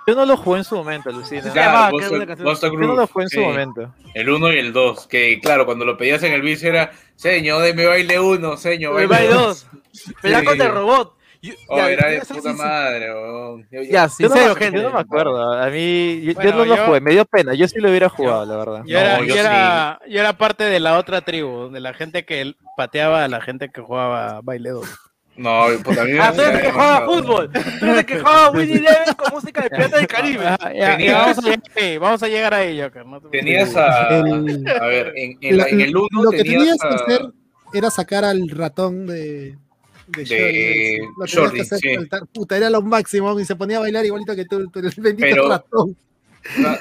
[0.05, 1.49] yo no lo jugué en su momento, Lucina.
[1.51, 2.43] Claro, Ah, Busta-.
[2.43, 3.41] Busta Yo no lo jugué en su sí.
[3.45, 3.95] momento.
[4.13, 5.07] El 1 y el 2.
[5.07, 9.07] Que claro, cuando lo pedías en el bici era, señor, deme baile 1, señor, El
[9.07, 9.67] baile baile 2.
[9.71, 10.15] 2.
[10.21, 11.15] Pelea contra el robot.
[11.43, 12.53] Yo- Oh, ya, era de puta sí, sí.
[12.53, 13.67] madre, weón.
[13.69, 14.77] Yo- yo- Ya, Yo no, sincero, me, gente.
[14.81, 15.51] yo no me acuerdo.
[15.53, 17.53] A mí, yo, yo Bueno, no lo yo- jugué, me dio pena.
[17.53, 18.83] Yo sí lo hubiera jugado, la verdad.
[18.85, 21.93] Yo, era, No, yo yo era- yo era parte de la otra tribu, de la
[21.93, 24.87] gente que pateaba a la gente que jugaba baile 2.
[25.35, 27.05] No, puta, a mí me Ah, tú eres que demasiado.
[27.11, 27.51] fútbol.
[27.51, 30.45] Tú eres que juega Winnie Eleven con música de Pirata del Caribe.
[30.47, 33.05] Ah, ya, Tenías- vamos, a llegar ahí, vamos a llegar ahí, Joker.
[33.05, 34.09] no te Tenías a.
[34.19, 37.15] El- A ver, en, en, la- en el 1 lo que tenías tenías que a-
[37.15, 37.21] hacer
[37.73, 39.57] era sacar al ratón de.
[40.15, 41.95] De, sí.
[41.95, 42.27] saltar.
[42.34, 45.18] Puta, era lo máximo y se ponía a bailar igualito que tú, tú el bendito
[45.30, 45.95] Pero- ratón.
[46.57, 46.76] No,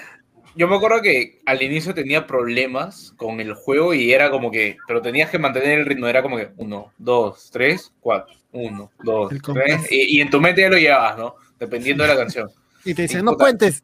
[0.57, 4.77] Yo me acuerdo que al inicio tenía problemas con el juego y era como que,
[4.87, 9.33] pero tenías que mantener el ritmo, era como que uno, dos, tres, cuatro, uno, dos,
[9.55, 11.37] tres, y, y en tu mente ya lo llevabas, ¿no?
[11.59, 12.51] Dependiendo de la canción.
[12.85, 13.45] Y te dicen, no puta.
[13.45, 13.83] cuentes.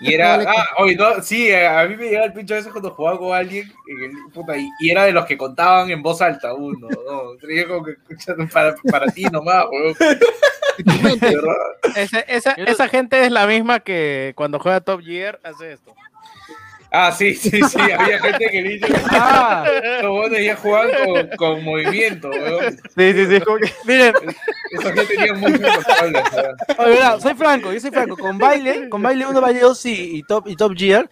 [0.00, 2.90] Y era, ah, oye, no, sí, a mí me llegaba el pincho a veces cuando
[2.90, 3.72] jugaba con alguien,
[4.32, 7.84] puta, y, y era de los que contaban en voz alta, uno, dos, tres, como
[7.84, 9.94] que escuchando para, para ti nomás, weón.
[11.96, 15.94] Ese- esa, esa gente es la misma que cuando juega Top Gear hace esto.
[16.94, 19.64] Ah, sí, sí, sí, había gente que dice que Ah,
[20.02, 22.72] los buenos ya jugaban con, con movimiento, weón.
[22.94, 23.34] Sí, sí, sí.
[23.36, 24.14] es como que- miren,
[24.72, 28.16] Esa gente tenía muy verdad, soy franco, yo soy franco.
[28.16, 31.08] Con baile, con baile 1, baile 2 y, y Top, y Top Gear,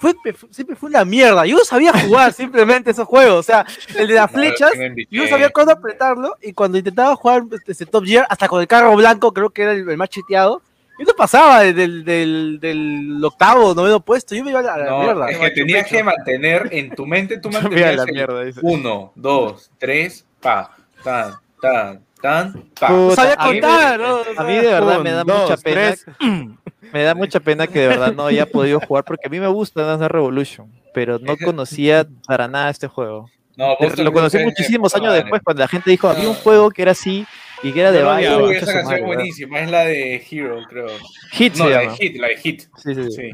[0.00, 0.14] fue,
[0.50, 1.46] siempre fue una mierda.
[1.46, 3.38] Yo no sabía jugar simplemente esos juegos.
[3.38, 3.64] O sea,
[3.96, 4.72] el de las flechas,
[5.08, 6.36] yo no sabía cuándo apretarlo.
[6.42, 9.70] Y cuando intentaba jugar este, Top Gear, hasta con el carro blanco, creo que era
[9.72, 10.60] el, el más chiteado.
[11.06, 14.34] No pasaba del, del, del octavo, noveno puesto.
[14.34, 15.30] Yo me iba a la, No, mierda.
[15.30, 18.60] es que tenías que mantener en tu mente, tú mantenías la mierda, dice.
[18.62, 20.70] uno, dos, tres, pa,
[21.02, 22.88] tan, tan, tan, pa.
[22.90, 24.18] No Puta, sabía a mí me- contar, ¿no?
[24.36, 25.80] A mí de verdad un, me da dos, mucha pena.
[25.80, 26.06] tres.
[26.92, 29.46] Me da mucha pena que de verdad no haya podido jugar porque a mí me
[29.48, 33.30] gusta Dance Revolution, pero no conocía para nada este juego.
[33.56, 36.90] No, Lo conocí muchísimos años después cuando la gente dijo, había un juego que era
[36.90, 37.26] así
[37.62, 38.34] y que era de baile.
[38.34, 40.86] concha esa canción es buenísima, es la de Hero, creo.
[41.32, 41.90] Hit No, se la de.
[41.96, 42.62] Hit, la de Hit.
[42.76, 43.30] Sí, sí, sí.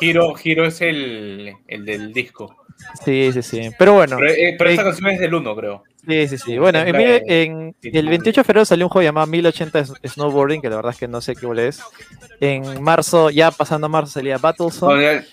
[0.00, 2.56] Hero, Hero es el, el del disco.
[3.04, 3.70] Sí, sí, sí.
[3.78, 5.82] Pero bueno, Pero, eh, pero esta eh, canción es del 1, creo.
[6.06, 6.58] sí, sí, sí.
[6.58, 10.76] Bueno, en, el 28 de febrero salió un juego llamado 1080 S- Snowboarding, que la
[10.76, 11.80] verdad es que no sé qué es.
[12.40, 15.24] En marzo, ya pasando a marzo, salía No, Battlezone.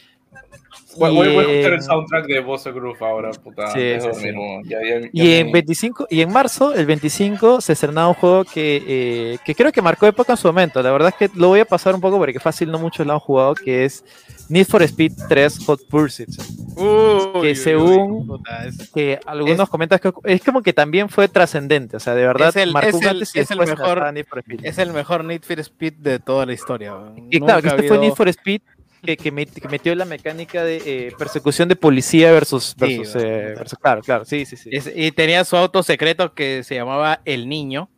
[0.98, 3.68] Voy, voy- voy a escuchar Y el soundtrack de Boss Groove ahora, puta.
[3.72, 4.36] Sí, antes de sí.
[4.70, 8.14] Ya- ya- ya Y en me- 25 y en marzo, el 25, se estrenaba un
[8.16, 10.82] juego que, eh, que creo que marcó época en su momento.
[10.82, 13.14] La verdad es que lo voy a pasar un poco porque fácil no muchos lo
[13.14, 14.04] han jugado, que es
[14.50, 16.30] Need for Speed 3 Hot Pursuit.
[16.78, 21.10] Uy, Que según- uy, puta, es- Que algunos Es- comentan que es como que también
[21.10, 21.98] fue trascendente.
[21.98, 24.14] O sea, de verdad Es el- marcó es un el- antes y es el mejor-
[24.14, 24.60] Need for Speed.
[24.66, 26.94] es el mejor Need for Speed de toda la historia.
[27.32, 28.62] Y claro, que este fue Need for Speed
[29.06, 33.78] que, que, met- que metió la mecánica de eh, persecución de policía versus, eh, versus-
[33.80, 34.70] claro, claro, sí, sí, sí.
[34.72, 37.90] Es- y tenía su auto secreto que se llamaba El Niño.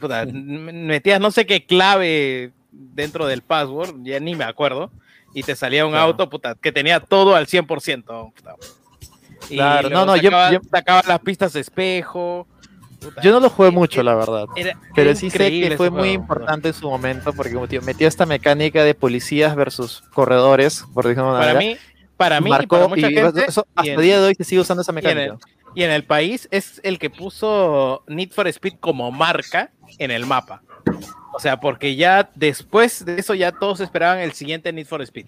[0.00, 4.90] Puta, metías no sé qué clave dentro del password, ya ni me acuerdo,
[5.34, 6.06] y te salía un Claro.
[6.06, 8.32] auto puta, que tenía todo al 100%.
[8.34, 8.54] puta.
[9.50, 12.46] Y Claro, no, no, yo- yo- sacaba las pistas de espejo.
[13.00, 14.46] Puta, Yo no lo jugué mucho, la verdad.
[14.56, 16.14] era- Pero sí sé que fue muy juego.
[16.14, 21.30] importante en su momento porque metió esta mecánica de policías versus corredores, por decirlo de
[21.30, 21.72] una Para manera.
[21.74, 21.78] mí,
[22.16, 24.26] para mí, y marcó para mucha y gente, eso, y hasta en- el día de
[24.28, 25.32] hoy se sigue usando esa y en, mecánica.
[25.34, 25.38] el,
[25.74, 30.26] y en el país es el que puso Need for Speed como marca en el
[30.26, 30.62] mapa.
[31.32, 35.26] O sea, porque ya después de eso ya todos esperaban el siguiente Need for Speed.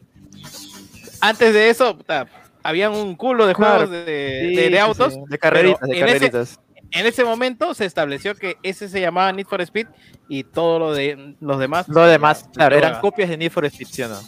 [1.20, 2.26] Antes de eso, puta,
[2.62, 5.14] habían un culo de Claro, juegos de, Sí, de- de sí, autos.
[5.14, 6.60] sí, de carreritas, de carreritas.
[6.92, 9.86] En ese momento se estableció que ese se llamaba Need for Speed
[10.28, 11.88] y todo lo de los demás.
[11.88, 14.18] Lo demás, claro, eran copias de Need for Speed, ¿sí o no?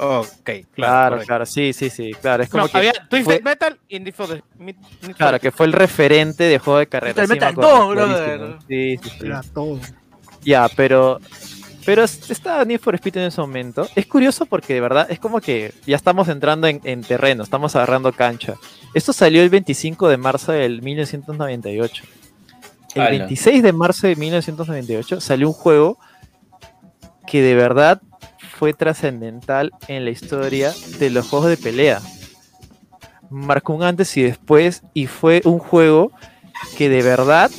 [0.00, 0.64] Ok, Claro,
[1.16, 1.18] claro.
[1.24, 2.42] claro, sí, sí, sí, claro.
[2.42, 5.66] Es como No, que había Twisted fue- Metal y Need for, for Claro, que fue
[5.66, 7.16] el referente de juego de carreras.
[7.16, 8.58] Twisted sí me Metal 2, brother.
[8.68, 9.26] Sí, sí, sí.
[9.26, 9.80] Era todo.
[10.42, 11.20] Ya, pero.
[11.88, 13.88] Pero es- está Need for Speed en ese momento.
[13.96, 17.74] Es curioso porque de verdad es como que ya estamos entrando en, en terreno, estamos
[17.76, 18.56] agarrando cancha.
[18.92, 22.04] Esto salió el 25 de marzo del 1998.
[22.94, 23.10] El Ala.
[23.10, 25.98] 26 de marzo de 1998 salió un juego
[27.26, 28.02] que de verdad
[28.58, 32.02] fue trascendental en la historia de los juegos de pelea.
[33.30, 36.12] Marcó un antes y después y fue un juego
[36.76, 37.50] que de verdad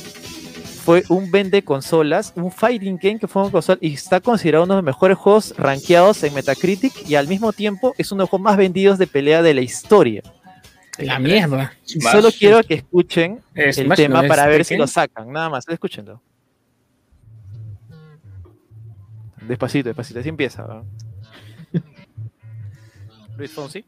[0.80, 4.74] fue un vende consolas, un fighting game que fue un consola y está considerado uno
[4.74, 8.30] de los mejores juegos rankeados en Metacritic y al mismo tiempo es uno de los
[8.30, 10.22] juegos más vendidos de pelea de la historia.
[10.98, 11.72] La mierda.
[11.84, 15.48] Solo quiero que escuchen Eh, el tema no es para ver si lo sacan, nada
[15.48, 16.20] más, escúchenlo.
[19.46, 20.62] Despacito, despacito, así empieza.
[20.62, 20.84] ¿no?
[23.36, 23.84] Luis Fonsi.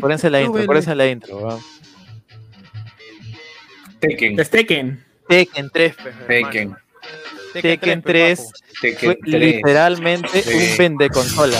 [0.00, 0.66] Pórense la intro, bueno.
[0.66, 1.60] pórense la intro.
[4.00, 5.07] De Tekken.
[5.28, 6.76] Tekken 3, pues, Tekken.
[7.52, 9.40] Tekken 3 Tekken fue 3.
[9.40, 10.54] literalmente Sí.
[10.72, 11.56] un vende consola.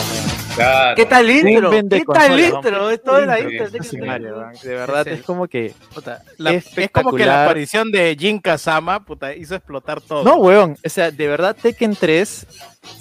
[0.55, 0.97] Claro.
[0.97, 1.71] ¿Qué tal intro?
[1.71, 2.91] ¿Qué tal intro?
[2.91, 3.71] Es toda la intro.
[3.71, 4.41] de Sí, Tekken Mario, 3.
[4.47, 5.73] man, De verdad, Es como que.
[5.95, 10.25] Puta, la- es como que la aparición de Jin Kazama puta, hizo explotar todo.
[10.25, 10.77] No, weón.
[10.85, 12.47] O sea, de verdad, Tekken 3,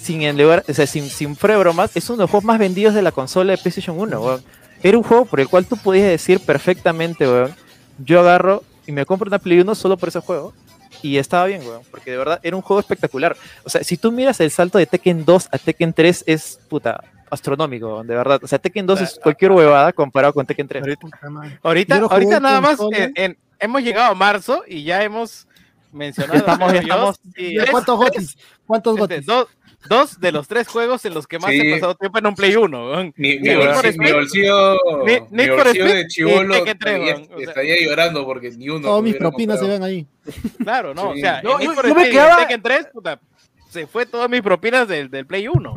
[0.00, 2.94] sin, en lugar, o sea, sin, sin bromas, es uno de los juegos más vendidos
[2.94, 4.42] de la consola de PlayStation 1, weón.
[4.82, 7.54] Era un juego por el cual tú podías decir perfectamente, weón.
[7.98, 10.54] Yo agarro y me compro una Play 1 solo por ese juego.
[11.02, 11.82] Y estaba bien, weón.
[11.90, 13.36] Porque de verdad era un juego espectacular.
[13.62, 17.04] O sea, si tú miras el salto de Tekken 2 a Tekken 3, es puta
[17.30, 18.40] astronómico, de verdad.
[18.42, 20.82] O sea, Tekken 2 es cualquier huevada comparado con Tekken 3.
[21.62, 25.46] Ahorita, ahorita nada más en- en- hemos llegado a marzo y ya hemos
[25.92, 28.38] mencionado Estamos- estamos- y ¿Ya tres- ¿Cuántos gotis?
[28.66, 29.26] ¿Cuántos este, gotis?
[29.26, 29.46] dos,
[29.88, 31.60] dos de los tres juegos en los que más Sí.
[31.60, 32.90] he pasado tiempo en un Play 1.
[32.90, 33.12] weón.
[33.16, 36.76] Mi, mi bolsillo, de chivolo 3,
[37.38, 38.80] estaría, llorando porque ni uno.
[38.88, 40.06] Todas mis propinas se ven ahí.
[40.62, 41.18] Claro, no, Sí.
[41.18, 43.20] o sea, No, yo- yo me quedaba- Tekken 3, puta,
[43.70, 45.74] se fue todas mis propinas del, del Play 1.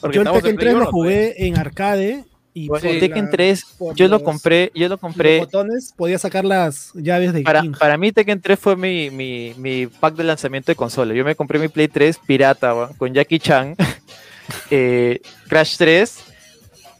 [0.00, 2.24] Porque Yo el Tekken Play 3 lo 1, jugué en arcade
[2.56, 5.92] y Bueno, por Tekken la- 3, por yo lo compré, yo lo los compré botones
[5.96, 7.72] podía sacar las llaves de Para, King.
[7.78, 11.12] para mí Tekken 3 fue mi, mi, mi pack de lanzamiento de consola.
[11.14, 13.74] Yo me compré mi Play 3 pirata, weón, con Jackie Chan,
[14.70, 16.24] eh, Crash 3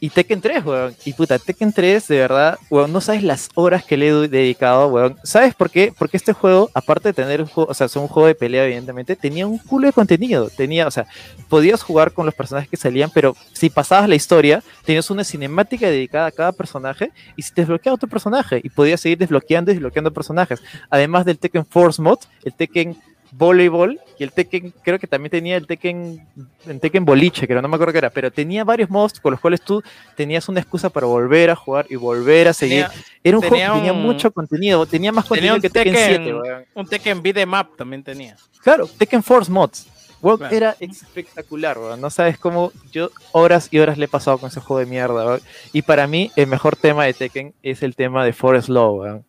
[0.04, 0.94] y Tekken 3, weón.
[1.06, 4.88] Y puta, Tekken 3, de verdad, weón, no sabes las horas que le he dedicado,
[4.88, 5.16] weón.
[5.24, 5.94] ¿Sabes por qué?
[5.98, 8.66] Porque este juego, aparte de tener un juego, o sea, es un juego de pelea,
[8.66, 10.50] evidentemente, tenía un culo de contenido.
[10.50, 11.06] Tenía, o sea,
[11.48, 15.86] podías jugar con los personajes que salían, pero si pasabas la historia, tenías una cinemática
[15.86, 19.74] dedicada a cada personaje y si te desbloqueaba otro personaje y podías seguir desbloqueando y
[19.76, 20.62] desbloqueando personajes.
[20.90, 22.94] Además del Tekken Force Mod, el Tekken
[23.36, 26.24] Volleyball y el Tekken, creo que también tenía el Tekken,
[26.66, 29.40] el Tekken Boliche, creo, no me acuerdo qué era, pero tenía varios modos con los
[29.40, 29.82] cuales tú
[30.16, 32.86] tenías una excusa para volver a jugar y volver a seguir.
[32.86, 36.24] Tenía, era un juego que tenía mucho contenido, tenía más tenía contenido que Tekken, Tekken,
[36.24, 36.64] 7, weón.
[36.74, 38.36] un Tekken Beat'em Up también tenía.
[38.62, 39.88] Claro, Tekken Force Mods.
[40.22, 40.56] Weón, Claro.
[40.56, 42.00] Era espectacular, weón.
[42.00, 45.38] No sabes cómo yo horas y horas le he pasado con ese juego de mierda.
[45.72, 49.22] Y para mí, el mejor tema de Tekken es el tema de Forest Law.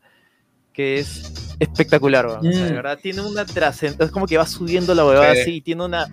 [0.76, 2.48] Que es espectacular, weón.
[2.48, 2.76] O sea, de Mm.
[2.76, 4.06] verdad, tiene una trascendencia.
[4.06, 5.42] Es como que va subiendo la huevada Sí.
[5.42, 6.08] así y tiene una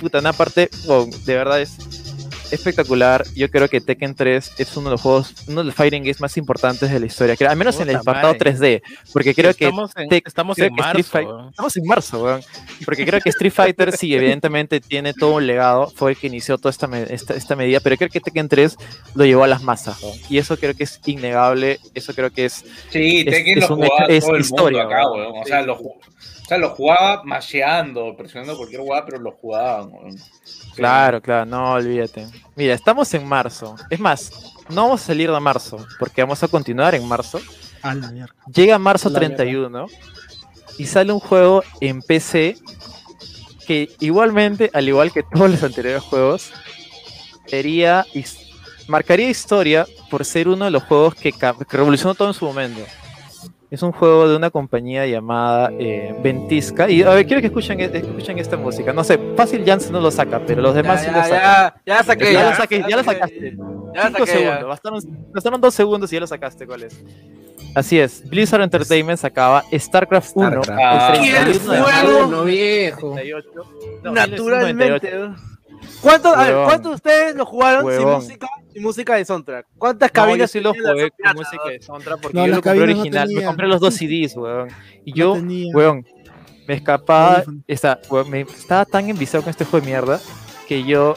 [0.00, 1.76] puta, una parte, weón, de verdad es
[2.50, 3.24] espectacular.
[3.34, 6.20] Yo creo que Tekken 3 es uno de los juegos, uno de los fighting games
[6.20, 7.36] más importantes de la historia.
[7.36, 8.52] Creo- Al menos en el apartado madre.
[8.54, 8.82] 3D.
[9.12, 11.48] Porque creo que estamos en, Tek- estamos creo en que Street marzo.
[11.50, 12.40] Estamos en marzo, weón.
[12.84, 15.88] Porque creo que Street Fighter sí, evidentemente tiene todo un legado.
[15.90, 17.80] Fue el que inició toda esta, me- esta, esta medida.
[17.80, 18.76] Pero creo que Tekken 3
[19.14, 20.16] lo llevó a las masas, weón.
[20.28, 21.78] Y eso creo que es innegable.
[21.94, 22.64] Eso creo que es.
[22.90, 25.32] Sí, Es- Tekken es lo un jugaba hecho- es todo el historia, mundo acá, weón.
[25.32, 25.42] weón.
[25.42, 25.94] O sea, lo, ju-
[26.44, 30.16] o sea, lo jugaba masheando, presionando cualquier jugada, pero lo jugaban, weón.
[30.74, 32.26] Claro, claro, no olvídate.
[32.56, 33.76] Mira, estamos en marzo.
[33.90, 35.84] Es más, no vamos a salir de marzo.
[35.98, 37.40] Porque vamos a continuar en marzo.
[37.82, 38.34] A la mierda.
[38.52, 39.86] Llega marzo La 31
[40.78, 42.56] y sale un juego en PC
[43.66, 46.52] que igualmente, al igual que todos los anteriores juegos,
[47.46, 48.06] sería
[48.88, 52.80] marcaría historia por ser uno de los juegos que, que revolucionó todo en su momento.
[53.74, 56.88] Es un juego de una compañía llamada eh, Ventisca.
[56.88, 58.92] Y a ver, quiero que escuchen, escuchen esta música.
[58.92, 61.40] No sé, fácil Jansen no lo saca, pero los demás sí ya, lo sacan.
[61.40, 62.32] ya, ya la saqué.
[62.32, 63.56] Ya lo saqué, ya lo sacaste.
[63.92, 64.68] Ya Cinco saqué, segundos.
[64.68, 65.00] Bastaron,
[65.32, 66.68] bastaron dos segundos y ya lo sacaste.
[66.68, 67.04] ¿Cuál es?
[67.74, 68.22] Así es.
[68.28, 70.62] Blizzard Entertainment sacaba StarCraft 1.
[70.62, 70.80] Starcraft.
[70.80, 72.26] Ah, el 31 de ¿qué marzo juego?
[72.28, 73.08] No, viejo.
[73.08, 73.48] 98.
[74.04, 74.84] No, Naturalmente.
[74.84, 75.54] 1998.
[76.00, 76.64] ¿Cuántos, a ver.
[76.64, 78.46] ¿cuántos de ustedes lo jugaron sin música,
[78.80, 79.66] música de soundtrack?
[79.78, 82.48] ¿Cuántas No, yo cabinas sí lo tenían jugué con música de soundtrack porque No, yo
[82.48, 83.28] las lo compré cabinas no original.
[83.34, 84.68] me compré los dos CDs, weón.
[85.04, 85.72] Y No yo, tenía.
[85.76, 86.06] weón,
[86.66, 87.44] me escapaba.
[87.66, 90.20] Esta, weón, me, estaba tan enviciado con este juego de mierda
[90.68, 91.14] que yo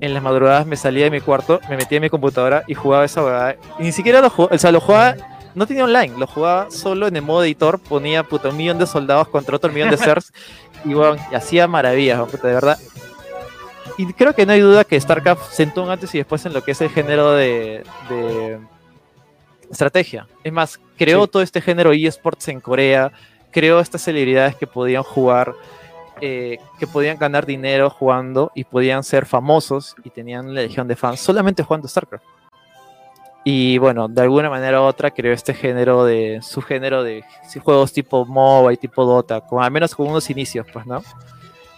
[0.00, 3.04] en las madrugadas me salía de mi cuarto, me metía en mi computadora y jugaba
[3.04, 3.56] esa weá.
[3.78, 5.16] Y ni siquiera lo jugaba, o sea, lo jugaba.
[5.54, 8.86] No tenía online, lo jugaba solo en el modo editor, ponía puta, un millón de
[8.86, 10.32] soldados contra otro millón de CERS
[10.84, 12.78] y, weón, y hacía maravillas, weón, puta, de verdad.
[13.98, 16.62] Y creo que no hay duda que StarCraft sentó un antes y después en lo
[16.62, 18.58] que es el género de, de
[19.70, 20.26] estrategia.
[20.42, 23.12] Es más, creó todo este género eSports en Corea,
[23.50, 25.54] creó estas celebridades que podían jugar
[26.20, 30.96] eh, que podían ganar dinero jugando y podían ser famosos y tenían una legión de
[30.96, 32.24] fans solamente jugando StarCraft.
[33.44, 37.24] Y bueno, de alguna manera u otra creó este género de, su género de
[37.62, 41.02] juegos tipo MOBA y tipo Dota, con, al menos con unos inicios, pues, ¿no?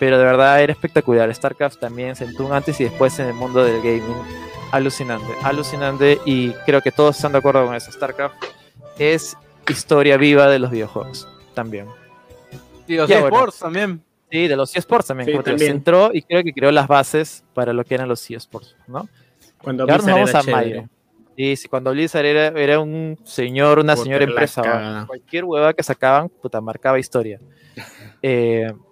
[0.01, 1.33] Pero de verdad era espectacular.
[1.33, 4.17] StarCraft también sentó un antes y después en el mundo del gaming.
[4.73, 6.19] Alucinante, alucinante.
[6.25, 7.93] Y creo que todos están de acuerdo con eso.
[7.93, 8.35] StarCraft
[8.99, 9.37] es
[9.69, 11.87] historia viva de los videojuegos también.
[12.89, 13.37] Y los Ya, bueno.
[13.37, 14.03] esports también.
[14.31, 15.29] Sí, de los eSports también.
[15.29, 15.59] Sí, también.
[15.59, 19.09] se entró y creo que creó las bases para lo que eran los eSports, ¿no?
[19.63, 20.89] Cuando Y ahora nos Blizzard vamos era a.
[21.37, 25.83] Sí, sí, cuando Blizzard era, era un señor, una Puta, señora empresa, cualquier hueva que
[25.83, 27.41] sacaban, puta, marcaba historia.
[28.23, 28.73] Eh,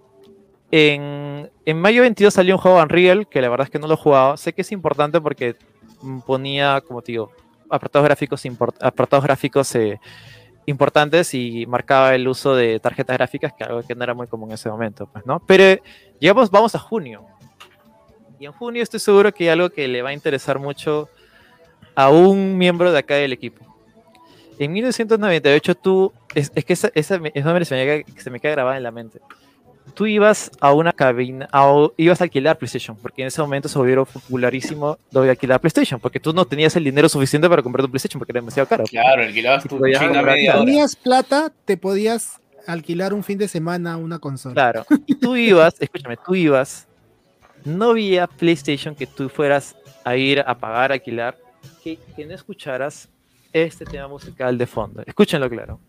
[0.71, 3.95] en, en mayo 22 salió un juego Unreal, que la verdad es que no lo
[3.95, 4.37] he jugado.
[4.37, 5.57] Sé que es importante porque
[6.03, 7.31] mm, ponía, como te digo,
[7.71, 8.43] apartados gráficos,
[8.81, 9.99] apartados gráficos eh,
[10.67, 14.51] importantes y marcaba el uso de tarjetas gráficas, que algo que no era muy común
[14.51, 15.41] en ese momento, pues, ¿no?
[15.47, 15.81] Pero
[16.21, 17.25] llegamos, vamos a junio.
[18.39, 21.09] Y en junio estoy seguro que hay algo que le va a interesar mucho
[21.95, 23.65] a un miembro de acá del equipo.
[24.59, 28.53] En 1998 tú, es, es que esa, esa esa me- se, me se me queda
[28.53, 29.21] grabada en la mente.
[29.95, 33.79] Tú ibas a una cabina, a- ibas a alquilar PlayStation, porque en ese momento se
[33.79, 37.85] volvieron popularísimo lo de alquilar PlayStation, porque tú no tenías el dinero suficiente para comprar
[37.85, 38.85] tu PlayStation, porque era demasiado caro.
[38.85, 40.35] Claro, alquilabas tu hora.
[40.65, 44.55] Tenías plata, te podías alquilar un fin de semana una consola.
[44.55, 44.87] Claro.
[45.07, 46.87] Y tú ibas, escúchame, tú ibas,
[47.65, 51.37] no había PlayStation que tú fueras a ir a pagar, a alquilar,
[51.83, 53.09] que, que no escucharas
[53.53, 55.03] este tema musical de fondo.
[55.07, 55.81] Escúchenlo claro.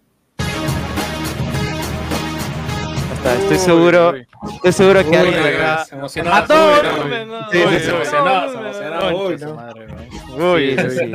[3.19, 4.15] Está, estoy seguro,
[4.55, 5.81] estoy seguro que Uy, alguien acá.
[5.81, 7.25] A uy.
[7.27, 7.51] no.
[7.51, 7.89] Sí, se sí.
[7.89, 10.53] emocionó, se emocionó.
[10.53, 10.77] Uy.
[10.89, 11.11] Sí.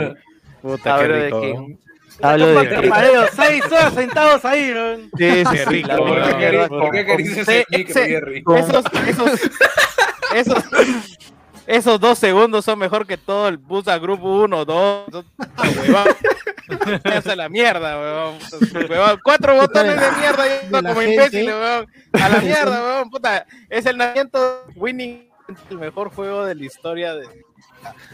[0.62, 1.41] Puta, qué rico.
[1.41, 1.76] que.
[2.23, 2.89] Hablo de que.
[2.89, 4.97] Mareo, seis horas sentados ahí, ¿no?
[5.18, 5.97] Sí, sí, rico,
[6.68, 9.50] ¿Por qué acaricias ese- Esos, esos,
[10.34, 10.65] esos,
[11.66, 15.24] esos dos segundos son mejor que todo el bus a grupo 1, 2.
[17.04, 18.38] Esa es la mierda, weón.
[18.88, 21.86] Weón, Cuatro botones de mierda y De la como imbécil, weón.
[22.12, 23.10] A la mierda, weón.
[23.10, 25.28] Puta, es el nacimiento Winning,
[25.70, 27.28] el mejor juego de la historia de,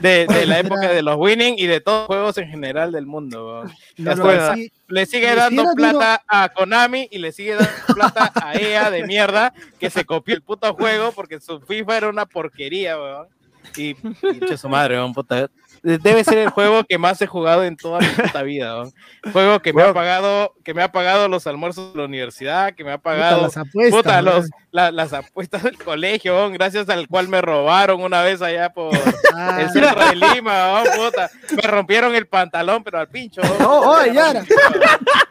[0.01, 3.07] de, de la época de los Winning y de todos los juegos en general del
[3.07, 3.73] mundo, weón.
[3.97, 8.55] No, no, sí, le sigue dando plata a Konami y le sigue dando plata a
[8.55, 12.97] EA de mierda que se copió el puto juego porque su FIFA era una porquería,
[12.97, 13.40] weón.
[13.77, 15.51] Y pinche su madre, weón, puta.
[15.83, 18.93] Debe ser el juego que más he jugado en toda mi puta vida, weón.
[19.33, 22.85] Juego que me ha pagado, que me ha pagado los almuerzos de la universidad, que
[22.85, 23.97] me ha puta, pagado las apuestas.
[23.97, 24.31] puta, ¿no?
[24.33, 28.71] los, la- las apuestas del colegio, weón, gracias al cual me robaron una vez allá
[28.73, 28.91] por
[29.35, 31.31] Ah, el centro de Lima, weón, puta.
[31.57, 33.41] Me rompieron el pantalón, pero al pincho.
[33.61, 34.45] No, oh, Yara.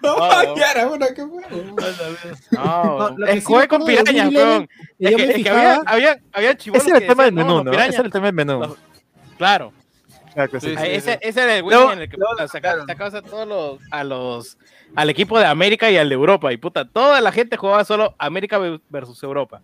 [0.02, 1.44] No, Yara, bueno, ¿qué fue?
[2.52, 4.69] no, No, jugué con pirañas, weón.
[4.98, 7.72] Es que, me es que había, había, había Ese era el tema del menú, ¿no?
[7.72, 8.76] Ese era el tema del menú.
[9.38, 9.74] Claro,
[10.33, 10.67] Claro que sí.
[10.69, 11.19] Sí, Ah, sí, ese, sí.
[11.22, 13.80] ese era el Luego- Winning en el que luego puta, saca- sacabas a todos los,
[13.91, 14.58] a los,
[14.95, 18.16] al equipo de América y al de Europa, y puta, toda la gente jugaba solo
[18.19, 19.61] América ve- versus Europa.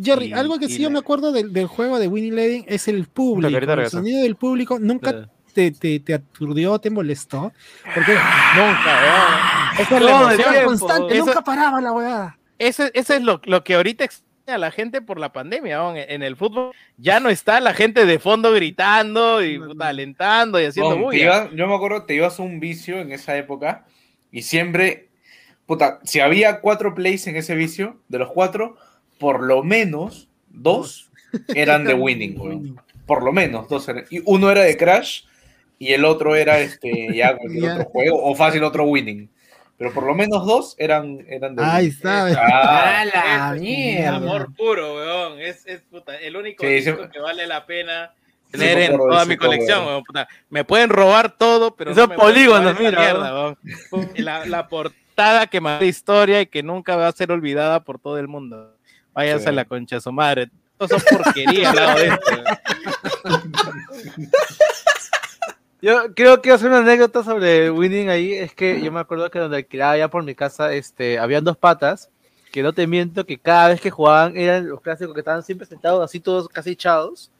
[0.00, 2.88] Jerry, y- algo que sí yo me acuerdo del, del juego de Winnie Eleven es
[2.88, 3.56] el público.
[3.56, 7.52] El sonido del público nunca te, te, te aturdió, te molestó.
[7.94, 9.80] Porque Nunca, weón.
[9.80, 10.64] Esa es la emoción.
[10.64, 12.38] constante, Eso- nunca paraba la weá.
[12.58, 14.04] Ese, ese es lo, lo que ahorita
[14.46, 15.82] a la gente por la pandemia.
[15.82, 15.96] weón.
[15.96, 20.64] En el fútbol ya no está la gente de fondo gritando y puta, alentando y
[20.66, 21.18] haciendo bulla.
[21.22, 23.86] iba- yo me acuerdo, te ibas a un vicio en esa época
[24.30, 25.08] y siempre,
[25.66, 28.76] puta, si había cuatro plays en ese vicio, de los cuatro,
[29.18, 31.10] por lo menos dos
[31.54, 32.76] eran de winning.
[33.06, 34.04] Por lo menos dos eran.
[34.10, 35.22] Y uno era de Crash
[35.78, 39.28] y el otro era este, ya cualquier otro juego, o fácil otro winning.
[39.76, 42.26] Pero por lo menos dos eran, eran de Ahí está.
[42.38, 44.16] Ah, la Es mierda.
[44.16, 45.40] amor puro, weón.
[45.40, 47.08] Es, es puta, el único Sí, disco sí.
[47.12, 48.12] que vale la pena
[48.52, 50.04] tener en toda mi colección, weón.
[50.04, 53.58] Puta, me pueden robar todo, pero pueden polígonos, mira, mierda, weón.
[54.16, 58.18] La, la portada que más historia y que nunca va a ser olvidada por todo
[58.18, 58.76] el mundo.
[59.12, 59.48] Váyase Sí.
[59.48, 60.50] a la concha de su madre.
[60.78, 62.44] Todos son porquería al lado de esto.
[65.84, 68.32] Yo creo que hacer una anécdota sobre Winning ahí.
[68.32, 71.58] Es que yo me acuerdo que donde alquilaba allá por mi casa, este, habían dos
[71.58, 72.08] patas.
[72.50, 75.66] Que no te miento que cada vez que jugaban eran los clásicos que estaban siempre
[75.66, 77.30] sentados así todos casi echados.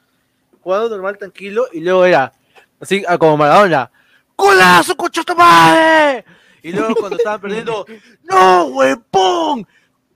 [0.61, 1.69] Jugando normal, tranquilo.
[1.73, 2.35] Y luego era
[2.79, 3.91] así ah, como Maradona.
[4.37, 6.27] ¡Golazo, concha tu madre!
[6.63, 7.87] Y luego cuando estaban perdiendo,
[8.25, 9.67] ¡No, huevón!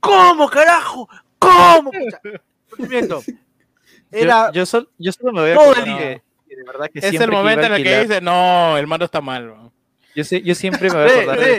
[0.01, 1.09] ¿Cómo, carajo?
[1.39, 1.91] ¿Cómo?
[1.93, 3.23] Pucha, no te miento.
[4.11, 6.23] Era Yo, yo, sol- yo solo me voy a todo acordar el día.
[6.59, 8.87] De verdad que Es el siempre que iba momento en el que dice, no, el
[8.87, 9.49] mando está mal.
[9.51, 9.73] weón.
[10.15, 11.59] Yo, sé- yo siempre me voy a acordar de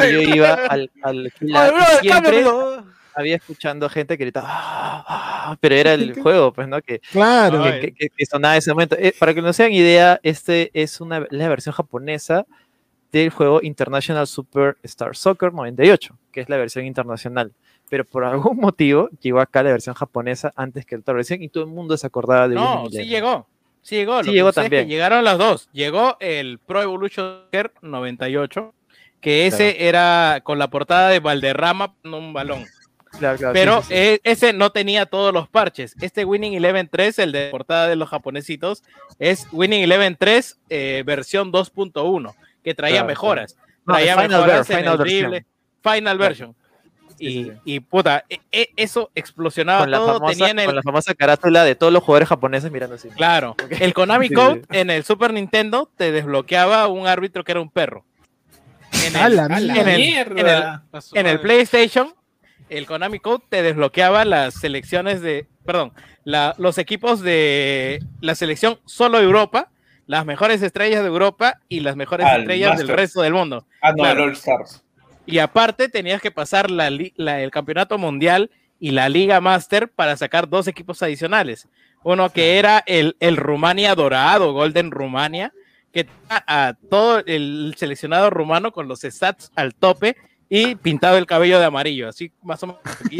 [0.00, 2.44] que yo iba al, al alquilar Ay, y brother, siempre,
[3.14, 5.04] había escuchando gente que gritaba, "Ah,
[5.52, 6.82] ah", pero era el juego, pues, ¿no?
[6.82, 7.62] Que, Claro.
[7.62, 8.96] que, que- que- que sonaba en ese momento.
[8.98, 12.44] Eh, para que no se hagan idea, este es una, la versión japonesa
[13.12, 17.52] del juego International Super Star Soccer 98, que es la versión internacional.
[17.88, 21.48] Pero por algún motivo llegó acá la versión japonesa antes que la otra versión y
[21.48, 23.46] todo el mundo se acordaba de No, sí llegó.
[23.84, 24.20] Sí llegó.
[24.22, 24.88] Sí Lo que llegó sucede es que también.
[24.88, 25.68] llegaron las dos.
[25.72, 28.74] Llegó el Pro Evolution Soccer 98,
[29.20, 32.64] que ese era con la portada de Valderrama en un balón.
[33.16, 33.94] Claro, claro, sí, Pero sí, sí.
[33.94, 35.94] eh, ese no tenía todos los parches.
[36.00, 38.82] Este Winning Eleven 3, el de portada de los japonesitos,
[39.20, 43.56] es Winning Eleven 3 eh, versión 2.1, que traía Claro, mejoras.
[43.86, 45.46] Traía Final mejoras Ver- en Final el drible,
[45.80, 46.56] Final version.
[47.18, 50.14] Y, y, puta, e- e- eso explosionaba con la, todo.
[50.18, 53.08] famosa, Tenían el, con la famosa carátula de todos los jugadores japoneses mirando así.
[53.10, 54.34] Claro, el Konami Sí.
[54.34, 58.04] Code en el Super Nintendo te desbloqueaba un árbitro que era un perro.
[59.06, 60.40] En ¡A la en el- mierda!
[60.40, 62.14] en el- en el PlayStation,
[62.68, 65.92] el Konami Code te desbloqueaba las selecciones de, perdón,
[66.24, 69.70] la- los equipos de la selección solo Europa,
[70.06, 73.66] las mejores estrellas de Europa y las mejores el estrellas del resto del mundo.
[73.82, 74.24] Ah, no, Claro.
[74.24, 74.83] el All Stars.
[75.26, 79.88] Y aparte tenías que pasar la li- la- el campeonato mundial y la Liga Master
[79.88, 81.68] para sacar dos equipos adicionales.
[82.02, 85.52] Uno que era el, el Rumania Dorado, Golden Rumania,
[85.92, 90.16] que tenía a todo el seleccionado rumano con los stats al tope
[90.50, 92.82] y pintado el cabello de amarillo, así más o menos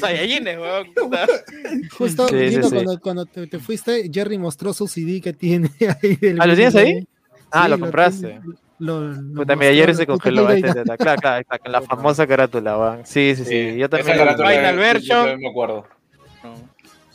[0.00, 0.88] Saiyajines, weón.
[1.96, 2.74] Justo, Sí, sí, Lito, sí.
[2.74, 5.70] Cuando, cuando te, te fuiste, Jerry mostró su CD que tiene
[6.02, 6.18] ahí.
[6.40, 7.06] ¿Ah, lo tienes ahí?
[7.50, 8.40] Ah, Sí, lo lo compraste.
[8.78, 10.50] Lo- lo Puta, mi mostró, ayer lo- se congeló.
[10.50, 13.06] está, está, Claro, claro, está, con la famosa carátula, weón.
[13.06, 13.76] Sí, sí, sí.
[13.76, 14.08] Yo también.
[14.08, 15.18] Esa lo- carátula Final yo- version.
[15.18, 15.86] yo también me acuerdo.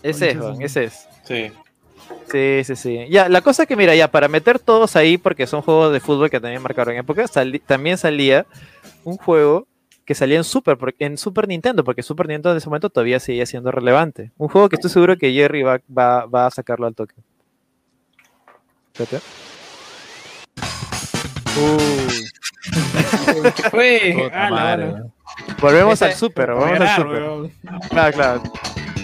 [0.02, 1.08] Ese es, weón, ese es.
[1.24, 1.52] Sí.
[2.30, 3.06] Sí, sí, sí.
[3.10, 6.30] Ya, la cosa que, mira, ya, para meter todos ahí, porque son juegos de fútbol
[6.30, 8.46] que también marcaron época, sali- también salía
[9.04, 9.68] un juego
[10.06, 13.20] que salía en Super, porque- en Super Nintendo, porque Super Nintendo en ese momento todavía
[13.22, 14.32] seguía siendo relevante.
[14.38, 17.16] Un juego que estoy seguro que Jerry va, va, va a sacarlo al toque.
[18.94, 19.26] Espérate.
[24.34, 25.14] Ah, weón.
[25.60, 27.90] Volvemos al Super, volvemos al Ganar, Super.
[27.90, 28.44] Claro, claro.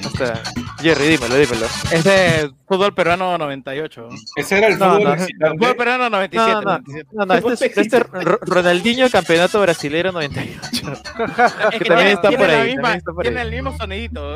[0.06, 0.42] O sea,
[0.82, 1.66] Jerry, dímelo, dímelo.
[1.92, 4.10] Ese es fútbol peruano 98.
[4.36, 5.48] Ese era el No, fútbol no.
[5.52, 6.52] Fútbol peruano 97.
[6.52, 7.10] No, no, 97.
[7.12, 10.60] no, no, este, es- este es Ro- Ronaldinho Campeonato Brasilero 98.
[11.72, 13.48] Es que también tiene- está tiene por ahí, misma- también está por tiene ahí.
[13.48, 14.36] el mismo sonidito.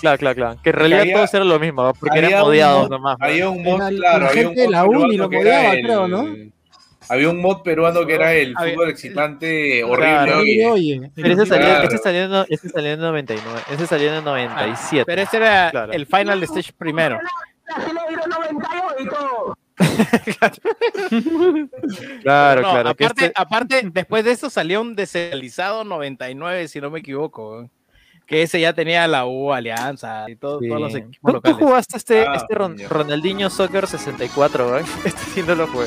[0.00, 0.56] Claro, claro, claro.
[0.62, 2.30] Que en realidad había- todos eran lo mismo, porque eran
[2.84, 3.16] mod- nomás.
[3.18, 3.26] ¿no?
[3.26, 5.28] Había un la claro, había un gente de la uni lo
[5.72, 6.53] el- creo, ¿no?
[7.08, 10.34] Había un mod peruano que era el Había- fútbol excitante horrible.
[10.34, 10.98] Oye, oye.
[10.98, 11.88] oye, Pero ese salió, Claro.
[11.88, 15.04] ese salió, en, ese salió en 99, ese salió en el 97.
[15.06, 15.92] Pero ese era Claro.
[15.92, 17.18] el Final Stage primero.
[22.22, 22.94] claro, No, claro.
[22.94, 27.68] que aparte, este- aparte, después de eso salió un descentralizado 99, si no me equivoco.
[28.26, 30.68] Que ese ya tenía la U Alianza y todo- sí.
[30.68, 31.58] todos los equipos ¿Tú, tú locales.
[31.58, 32.78] jugaste este, Ah, este Ron-.
[32.88, 34.88] Ronaldinho Soccer 64, ¿verdad?
[35.04, 35.86] Este sí no lo jugué.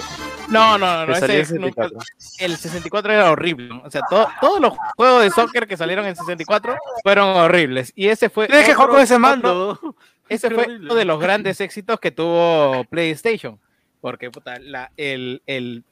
[0.49, 1.27] No, no, no, ese
[1.59, 1.97] nunca- 64.
[2.39, 3.69] el 64 era horrible.
[3.69, 3.81] ¿no?
[3.83, 7.91] O sea, to- todos los juegos de soccer que salieron en 64 fueron horribles.
[7.95, 8.47] Y ese fue.
[8.47, 9.95] Tienes que jugar con ese otro- mando.
[10.29, 10.85] Ese fue horrible.
[10.87, 13.57] uno de los grandes éxitos que tuvo PlayStation.
[14.01, 15.83] Porque puta, la el, el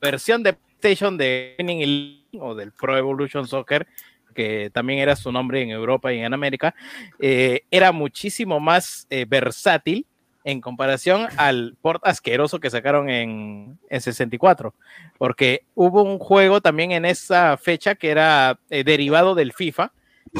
[0.00, 3.86] versión de PlayStation de Winning o del Pro Evolution Soccer,
[4.34, 6.74] que también era su nombre en Europa y en América,
[7.20, 10.06] eh, era muchísimo más eh, versátil
[10.44, 14.74] en comparación al port asqueroso que sacaron en, en 64.
[15.16, 19.92] Porque hubo un juego también en esa fecha que era eh, derivado del FIFA,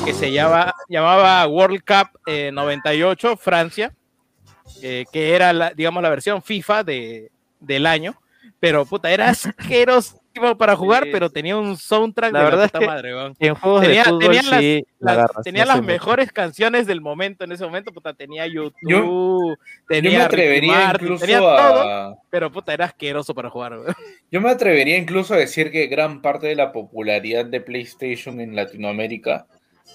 [0.04, 3.94] que se llama, llamaba World Cup eh, 98 Francia,
[4.80, 8.20] que era, la, digamos, la versión FIFA de, del año,
[8.60, 10.23] pero puta, era asqueroso
[10.58, 13.14] para jugar, Sí, pero tenía un soundtrack La de verdad la es puta que madre,
[13.14, 13.36] weón.
[13.38, 15.92] En juegos Tenía- de fútbol tenían las- sí la agarras, tenía no las sé mucho.
[15.92, 19.54] mejores canciones del momento en ese momento, puta, tenía YouTube, Yo
[19.88, 22.16] tenía me Ricky atrevería Martin, incluso tenía todo, a.
[22.30, 23.94] pero puta, era asqueroso para jugar, weón.
[24.30, 28.54] Yo me atrevería incluso a decir que gran parte de la popularidad de PlayStation en
[28.56, 29.46] Latinoamérica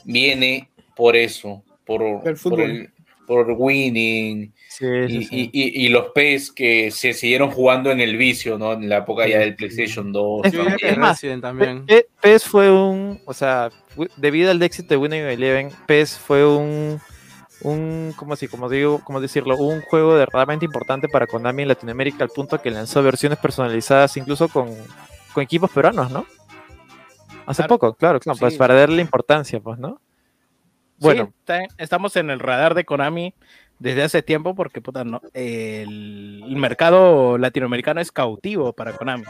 [0.04, 2.62] viene por eso, por, El por, fútbol.
[2.62, 2.90] el,
[3.30, 5.50] por Winning Sí, sí, y, sí.
[5.54, 8.74] y- y- y los PES que se siguieron jugando en el vicio, ¿no?
[8.74, 10.46] En la época ya del PlayStation 2.
[10.48, 10.78] Es- también.
[10.82, 11.86] es más, Resident también.
[12.22, 13.70] PES fue un, o sea,
[14.18, 17.00] debido al éxito de Winning Eleven, PES fue un,
[17.62, 21.68] un, ¿cómo así, como digo, cómo decirlo, un juego de realmente importante para Konami en
[21.68, 24.70] Latinoamérica al punto que lanzó versiones personalizadas incluso con,
[25.34, 26.26] con equipos peruanos, ¿no?
[27.46, 27.78] Hace Claro.
[27.78, 30.00] poco, claro, claro, pues para darle importancia, pues, ¿no?
[31.00, 33.34] Bueno, Sí, está- estamos en el radar de Konami
[33.80, 39.24] desde hace tiempo porque puta, no, el, el mercado latinoamericano es cautivo para Konami.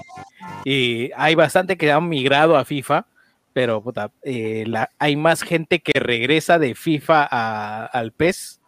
[0.66, 3.06] Y hay bastante que han migrado a FIFA,
[3.54, 8.60] pero puta, eh, la- hay más gente que regresa de FIFA a- al PES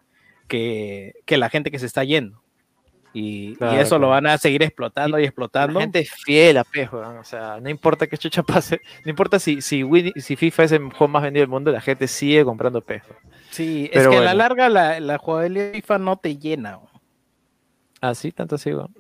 [0.48, 2.41] que, que la gente que se está yendo.
[3.14, 5.80] Y, y Claro, eso lo van a seguir explotando y explotando.
[5.80, 7.18] La gente es fiel a PES, weón.
[7.18, 10.72] O sea, no importa qué chucha pase, no importa si, si, Win- si FIFA es
[10.72, 13.04] el juego más vendido del mundo, la gente sigue comprando PES.
[13.10, 13.34] weón.
[13.50, 16.78] Sí, es Pero que a la larga la, la jugabilidad de FIFA no te llena.
[16.78, 16.90] weón.
[18.00, 18.94] Ah, sí, tanto así, weón.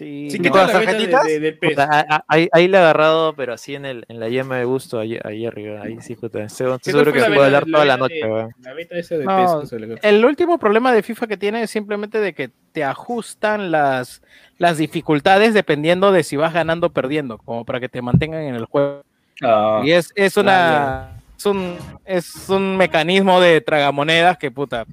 [0.00, 0.42] Sí, Sí, no.
[0.44, 1.24] que No, con las la de- tarjetitas.
[1.26, 1.52] de-.
[1.52, 4.98] Puta, ahí, ahí le he agarrado, pero así en, el, en la yema de gusto,
[4.98, 5.82] ahí, ahí arriba.
[5.82, 6.42] Ahí sí, puta.
[6.42, 8.20] Estoy, estoy ¿Qué tal seguro que la se puede hablar toda la noche.
[8.62, 9.62] La beta esa de No,
[10.02, 14.22] El último problema de FIFA que tiene es simplemente de que te ajustan las,
[14.56, 18.54] las dificultades dependiendo de si vas ganando o perdiendo, como para que te mantengan en
[18.54, 19.02] el juego.
[19.42, 24.86] Ah, Y es, es una es un, es un mecanismo de tragamonedas que puta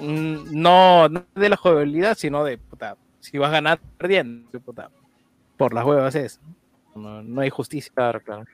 [0.00, 2.58] no, no de la jugabilidad, sino de
[3.30, 4.88] si vas ganando o perdiendo, puta,
[5.56, 6.40] por las huevas es.
[6.94, 7.92] No, no hay justicia.
[7.94, 8.44] Claro, claro.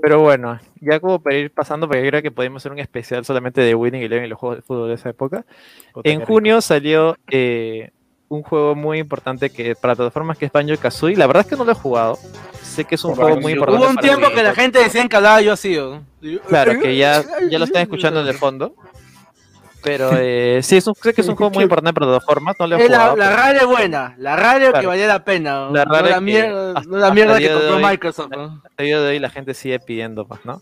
[0.00, 3.24] Pero bueno, ya como para ir pasando, porque yo creo que podemos hacer un especial
[3.24, 5.44] solamente de Winning Eleven y los juegos de fútbol de esa época.
[5.92, 6.32] Puta, En rico.
[6.32, 7.90] junio salió eh,
[8.28, 11.16] un juego muy importante que para plataformas que es Banjo Kazooie.
[11.16, 12.18] La verdad es que no lo he jugado.
[12.62, 13.84] Sé que es un Por juego muy importante.
[13.84, 15.76] Hubo un tiempo que la gente decía que hablaba yo así.
[16.46, 18.76] Claro, que ya, ya lo están escuchando en el fondo.
[19.82, 22.54] Pero eh, sí, es un, sé que es un juego muy importante para plataformas.
[22.58, 23.16] No lo he Es la, jugado.
[23.16, 24.88] la pero- radio es buena, la radio que Claro.
[24.88, 25.52] valía la pena.
[25.52, 25.70] ¿no?
[25.72, 28.30] La no radio la que mierda, hasta- no la mierda que compró hoy- Microsoft.
[28.30, 28.44] ¿no?
[28.64, 30.60] hasta el día de hoy la gente sigue pidiendo, pues, ¿no?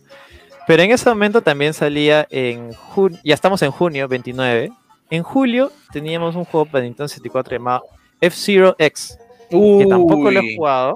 [0.67, 4.71] Pero en ese momento también salía en junio, ya estamos en junio 29.
[5.11, 7.85] En julio teníamos un juego para Nintendo 64 llamado
[8.21, 9.19] F-Zero X,
[9.51, 10.95] que tampoco lo he uy, jugado,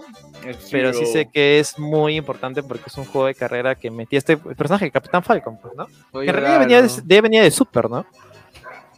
[0.71, 4.19] Pero sí sé que es muy importante porque es un juego de carrera que metía
[4.19, 5.87] este personaje, Capitán Falcon, pues, ¿no?
[6.13, 8.07] Oye, Que en realidad venía de, de- venía de Super, ¿no?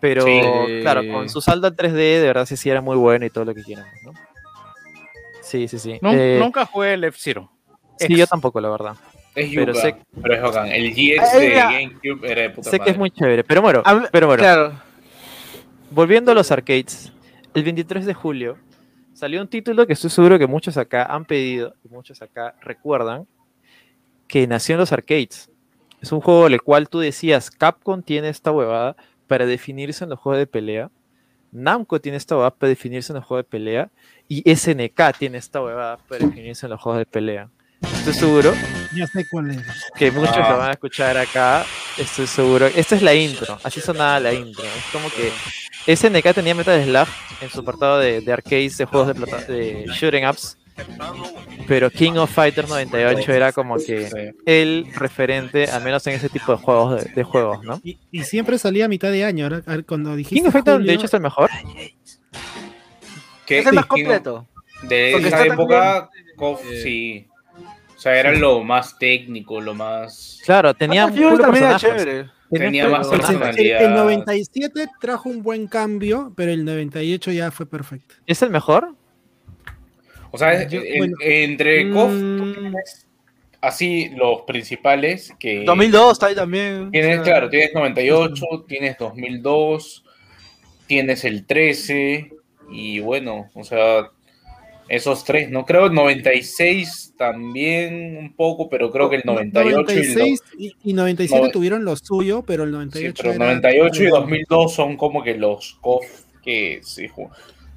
[0.00, 0.40] Pero Sí.
[0.82, 3.44] claro, con su saldo al 3D, de verdad sí, sí era muy bueno y todo
[3.44, 4.12] lo que quieran, ¿no?
[5.42, 5.98] Sí, sí, sí.
[6.02, 7.50] Nun- Eh, Nunca jugué el F-Zero.
[7.98, 8.94] sí, yo tampoco, la verdad.
[9.34, 10.66] Es pero sé- pero es bacán.
[10.68, 11.50] El GX Eh, de.
[11.54, 13.82] GameCube era de puta Sé que es muy chévere, pero bueno,
[14.12, 14.42] pero bueno.
[14.42, 14.72] Claro.
[15.90, 17.12] Volviendo a los arcades,
[17.54, 18.56] el 23 de julio
[19.24, 23.26] salió un título que estoy seguro que muchos acá han pedido y muchos acá recuerdan
[24.28, 25.50] que nació en los arcades.
[26.02, 28.96] Es un juego en el cual tú decías, Capcom tiene esta huevada
[29.26, 30.90] para definirse en los juegos de pelea,
[31.52, 33.90] Namco tiene esta huevada para definirse en los juegos de pelea
[34.28, 37.48] y SNK tiene esta huevada para definirse en los juegos de pelea.
[37.80, 38.52] Estoy seguro
[38.94, 39.62] Ya sé cuál es.
[39.96, 40.50] que muchos Ah.
[40.52, 41.64] lo van a escuchar acá,
[41.96, 42.66] estoy seguro.
[42.66, 44.64] Esta es la intro, así sonaba la intro.
[44.64, 45.32] Es como que
[45.86, 47.08] SNK tenía Metal Slug
[47.40, 50.56] en su apartado de, de arcades de juegos de, plata- de shooting ups,
[51.68, 56.52] pero King of Fighters 98 era como que el referente, al menos en ese tipo
[56.52, 57.80] de juegos, de, de juegos, ¿no?
[57.84, 59.44] Y, y siempre salía a mitad de año.
[59.44, 60.36] Ahora, cuando dijiste.
[60.40, 61.50] King of Fighters julio, de hecho es el mejor.
[63.46, 63.58] ¿Qué?
[63.58, 64.46] Es el más completo.
[64.82, 67.26] De Porque esa época, KOF, Eh, sí.
[67.96, 70.40] O sea, era lo más técnico, lo más...
[70.44, 72.04] Claro, tenía Battlefield puro también era personajes.
[72.04, 72.30] chévere.
[72.58, 73.56] Tenía puro más el, personajes.
[73.56, 74.02] el- el personalidad.
[74.04, 78.14] 97 trajo un buen cambio, pero el 98 ya fue perfecto.
[78.26, 78.94] ¿Es el mejor?
[80.30, 81.16] O sea, es- Yo- en- bueno.
[81.20, 82.74] entre KOF, Mm,
[83.60, 85.64] así los principales que...
[85.64, 86.90] 2002 está ahí también.
[86.90, 90.04] Tienes, O sea, claro, tienes 98, tienes 2002,
[90.86, 92.30] tienes el 13
[92.70, 94.10] y bueno, o sea,
[94.88, 95.64] esos tres, ¿no?
[95.64, 100.92] Creo el 96 también un poco, pero creo que el 98 96 y, y, y
[100.92, 104.74] 97 No- tuvieron lo suyo, pero el lo- 98 sí, pero era- 98 y 2002
[104.74, 106.04] son como que los KOF
[106.42, 107.10] que se,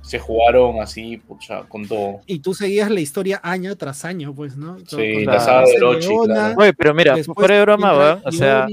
[0.01, 2.21] se jugaron así, pucha, con todo.
[2.25, 4.77] Y tú seguías la historia año tras año, pues, ¿no?
[4.85, 6.55] Sí, la saga de Leona, claro.
[6.57, 8.67] Oye, pero mira, después fuera de broma, weón, o sea,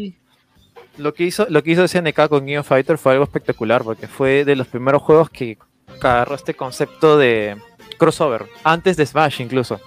[0.96, 4.06] lo que hizo lo que hizo SNK con King of Fighter fue algo espectacular porque
[4.08, 5.58] fue de los primeros juegos que
[6.00, 7.56] agarró este concepto de
[7.96, 9.80] crossover antes de Smash incluso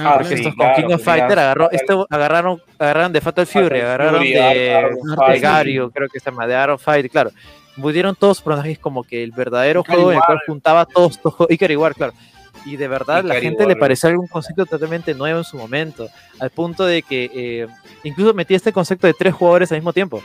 [0.00, 3.46] Ah, porque sí, estos claro, con King of Fighter agarró este, agarraron agarraron de Fatal
[3.46, 4.88] Fury Fatal agarraron Fury, de,
[5.32, 5.40] de.
[5.40, 7.30] Gario creo que se llama de Art of Fight claro
[7.76, 11.34] pudieron todos personajes como que el verdadero Ikari juego en el cual juntaba todos estos
[11.34, 12.12] juegos Ikari War, claro
[12.64, 13.78] y de verdad la gente le War.
[13.80, 16.08] parecía algún concepto totalmente nuevo en su momento
[16.40, 17.66] al punto de que eh,
[18.04, 20.22] incluso metía este concepto de tres jugadores al mismo tiempo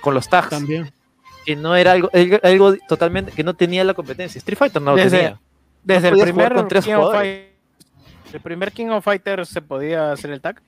[0.00, 0.90] con los tags También.
[1.46, 4.38] que no era algo, algo, algo totalmente que no tenía la competencia.
[4.38, 5.40] Street Fighter no lo Desde- tenía.
[5.84, 7.14] Desde el primer, jugar con tres King of.
[7.14, 7.48] Fight-
[8.32, 10.62] el primer King of Fighters se podía hacer el tag.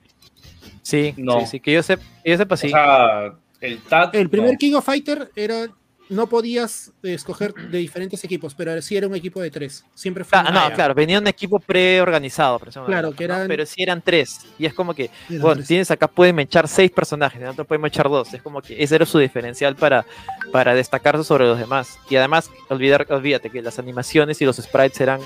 [0.81, 1.39] Sí, No.
[1.41, 2.69] sí, sí, que yo sepa, yo sepa O sí.
[2.69, 4.09] sea, el tag...
[4.15, 4.57] El primer no.
[4.57, 5.67] King of Fighter era
[6.09, 9.83] no podías escoger de diferentes equipos, pero sí era un equipo de tres.
[9.95, 10.37] Siempre fue.
[10.37, 12.59] Ah, no, claro, venía un equipo preorganizado.
[12.59, 13.33] por eso- Claro, que ¿no?
[13.35, 14.41] eran- Pero sí eran tres.
[14.59, 15.67] Y es como que, Eran bueno, tres.
[15.67, 18.33] tienes acá, pueden echar seis personajes, en otro pueden echar dos.
[18.33, 20.05] Es como que ese era su diferencial para,
[20.51, 21.97] para destacarse sobre los demás.
[22.09, 25.21] Y además, olvidar, olvídate que las animaciones y los sprites eran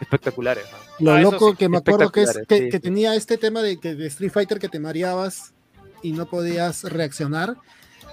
[0.00, 0.64] espectaculares.
[0.98, 1.12] ¿no?
[1.12, 2.80] Lo Ah, loco sí, que me acuerdo que es que, sí, que sí.
[2.80, 5.52] tenía este tema de que de Street Fighter que te mareabas
[6.02, 7.56] y no podías reaccionar.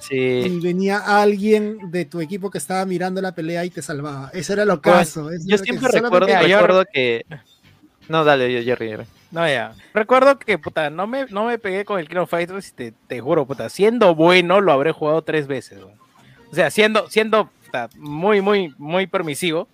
[0.02, 0.16] Sí.
[0.18, 4.30] Y venía alguien de tu equipo que estaba mirando la pelea y te salvaba.
[4.34, 5.30] Ese era lo caso.
[5.32, 7.26] eso Yo que siempre solamente recuerdo, que.
[8.08, 9.06] No, dale, yo- Jerry.
[9.32, 9.74] No, ya.
[9.94, 12.94] Recuerdo que, puta, no me, no me pegué con el King of Fighters y te,
[13.08, 15.80] te juro, puta, siendo bueno lo habré jugado tres veces.
[16.52, 19.68] O sea, siendo, siendo puta, muy, muy, muy permisivo.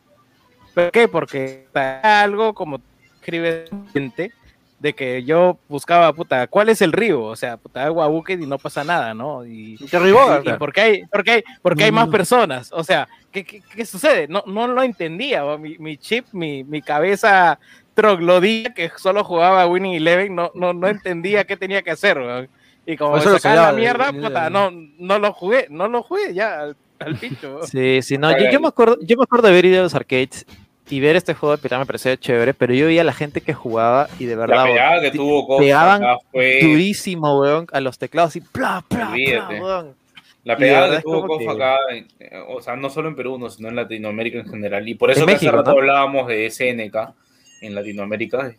[0.74, 1.08] ¿Por qué?
[1.08, 2.82] Porque puta, algo como
[3.22, 4.34] escribe gente
[4.80, 7.24] de que yo buscaba, puta, ¿cuál es el río?
[7.24, 9.46] O sea, puta, hago a bucket y no pasa nada, ¿no?
[9.46, 10.46] Y, Jerry Bogart.
[10.46, 12.12] y- y porque hay, porque hay, porque hay más no.
[12.12, 12.70] personas.
[12.74, 14.28] O sea, ¿qué, qué, qué sucede?
[14.28, 15.44] No, no lo entendía.
[15.58, 17.58] Mi, mi chip, mi, mi cabeza
[17.94, 22.18] troglodita que solo jugaba Winning Eleven, no, no, no entendía qué tenía que hacer.
[22.18, 22.50] weón.
[22.86, 24.54] Y como eso sacaban la mierda, Winning puta, Eleven.
[25.00, 27.62] no, no lo jugué, no lo jugué ya al, al pincho.
[27.64, 29.96] Sí, sí, no, yo, yo me acuerdo, yo me acuerdo de ver ido a los
[29.96, 30.46] arcades
[30.90, 33.42] y ver este juego de pirata me parecía chévere, pero yo veía a la gente
[33.42, 36.60] que jugaba y de verdad La pegada que tuvo Costa pegaban acá fue.
[36.62, 39.14] durísimo, weón, a los teclados y bla, bla,
[39.50, 39.96] weón.
[40.44, 41.78] La pegada que tuvo que- acá,
[42.20, 44.88] eh, o sea, no solo en Perú, no, sino en Latinoamérica en general.
[44.88, 45.78] Y por eso En que México, hace rato ¿no?
[45.80, 47.14] hablábamos de SNK
[47.62, 48.54] en Latinoamérica.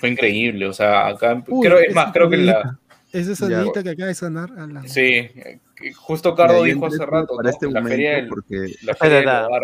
[0.00, 0.66] Fue increíble.
[0.66, 2.78] O sea, acá, Uy, creo, es más, creo que en la.
[3.12, 4.50] Esa sonidita que acaba de sonar.
[4.58, 5.60] a la- Sí, eh,
[5.94, 7.50] justo Cardo dijo hace rato, para ¿no?
[7.50, 9.62] este la momento feria del, porque- la Espera, feria del espera, hogar.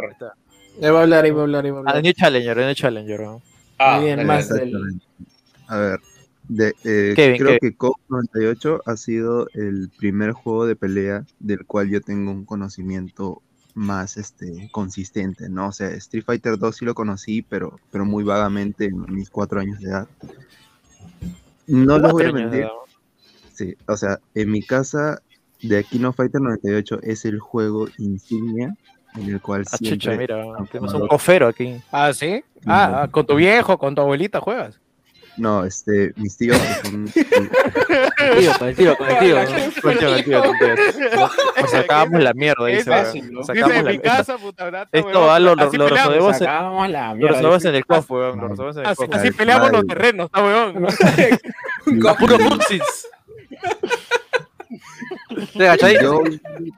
[0.82, 2.02] Va a hablar, va a hablar, ahí va a Ah, hablar.
[2.02, 3.42] New Challenger, New Challenger, weón.
[3.78, 4.60] Ah, Muy bien, dale, más dale.
[4.66, 5.02] del...
[5.68, 6.00] A ver,
[6.48, 7.58] de, eh, Kevin, creo Kevin.
[7.60, 12.44] que COP 98 ha sido el primer juego de pelea del cual yo tengo un
[12.44, 13.40] conocimiento
[13.74, 15.68] más este, consistente, ¿no?
[15.68, 19.60] O sea, Street Fighter 2 sí lo conocí, pero, pero muy vagamente en mis cuatro
[19.60, 20.08] años de edad.
[21.66, 22.66] No les voy a mentir,
[23.52, 25.22] sí, o sea, en mi casa
[25.62, 28.76] de Aquino Fighter 98 es el juego insignia
[29.18, 30.18] en el cual Ah, chucha, siempre...
[30.18, 31.80] mira, han tenemos un cofero aquí.
[31.92, 32.42] Ah, ¿sí?
[32.66, 34.80] Ah, ah, con tu viejo, con tu abuelita juegas.
[35.36, 37.06] No, este, mis tíos que son...
[37.06, 39.36] Tío, con el tío, con el tío.
[39.82, 41.30] Con el tío, con el tío.
[41.60, 42.90] Nos sacábamos la mierda, dice.
[43.32, 46.86] Nos en la mi casa, puta brata, Esto va, lo, lo, lo resolvemos en, lo
[46.86, 47.14] mierda.
[47.14, 48.40] resolvemos en el COF, weón.
[48.40, 49.14] Lo resolvemos en el Así, COF.
[49.16, 50.86] así peleamos los terrenos, está weón.
[52.18, 52.82] Puro putsis.
[56.00, 56.22] Yo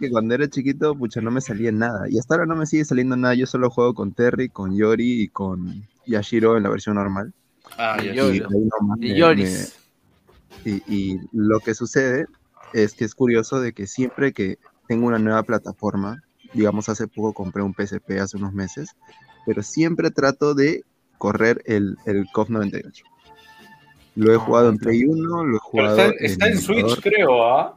[0.01, 2.09] que cuando era chiquito, pucha, no me salía nada.
[2.09, 3.35] Y hasta ahora no me sigue saliendo nada.
[3.35, 7.33] Yo solo juego con Terry, con Yori y con Yashiro en la versión normal.
[7.79, 9.75] Ah, Y, Y me- Yoris.
[10.65, 12.27] me- y, y lo que sucede
[12.73, 17.33] es que es curioso de que siempre que tengo una nueva plataforma, digamos hace poco
[17.33, 18.91] compré un PSP hace unos meses,
[19.45, 20.83] pero siempre trato de
[21.19, 23.05] correr el, el COF 98.
[24.17, 27.03] Lo he jugado en Play 1, lo he Pero jugado está, está en Switch, emulador.
[27.03, 27.77] creo, ¿ah?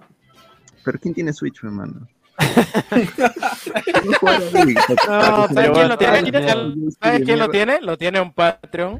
[0.89, 2.07] Pero ¿quién tiene Switch, hermano?
[4.09, 6.31] No, ¿sabes pero quién lo tiene?
[6.99, 7.79] ¿Sabes quién lo tiene?
[7.81, 8.99] Lo tiene un Patreon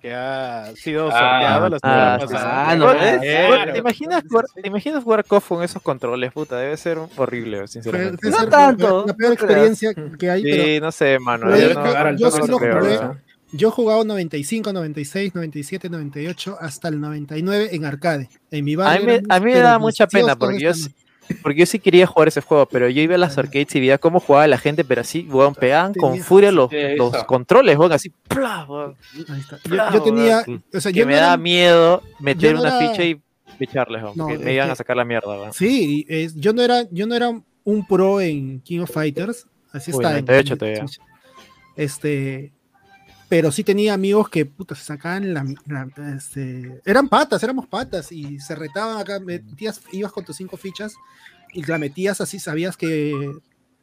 [0.00, 2.70] que ha sido sorteado Ah, la Ah, pasada.
[2.70, 3.18] Ah, no Bueno, ves.
[3.20, 3.72] bueno, Claro.
[3.74, 6.32] ¿Te imaginas jugar, ¿te imaginas jugar con esos controles?
[6.32, 8.30] Puta, debe ser horrible, sinceramente.
[8.30, 11.48] No ser tanto, La peor no experiencia que hay, pero Sí, no sé, mano.
[11.50, 12.68] Pero yo no- yo sí lo jugué.
[12.72, 13.16] ¿verdad?
[13.52, 18.30] yo he jugado 95, 96, 97, 98 hasta el 99 en arcade.
[18.50, 19.00] En mi A barrio.
[19.00, 20.70] mí, me- éramos, a mí me pero da mucha pena porque yo,
[21.42, 23.98] porque yo sí quería jugar ese juego, pero yo iba a las arcades y veía
[23.98, 28.10] cómo jugaba la gente, pero así, weón, pegaban con furia los, los controles, weón, así,
[28.28, 28.64] ¡plá!
[28.68, 30.62] weón, Yo, yo tenía, weón.
[30.74, 33.20] o sea, que yo me no da era- miedo meter no una era- ficha y
[33.58, 35.52] echarles, weón, No, me iban que- a sacar la mierda, weón.
[35.52, 37.30] Sí, es- yo no era, yo no era
[37.64, 40.18] un pro en King of Fighters, así Uy, está.
[40.18, 40.84] en- 98 todavía.
[41.76, 42.52] Este,
[43.30, 48.12] pero sí tenía amigos que puta, se sacaban la, la- este, eran patas, éramos patas
[48.12, 50.94] y se retaban acá, metías, ibas con tus cinco fichas
[51.54, 53.32] y la metías así, sabías que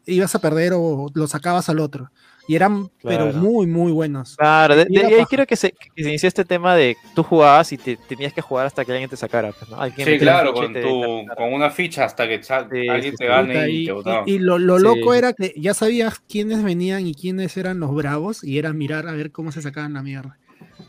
[0.06, 2.12] ibas a perder o lo sacabas al otro.
[2.50, 4.38] Y eran, pero muy, muy buenos.
[4.38, 6.96] Claro, de, de- Mira, y ahí creo que se, que se inició este tema de
[7.14, 9.52] tú jugabas y te tenías que jugar hasta que alguien te sacara.
[9.52, 9.82] Pues, ¿no?
[9.82, 12.54] Alguien Sí, claro, con, te- tu, con una ficha hasta que Sí,
[12.88, 14.84] alguien te gane y y, y- y lo, lo Sí.
[14.84, 19.08] loco era que ya sabías quiénes venían y quiénes eran los bravos y era mirar
[19.10, 20.38] a ver cómo se sacaban la mierda.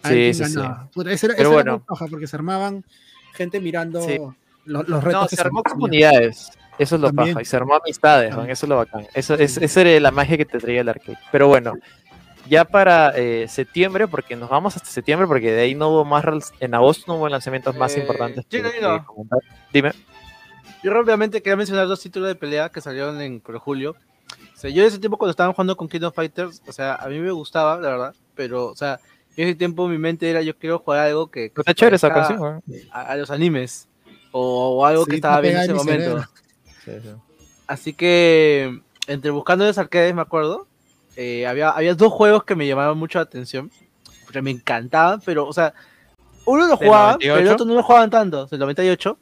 [0.05, 0.51] A Sí, sí, sí.
[0.53, 0.61] ese
[0.95, 1.83] Pero ese era bueno.
[1.89, 2.85] muy porque se armaban
[3.35, 4.17] gente mirando Sí.
[4.65, 5.23] lo- los retos.
[5.23, 6.51] No, se armó comunidades.
[6.79, 7.35] Eso es lo También.
[7.35, 7.43] paja.
[7.43, 9.07] Y se armó amistades, weón, Eso es lo bacán.
[9.15, 11.19] Eso, es, esa era la magia que te traía el arcade.
[11.33, 11.75] Pero bueno,
[12.49, 16.25] ya para eh, septiembre, porque nos vamos hasta septiembre, porque de ahí no hubo más.
[16.61, 18.47] En agosto no hubo lanzamientos más Eh, importantes.
[18.49, 19.05] que Gino.
[19.07, 19.41] comentar.
[19.73, 19.93] Dime.
[20.83, 23.97] Yo rápidamente quería mencionar dos títulos de pelea que salieron en julio.
[24.55, 27.09] O sea, yo en ese tiempo cuando estaban jugando con Kingdom Fighters, o sea, a
[27.09, 29.01] mí me gustaba, la verdad, pero, o sea,
[29.37, 32.13] en ese tiempo mi mente era yo quiero jugar algo que, que Está chévere esa
[32.13, 32.63] canción, weón.
[32.93, 33.89] a, a los animes
[34.33, 36.25] o, o algo Sí, que estaba bien en ese pegada en
[37.67, 40.67] Así que entre buscando los arcades, me acuerdo,
[41.17, 43.71] eh, había, había dos juegos que me llamaban mucho la atención,
[44.25, 45.75] porque me encantaban, pero, o sea,
[46.45, 47.53] uno lo ¿Del jugaban, pero el 98?
[47.55, 49.19] otro no lo jugaban tanto, del 98,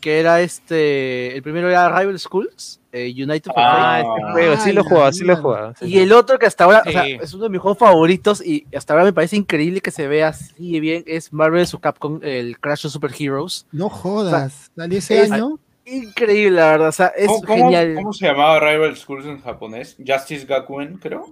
[0.00, 4.72] que era este, el primero era Rival Schools, eh, United for Ah, este juego, sí
[4.72, 7.44] lo jugado, sí lo sí, y el otro que hasta ahora, o sea, es uno
[7.44, 10.80] de mis juegos favoritos y hasta ahora me parece increíble que se vea así de
[10.80, 11.76] bien, es Marvel vs.
[11.80, 13.66] Capcom, el Crash of Super Heroes.
[13.72, 14.70] No jodas.
[14.76, 15.58] ¿Salió ese es- año?
[15.84, 17.94] Increíble, la verdad, o sea, es ¿Cómo, genial.
[17.96, 19.96] cómo se llamaba Rival Schools en japonés?
[20.06, 21.26] Justice Gakuen, creo.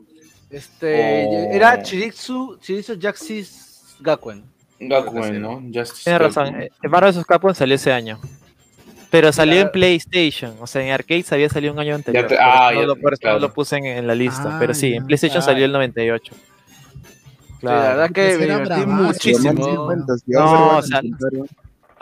[0.51, 1.49] Este, Oh.
[1.53, 4.43] era Chiritsu, Chiritsu Jaxis Gakuen.
[4.81, 5.62] Gakuen, ¿no?
[5.73, 6.70] Justice Tienes razón, Gakuen.
[6.91, 7.25] Marvel vs.
[7.27, 8.19] Capcom salió ese año.
[9.11, 9.73] Pero salió en Claro.
[9.73, 12.27] PlayStation, o sea, en arcades había salido un año anterior.
[12.29, 13.39] te- por eso ah, no ya lo, te- por eso no claro.
[13.41, 14.97] lo puse en, en la lista, Ah, pero sí, ya.
[14.97, 15.53] en PlayStation Claro.
[15.53, 16.33] salió el 98.
[16.35, 16.41] Sí,
[17.62, 17.89] la Claro.
[17.99, 18.87] verdad que me divertí bravazo.
[18.89, 19.53] muchísimo.
[20.27, 21.01] No, o sea.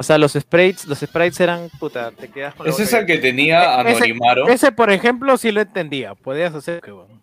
[0.00, 3.04] O sea, los sprites, los sprites eran, puta, te quedas con la Ese es el
[3.04, 4.46] que tenía a Ese- Norimaro.
[4.48, 6.14] Ese, por ejemplo, sí lo entendía.
[6.14, 7.18] Podías hacer que bueno.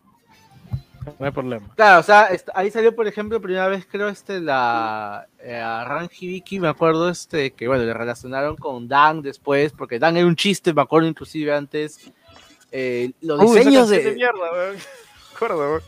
[1.19, 1.67] No hay problema.
[1.75, 6.27] Claro, o sea, ahí salió, por ejemplo, primera vez, creo, este, la eh, a Ranji
[6.27, 10.35] Vicky, me acuerdo, este, que bueno, le relacionaron con Dan después, porque Dan era un
[10.35, 12.11] chiste, me acuerdo inclusive antes.
[12.71, 14.15] Eh, los Uy, esa diseños canción de...
[14.15, 14.75] mierda, weón.
[15.35, 15.81] Acuerdo, weón.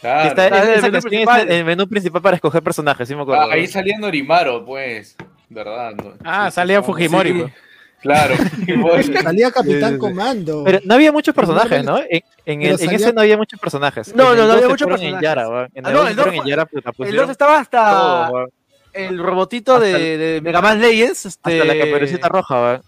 [0.00, 0.28] Claro.
[0.30, 1.50] Está, Ah, el menú principal.
[1.52, 3.42] el menú principal para escoger personajes, sí me acuerdo.
[3.42, 5.16] Ah, ahí salía Norimaro, pues.
[5.48, 5.92] ¿Verdad?
[5.94, 7.32] No- Ah, sí, salía sí, Fujimori.
[7.32, 7.38] sí.
[7.40, 7.52] pues.
[8.00, 8.36] Claro.
[8.60, 9.02] Fujimori.
[9.04, 9.98] Salía Capitán Sí, sí.
[9.98, 10.62] Comando.
[10.64, 11.98] Pero no había muchos personajes, ¿no?
[12.46, 14.14] En, ese no había muchos personajes.
[14.14, 15.22] No, En no, el no había 12 muchos fueron En personajes.
[15.22, 15.68] Yara.
[15.74, 17.58] En Ah, el no, 12 el fueron dos en Yara, puta, El pusieron 2 estaba
[17.58, 17.90] hasta
[18.28, 18.48] todo,
[18.92, 21.60] el robotito Hasta de, de Mega Man Legends, este...
[21.60, 22.82] Hasta la caperucita roja, weón.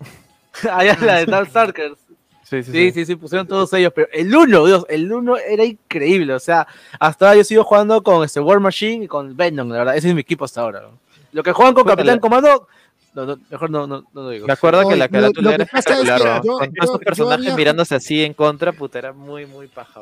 [0.72, 1.98] Allá la de Darkstalkers.
[2.44, 5.64] Sí, sí, Sí, sí, sí, pusieron todos ellos, pero el 1, Dios, el 1 era
[5.64, 6.66] increíble, o sea,
[6.98, 10.08] hasta ahora yo sigo jugando con este War Machine y con Venom, la verdad, ese
[10.08, 10.80] es mi equipo hasta ahora.
[10.80, 10.98] ¿no?
[11.32, 12.66] Lo que juegan con Capitán Comando,
[13.14, 14.46] no, no, mejor no, no, no lo digo.
[14.46, 16.82] Me acuerdo que la carátula lo que era pasa es que espectacular, yo- Con yo-
[16.82, 20.00] estos personajes había- mirándose así en contra, puta, era muy, muy paja.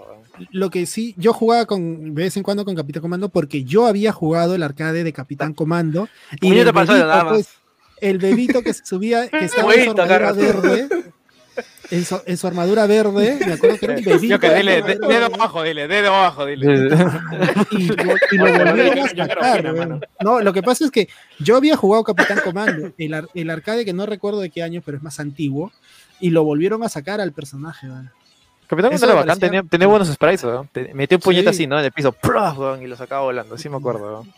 [0.51, 3.87] Lo que sí, yo jugaba con de vez en cuando con Capitán Comando porque yo
[3.87, 7.33] había jugado el arcade de Capitán Comando y Coño, el bebito, nada más.
[7.33, 7.49] pues,
[8.01, 9.39] el bebito que se subía, que
[9.71, 10.89] estaba en verde,
[11.91, 14.27] en su, en su armadura verde, me acuerdo que era un bebito.
[14.35, 16.67] Yo que dile, de- su armadura dedo abajo, dile, dedo abajo, dile.
[17.71, 20.01] y lo, y lo Oye, volvieron yo- a yo sacar.
[20.21, 23.85] No, lo que pasa es que yo había jugado Capitán Comando, el, ar- el arcade
[23.85, 25.73] que no recuerdo de qué año, pero es más antiguo,
[26.21, 27.87] y lo volvieron a sacar al personaje.
[28.67, 30.45] Capitán Comando era bacán, parecía- tenía, tenía buenos sprites.
[30.73, 31.49] Te- Metió un puñete Sí.
[31.49, 31.79] así, ¿no?
[31.79, 32.13] En el piso,
[32.83, 34.29] y lo sacaba volando, sí me acuerdo, weón.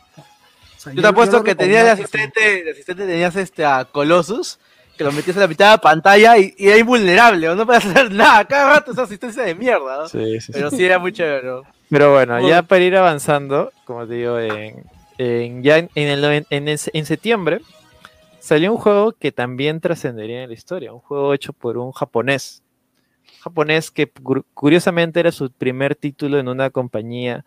[0.77, 3.85] O sea, Yo te apuesto lo que tenías de asistente, de asistente tenías este a
[3.85, 4.59] Colossus,
[5.01, 7.55] que lo metías en la mitad de la pantalla y, y era invulnerable, ¿no?
[7.55, 10.09] no podías hacer nada, cada rato esa asistencia de mierda, ¿no?
[10.09, 10.53] Sí, sí.
[10.53, 11.63] Pero sí era muy chévere, ¿no?
[11.89, 14.85] Pero bueno, ya para ir avanzando, como te digo, en,
[15.17, 17.63] en- ya en, en el, noven- en, el- en septiembre
[18.41, 22.63] salió un juego que también trascendería en la historia, un juego hecho por un japonés.
[23.37, 27.43] Un japonés que cu- curiosamente era su primer título en una compañía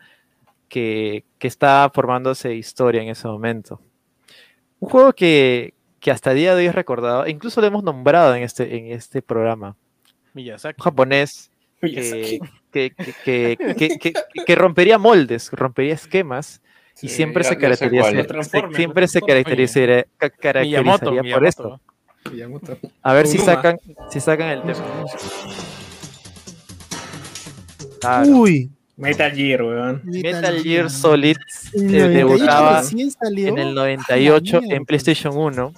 [0.70, 3.80] que, que estaba formándose historia en ese momento.
[4.80, 8.36] Un juego que, que hasta el día de hoy es recordado, incluso lo hemos nombrado
[8.36, 9.78] en este, en este programa.
[10.34, 10.82] Miyazaki.
[10.82, 11.50] Un japonés
[11.80, 12.40] que,
[12.74, 12.92] que,
[13.24, 14.14] que, que- que-
[14.46, 16.62] que rompería moldes, rompería esquemas
[17.02, 18.26] y Sí, siempre se caracterizaría,
[18.76, 21.46] siempre se caracterizaría, ca- caracterizaría Miyamoto, por Miyamoto.
[21.48, 21.80] esto.
[23.02, 24.84] A ver si sacan, si sacan el tema.
[28.02, 28.30] Claro.
[28.30, 30.02] Uy, Metal Gear, weón.
[30.04, 31.38] Metal Gear Solid
[31.74, 34.86] En eh, el 98 debutaba en el A la 98 en mierda.
[34.86, 35.74] PlayStation 1,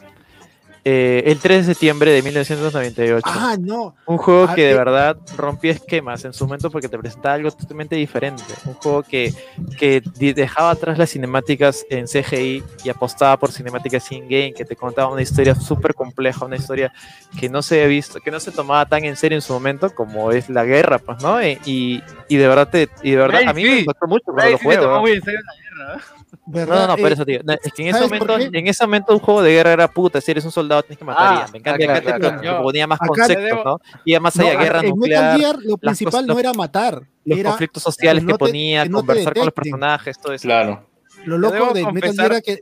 [0.88, 3.24] eh, el 3 de septiembre de 1998.
[3.28, 3.96] Ah, no.
[4.06, 4.76] Un juego Ah, que de eh.
[4.76, 8.44] verdad rompía esquemas en su momento porque te presentaba algo totalmente diferente.
[8.66, 9.34] Un juego que,
[9.80, 15.12] que dejaba atrás las cinemáticas en CGI y apostaba por cinemáticas in-game, que te contaba
[15.12, 16.94] una historia súper compleja, una historia
[17.40, 19.90] que no se había visto, que no se tomaba tan en serio en su momento
[19.96, 21.42] como es la guerra, pues, ¿no?
[21.44, 24.52] Y, y, y de verdad, te, y de verdad a mí me impactó mucho cuando
[24.52, 25.00] lo juego.
[25.02, 26.04] muy en serio la guerra,
[26.46, 26.54] ¿no?
[26.60, 26.88] No, no, ¿verdad?
[26.90, 27.40] no, por Eh, eso, tío.
[27.44, 29.74] No, es que en ese ¿sabes por momento, en ese momento un juego de guerra
[29.74, 31.52] era puta, si eres un soldado tienes que matar Ah, y ya.
[31.52, 32.64] Me encanta, me claro, encanta, claro, pero claro.
[32.64, 33.80] ponía más Acá conceptos, debo- ¿no?
[34.06, 37.02] Iba más no, allá de guerra en Metal nuclear, Gear lo principal no era matar,
[37.26, 39.54] los era conflictos sociales que que, no te- ponía, que no te conversar con los
[39.54, 40.44] personajes, todo eso.
[40.48, 40.88] Claro.
[41.26, 42.60] lo loco de Metal confesar- Gear era que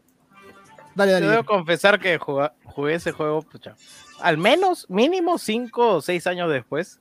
[0.95, 1.27] Dale, Yo dale.
[1.31, 3.75] debo confesar que jugué ese juego, pucha,
[4.21, 6.99] al menos, mínimo 5 o 6 años después,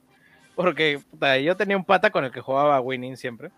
[0.55, 3.51] porque puta, yo tenía un pata con el que jugaba Winning siempre,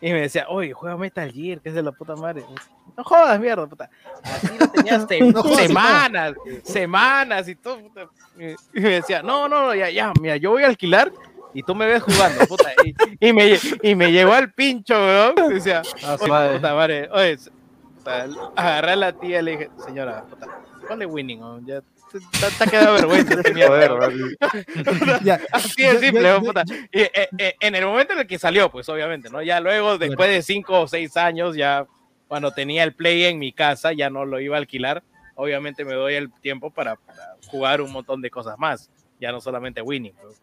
[0.00, 2.44] y me decía, oye, juega Metal Gear, que es de la puta madre.
[2.96, 3.90] No jodas, mierda, puta.
[4.22, 7.80] Así lo tenías No jodas, semanas, semanas y todo.
[7.80, 8.06] puta.
[8.74, 11.12] Y me decía, no, no, no, ya, ya, mira, yo voy a alquilar
[11.54, 12.70] y tú me ves jugando, puta.
[12.84, 12.94] Y,
[13.28, 15.34] y me, y me llegó al pincho, weón.
[15.50, 16.56] y Decía, Ah, oye, madre.
[16.56, 17.38] puta madre, oye,
[17.96, 20.46] puta, agarré a la tía y le dije, señora, puta,
[20.88, 21.80] ponle winning, weón, ya.
[22.12, 24.36] Te ha quedado vergüenza esta mierda, weón".
[25.24, 26.62] Ya, Así de simple, yo- weón, puta.
[26.92, 29.42] Y, eh, eh, en el momento en el que salió, pues obviamente, ¿no?
[29.42, 31.86] Ya luego, después de cinco o seis años, ya
[32.28, 35.02] cuando tenía el Play en mi casa, ya no lo iba a alquilar.
[35.34, 38.90] Obviamente me doy el tiempo para, para jugar un montón de cosas más.
[39.20, 40.14] Ya no solamente Winning.
[40.20, 40.40] pues,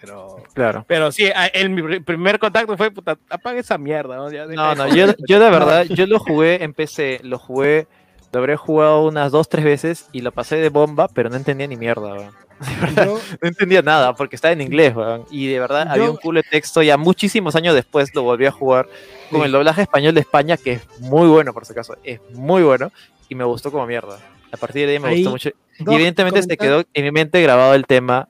[0.00, 0.84] Pero, Claro.
[0.86, 4.16] pero sí, el, mi pr- primer contacto fue, puta, apaga esa mierda.
[4.16, 7.86] No, Ya No, no, yo, yo de verdad, yo lo jugué en PC, lo jugué,
[8.32, 11.66] lo habré jugado unas dos, tres veces y lo pasé de bomba, pero no entendía
[11.66, 12.30] ni mierda, weón.
[13.42, 15.24] No entendía nada porque estaba en inglés, weón.
[15.30, 18.46] Y de verdad había Yo- un culo de texto, ya muchísimos años después lo volví
[18.46, 18.88] a jugar
[19.30, 19.46] con Sí.
[19.46, 22.90] el doblaje español de España, que es muy bueno, por si acaso, es muy bueno
[23.28, 24.18] y me gustó como mierda.
[24.52, 25.50] A partir de ahí me Ahí, gustó mucho.
[25.78, 28.28] Y evidentemente se quedó en mi mente grabado el tema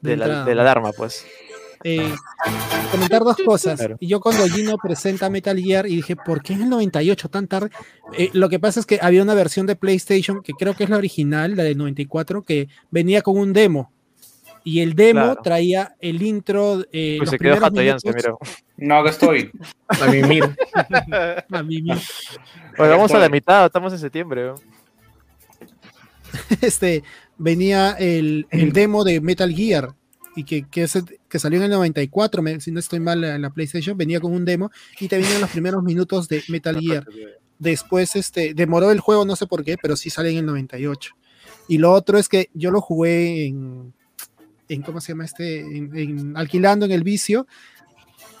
[0.00, 1.24] De de la, de la alarma, pues.
[1.84, 2.14] Eh,
[2.90, 3.78] comentar dos cosas.
[3.78, 3.96] Claro.
[4.00, 7.46] Y yo cuando Gino presenta Metal Gear y dije, ¿por qué en el 98 tan
[7.46, 7.70] tarde?
[8.16, 10.90] Eh, lo que pasa es que había una versión de PlayStation que creo que es
[10.90, 13.92] la original, la del 94, que venía con un demo.
[14.66, 15.42] Y el demo Claro.
[15.42, 16.80] traía el intro.
[16.90, 18.34] Eh, Pues los se quedó minutos mira.
[18.78, 19.50] No, acá estoy.
[19.88, 20.56] A mimir.
[21.52, 21.98] a mimir.
[22.78, 24.52] Bueno, vamos a la mitad, estamos en septiembre.
[26.62, 27.02] este,
[27.36, 29.90] venía el, el demo de Metal Gear
[30.36, 30.88] y que, que,
[31.38, 34.44] salió en el 94, me- si no estoy mal en la PlayStation, venía con un
[34.44, 37.06] demo y te venían los primeros minutos de Metal Gear.
[37.58, 41.12] Después este, demoró el juego, no sé por qué, pero sí sale en el 98.
[41.68, 43.94] Y lo otro es que yo lo jugué en,
[44.68, 45.60] en ¿cómo se llama este?
[45.60, 47.46] En, en- alquilando en el vicio.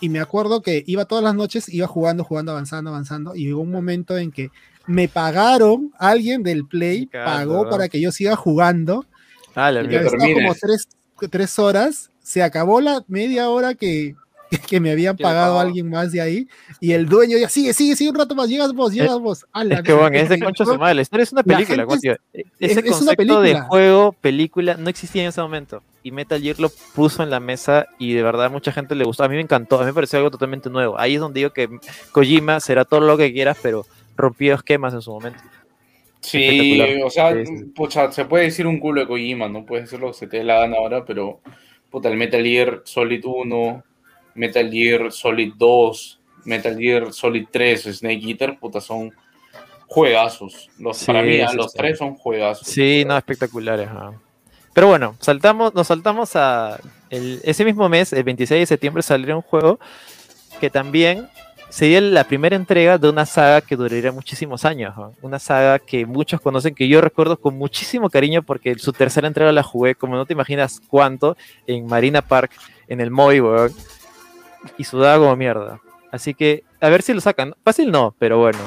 [0.00, 3.34] Y me acuerdo que iba todas las noches, iba jugando, jugando, avanzando, avanzando.
[3.36, 4.50] Y llegó un momento en que
[4.86, 9.06] me pagaron, alguien del Play pagó para que yo siga jugando.
[9.54, 10.88] Ah, la Y estaba como tres,
[11.30, 12.10] tres horas.
[12.22, 14.14] Se acabó la media hora que,
[14.68, 16.48] que me habían pagado alguien más de ahí.
[16.80, 18.48] Y el dueño ya sigue, sigue, sigue un rato más.
[18.48, 19.46] Llegas vos, llegas vos.
[19.52, 20.34] A la Es que, bueno, mierda.
[20.34, 20.94] es de concha su madre.
[20.94, 24.76] La historia es una La película, gente es- Ese es una concepto de juego, película,
[24.76, 25.82] no existía en ese momento.
[26.02, 29.24] Y Metal Gear lo puso en la mesa y de verdad mucha gente le gustó.
[29.24, 30.98] A mí me encantó, a mí me pareció algo totalmente nuevo.
[30.98, 31.68] Ahí es donde digo que
[32.12, 33.86] Kojima será todo lo que quieras, pero
[34.16, 35.40] rompió esquemas en su momento.
[36.24, 37.34] Sí, o sea,
[37.74, 40.38] pucha, se puede decir un culo de Kojima, no puedes hacer lo que se te
[40.38, 41.40] dé la gana ahora, pero
[41.90, 43.84] puta, el Metal Gear Solid 1,
[44.34, 49.12] Metal Gear Solid 2, Metal Gear Solid 3, Snake Eater, puta, son
[49.86, 50.70] juegazos.
[50.78, 51.78] Los, Sí, para mí, sí, los sí.
[51.78, 52.66] tres son juegazos.
[52.66, 53.88] Sí, no, espectaculares.
[53.88, 54.12] ajá.
[54.72, 56.80] Pero bueno, saltamos, nos saltamos a
[57.10, 59.78] el- ese mismo mes, el 26 de septiembre, salió un juego
[60.58, 61.28] que también
[61.74, 64.96] sería la primera entrega de una saga que duraría muchísimos años.
[64.96, 65.12] ¿no?
[65.22, 69.50] Una saga que muchos conocen, que yo recuerdo con muchísimo cariño porque su tercera entrega
[69.50, 71.36] la jugué, como no te imaginas cuánto,
[71.66, 72.52] en Marina Park,
[72.86, 73.72] en el Moy, weón,
[74.78, 75.80] y sudaba como mierda.
[76.12, 77.54] Así que, a ver si lo sacan.
[77.64, 78.60] Fácil no, pero bueno.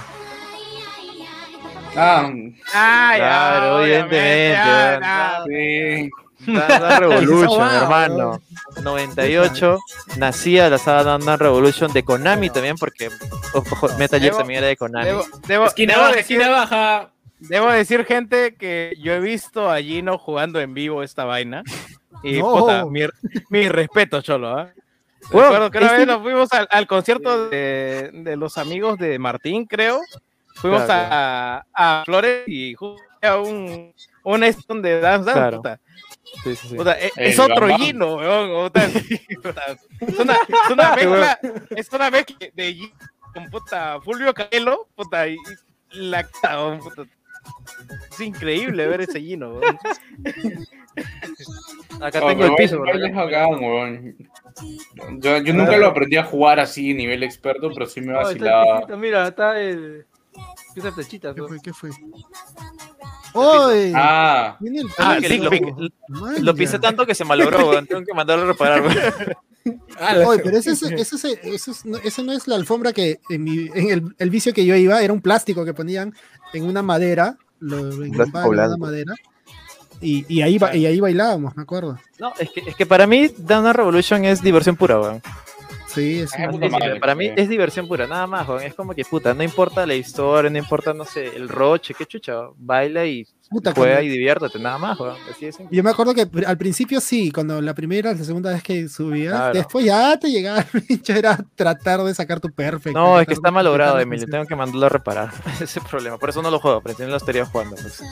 [1.95, 2.29] Ah,
[2.73, 4.57] Ah, ya, Claro, obviamente,
[6.47, 8.41] Dance Revolution, hermano.
[8.81, 9.79] 98
[10.17, 13.09] nacía la saga Dance Revolution de Konami también, porque
[13.53, 15.05] ojo, Metal Gear también era de Konami.
[15.05, 17.09] Debo, debo- Esquina debo baja, decir, esquina baja.
[17.39, 21.63] debo decir, gente, que yo he visto a Gino jugando en vivo esta vaina.
[22.23, 22.51] Y No.
[22.51, 23.01] puta, mi,
[23.49, 24.49] mi respeto, Cholo.
[24.57, 24.69] ¿ah?
[25.31, 28.97] Bueno, Recuerdo que una este- vez nos fuimos al, al concierto de, de los amigos
[28.97, 29.99] de Martín, creo.
[30.55, 31.07] Fuimos Claro.
[31.11, 31.65] a,
[31.99, 33.93] a Flores y justo a un,
[34.23, 34.41] un
[34.81, 35.31] de Dance Dance.
[35.33, 35.61] Claro.
[36.33, 36.43] Puta.
[36.43, 36.75] Sí, sí, sí.
[36.75, 37.67] Puta, e- es otro.
[37.77, 38.71] Gino, weón.
[38.75, 41.39] Es una, es una mezcla,
[41.75, 42.93] es una mezcla de Gino
[43.33, 45.35] con puta Fulvio Canelo, puta, y,
[45.91, 47.03] y la weón, puta.
[48.11, 49.77] Es increíble ver ese Gino, weón.
[52.01, 52.79] Acá Oh, tengo el pero piso.
[52.79, 53.15] baile- ¿verdad?
[53.15, 54.15] baile bacán, weón.
[55.21, 58.31] Yo, yo nunca lo aprendí a jugar así, nivel experto, pero sí me Oh, está
[58.31, 58.97] el vacilaba.
[58.97, 60.05] mira, está el.
[60.75, 61.33] Esa flechita.
[61.33, 61.47] ¿Qué ¿no?
[61.47, 61.57] fue?
[61.61, 61.89] ¿Qué fue?
[63.37, 63.91] ¡Oy!
[63.95, 64.57] Ah,
[64.97, 65.39] Ah, sí,
[66.41, 67.85] lo, pisé tanto que se malogró, weón.
[67.87, 68.97] Tengo que mandarlo a reparar, weón.
[70.27, 73.19] Oye, pero ese, ese, ese, ese- ese es- no- ese no es la alfombra que
[73.29, 76.13] en, mi- en el, el vicio que yo iba, era un plástico que ponían
[76.53, 79.13] en una madera, lo en una madera,
[79.99, 81.97] y, y, ahí, y ahí bailábamos, me acuerdo.
[82.19, 85.21] No, es que, es que para mí Dance Revolution es diversión pura, weón.
[85.87, 88.61] Sí, es Ah, un- madre, para mí es diversión pura, nada más, weón.
[88.61, 92.05] Es como que puta, no importa la historia, no importa, no sé, el roche, qué
[92.05, 95.15] chucha, baila y Puta, juega cuando- y diviértete, nada más, weón.
[95.31, 95.75] Así simple.
[95.75, 99.33] Yo me acuerdo que al principio sí, cuando la primera, la segunda vez que subías,
[99.33, 99.53] Claro.
[99.53, 102.99] después ya te llegaba el pincho, era tratar de sacar tu perfecto.
[102.99, 104.27] No, es que está malogrado, Emilio.
[104.29, 105.29] Tengo que mandarlo a reparar.
[105.53, 106.17] Ese es el problema.
[106.17, 107.75] Por eso no lo juego, pero no lo estaría jugando.
[107.77, 108.03] pues.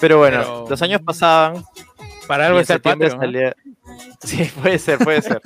[0.00, 1.62] Pero bueno, Pero- los años pasaban.
[2.26, 3.20] Para algo está el Patreon, ¿no?
[3.20, 3.54] salía-
[4.22, 5.40] Sí, puede ser, puede ser.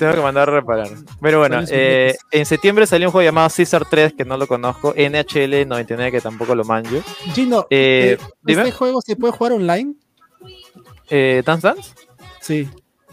[0.00, 0.88] Tengo que mandar a reparar.
[1.20, 4.94] Pero bueno, eh, en septiembre salió un juego llamado Caesar 3, que no lo conozco.
[4.96, 6.96] NHL 99, que tampoco lo manjo.
[7.34, 8.24] Gino, Eh, eh.
[8.46, 9.94] ¿este juego se puede jugar online?
[11.10, 11.92] Eh, ¿Dance Dance?
[12.40, 12.66] Sí.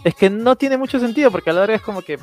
[0.06, 2.18] Es que no tiene mucho sentido, porque a la larga es como que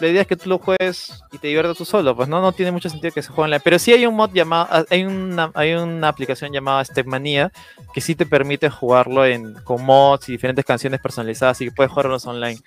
[0.00, 2.52] la idea es que tú lo juegues y te diviertas tú solo, pues no, no
[2.52, 3.60] tiene mucho sentido que se juegue online.
[3.64, 7.50] Pero sí hay un mod llamado, ah, hay una, hay una aplicación llamada Stepmania
[7.92, 11.90] que sí te permite jugarlo en, con mods y diferentes canciones personalizadas y que puedes
[11.90, 12.60] jugarlos online.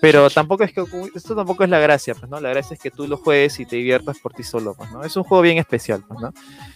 [0.00, 0.84] Pero tampoco es que
[1.14, 3.66] esto tampoco es la gracia, pues no, la gracia es que tú lo juegues y
[3.66, 5.02] te diviertas por ti solo, pues no.
[5.02, 6.32] Es un juego bien especial, pues no.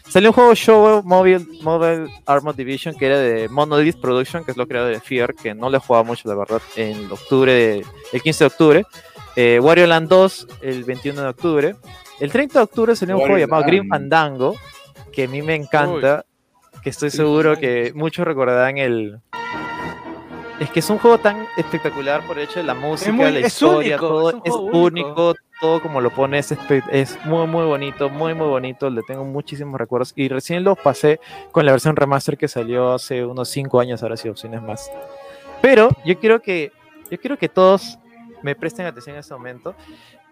[0.08, 4.56] Salió un juego Show Mobile, Mobile Armor Division que era de Monolith Production, que es
[4.56, 7.86] lo creador de Fear, que no le he jugado mucho, la verdad, en octubre, de-
[8.12, 8.86] el 15 de octubre.
[9.36, 11.76] Eh, Wario Land 2, el 21 de octubre.
[12.20, 13.64] El 30 de octubre salió un juego llamado.
[13.64, 14.54] Grim Fandango,
[15.12, 16.24] que a mí me encanta,
[16.82, 19.20] que estoy seguro que muchos recordarán el...
[20.60, 23.40] Es que es un juego tan espectacular por el hecho de la música, muy- la
[23.40, 24.78] historia, único, todo es es único.
[24.78, 29.76] único, todo como lo pone es, muy muy bonito, muy muy bonito, le tengo muchísimos
[29.80, 31.18] recuerdos y recién lo pasé
[31.50, 34.88] con la versión remaster que salió hace unos 5 años, ahora sí opciones más.
[35.62, 36.70] Pero yo quiero que
[37.10, 37.98] yo quiero que todos
[38.42, 39.74] me presten atención en este momento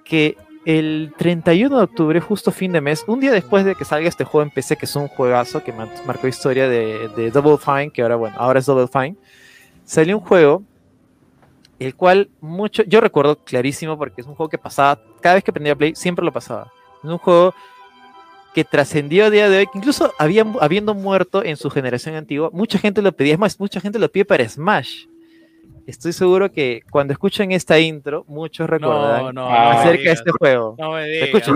[0.05, 4.09] que el 31 de octubre, justo fin de mes, un día después de que salga
[4.09, 7.91] este juego en PC, que es un juegazo que marcó historia de, de Double Fine,
[7.91, 9.17] que ahora, bueno, ahora es Double Fine,
[9.85, 10.63] salió un juego,
[11.79, 15.53] el cual mucho, yo recuerdo clarísimo porque es un juego que pasaba, cada vez que
[15.53, 16.71] prendía Play, siempre lo pasaba.
[17.03, 17.55] Es un juego
[18.55, 22.79] que trascendió a día de hoy, incluso había, habiendo muerto en su generación antigua, mucha
[22.79, 25.07] gente lo pedía, es más, mucha gente lo pide para Smash.
[25.91, 30.31] Estoy seguro que cuando escuchen esta intro, muchos recordarán no, no me acerca de este
[30.39, 30.77] juego.
[30.79, 31.29] No me digas.
[31.29, 31.53] escucho.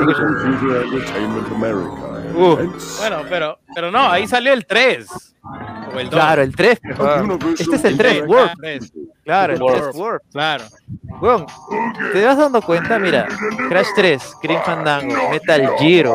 [2.36, 2.56] Uh,
[2.98, 5.06] Bueno, pero, pero no, ahí salió el 3.
[5.94, 6.14] O el 2.
[6.14, 6.80] claro, el 3.
[7.60, 8.52] Este es el 3, Ah, Warp.
[8.60, 8.92] tres,
[9.24, 9.82] Claro, el Warp.
[9.90, 10.22] 3 Warp.
[10.32, 10.64] Claro.
[11.20, 11.46] Weón,
[12.12, 12.98] ¿te vas dando cuenta?
[12.98, 13.28] Mira,
[13.68, 16.08] Crash 3, Grim Fandango, Metal Gear,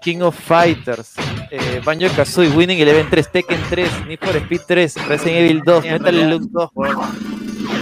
[0.00, 1.14] King of Fighters,
[1.50, 5.84] eh, Banjo Kazooie, Winning Eleven 3, Tekken 3, Need for Speed 3, Resident Evil 2,
[5.84, 7.33] Metal Slug 2, weón.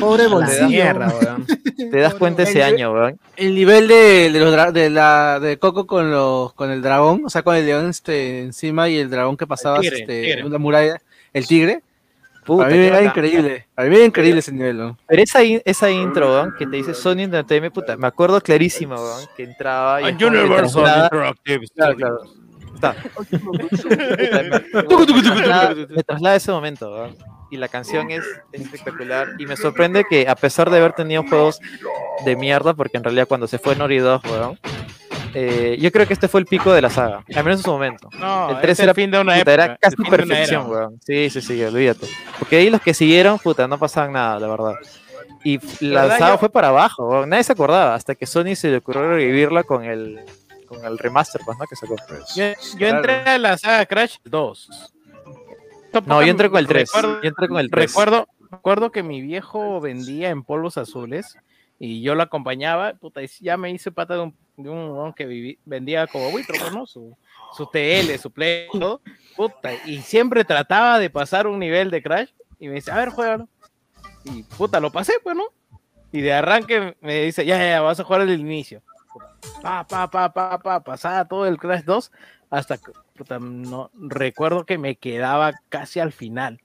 [0.03, 0.69] Pobre Te das, bolsillo.
[0.69, 1.47] Mierda, weón.
[1.91, 3.19] te das cuenta ese año, weón.
[3.37, 7.31] El nivel de, de, los de la de Coco con los con el dragón, o
[7.31, 10.45] sea, con el león este encima y el dragón que pasaba tigre, este, tigre.
[10.45, 11.01] una muralla,
[11.33, 11.83] el tigre.
[12.45, 13.67] Puta, Para mí qué era increíble.
[13.73, 14.99] Para mí era increíble ese nivel, ¿no?
[15.07, 18.97] Pero esa, in- esa intro, weón, que te dice Sony Entertainment, puta, me acuerdo clarísimo,
[18.97, 22.19] weón, que entraba y traslada- Interactive Claro, claro.
[22.75, 22.97] Está.
[23.89, 27.17] me, traslada, me traslada a ese momento, weón.
[27.53, 29.29] Y la canción es, es espectacular.
[29.39, 31.61] Y me sorprende que, a pesar de haber tenido juegos
[32.25, 34.59] de mierda, porque en realidad cuando se fue Nori 2, weón,
[35.35, 37.23] eh, yo creo que este fue el pico de la saga.
[37.35, 38.09] Al menos en su momento.
[38.19, 40.99] No, el es 3 el era, fin de una puta, era casi perfección, weón.
[41.07, 42.07] Sí, sí, sí, olvídate.
[42.39, 44.75] Porque ahí los que siguieron, puta, no pasaban nada, la verdad.
[45.45, 46.19] Y la ¿Verdad?
[46.19, 47.29] saga Yo- fue para abajo, weón.
[47.29, 50.21] nadie se acordaba, hasta que Sony se le ocurrió revivirla con el,
[50.67, 51.67] con el remaster, pues, ¿no?
[51.67, 51.97] Que sacó.
[52.35, 52.45] Yo,
[52.79, 54.69] yo entré a la saga Crash 2.
[56.07, 56.91] No, yo entré con el 3.
[56.93, 57.91] Recuerdo, Yo entré con el 3.
[57.91, 61.37] recuerdo, recuerdo que mi viejo vendía en polvos azules
[61.79, 62.95] y yo lo acompañaba.
[62.95, 66.55] Puta, y ya me hice pata de un, de un que viví- vendía como buitro,
[66.59, 66.87] pues, ¿no?
[66.87, 67.17] Su,
[67.57, 69.01] su TL, su Play, todo.
[69.37, 73.11] Puta, y siempre trataba de pasar un nivel de Crash y me dice, a ver,
[73.11, 73.49] juégalo.
[74.25, 75.45] Y puta, lo pasé, pues, ¿no?
[76.13, 78.83] Y de arranque me dice, ya, ya, vas a jugar el inicio.
[79.63, 82.13] Pa, pa, pa, pa, pa, pasaba todo el Crash 2
[82.51, 86.61] hasta que, puta, no, recuerdo que me quedaba casi al final.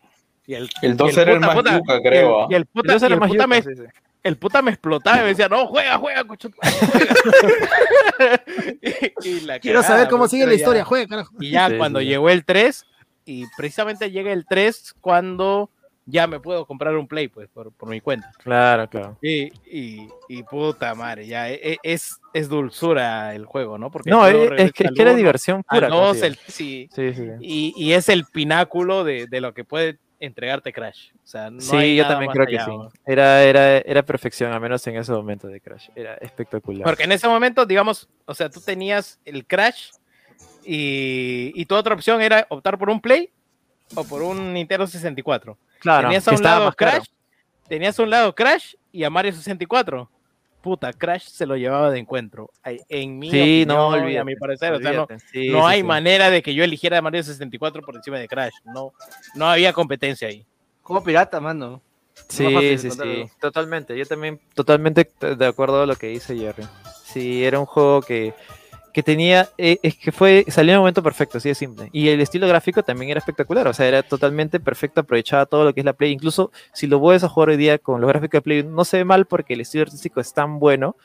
[0.45, 2.47] Y el, El y 2 era el más puta, yuca, creo, ¿ah?
[2.49, 3.83] Y el puta, Entonces y era el más puta yuca, me, sí, sí.
[4.23, 6.49] el puta me explotaba y me decía, no, juega, juega, cocho.
[6.55, 8.41] juega".
[8.81, 11.33] y, y la Quiero cagada, saber cómo sigue la ya- historia, juega, carajo.
[11.39, 12.85] Y ya Sí, cuando llegó el 3,
[13.25, 15.69] y precisamente llega el 3 cuando
[16.07, 18.31] ya me puedo comprar un Play, pues, por, por mi cuenta.
[18.39, 19.17] Claro, claro.
[19.21, 23.91] Y, y, y puta madre, ya e- e- es, es dulzura el juego, ¿no?
[23.91, 25.89] Porque No, luego es, que, es que era diversión al pura.
[25.89, 27.27] dos, el- sí, Sí, sí.
[27.41, 31.11] y, y es el pináculo de, de lo que puede entregarte Crash.
[31.15, 32.71] O sea, no Sí, yo también creo que sí.
[33.05, 35.89] Era, era, era perfección, al menos en ese momento de Crash.
[35.93, 36.83] Era espectacular.
[36.83, 39.89] Porque en ese momento, digamos, o sea, tú tenías el Crash
[40.63, 43.29] y, y tu otra opción era optar por un Play
[43.95, 45.57] o por un Nintendo 64.
[45.79, 46.91] Claro, tenías a un lado caro.
[46.91, 47.07] Crash,
[47.67, 50.09] tenías a un lado Crash y a Mario 64.
[50.61, 52.49] puta, Crash se lo llevaba de encuentro.
[52.63, 55.25] En mi Sí, opinión, no, y a olvídate, mi parecer, o sea, no, olvídate.
[55.31, 55.83] Sí, no sí, hay sí.
[55.83, 58.53] manera de que yo eligiera Mario 64 por encima de Crash.
[58.65, 58.91] No,
[59.35, 60.45] no había competencia ahí.
[60.81, 61.81] Juego pirata, mano.
[62.27, 63.97] Sí, fácil sí, sí, totalmente.
[63.97, 66.67] Yo también totalmente de acuerdo a lo que dice Jerry.
[67.03, 68.33] Sí, era un juego que,
[68.97, 71.87] que tenía, eh, es que fue, salió en el momento perfecto, así de simple.
[71.91, 75.73] Y el estilo gráfico también era espectacular, o sea, era totalmente perfecto, aprovechaba todo lo
[75.75, 76.11] que es la Play.
[76.11, 78.97] Incluso si lo vuelves a jugar hoy día con los gráficos de Play, no se
[78.97, 80.95] ve mal porque el estilo artístico es tan bueno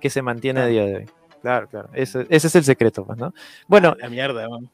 [0.00, 1.06] que se mantiene a día de hoy.
[1.40, 3.32] Claro, claro, ese, ese es el secreto, pues, ¿no?
[3.68, 4.68] Bueno, La mierda, man.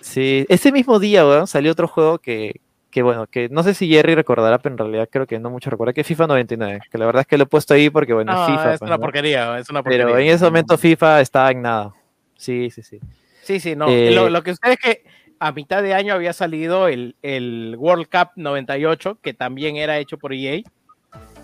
[0.00, 3.90] Sí, ese mismo día, weón, salió otro juego que, que, bueno, que no sé si
[3.90, 6.96] Jerry recordará, pero en realidad creo que no mucho recuerda, que es FIFA 99, que
[6.96, 8.72] la verdad es que lo he puesto ahí porque, bueno, No, FIFA.
[8.72, 9.02] es pues, una ¿no?
[9.02, 10.06] porquería, es una porquería.
[10.06, 11.92] Pero en ese momento FIFA estaba en nada.
[12.36, 13.00] Sí, sí, sí.
[13.42, 13.88] Sí, sí, no.
[13.88, 15.04] Eh, lo, lo que sucede es que
[15.38, 20.18] a mitad de año había salido el, el World Cup 98, que también era hecho
[20.18, 20.62] por EA.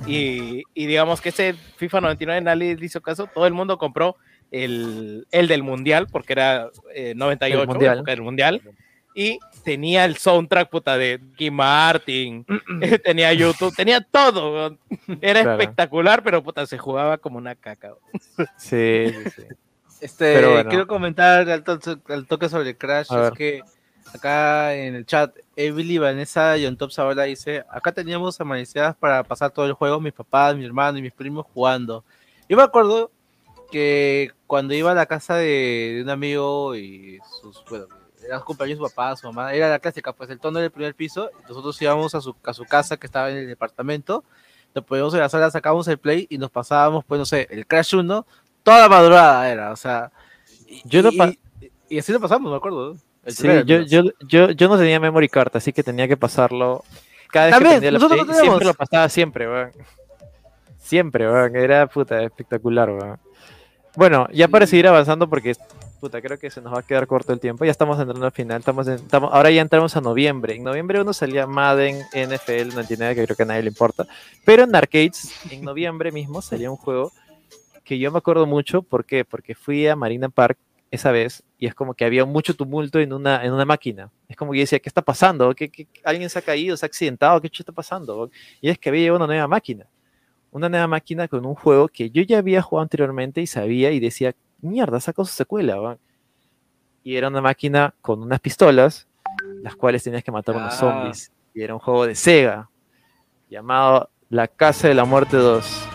[0.07, 4.17] Y, y digamos que ese FIFA 99 nadie le hizo caso, todo el mundo compró
[4.51, 7.99] el, el del Mundial, porque era eh, 98, Mundial.
[7.99, 8.63] época del Mundial.
[9.15, 12.45] Y tenía el soundtrack puta de Kim Martin,
[13.05, 14.79] tenía YouTube, tenía todo.
[15.21, 15.61] Era Claro.
[15.61, 17.93] espectacular, pero puta, se jugaba como una caca.
[18.57, 19.43] Sí, sí, sí.
[20.03, 20.69] Este, bueno.
[20.69, 23.33] quiero comentar al, to- al toque sobre Crash, A es ver.
[23.35, 23.63] que
[24.13, 29.23] acá en el chat, Emily Vanessa y On Top Zavala dice, acá teníamos amanecidas para
[29.23, 32.05] pasar todo el juego, mis papás, mi hermano y mis primos jugando.
[32.49, 33.11] Yo me acuerdo
[33.71, 37.87] que cuando iba a la casa de, de un amigo y sus, bueno,
[38.27, 41.31] eran de su papá, su mamá, era la clásica, pues el tono del primer piso,
[41.49, 44.25] nosotros íbamos a su, a su casa que estaba en el departamento,
[44.75, 47.67] nos poníamos en la sala, sacábamos el play y nos pasábamos, pues no sé, el
[47.67, 48.27] Crash 1,
[48.63, 50.11] toda la madrugada era, o sea,
[50.67, 51.39] y, Yo no y-
[51.89, 52.95] y- así lo pasamos, me acuerdo.
[52.95, 53.01] ¿no?
[53.25, 56.83] El Sí, yo, yo, yo, yo no tenía memory card, así que tenía que pasarlo.
[57.31, 58.49] Cada vez También, que tenía la nosotros Play, teníamos.
[58.59, 59.71] siempre lo pasaba siempre, weón.
[60.79, 61.57] Siempre, weón.
[61.57, 63.19] Era puta espectacular, weón.
[63.97, 65.55] Bueno, ya para seguir avanzando, porque
[66.01, 67.65] puta, creo que se nos va a quedar corto el tiempo.
[67.65, 68.59] Ya estamos entrando al final.
[68.59, 70.57] Estamos en- estamos, ahora ya entramos a noviembre.
[70.57, 74.07] En noviembre uno salía Madden NFL 99, que creo que a nadie le importa.
[74.45, 77.13] Pero en arcades, en noviembre mismo, salía un juego
[77.85, 78.83] que yo me acuerdo mucho.
[78.83, 79.25] ¿Por qué?
[79.25, 80.59] Porque fui a Marina Park
[80.91, 84.11] esa vez y es como que había mucho tumulto en una, en una máquina.
[84.29, 85.55] Es como que yo decía, ¿qué está pasando?
[85.55, 86.77] ¿Qué, qué- alguien se ha caído?
[86.77, 87.41] ¿Se ha accidentado?
[87.41, 88.31] ¿Qué está pasando?
[88.61, 89.87] Y es que había llegado una nueva máquina.
[90.51, 94.01] Una nueva máquina con un juego que yo ya había jugado anteriormente y sabía y
[94.01, 95.81] decía, mierda, sacó su secuela.
[95.81, 95.99] weón".
[97.03, 99.09] Y era una máquina con unas pistolas,
[99.63, 100.77] las cuales tenías que matar unos Ah.
[100.77, 101.33] zombies.
[101.55, 102.69] Y era un juego de Sega,
[103.49, 105.89] llamado La Casa de la Muerte 2,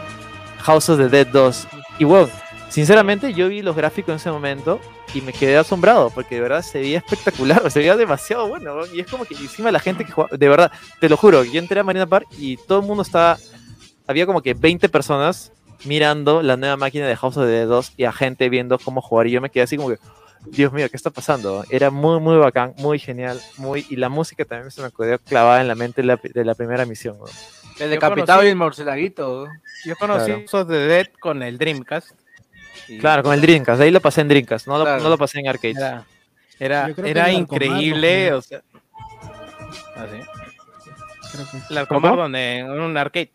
[0.60, 1.68] House of the Dead 2.
[2.00, 2.30] Y bueno,
[2.70, 4.80] sinceramente yo vi los gráficos en ese momento
[5.14, 8.86] y me quedé asombrado porque de verdad se veía espectacular, se veía demasiado bueno.
[8.94, 11.60] Y es como que encima la gente que jugaba, de verdad, te lo juro, yo
[11.60, 13.38] entré a Marina Park y todo el mundo estaba,
[14.06, 15.52] había como que 20 personas
[15.86, 19.02] mirando la nueva máquina de House of the Dead 2 y a gente viendo cómo
[19.02, 19.98] jugar y yo me quedé así como que,
[20.46, 21.64] Dios mío, ¿qué está pasando?
[21.70, 25.62] Era muy, muy bacán, muy genial, muy y la música también se me quedó clavada
[25.62, 27.18] en la mente de la, de la primera misión.
[27.20, 27.57] weón.
[27.80, 29.48] El decapitado conocí- y el morcelaguito.
[29.86, 30.40] Yo conocí Claro.
[30.42, 32.12] House of the Dead con el Dreamcast.
[32.88, 35.04] y Claro, con el Dreamcast, de ahí lo pasé en Dreamcast, no lo, Claro.
[35.04, 35.78] no lo pasé en arcades.
[35.78, 36.06] Era,
[36.60, 38.34] era, era increíble.
[38.34, 38.62] O sea,
[39.96, 40.20] ¿Ah, sí?
[41.34, 42.22] Creo que- El Narcomar ¿Cómo?
[42.24, 43.32] donde en un arcade.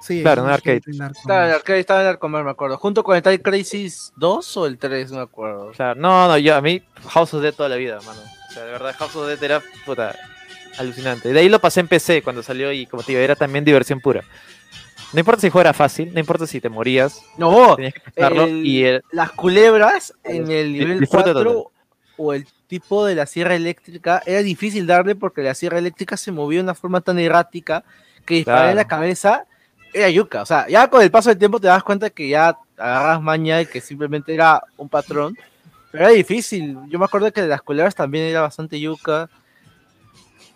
[0.00, 0.80] Sí, Claro, arcade.
[0.86, 1.20] en Narcomar.
[1.20, 2.76] Estaba en el arcade, estaba en el comer, me acuerdo.
[2.78, 5.72] Junto con el Time Crisis 2 o el 3, no me acuerdo.
[5.72, 8.20] Claro, no, no, yo a mí House of Dead toda la vida, mano.
[8.48, 10.14] O sea, de verdad, House of Dead era puta,
[10.78, 11.32] alucinante.
[11.32, 14.00] De ahí lo pasé en PC cuando salió y como te digo, era también diversión
[14.00, 14.22] pura.
[15.12, 18.00] No importa si el juego era fácil, no importa si te morías, No, tenías que
[18.10, 21.72] pasarlo el- y el- las culebras en el nivel disfrute 4 total.
[22.18, 26.30] o el tipo de la sierra eléctrica era difícil darle porque la sierra eléctrica se
[26.32, 27.84] movía de una forma tan errática
[28.26, 29.00] que disparar en la Claro.
[29.02, 29.44] cabeza
[29.94, 30.42] era yuca.
[30.42, 33.62] O sea, ya con el paso del tiempo te das cuenta que ya agarras maña
[33.62, 35.34] y que simplemente era un patrón.
[35.90, 36.76] Pero era difícil.
[36.88, 39.30] Yo me acuerdo que de las culebras también era bastante yuca.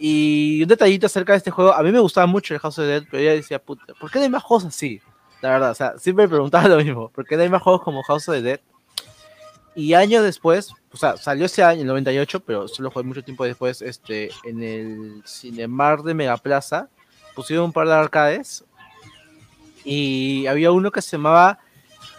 [0.05, 2.87] Y un detallito acerca de este juego, a mí me gustaba mucho el House of
[2.87, 5.01] Dead, pero yo decía, puta, ¿por qué no hay más juegos así?
[5.41, 7.83] La verdad, o sea, siempre me preguntaba lo mismo, ¿por qué no hay más juegos
[7.83, 8.61] como House of the Dead?
[9.77, 13.45] Y años después, o sea, salió ese año, el 98, pero solo fue mucho tiempo
[13.45, 16.89] después, este, en el Cinemar de Megaplaza,
[17.37, 18.65] pusieron un par de arcades
[19.85, 21.61] y había uno que se llamaba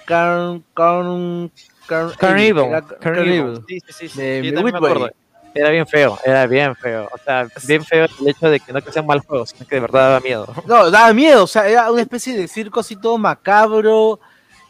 [0.06, 0.64] Carn...
[0.74, 1.52] Carn...
[1.86, 2.12] Carn...
[2.18, 2.66] Carnival.
[2.68, 3.62] era Carnival.
[3.68, 5.14] Sí, sí, sí, sí, de
[5.56, 7.10] Era bien feo, era bien feo.
[7.14, 9.76] O sea, bien feo el hecho de que no que sean mal juegos, sino que
[9.76, 10.48] de verdad daba miedo.
[10.68, 14.20] No, daba miedo, o sea, era una especie de circo así todo macabro.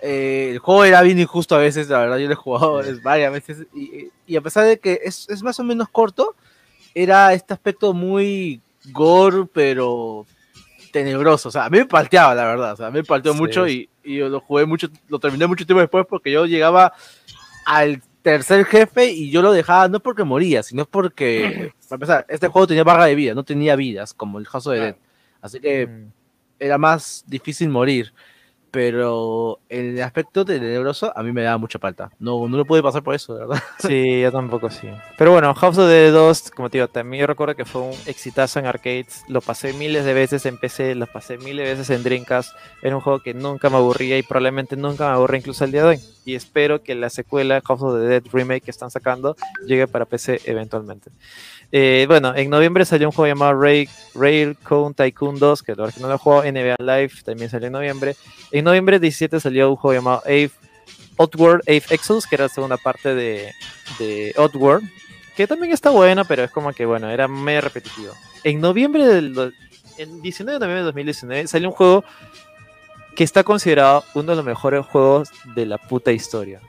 [0.01, 3.31] eh, el juego era bien injusto a veces, la verdad, yo lo he jugado varias
[3.31, 3.65] veces.
[3.73, 6.35] Y, y a pesar de que es, es más o menos corto,
[6.93, 10.25] era este aspecto muy gore, pero
[10.91, 11.49] tenebroso.
[11.49, 12.73] O sea, a mí me palteaba, la verdad.
[12.73, 13.39] O sea, a mí me palteó Sí.
[13.39, 16.91] mucho y y yo lo jugué mucho, lo terminé mucho tiempo después porque yo llegaba
[17.65, 22.47] al tercer jefe y yo lo dejaba no porque moría, sino porque, para empezar, este
[22.47, 24.95] juego tenía barra de vida, no tenía vidas como el House of the Dead.
[25.41, 26.11] Así que Mm.
[26.59, 28.13] era más difícil morir.
[28.73, 32.09] Pero el aspecto tenebroso a mí me daba mucha falta.
[32.17, 33.61] No, no lo pude pasar por eso, verdad.
[33.77, 34.89] Sí, yo tampoco sí.
[35.15, 37.93] Pero bueno, House of the 2, como te digo, también yo recuerdo que fue un
[38.07, 39.25] exitazo en arcades.
[39.27, 42.55] Lo pasé miles de veces en PC, lo pasé miles de veces en Dreamcast.
[42.81, 45.83] Era un juego que nunca me aburría y probablemente nunca me aburre incluso el día
[45.83, 45.99] de hoy.
[46.25, 49.35] Y espero que la secuela House of the Dead Remake que están sacando
[49.67, 51.11] llegue para PC eventualmente.
[51.75, 56.01] Eh, bueno, en noviembre salió un juego llamado Ray, Railcone Tycoon 2, que verdad que
[56.01, 58.15] no lo he jugado, NBA Live también salió en noviembre.
[58.51, 60.51] En noviembre 17 salió un juego llamado Ave,
[61.17, 63.51] Oddworld Ave Exodus, que era la segunda parte de,
[63.97, 64.87] de Oddworld,
[65.35, 68.13] que también está bueno, pero es como que, bueno, era medio repetitivo.
[68.43, 69.53] En noviembre del
[69.97, 72.03] en 19 de noviembre de 2019 salió un juego
[73.15, 76.61] que está considerado uno de los mejores juegos de la puta historia.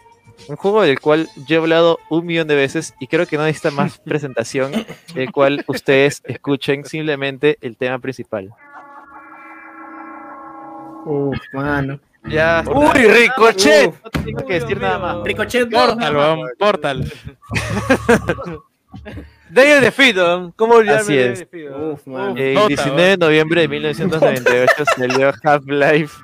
[0.48, 3.44] Un juego del cual yo he hablado un millón de veces y creo que no
[3.44, 4.72] necesita más presentación,
[5.14, 8.50] el cual ustedes escuchen simplemente el tema principal.
[11.06, 12.00] Uf, mano.
[12.26, 12.64] Ya.
[12.66, 13.92] ¡Uy, Ricochet!
[14.02, 15.24] No tengo que decir nada más.
[15.24, 17.12] Ricochet Portal, weón, Portal.
[19.50, 21.38] Daniel DeFito, ¿cómo olvidarme Así de es.
[21.40, 21.92] DeFito?
[21.92, 22.34] Uf, mano.
[22.36, 26.14] El Nota, 19 de noviembre de 1998 salió Half-Life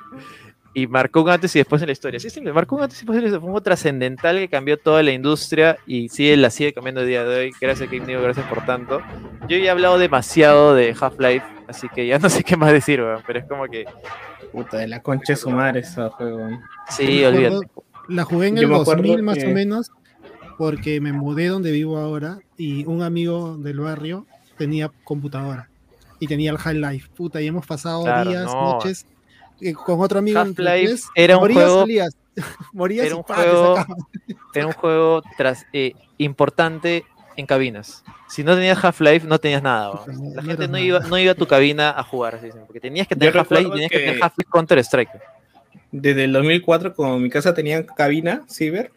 [0.73, 2.19] y marcó un antes y después en la historia.
[2.19, 3.39] Sí, sí, marcó un antes y después en la historia.
[3.41, 7.07] Fue un juego trascendental que cambió toda la industria y sigue, la sigue cambiando el
[7.07, 7.51] día de hoy.
[7.59, 9.01] Gracias, Game Neo, gracias por tanto.
[9.49, 13.01] Yo ya he hablado demasiado de Half-Life, así que ya no sé qué más decir,
[13.01, 13.85] weón, pero es como que.
[14.51, 16.49] Puta de la concha de su madre ese juego.
[16.89, 17.67] Sí, olvídate.
[18.09, 19.91] La jugué en el me acuerdo 2000 más que- o menos,
[20.57, 24.25] porque me mudé donde vivo ahora y un amigo del barrio
[24.57, 25.69] tenía computadora
[26.19, 27.09] y tenía el High Life.
[27.15, 28.73] Puta, y hemos pasado Claro, días, no.
[28.73, 29.05] noches
[29.85, 30.39] con otro amigo.
[30.39, 32.17] Half-Life era un morías, juego- salías.
[32.73, 33.75] morías era y un juego-.
[34.53, 37.05] Era un juego tras, eh, importante
[37.37, 38.03] en cabinas.
[38.27, 40.01] Si no tenías Half-Life, no tenías nada.
[40.35, 43.37] La gente no iba, no iba a tu cabina a jugar, porque tenías que tener
[43.37, 45.09] Half-Life y tenías que, que- tener Half-Life Counter-Strike.
[45.91, 48.91] Desde el 2004, como mi casa tenía cabina, ciber,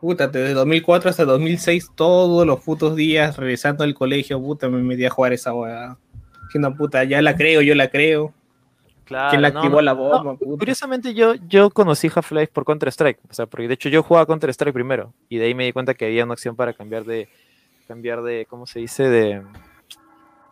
[0.00, 4.68] puta, desde el 2004 hasta el 2006, todos los putos días, regresando al colegio, puta,
[4.70, 5.98] me metí a jugar esa hueá.
[6.44, 8.32] Diciendo, puta, ya la creo, yo la creo.
[9.12, 10.36] Claro, ¿Quién no, activó no, la bomba?
[10.38, 14.72] Curiosamente yo, yo conocí Half-Life por Counter-Strike, o sea, porque de hecho yo jugaba Counter-Strike
[14.72, 17.28] primero y de ahí me di cuenta que había una opción para cambiar de,
[17.86, 19.08] cambiar de, ¿cómo se dice?
[19.08, 19.42] De,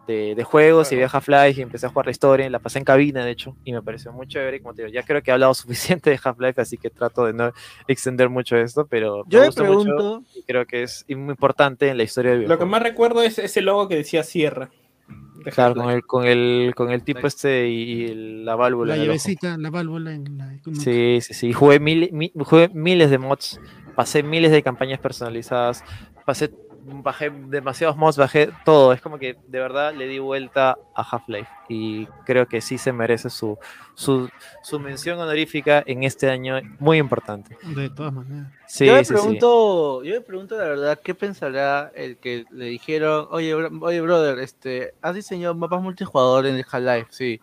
[0.07, 2.79] de, de juegos y había Half-Life y empecé a jugar la historia, y la pasé
[2.79, 5.23] en cabina de hecho y me pareció muy chévere y como te digo, ya creo
[5.23, 7.53] que he hablado suficiente de Half-Life, así que trato de no
[7.89, 11.97] extender mucho esto, pero Yo me mucho pregunto, y creo que es muy importante en
[11.97, 14.71] la historia del Lo que más recuerdo es ese logo que decía Sierra.
[15.55, 18.15] Claro, con el, con el, con el tipo este y, y
[18.45, 18.95] la válvula.
[18.97, 20.53] La llavecita, la válvula en la.
[20.75, 21.53] Sí, sí, sí.
[21.53, 23.59] Jugué, mil- mi- jugué miles de mods,
[23.97, 25.83] pasé miles de campañas personalizadas,
[26.27, 26.51] pasé,
[26.83, 28.93] bajé demasiados mods, bajé todo.
[28.93, 32.93] Es como que de verdad le di vuelta a Half-Life y creo que sí se
[32.93, 33.59] merece su,
[33.95, 34.29] su,
[34.63, 37.57] su mención honorífica en este año muy importante.
[37.63, 38.51] De todas maneras.
[38.67, 39.13] Sí, yo me sí, sí.
[39.13, 44.01] pregunto, yo me pregunto la verdad, ¿qué pensará el que le dijeron, oye, bro- oye
[44.01, 47.07] brother, este, has diseñado mapas multijugador en el Half-Life?
[47.11, 47.41] Sí.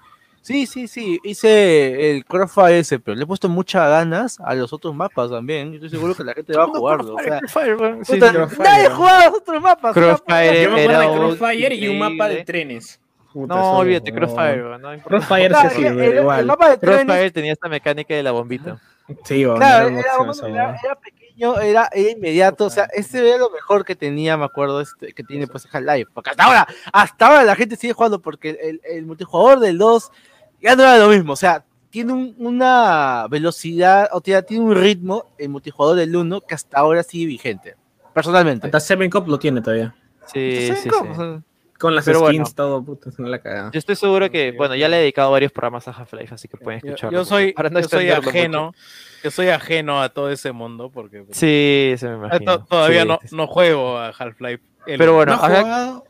[0.47, 4.71] Sí, sí, sí, hice el Crossfire ese, pero le he puesto muchas ganas a los
[4.71, 5.71] otros mapas también.
[5.71, 7.15] Yo estoy seguro que la gente va a jugarlo.
[7.15, 7.77] o sea, Crossfire.
[8.05, 8.63] Sí, puta, Crossfire.
[8.63, 9.93] nadie ha jugado los otros mapas.
[9.93, 12.99] Crossfire Yo me era acuerdo de Crossfire y un mapa de trenes.
[13.33, 15.03] Puta, No, olvídate, Crossfire, no.
[15.03, 15.53] Crossfire el-
[15.97, 16.39] pero el- igual.
[16.39, 18.79] el mapa de trenes Crossfire tenía esta mecánica de la bombita.
[19.25, 23.85] Sí, weón, Claro, era era, pequeño, era, era inmediato, o sea, este era lo mejor
[23.85, 27.55] que tenía, me acuerdo, este, que tiene pues Half-Life, porque hasta ahora, hasta ahora la
[27.55, 30.11] gente sigue jugando, porque el, el multijugador del 2
[30.61, 34.75] ya no era lo mismo, o sea, tiene un- una velocidad, o sea, tiene un
[34.75, 37.75] ritmo, el multijugador del 1, que hasta ahora sigue vigente,
[38.13, 38.67] personalmente.
[38.67, 39.95] Hasta Seven Cup lo tiene todavía.
[40.25, 41.43] Sí, ¿Saben sí, sí.
[41.79, 42.53] Con las Pero skins, bueno.
[42.55, 43.69] todo, puta, es una cagada.
[43.71, 46.57] Yo estoy seguro que, bueno, ya le he dedicado varios programas a Half-Life, así que
[46.57, 47.19] pueden escucharlo.
[47.19, 48.77] yo soy, para no yo soy ajeno, mucho.
[49.23, 52.57] yo soy ajeno a todo ese mundo porque pues, Sí, se me imagino.
[52.59, 54.63] to- todavía Sí, no, sí, no juego a Half-Life.
[54.87, 56.05] El- Pero bueno, ¿No has acá- jugado?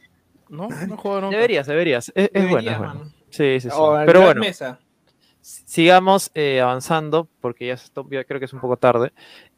[0.50, 1.36] No, no jugado nunca.
[1.36, 2.12] Deberías, deberías.
[2.16, 3.12] Es, es bueno, Debería, es bueno.
[3.30, 3.76] Sí, sí, sí.
[3.78, 4.80] O Pero bueno, Mesa.
[5.42, 9.12] sigamos eh, avanzando, porque ya, está- ya creo que es un poco tarde.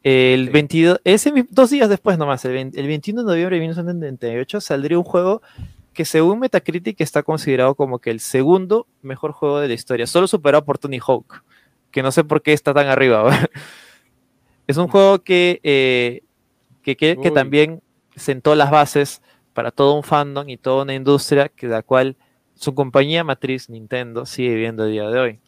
[0.03, 4.61] El 22, ese, dos días después nomás, el, 20 el 21 de noviembre de 1998,
[4.61, 5.41] saldría un juego
[5.93, 10.27] que según Metacritic está considerado como que el segundo mejor juego de la historia, solo
[10.27, 11.43] superado por Tony Hawk,
[11.91, 13.27] que no sé por qué está tan arriba.
[14.67, 16.21] es un juego que, eh,
[16.83, 17.81] que, que- que también
[18.15, 19.21] sentó las bases
[19.53, 22.15] para todo un fandom y toda una industria que la cual
[22.59, 25.39] su compañía matriz Nintendo sigue viviendo a día de hoy.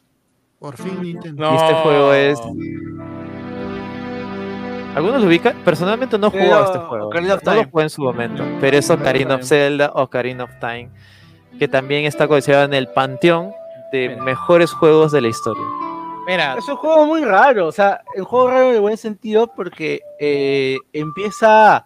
[0.58, 1.52] Por fin Nintendo.
[1.52, 2.40] Y este juego es.
[4.94, 5.56] ¿Algunos lo ubican?
[5.62, 7.06] Personalmente no he Pero, jugado a este juego.
[7.08, 8.44] Ocarina of No lo jugué en su momento.
[8.60, 10.88] Pero es Ocarina of Zelda, Ocarina of Time.
[11.58, 13.52] Que también está considerado en el panteón
[13.92, 14.22] de Mira.
[14.22, 15.64] mejores juegos de la historia.
[16.26, 19.48] Mira, Es un juego muy raro, o sea, un juego raro en el buen sentido
[19.54, 21.84] porque eh, empieza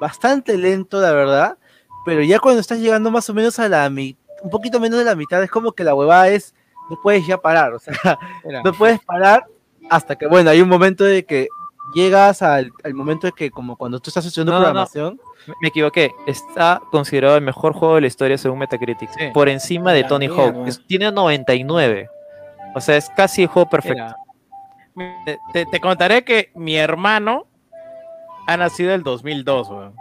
[0.00, 1.56] bastante lento, la verdad,
[2.04, 5.04] pero ya cuando estás llegando más o menos a la mitad, un poquito menos de
[5.04, 6.54] la mitad, es como que la huevada es,
[6.90, 7.94] no puedes ya parar, o sea,
[8.64, 9.44] no puedes parar
[9.90, 11.48] hasta que, bueno, hay un momento de que
[11.94, 14.66] llegas al, al momento de que como cuando tú estás haciendo No, no, no.
[14.72, 15.20] programación,
[15.60, 16.12] Me- equivoqué.
[16.26, 19.10] Está considerado el mejor juego de la historia según Metacritic.
[19.10, 19.30] Sí.
[19.34, 20.28] Por encima de La Tony.
[20.28, 20.68] Hawk.
[20.68, 22.08] Es- Tiene 99.
[22.76, 24.14] O sea, es casi el juego perfecto.
[25.52, 27.46] Te, te contaré que mi hermano
[28.46, 29.94] ha nacido el 2002, weón.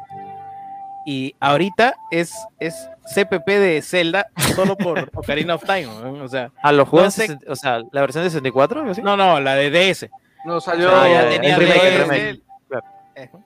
[1.08, 5.88] Y ahorita es, es CPP de Zelda solo por Ocarina of Time.
[5.88, 8.80] O sea, Ah, lo jugó No en sé- 60 o sea, la versión de 64
[8.82, 9.02] algo así?
[9.02, 10.10] no, no, la de DS.
[10.46, 10.90] no salió...
[10.96, 12.42] Ah, ya el tenía el remake.
[12.68, 13.44] Claro.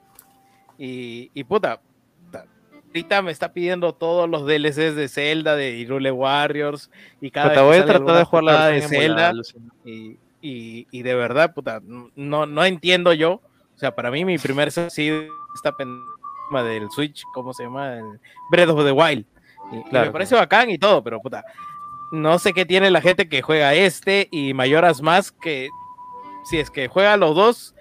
[0.78, 1.80] Y, y puta,
[2.88, 7.62] ahorita me está pidiendo todos los DLCs de Zelda, de Hyrule Warriors, y cada Puta,
[7.62, 9.32] vez voy a tratar de jugar la de Zelda,
[9.84, 13.40] y, y, y de verdad, puta, no, no entiendo yo.
[13.74, 16.04] O sea, para mí mi primer sido esta pendeja
[16.64, 17.94] del Switch, ¿cómo se llama?
[17.98, 18.04] El
[18.50, 19.24] Breath of the Wild.
[19.90, 21.44] Claro, me parece bacán y todo, pero puta,
[22.12, 25.68] no sé qué tiene la gente que juega este y Mayoras más que
[26.44, 27.74] si es que juega los dos,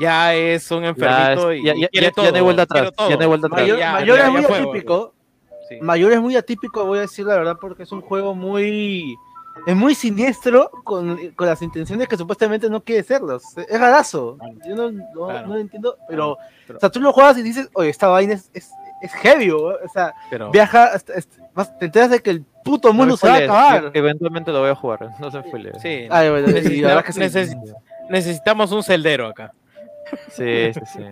[0.00, 2.30] ya es un enfermito ya, y ya, quiere ya, todo.
[2.30, 2.92] ya hay vuelta atrás.
[3.08, 3.28] Ya todo.
[3.28, 3.62] vuelta atrás.
[3.62, 4.70] Mayor, Ya, Mayor ya, es muy juego.
[4.70, 5.14] atípico,
[5.68, 5.76] Sí.
[5.82, 9.16] Mayor es muy atípico, voy a decir la verdad, porque es un juego muy.
[9.66, 13.36] Es muy siniestro con, con las intenciones que supuestamente no quiere serlo.
[13.36, 14.38] Es rarazo.
[14.66, 15.46] Yo no, no, Claro.
[15.48, 18.34] no lo entiendo, pero, Pero- O sea, tú lo juegas y dices, oye, esta vaina
[18.34, 18.70] es, es,
[19.02, 22.44] es heavy, o o sea, Pero, viaja, hasta- hasta- vas- te enteras de que el
[22.64, 23.90] puto mundo se va a acabar.
[23.94, 25.10] Eventualmente lo voy a jugar.
[25.18, 25.80] No se spoilees.
[25.82, 27.20] sí, Ay, bueno, necesitamos, verdad que sí.
[27.20, 27.74] neces-
[28.08, 29.52] necesitamos un celdero acá.
[30.30, 31.04] Sí, sí, sí.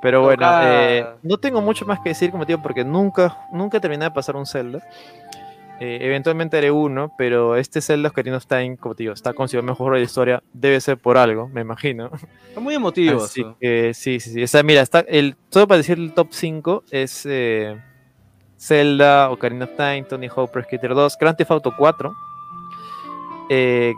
[0.00, 0.62] Pero bueno, Toca-
[0.94, 4.34] eh, no tengo mucho más que decir, como digo, porque nunca, nunca terminé de pasar
[4.36, 4.80] un Zelda.
[5.80, 9.66] Eh, eventualmente haré uno, pero este Zelda Ocarina of Time, como te digo, está considerado
[9.66, 10.42] mejor juego de la historia.
[10.52, 12.10] Debe ser por algo, me imagino.
[12.54, 13.24] Son muy emotivos.
[13.24, 13.44] Así
[13.94, 14.42] sí, sí, sí.
[14.42, 17.76] O sea, mira, está el, todo para decir el top 5 es eh,
[18.58, 22.14] Zelda, Ocarina of Time, Tony Hawk Pro Skater 2, Grand Theft Auto 4,
[23.48, 23.92] eh,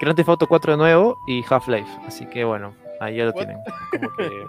[0.00, 1.90] Grand Theft Auto 4 de nuevo y Half-Life.
[2.06, 3.44] Así que bueno, ahí ya lo What?
[3.46, 3.58] tienen.
[3.90, 4.46] Como que-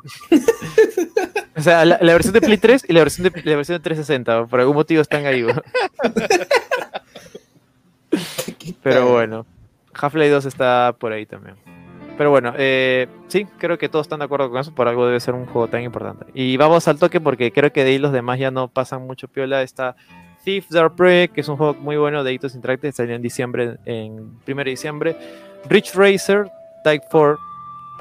[1.56, 3.84] o sea, la, la versión de Play 3 y la versión de, la versión de
[3.84, 5.42] 360, por algún motivo están ahí.
[5.42, 5.54] ¿no?
[8.84, 9.46] Pero bueno,
[9.94, 11.56] Half-Life 2 está por ahí también.
[12.18, 15.20] Pero bueno, eh, sí, creo que todos están de acuerdo con eso, por algo debe
[15.20, 16.26] ser un juego tan importante.
[16.34, 19.28] Y vamos al toque porque creo que de ahí los demás ya no pasan mucho
[19.28, 19.62] piola.
[19.64, 19.96] Está
[20.44, 23.78] Thief Dark Prey, que es un juego muy bueno de Eitos Interactive, salió en diciembre,
[23.86, 25.16] en 1 de diciembre.
[25.70, 26.52] Rich Racer,
[26.84, 27.40] Type 4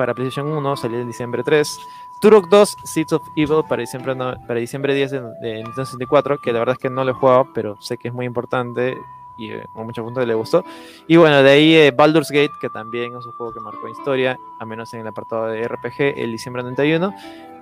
[0.01, 1.79] para PlayStation 1, salió en diciembre 3.
[2.23, 6.39] Turok 2, Seeds of Evil para diciembre, no- para diciembre 10 de, de Nintendo 64,
[6.39, 8.97] que la verdad es que no lo he jugado, pero sé que es muy importante
[9.37, 10.65] y eh, a gente le gustó.
[11.07, 14.39] Y bueno, de ahí eh, Baldur's Gate, que también es un juego que marcó historia,
[14.59, 17.13] a menos en el apartado de RPG, el diciembre 91.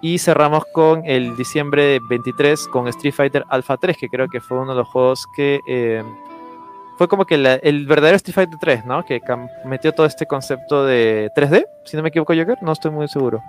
[0.00, 4.58] Y cerramos con el diciembre 23 con Street Fighter Alpha 3, que creo que fue
[4.58, 6.04] uno de los juegos que eh,
[6.98, 9.04] fue como que la- el verdadero Street Fighter 3, ¿no?
[9.04, 9.20] Que
[9.64, 13.42] metió todo este concepto de 3D, si no me equivoco, Joker, no estoy muy seguro.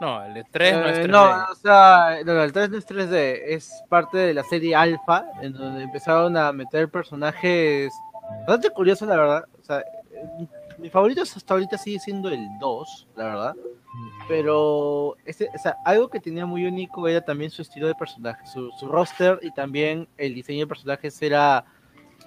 [0.00, 1.08] No, el de 3 no es Eh, 3D.
[1.12, 4.74] no, o sea, no, no, el 3 no es 3D, es parte de la serie
[4.76, 7.92] Alpha, en donde empezaron a meter personajes
[8.46, 9.44] bastante curiosos, la verdad.
[9.60, 10.46] O sea, eh,
[10.78, 13.54] mi favorito hasta ahorita sigue siendo el 2, la verdad.
[14.28, 18.44] Pero este, o sea, algo que tenía muy único era también su estilo de personaje,
[18.46, 21.64] su, su roster y también el diseño de personajes era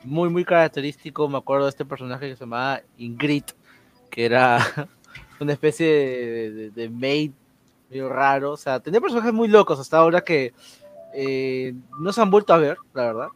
[0.05, 1.27] muy, muy característico.
[1.27, 3.43] Me acuerdo de este personaje que se llamaba Ingrid,
[4.09, 4.59] que era
[5.39, 7.31] una especie de, de, de maid
[7.89, 8.51] medio raro.
[8.53, 10.53] O sea, tenía personajes muy locos hasta ahora que
[11.13, 13.27] eh, no se han vuelto a ver, la verdad.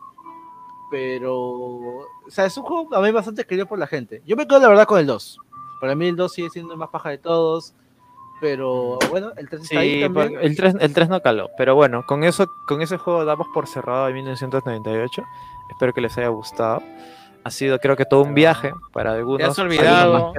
[0.91, 4.21] Pero, o sea, es un juego a mí bastante querido por la gente.
[4.25, 5.37] Yo me quedo, la verdad, con el 2.
[5.79, 7.73] Para mí el 2 sigue siendo el más paja de todos.
[8.41, 10.39] Pero bueno, el 3 está ahí Sí, también.
[10.41, 13.67] el 3, el 3 no caló, pero bueno, con eso con ese juego damos por
[13.67, 15.23] cerrado en 1998.
[15.69, 16.81] Espero que les haya gustado.
[17.43, 19.39] Ha sido creo que todo un viaje para algunos.
[19.39, 20.33] Te has olvidado,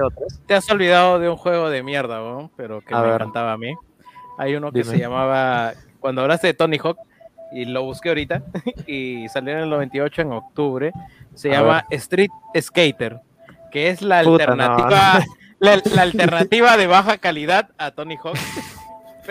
[0.45, 2.51] te has olvidado de un juego de mierda, ¿no?
[2.55, 3.15] pero que A me ver.
[3.15, 3.73] encantaba a mí.
[4.37, 4.91] Hay uno que Dime.
[4.95, 6.97] se llamaba, cuando hablaste de Tony Hawk,
[7.53, 8.43] y lo busqué ahorita,
[8.87, 10.91] y salió en el 98 en octubre,
[11.33, 12.29] se A llama Street
[12.59, 13.19] Skater,
[13.71, 14.63] que es la Puta, no.
[14.63, 15.19] alternativa,
[15.59, 18.37] la, la alternativa de baja calidad a Tony Hawk.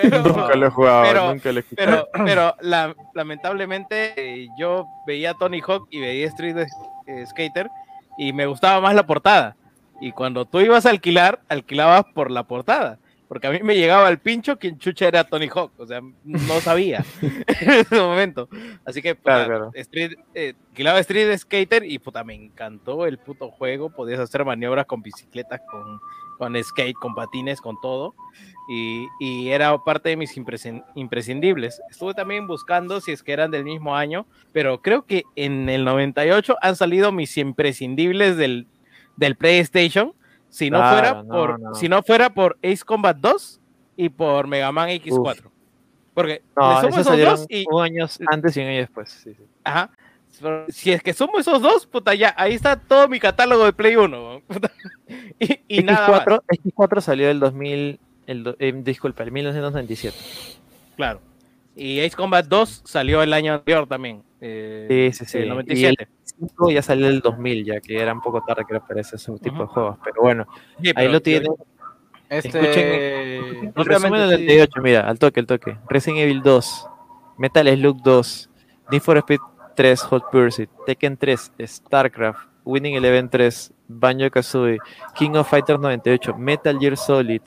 [0.03, 4.87] Pero, Nunca lo he jugado, pero- nunca lo he pero, pero la- lamentablemente eh, yo
[5.07, 6.57] veía Tony Hawk y veía Street
[7.07, 7.69] eh, Skater
[8.19, 9.57] y me gustaba más la portada.
[10.01, 12.99] Y cuando tú ibas a alquilar, alquilabas por la portada.
[13.29, 15.71] Porque a mí me llegaba el pincho quien chucha era Tony Hawk.
[15.79, 18.49] O sea, no sabía en ese momento.
[18.85, 19.71] Así que, puta, Claro, claro.
[19.75, 23.91] Street, eh, alquilaba Street Skater y puta, me encantó el puto juego.
[23.91, 26.01] Podías hacer maniobras con bicicletas, con,
[26.41, 28.15] con skate, con patines, con todo.
[28.69, 30.35] Y, y era parte de mis
[30.95, 31.83] imprescindibles.
[31.91, 35.85] Estuve también buscando si es que eran del mismo año, pero creo que en el
[35.85, 38.67] 98 han salido mis imprescindibles del,
[39.17, 40.15] del PlayStation.
[40.49, 41.75] Si no, Claro, fuera no, por, no.
[41.75, 43.61] si no fuera por Ace Combat 2
[43.97, 45.51] y por Mega Man X4.
[46.15, 49.11] Porque No, esos dos y, un año antes y un año después.
[49.11, 49.45] sí, sí.
[49.63, 49.91] Ajá.
[50.69, 53.97] Si es que sumo esos dos, puta, ya, ahí está todo mi catálogo de Play
[53.97, 54.43] 1.
[54.47, 54.71] puta.
[55.41, 56.25] Y, y nada más.
[56.25, 56.43] X4,
[56.77, 60.17] X4 salió el 2000, el, eh, disculpa, el 1997.
[60.97, 61.21] Claro.
[61.75, 64.23] Y Ace Combat 2 salió el año anterior también.
[64.41, 65.39] eh, Sí, sí, sí.
[65.39, 65.97] el Y 97.
[66.05, 66.09] el
[66.49, 69.63] 5 ya salió el 2000, ya que era un poco tarde que para ese tipo
[69.63, 69.97] de juegos.
[70.05, 70.47] Pero bueno,
[70.81, 71.53] Sí, ahí pero lo yo- tienen.
[72.29, 74.47] Este, El resumen del sí.
[74.47, 75.77] 98, mira, al toque, al toque.
[75.89, 76.87] Resident Evil 2,
[77.39, 78.51] Metal Slug 2,
[78.93, 79.41] Need for Speed
[79.81, 84.77] 3, Hot Pursuit, Tekken 3, StarCraft, Winning Eleven 3, Banjo Kazooie,
[85.15, 87.43] King of Fighters 98, Metal Gear Solid,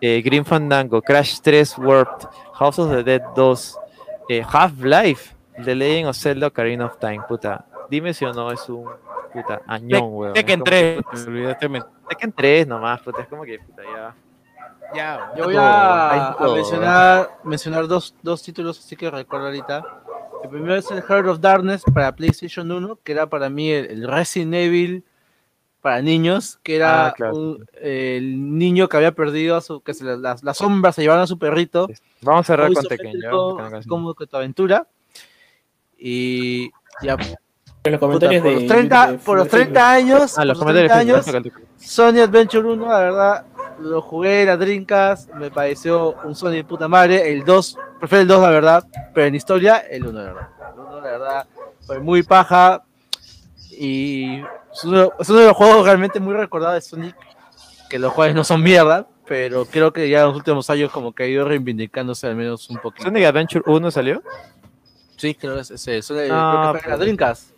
[0.00, 2.26] eh, Green Fandango, Crash 3 Warped,
[2.58, 3.78] House of the Dead 2,
[4.28, 5.32] eh, Half-Life,
[5.64, 7.64] The Legend of Zelda Ocarina of Time, puta.
[7.88, 8.90] Dime si o no es un
[9.32, 10.32] puta añón, weón.
[10.32, 11.84] Tekken Es como 3, que, puta, te olvidaste, men.
[12.08, 14.14] Tekken 3 nomás, puta, es como que puta, ya.
[14.92, 20.02] Ya, Yo voy a, a mencionar, mencionar dos, dos títulos así que recuerdo ahorita.
[20.44, 23.86] El primero es el Heart of Darkness para PlayStation 1, que era para mí el,
[23.86, 25.02] el Resident Evil
[25.80, 27.34] para niños, que era Ah, claro.
[27.36, 31.22] un- el niño que había perdido, a su, que se, las, las sombras se llevaban
[31.22, 31.88] a su perrito.
[32.20, 33.82] Vamos a cerrar con canción.
[33.88, 34.86] como que tu aventura.
[35.98, 36.70] Y
[37.02, 37.16] ya,
[37.84, 40.58] En los comentarios por, de los 30, de- por los de- 30 años, Ah, los
[40.58, 41.28] por los 30 comentarios.
[41.28, 43.46] años, Sony Adventure 1, la verdad,
[43.80, 47.32] lo jugué, la Dreamcast, me pareció un Sony de puta madre.
[47.32, 50.48] El 2, prefiero el 2, la verdad, pero en historia, el 1, la verdad.
[50.74, 51.46] El 1, la verdad,
[51.86, 52.82] fue muy paja.
[53.76, 54.40] Y
[54.72, 57.16] es uno, es uno de los juegos realmente muy recordados de Sonic,
[57.90, 61.12] que los juegos no son mierda, pero creo que ya en los últimos años como
[61.12, 63.04] que ha ido reivindicándose al menos un poquito.
[63.08, 64.22] ¿Sonic Adventure 1 salió?
[65.16, 65.98] Sí, creo que es ese.
[66.02, 67.50] Sonic- No, creo que fue en la Dreamcast.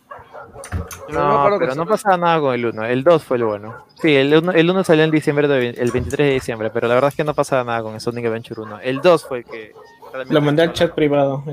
[1.09, 2.85] No, pero no pasaba nada con el 1.
[2.85, 3.85] El 2 fue el bueno.
[4.01, 6.95] Sí, el 1, el 1 salió en diciembre, de- el 23 de diciembre, pero la
[6.95, 8.79] verdad es que no pasaba nada con el Sonic Adventure 1.
[8.81, 9.73] El 2 fue el que...
[10.11, 11.43] realmente- Lo mandé al chat privado.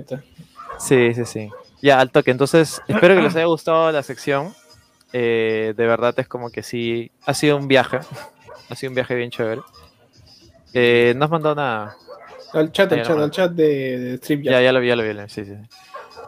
[0.78, 1.50] Sí, sí, sí.
[1.80, 2.30] Ya, al toque.
[2.32, 4.52] Entonces, espero que les haya gustado la sección.
[5.12, 8.00] Eh, de verdad es como que sí, ha sido un viaje.
[8.70, 9.60] Ha sido un viaje bien chévere.
[10.72, 11.96] Eh, no has mandado nada.
[12.54, 14.96] Al chat, al Ya, chat, al chat de, de Strip Ya, ya lo vi, ya
[14.96, 15.10] lo vi.
[15.28, 15.52] Sí, sí.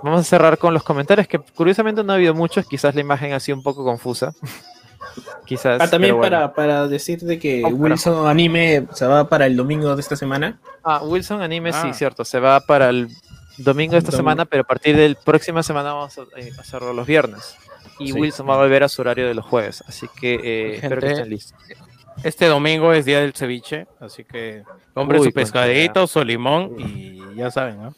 [0.03, 2.67] Vamos a cerrar con los comentarios, que curiosamente no ha habido muchos.
[2.67, 4.33] Quizás la imagen ha sido un poco confusa.
[5.47, 5.81] Quizás.
[5.81, 6.31] Ah, también bueno.
[6.37, 10.17] para, para decir de que Oh, Wilson Anime se va para el domingo de esta
[10.17, 10.59] semana.
[10.85, 11.93] Ah, Wilson Anime, sí, Ah.
[11.95, 12.25] cierto.
[12.25, 13.09] Se va para el
[13.57, 14.17] domingo de esta Domingo.
[14.31, 17.57] semana, pero a partir del próxima semana vamos a eh, hacerlo los viernes.
[17.99, 18.13] Y Sí.
[18.13, 19.83] Wilson va a volver a su horario de los jueves.
[19.87, 21.59] Así que eh, espero que Gente, estén listos.
[22.23, 27.23] Este domingo es día del ceviche, así que compren Uy, su pescadito, su limón y
[27.37, 27.95] ya saben, ¿no?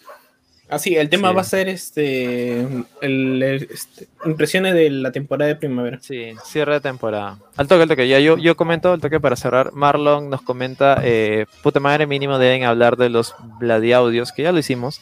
[0.71, 1.35] Ah, sí, el tema Sí.
[1.35, 2.61] va a ser este,
[3.01, 5.99] el, este, impresiones de la temporada de primavera.
[6.03, 7.39] Sí, cierre de temporada.
[7.57, 8.07] Al toque, al toque.
[8.07, 9.73] Ya yo, yo comento al toque para cerrar.
[9.73, 14.59] Marlon nos comenta, eh, puta madre mínimo deben hablar de los Bladiaudios, que ya lo
[14.59, 15.01] hicimos,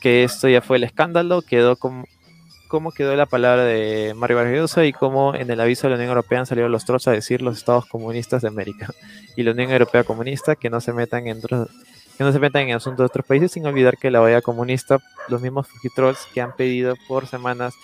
[0.00, 2.04] que esto ya fue el escándalo, quedó como
[2.68, 6.08] cómo quedó la palabra de Mario Vargas y cómo en el aviso de la Unión
[6.08, 8.88] Europea han salido los trolls a decir los estados comunistas de América
[9.36, 11.42] y la Unión Europea comunista que no se metan en
[12.16, 14.98] que no se metan en asuntos de otros países sin olvidar que la OEA comunista,
[15.26, 17.74] los mismos fujitrolls que han pedido por semanas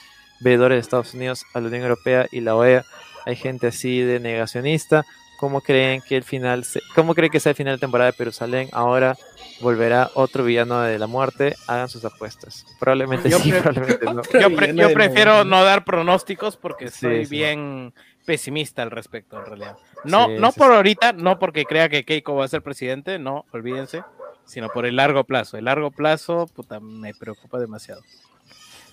[0.40, 2.84] veedores de Estados Unidos a la Unión Europea y la OEA,
[3.24, 5.05] hay gente así de negacionista,
[5.36, 8.16] ¿cómo creen que el final, se- cómo creen que sea el final de temporada de
[8.16, 8.68] Jerusalén?
[8.73, 9.16] Ahora
[9.60, 12.65] volverá otro villano de la muerte, hagan sus apuestas.
[12.78, 14.23] Probablemente Yo sí, pre- probablemente no.
[14.40, 17.31] Yo, pre- yo prefiero no dar pronósticos porque Sí, soy sí.
[17.31, 17.92] bien
[18.24, 19.76] pesimista al respecto, en realidad.
[20.05, 20.75] No, Sí, no sí, por sí.
[20.77, 24.02] ahorita, no porque crea que Keiko va a ser presidente, no, olvídense,
[24.44, 25.59] sino por el largo plazo.
[25.59, 28.02] El largo plazo, puta, me preocupa demasiado.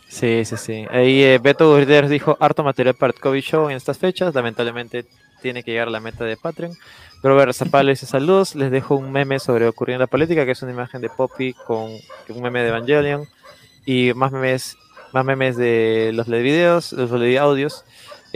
[0.07, 0.85] Sí, sí, sí.
[0.91, 4.33] Ahí eh, Beto Gurder dijo harto material para el COVID Show en estas fechas.
[4.35, 5.05] Lamentablemente
[5.41, 6.73] tiene que llegar a la meta de Patreon.
[7.23, 8.55] Robert Zapalo dice saludos.
[8.55, 11.89] Les dejo un meme sobre ocurriendo la política, que es una imagen de Poppy con
[12.29, 13.27] un meme de Evangelion.
[13.85, 14.77] Y más memes,
[15.11, 17.83] más memes de los LED videos, los LED audios.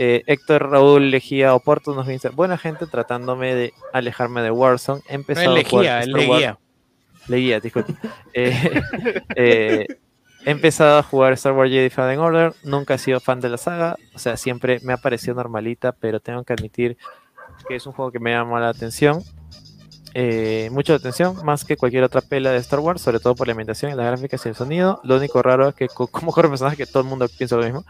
[0.02, 5.02] Eh, Héctor Raúl Lejía Oporto nos dice, buena gente tratándome de alejarme de Warzone.
[5.06, 6.58] He No Lejía, Leguía.
[7.28, 7.94] Leguía, disculpe.
[8.32, 8.80] Eh,
[9.36, 9.86] eh,
[10.46, 12.54] he empezado a jugar Star Wars Jedi Fallen Order.
[12.64, 13.96] Nunca he sido fan de la saga.
[14.14, 16.96] O sea, siempre me ha parecido normalita, pero tengo que admitir
[17.68, 19.22] que es un juego que me llama la atención.
[20.14, 23.52] Eh, mucha atención, más que cualquier otra pela de Star Wars, sobre todo por la
[23.52, 24.98] ambientación, las gráficas y el sonido.
[25.04, 27.64] Lo único raro es que, co- como corre personaje, que todo el mundo piensa lo
[27.64, 27.84] mismo,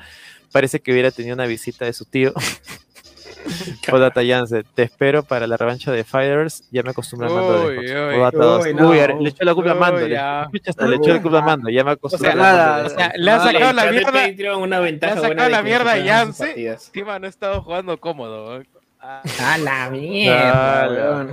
[0.52, 2.32] parece que hubiera tenido una visita de su tío.
[3.90, 6.64] Podata Yance, te espero para la revancha de Fighters.
[6.70, 7.90] Ya me acostumbré a Mando de Xbox.
[7.90, 8.16] uy.
[8.16, 8.66] Podata dos.
[8.66, 8.90] Uy, no.
[8.90, 10.08] Uy, le echó la culpa a Mando.
[10.08, 11.70] Le, hasta le echó la culpa a Mando.
[11.70, 14.26] Ya me acostumbré sea, a Mando nada, o sea, le ha sacado la mierda.
[14.28, 16.66] Le ha sacado de la mierda a Yance.
[16.68, 18.60] Encima no he estado jugando cómodo.
[18.60, 18.66] ¿eh?
[19.00, 21.26] A la mierda.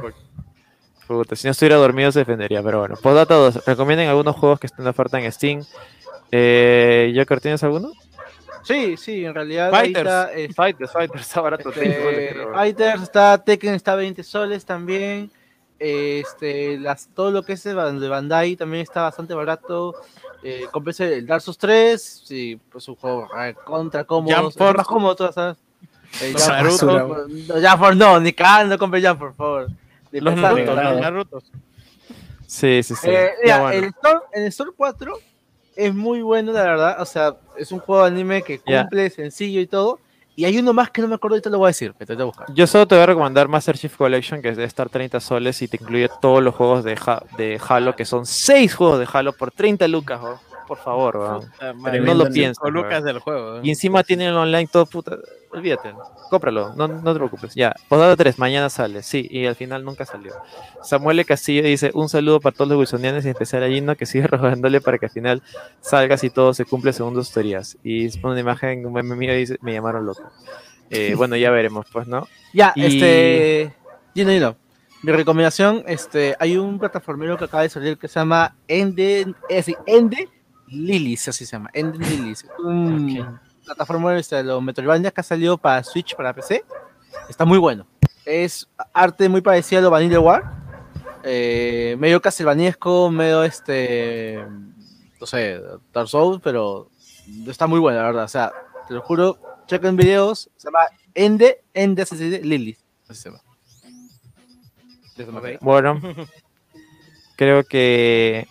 [1.07, 2.95] Puta, si no estuviera dormido se defendería, pero bueno.
[3.01, 3.65] Postdata 2.
[3.65, 5.63] Recomienden algunos juegos que estén de oferta en Steam.
[6.31, 7.91] Eh, Joker, ¿tienes alguno?
[8.67, 9.71] Sí, sí, en realidad.
[9.71, 10.07] Fighters.
[10.07, 11.69] ahorita, este, Fighters, Fighters, está barato.
[11.69, 15.31] este, Fighters está, Tekken está a 20 soles también.
[15.79, 19.95] Este, las, todo lo que es de Ban- de Bandai también está bastante barato.
[20.43, 20.65] Eh,
[20.99, 25.35] el Dark Souls 3, sí, pues un juego eh, contra cómodo, es más cómodo, todas
[25.35, 25.57] ¿sabes?
[26.19, 27.27] Jump Naruto.
[27.27, 29.67] No, Jump Force no, ni cagando compre Jump Force, por favor.
[30.11, 30.35] Los.
[30.35, 31.43] Naruto, los Narutos.
[32.45, 33.07] Sí, sí, sí.
[33.09, 33.77] Eh, Ya, mira, bueno.
[33.79, 35.19] el, Store, el Store 4
[35.77, 37.01] es muy bueno, la verdad.
[37.01, 39.99] O sea, es un juego de anime que cumple, sencillo y todo.
[40.35, 42.14] Y hay uno más que no me acuerdo, ahorita lo voy a decir, que te
[42.14, 42.47] voy a buscar.
[42.53, 45.59] Yo solo te voy a recomendar Master Chief Collection, que es de estar 30 soles
[45.64, 49.07] y te incluye todos los juegos de, Ha- de Halo, que son 6 juegos de
[49.11, 50.38] Halo por 30 lucas, weón.
[50.67, 51.39] Por favor, weón.
[51.41, 52.59] Puta madre, no lo pienses.
[52.59, 52.85] Con weón.
[52.85, 53.57] Lucas del juego.
[53.57, 53.61] ¿eh?
[53.63, 55.17] Y encima tienen el online todo puta.
[55.49, 55.93] Olvídate,
[56.29, 57.55] cómpralo, no, no te preocupes.
[57.55, 59.01] Ya, Posdata 3, mañana sale.
[59.01, 60.33] Sí, y al final nunca salió.
[60.83, 61.25] Samuel.
[61.25, 64.27] Castillo dice: Un saludo para todos los wilsonianos y en especial a Gino que sigue
[64.27, 65.41] rogándole para que al final
[65.79, 67.77] salgas y todo se cumple según tus teorías.
[67.81, 70.21] Y pone una imagen, un meme mío y dice: Me llamaron loco.
[70.89, 72.27] Eh, bueno, ya veremos, pues, ¿no?
[72.53, 73.73] Ya, Y- este.
[74.13, 74.55] Gino, Gino.
[75.03, 79.57] Mi recomendación, este, hay un plataformero que acaba de salir que se llama Ende, es
[79.57, 80.27] decir, Ende
[80.67, 82.45] Lilies, así se llama, Ende Lilies.
[84.17, 86.63] Este, de los Metroidvania que ha salido para Switch, para PC.
[87.29, 87.85] Está muy bueno.
[88.25, 90.43] Es arte muy parecido a lo Vanilla War.
[91.23, 94.45] eh, medio castlevaniesco, medio este.
[95.19, 95.61] No sé,
[95.93, 96.89] Dark Souls, pero
[97.47, 98.23] está muy bueno, la verdad.
[98.25, 98.51] O sea,
[98.87, 100.49] te lo juro, chequen videos.
[100.57, 102.83] Se llama Ende, Ende, así se dice, Lilies.
[103.09, 103.41] Así se llama.
[105.61, 105.99] Bueno,
[107.35, 108.47] creo que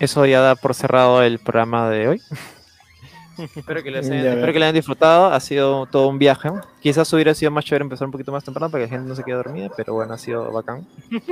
[0.00, 2.22] eso ya da por cerrado el programa de hoy.
[3.56, 5.26] espero, que les hayan, Ya espero que le hayan disfrutado.
[5.32, 6.50] Ha sido todo un viaje.
[6.80, 9.14] Quizás hubiera sido más chévere empezar un poquito más temprano para que la gente no
[9.16, 10.86] se quede dormida, pero bueno, ha sido bacán.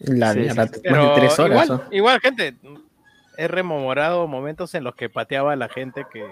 [0.00, 0.80] La Sí, sí, mierda, sí.
[0.90, 1.68] más de tres horas.
[1.90, 2.54] igual, gente,
[3.38, 6.26] he rememorado momentos en los que pateaba a la gente que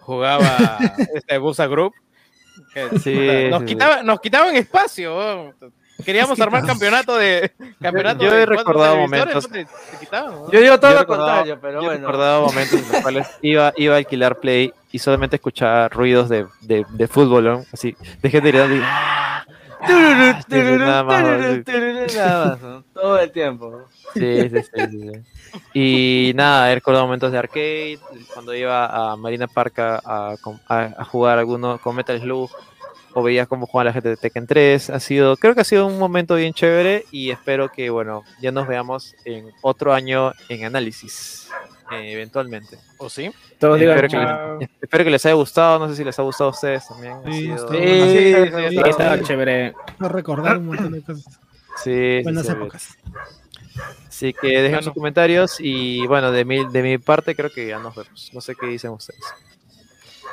[0.00, 0.78] jugaba
[1.14, 1.92] este Busa Group.
[2.72, 5.54] que, Sí, nos, sí, quitaba- nos quitaban espacio.
[6.04, 9.66] Queríamos armar campeonato de campeonato yo de he recordado momentos- te.
[10.52, 12.00] Yo digo todo Yo he lo contrario, pero Yo he bueno.
[12.06, 16.46] recordado momentos en los cuales iba, iba a alquilar Play y solamente escuchaba ruidos de,
[16.60, 17.64] de, de fútbol, ¿no?
[17.72, 18.30] Así, de
[19.86, 20.44] tururú, sí.
[20.48, 22.84] tururú, nada más, ¿no?
[22.94, 23.82] Todo el tiempo.
[24.14, 25.60] Sí, sí, sí, sí, sí.
[25.74, 27.98] Y nada, he recordado momentos de arcade,
[28.32, 30.34] cuando iba a Marina Park a, a-
[30.68, 32.50] a- a jugar alguno con Metal Slug,
[33.14, 34.90] o veía cómo jugaba la gente de Tekken 3.
[34.90, 38.50] Ha sido, creo que ha sido un momento bien chévere y espero que, bueno, ya
[38.52, 41.48] nos veamos en otro año en análisis,
[41.90, 42.78] eh, eventualmente.
[42.98, 43.30] ¿O sí?
[43.58, 44.08] Todos digan Espero
[44.58, 46.88] que, les, espero que les haya gustado, no sé si les ha gustado a ustedes
[46.88, 47.12] también.
[47.24, 49.74] ha Sí, sido- sí, sí, sí, estaba chévere.
[50.00, 51.24] A recordar un montón de cosas.
[51.76, 52.88] Sí, sí, Buenas sí, épocas.
[54.08, 54.82] Así que dejen Bueno.
[54.82, 58.30] sus comentarios y bueno, de mi, de mi parte creo que ya nos vemos.
[58.32, 59.22] No sé qué dicen ustedes.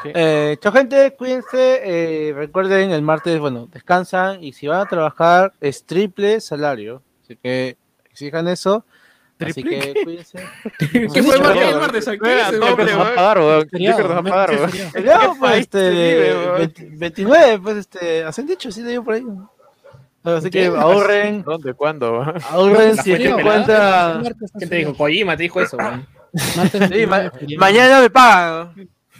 [0.05, 1.81] Eh, chao gente, cuídense.
[1.83, 7.01] eh, recuerden, el martes, bueno, descansan y si van a trabajar es triple salario.
[7.23, 7.77] Así que
[8.09, 8.85] exijan eso.
[9.39, 10.39] Así ¿Triple que cuídense.
[10.79, 11.67] ¿Qué fue el martes?
[11.71, 12.05] el martes?
[12.05, 13.67] ¿Qué nos va a pagar, weón.
[13.69, 14.71] Que nos va a pagar, ¿qué weón.
[14.93, 16.57] El día, ¿Qué pues, país se vive, este, weón?
[16.57, 19.25] 20 29, pues este, hacen dicho, sí le digo por ahí.
[20.23, 21.73] Así que ahorren, ¿Dónde?
[21.73, 22.21] ¿Cuándo?
[22.51, 23.13] ahorren ¿La si
[24.69, 24.95] te dijo?
[24.95, 26.05] Kojima te dijo eso, weón.
[26.33, 27.05] Sí,
[27.57, 28.73] mañana me pagan.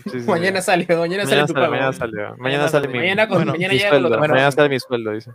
[0.04, 1.72] Sí, sí, Mañana sale, mañana sale Mañana tu sale, pago.
[1.72, 2.24] mañana sale.
[2.38, 4.20] Mañana sale mi, Mañana con- bueno, mañana mi llega con sueldo.
[4.20, 5.32] Mañana sale mi sueldo, dice.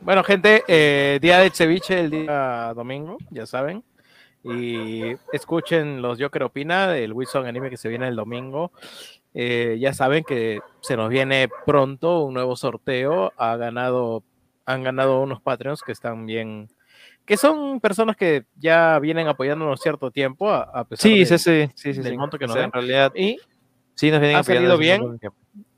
[0.00, 3.84] Bueno, gente, eh, día de ceviche el día domingo, ya saben.
[4.44, 8.72] Y escuchen los Yo Quiero Opina, el Wilson Anime que se viene el domingo.
[9.34, 13.32] Eh, ya saben que se nos viene pronto un nuevo sorteo.
[13.36, 14.24] Ha ganado,
[14.66, 16.68] han ganado unos Patreons que están bien,
[17.24, 21.38] que son personas que ya vienen apoyándonos cierto tiempo, a, a pesar Sí, de- sí,
[21.38, 22.18] sí, sí, sí, del sí.
[22.18, 22.70] monto que O nos sea, den.
[22.70, 23.38] en realidad, Y
[23.94, 25.18] sí nos vienen ha salido bien.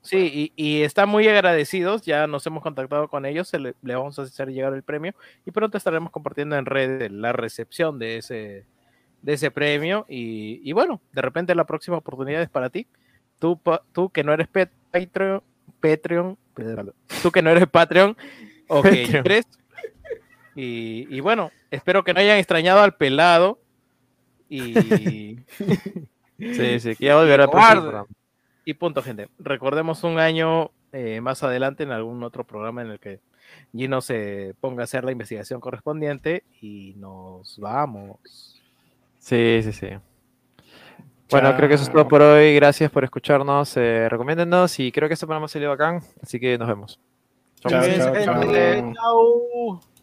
[0.01, 3.95] Sí, y, y están muy agradecidos, ya nos hemos contactado con ellos, se le, le
[3.95, 5.15] vamos a hacer llegar el premio
[5.47, 8.65] y pronto estaremos compartiendo en redes la recepción de ese,
[9.23, 12.85] de ese premio y, y bueno, de repente la próxima oportunidad es para ti.
[13.39, 13.59] Tú,
[13.93, 15.41] tú que no eres Pet- Patreon,
[15.79, 16.37] Patreon,
[17.23, 18.15] tú que no eres Patreon,
[18.67, 19.23] Patreon.
[19.23, 19.45] tres.
[20.55, 23.59] Y, y bueno, espero que no hayan extrañado al pelado.
[24.47, 25.39] Y,
[26.39, 27.81] Sí, sí, que ya volverá el próximo Cobarde.
[27.81, 28.07] programa.
[28.65, 29.29] y punto, gente.
[29.39, 33.19] Recordemos un año eh, más adelante en algún otro programa en el que
[33.73, 38.61] Gino se ponga a hacer la investigación correspondiente y nos vamos.
[39.19, 39.87] Sí, sí, sí.
[41.31, 42.53] Bueno, creo que eso es todo por hoy.
[42.55, 43.75] Gracias por escucharnos.
[43.77, 46.01] Eh, recomiéndennos y creo que este programa salió bacán.
[46.21, 46.99] Así que nos vemos.
[47.61, 48.93] Chao, Cuídense, chao, gente.
[48.93, 48.93] chao.
[48.93, 49.94] Chao.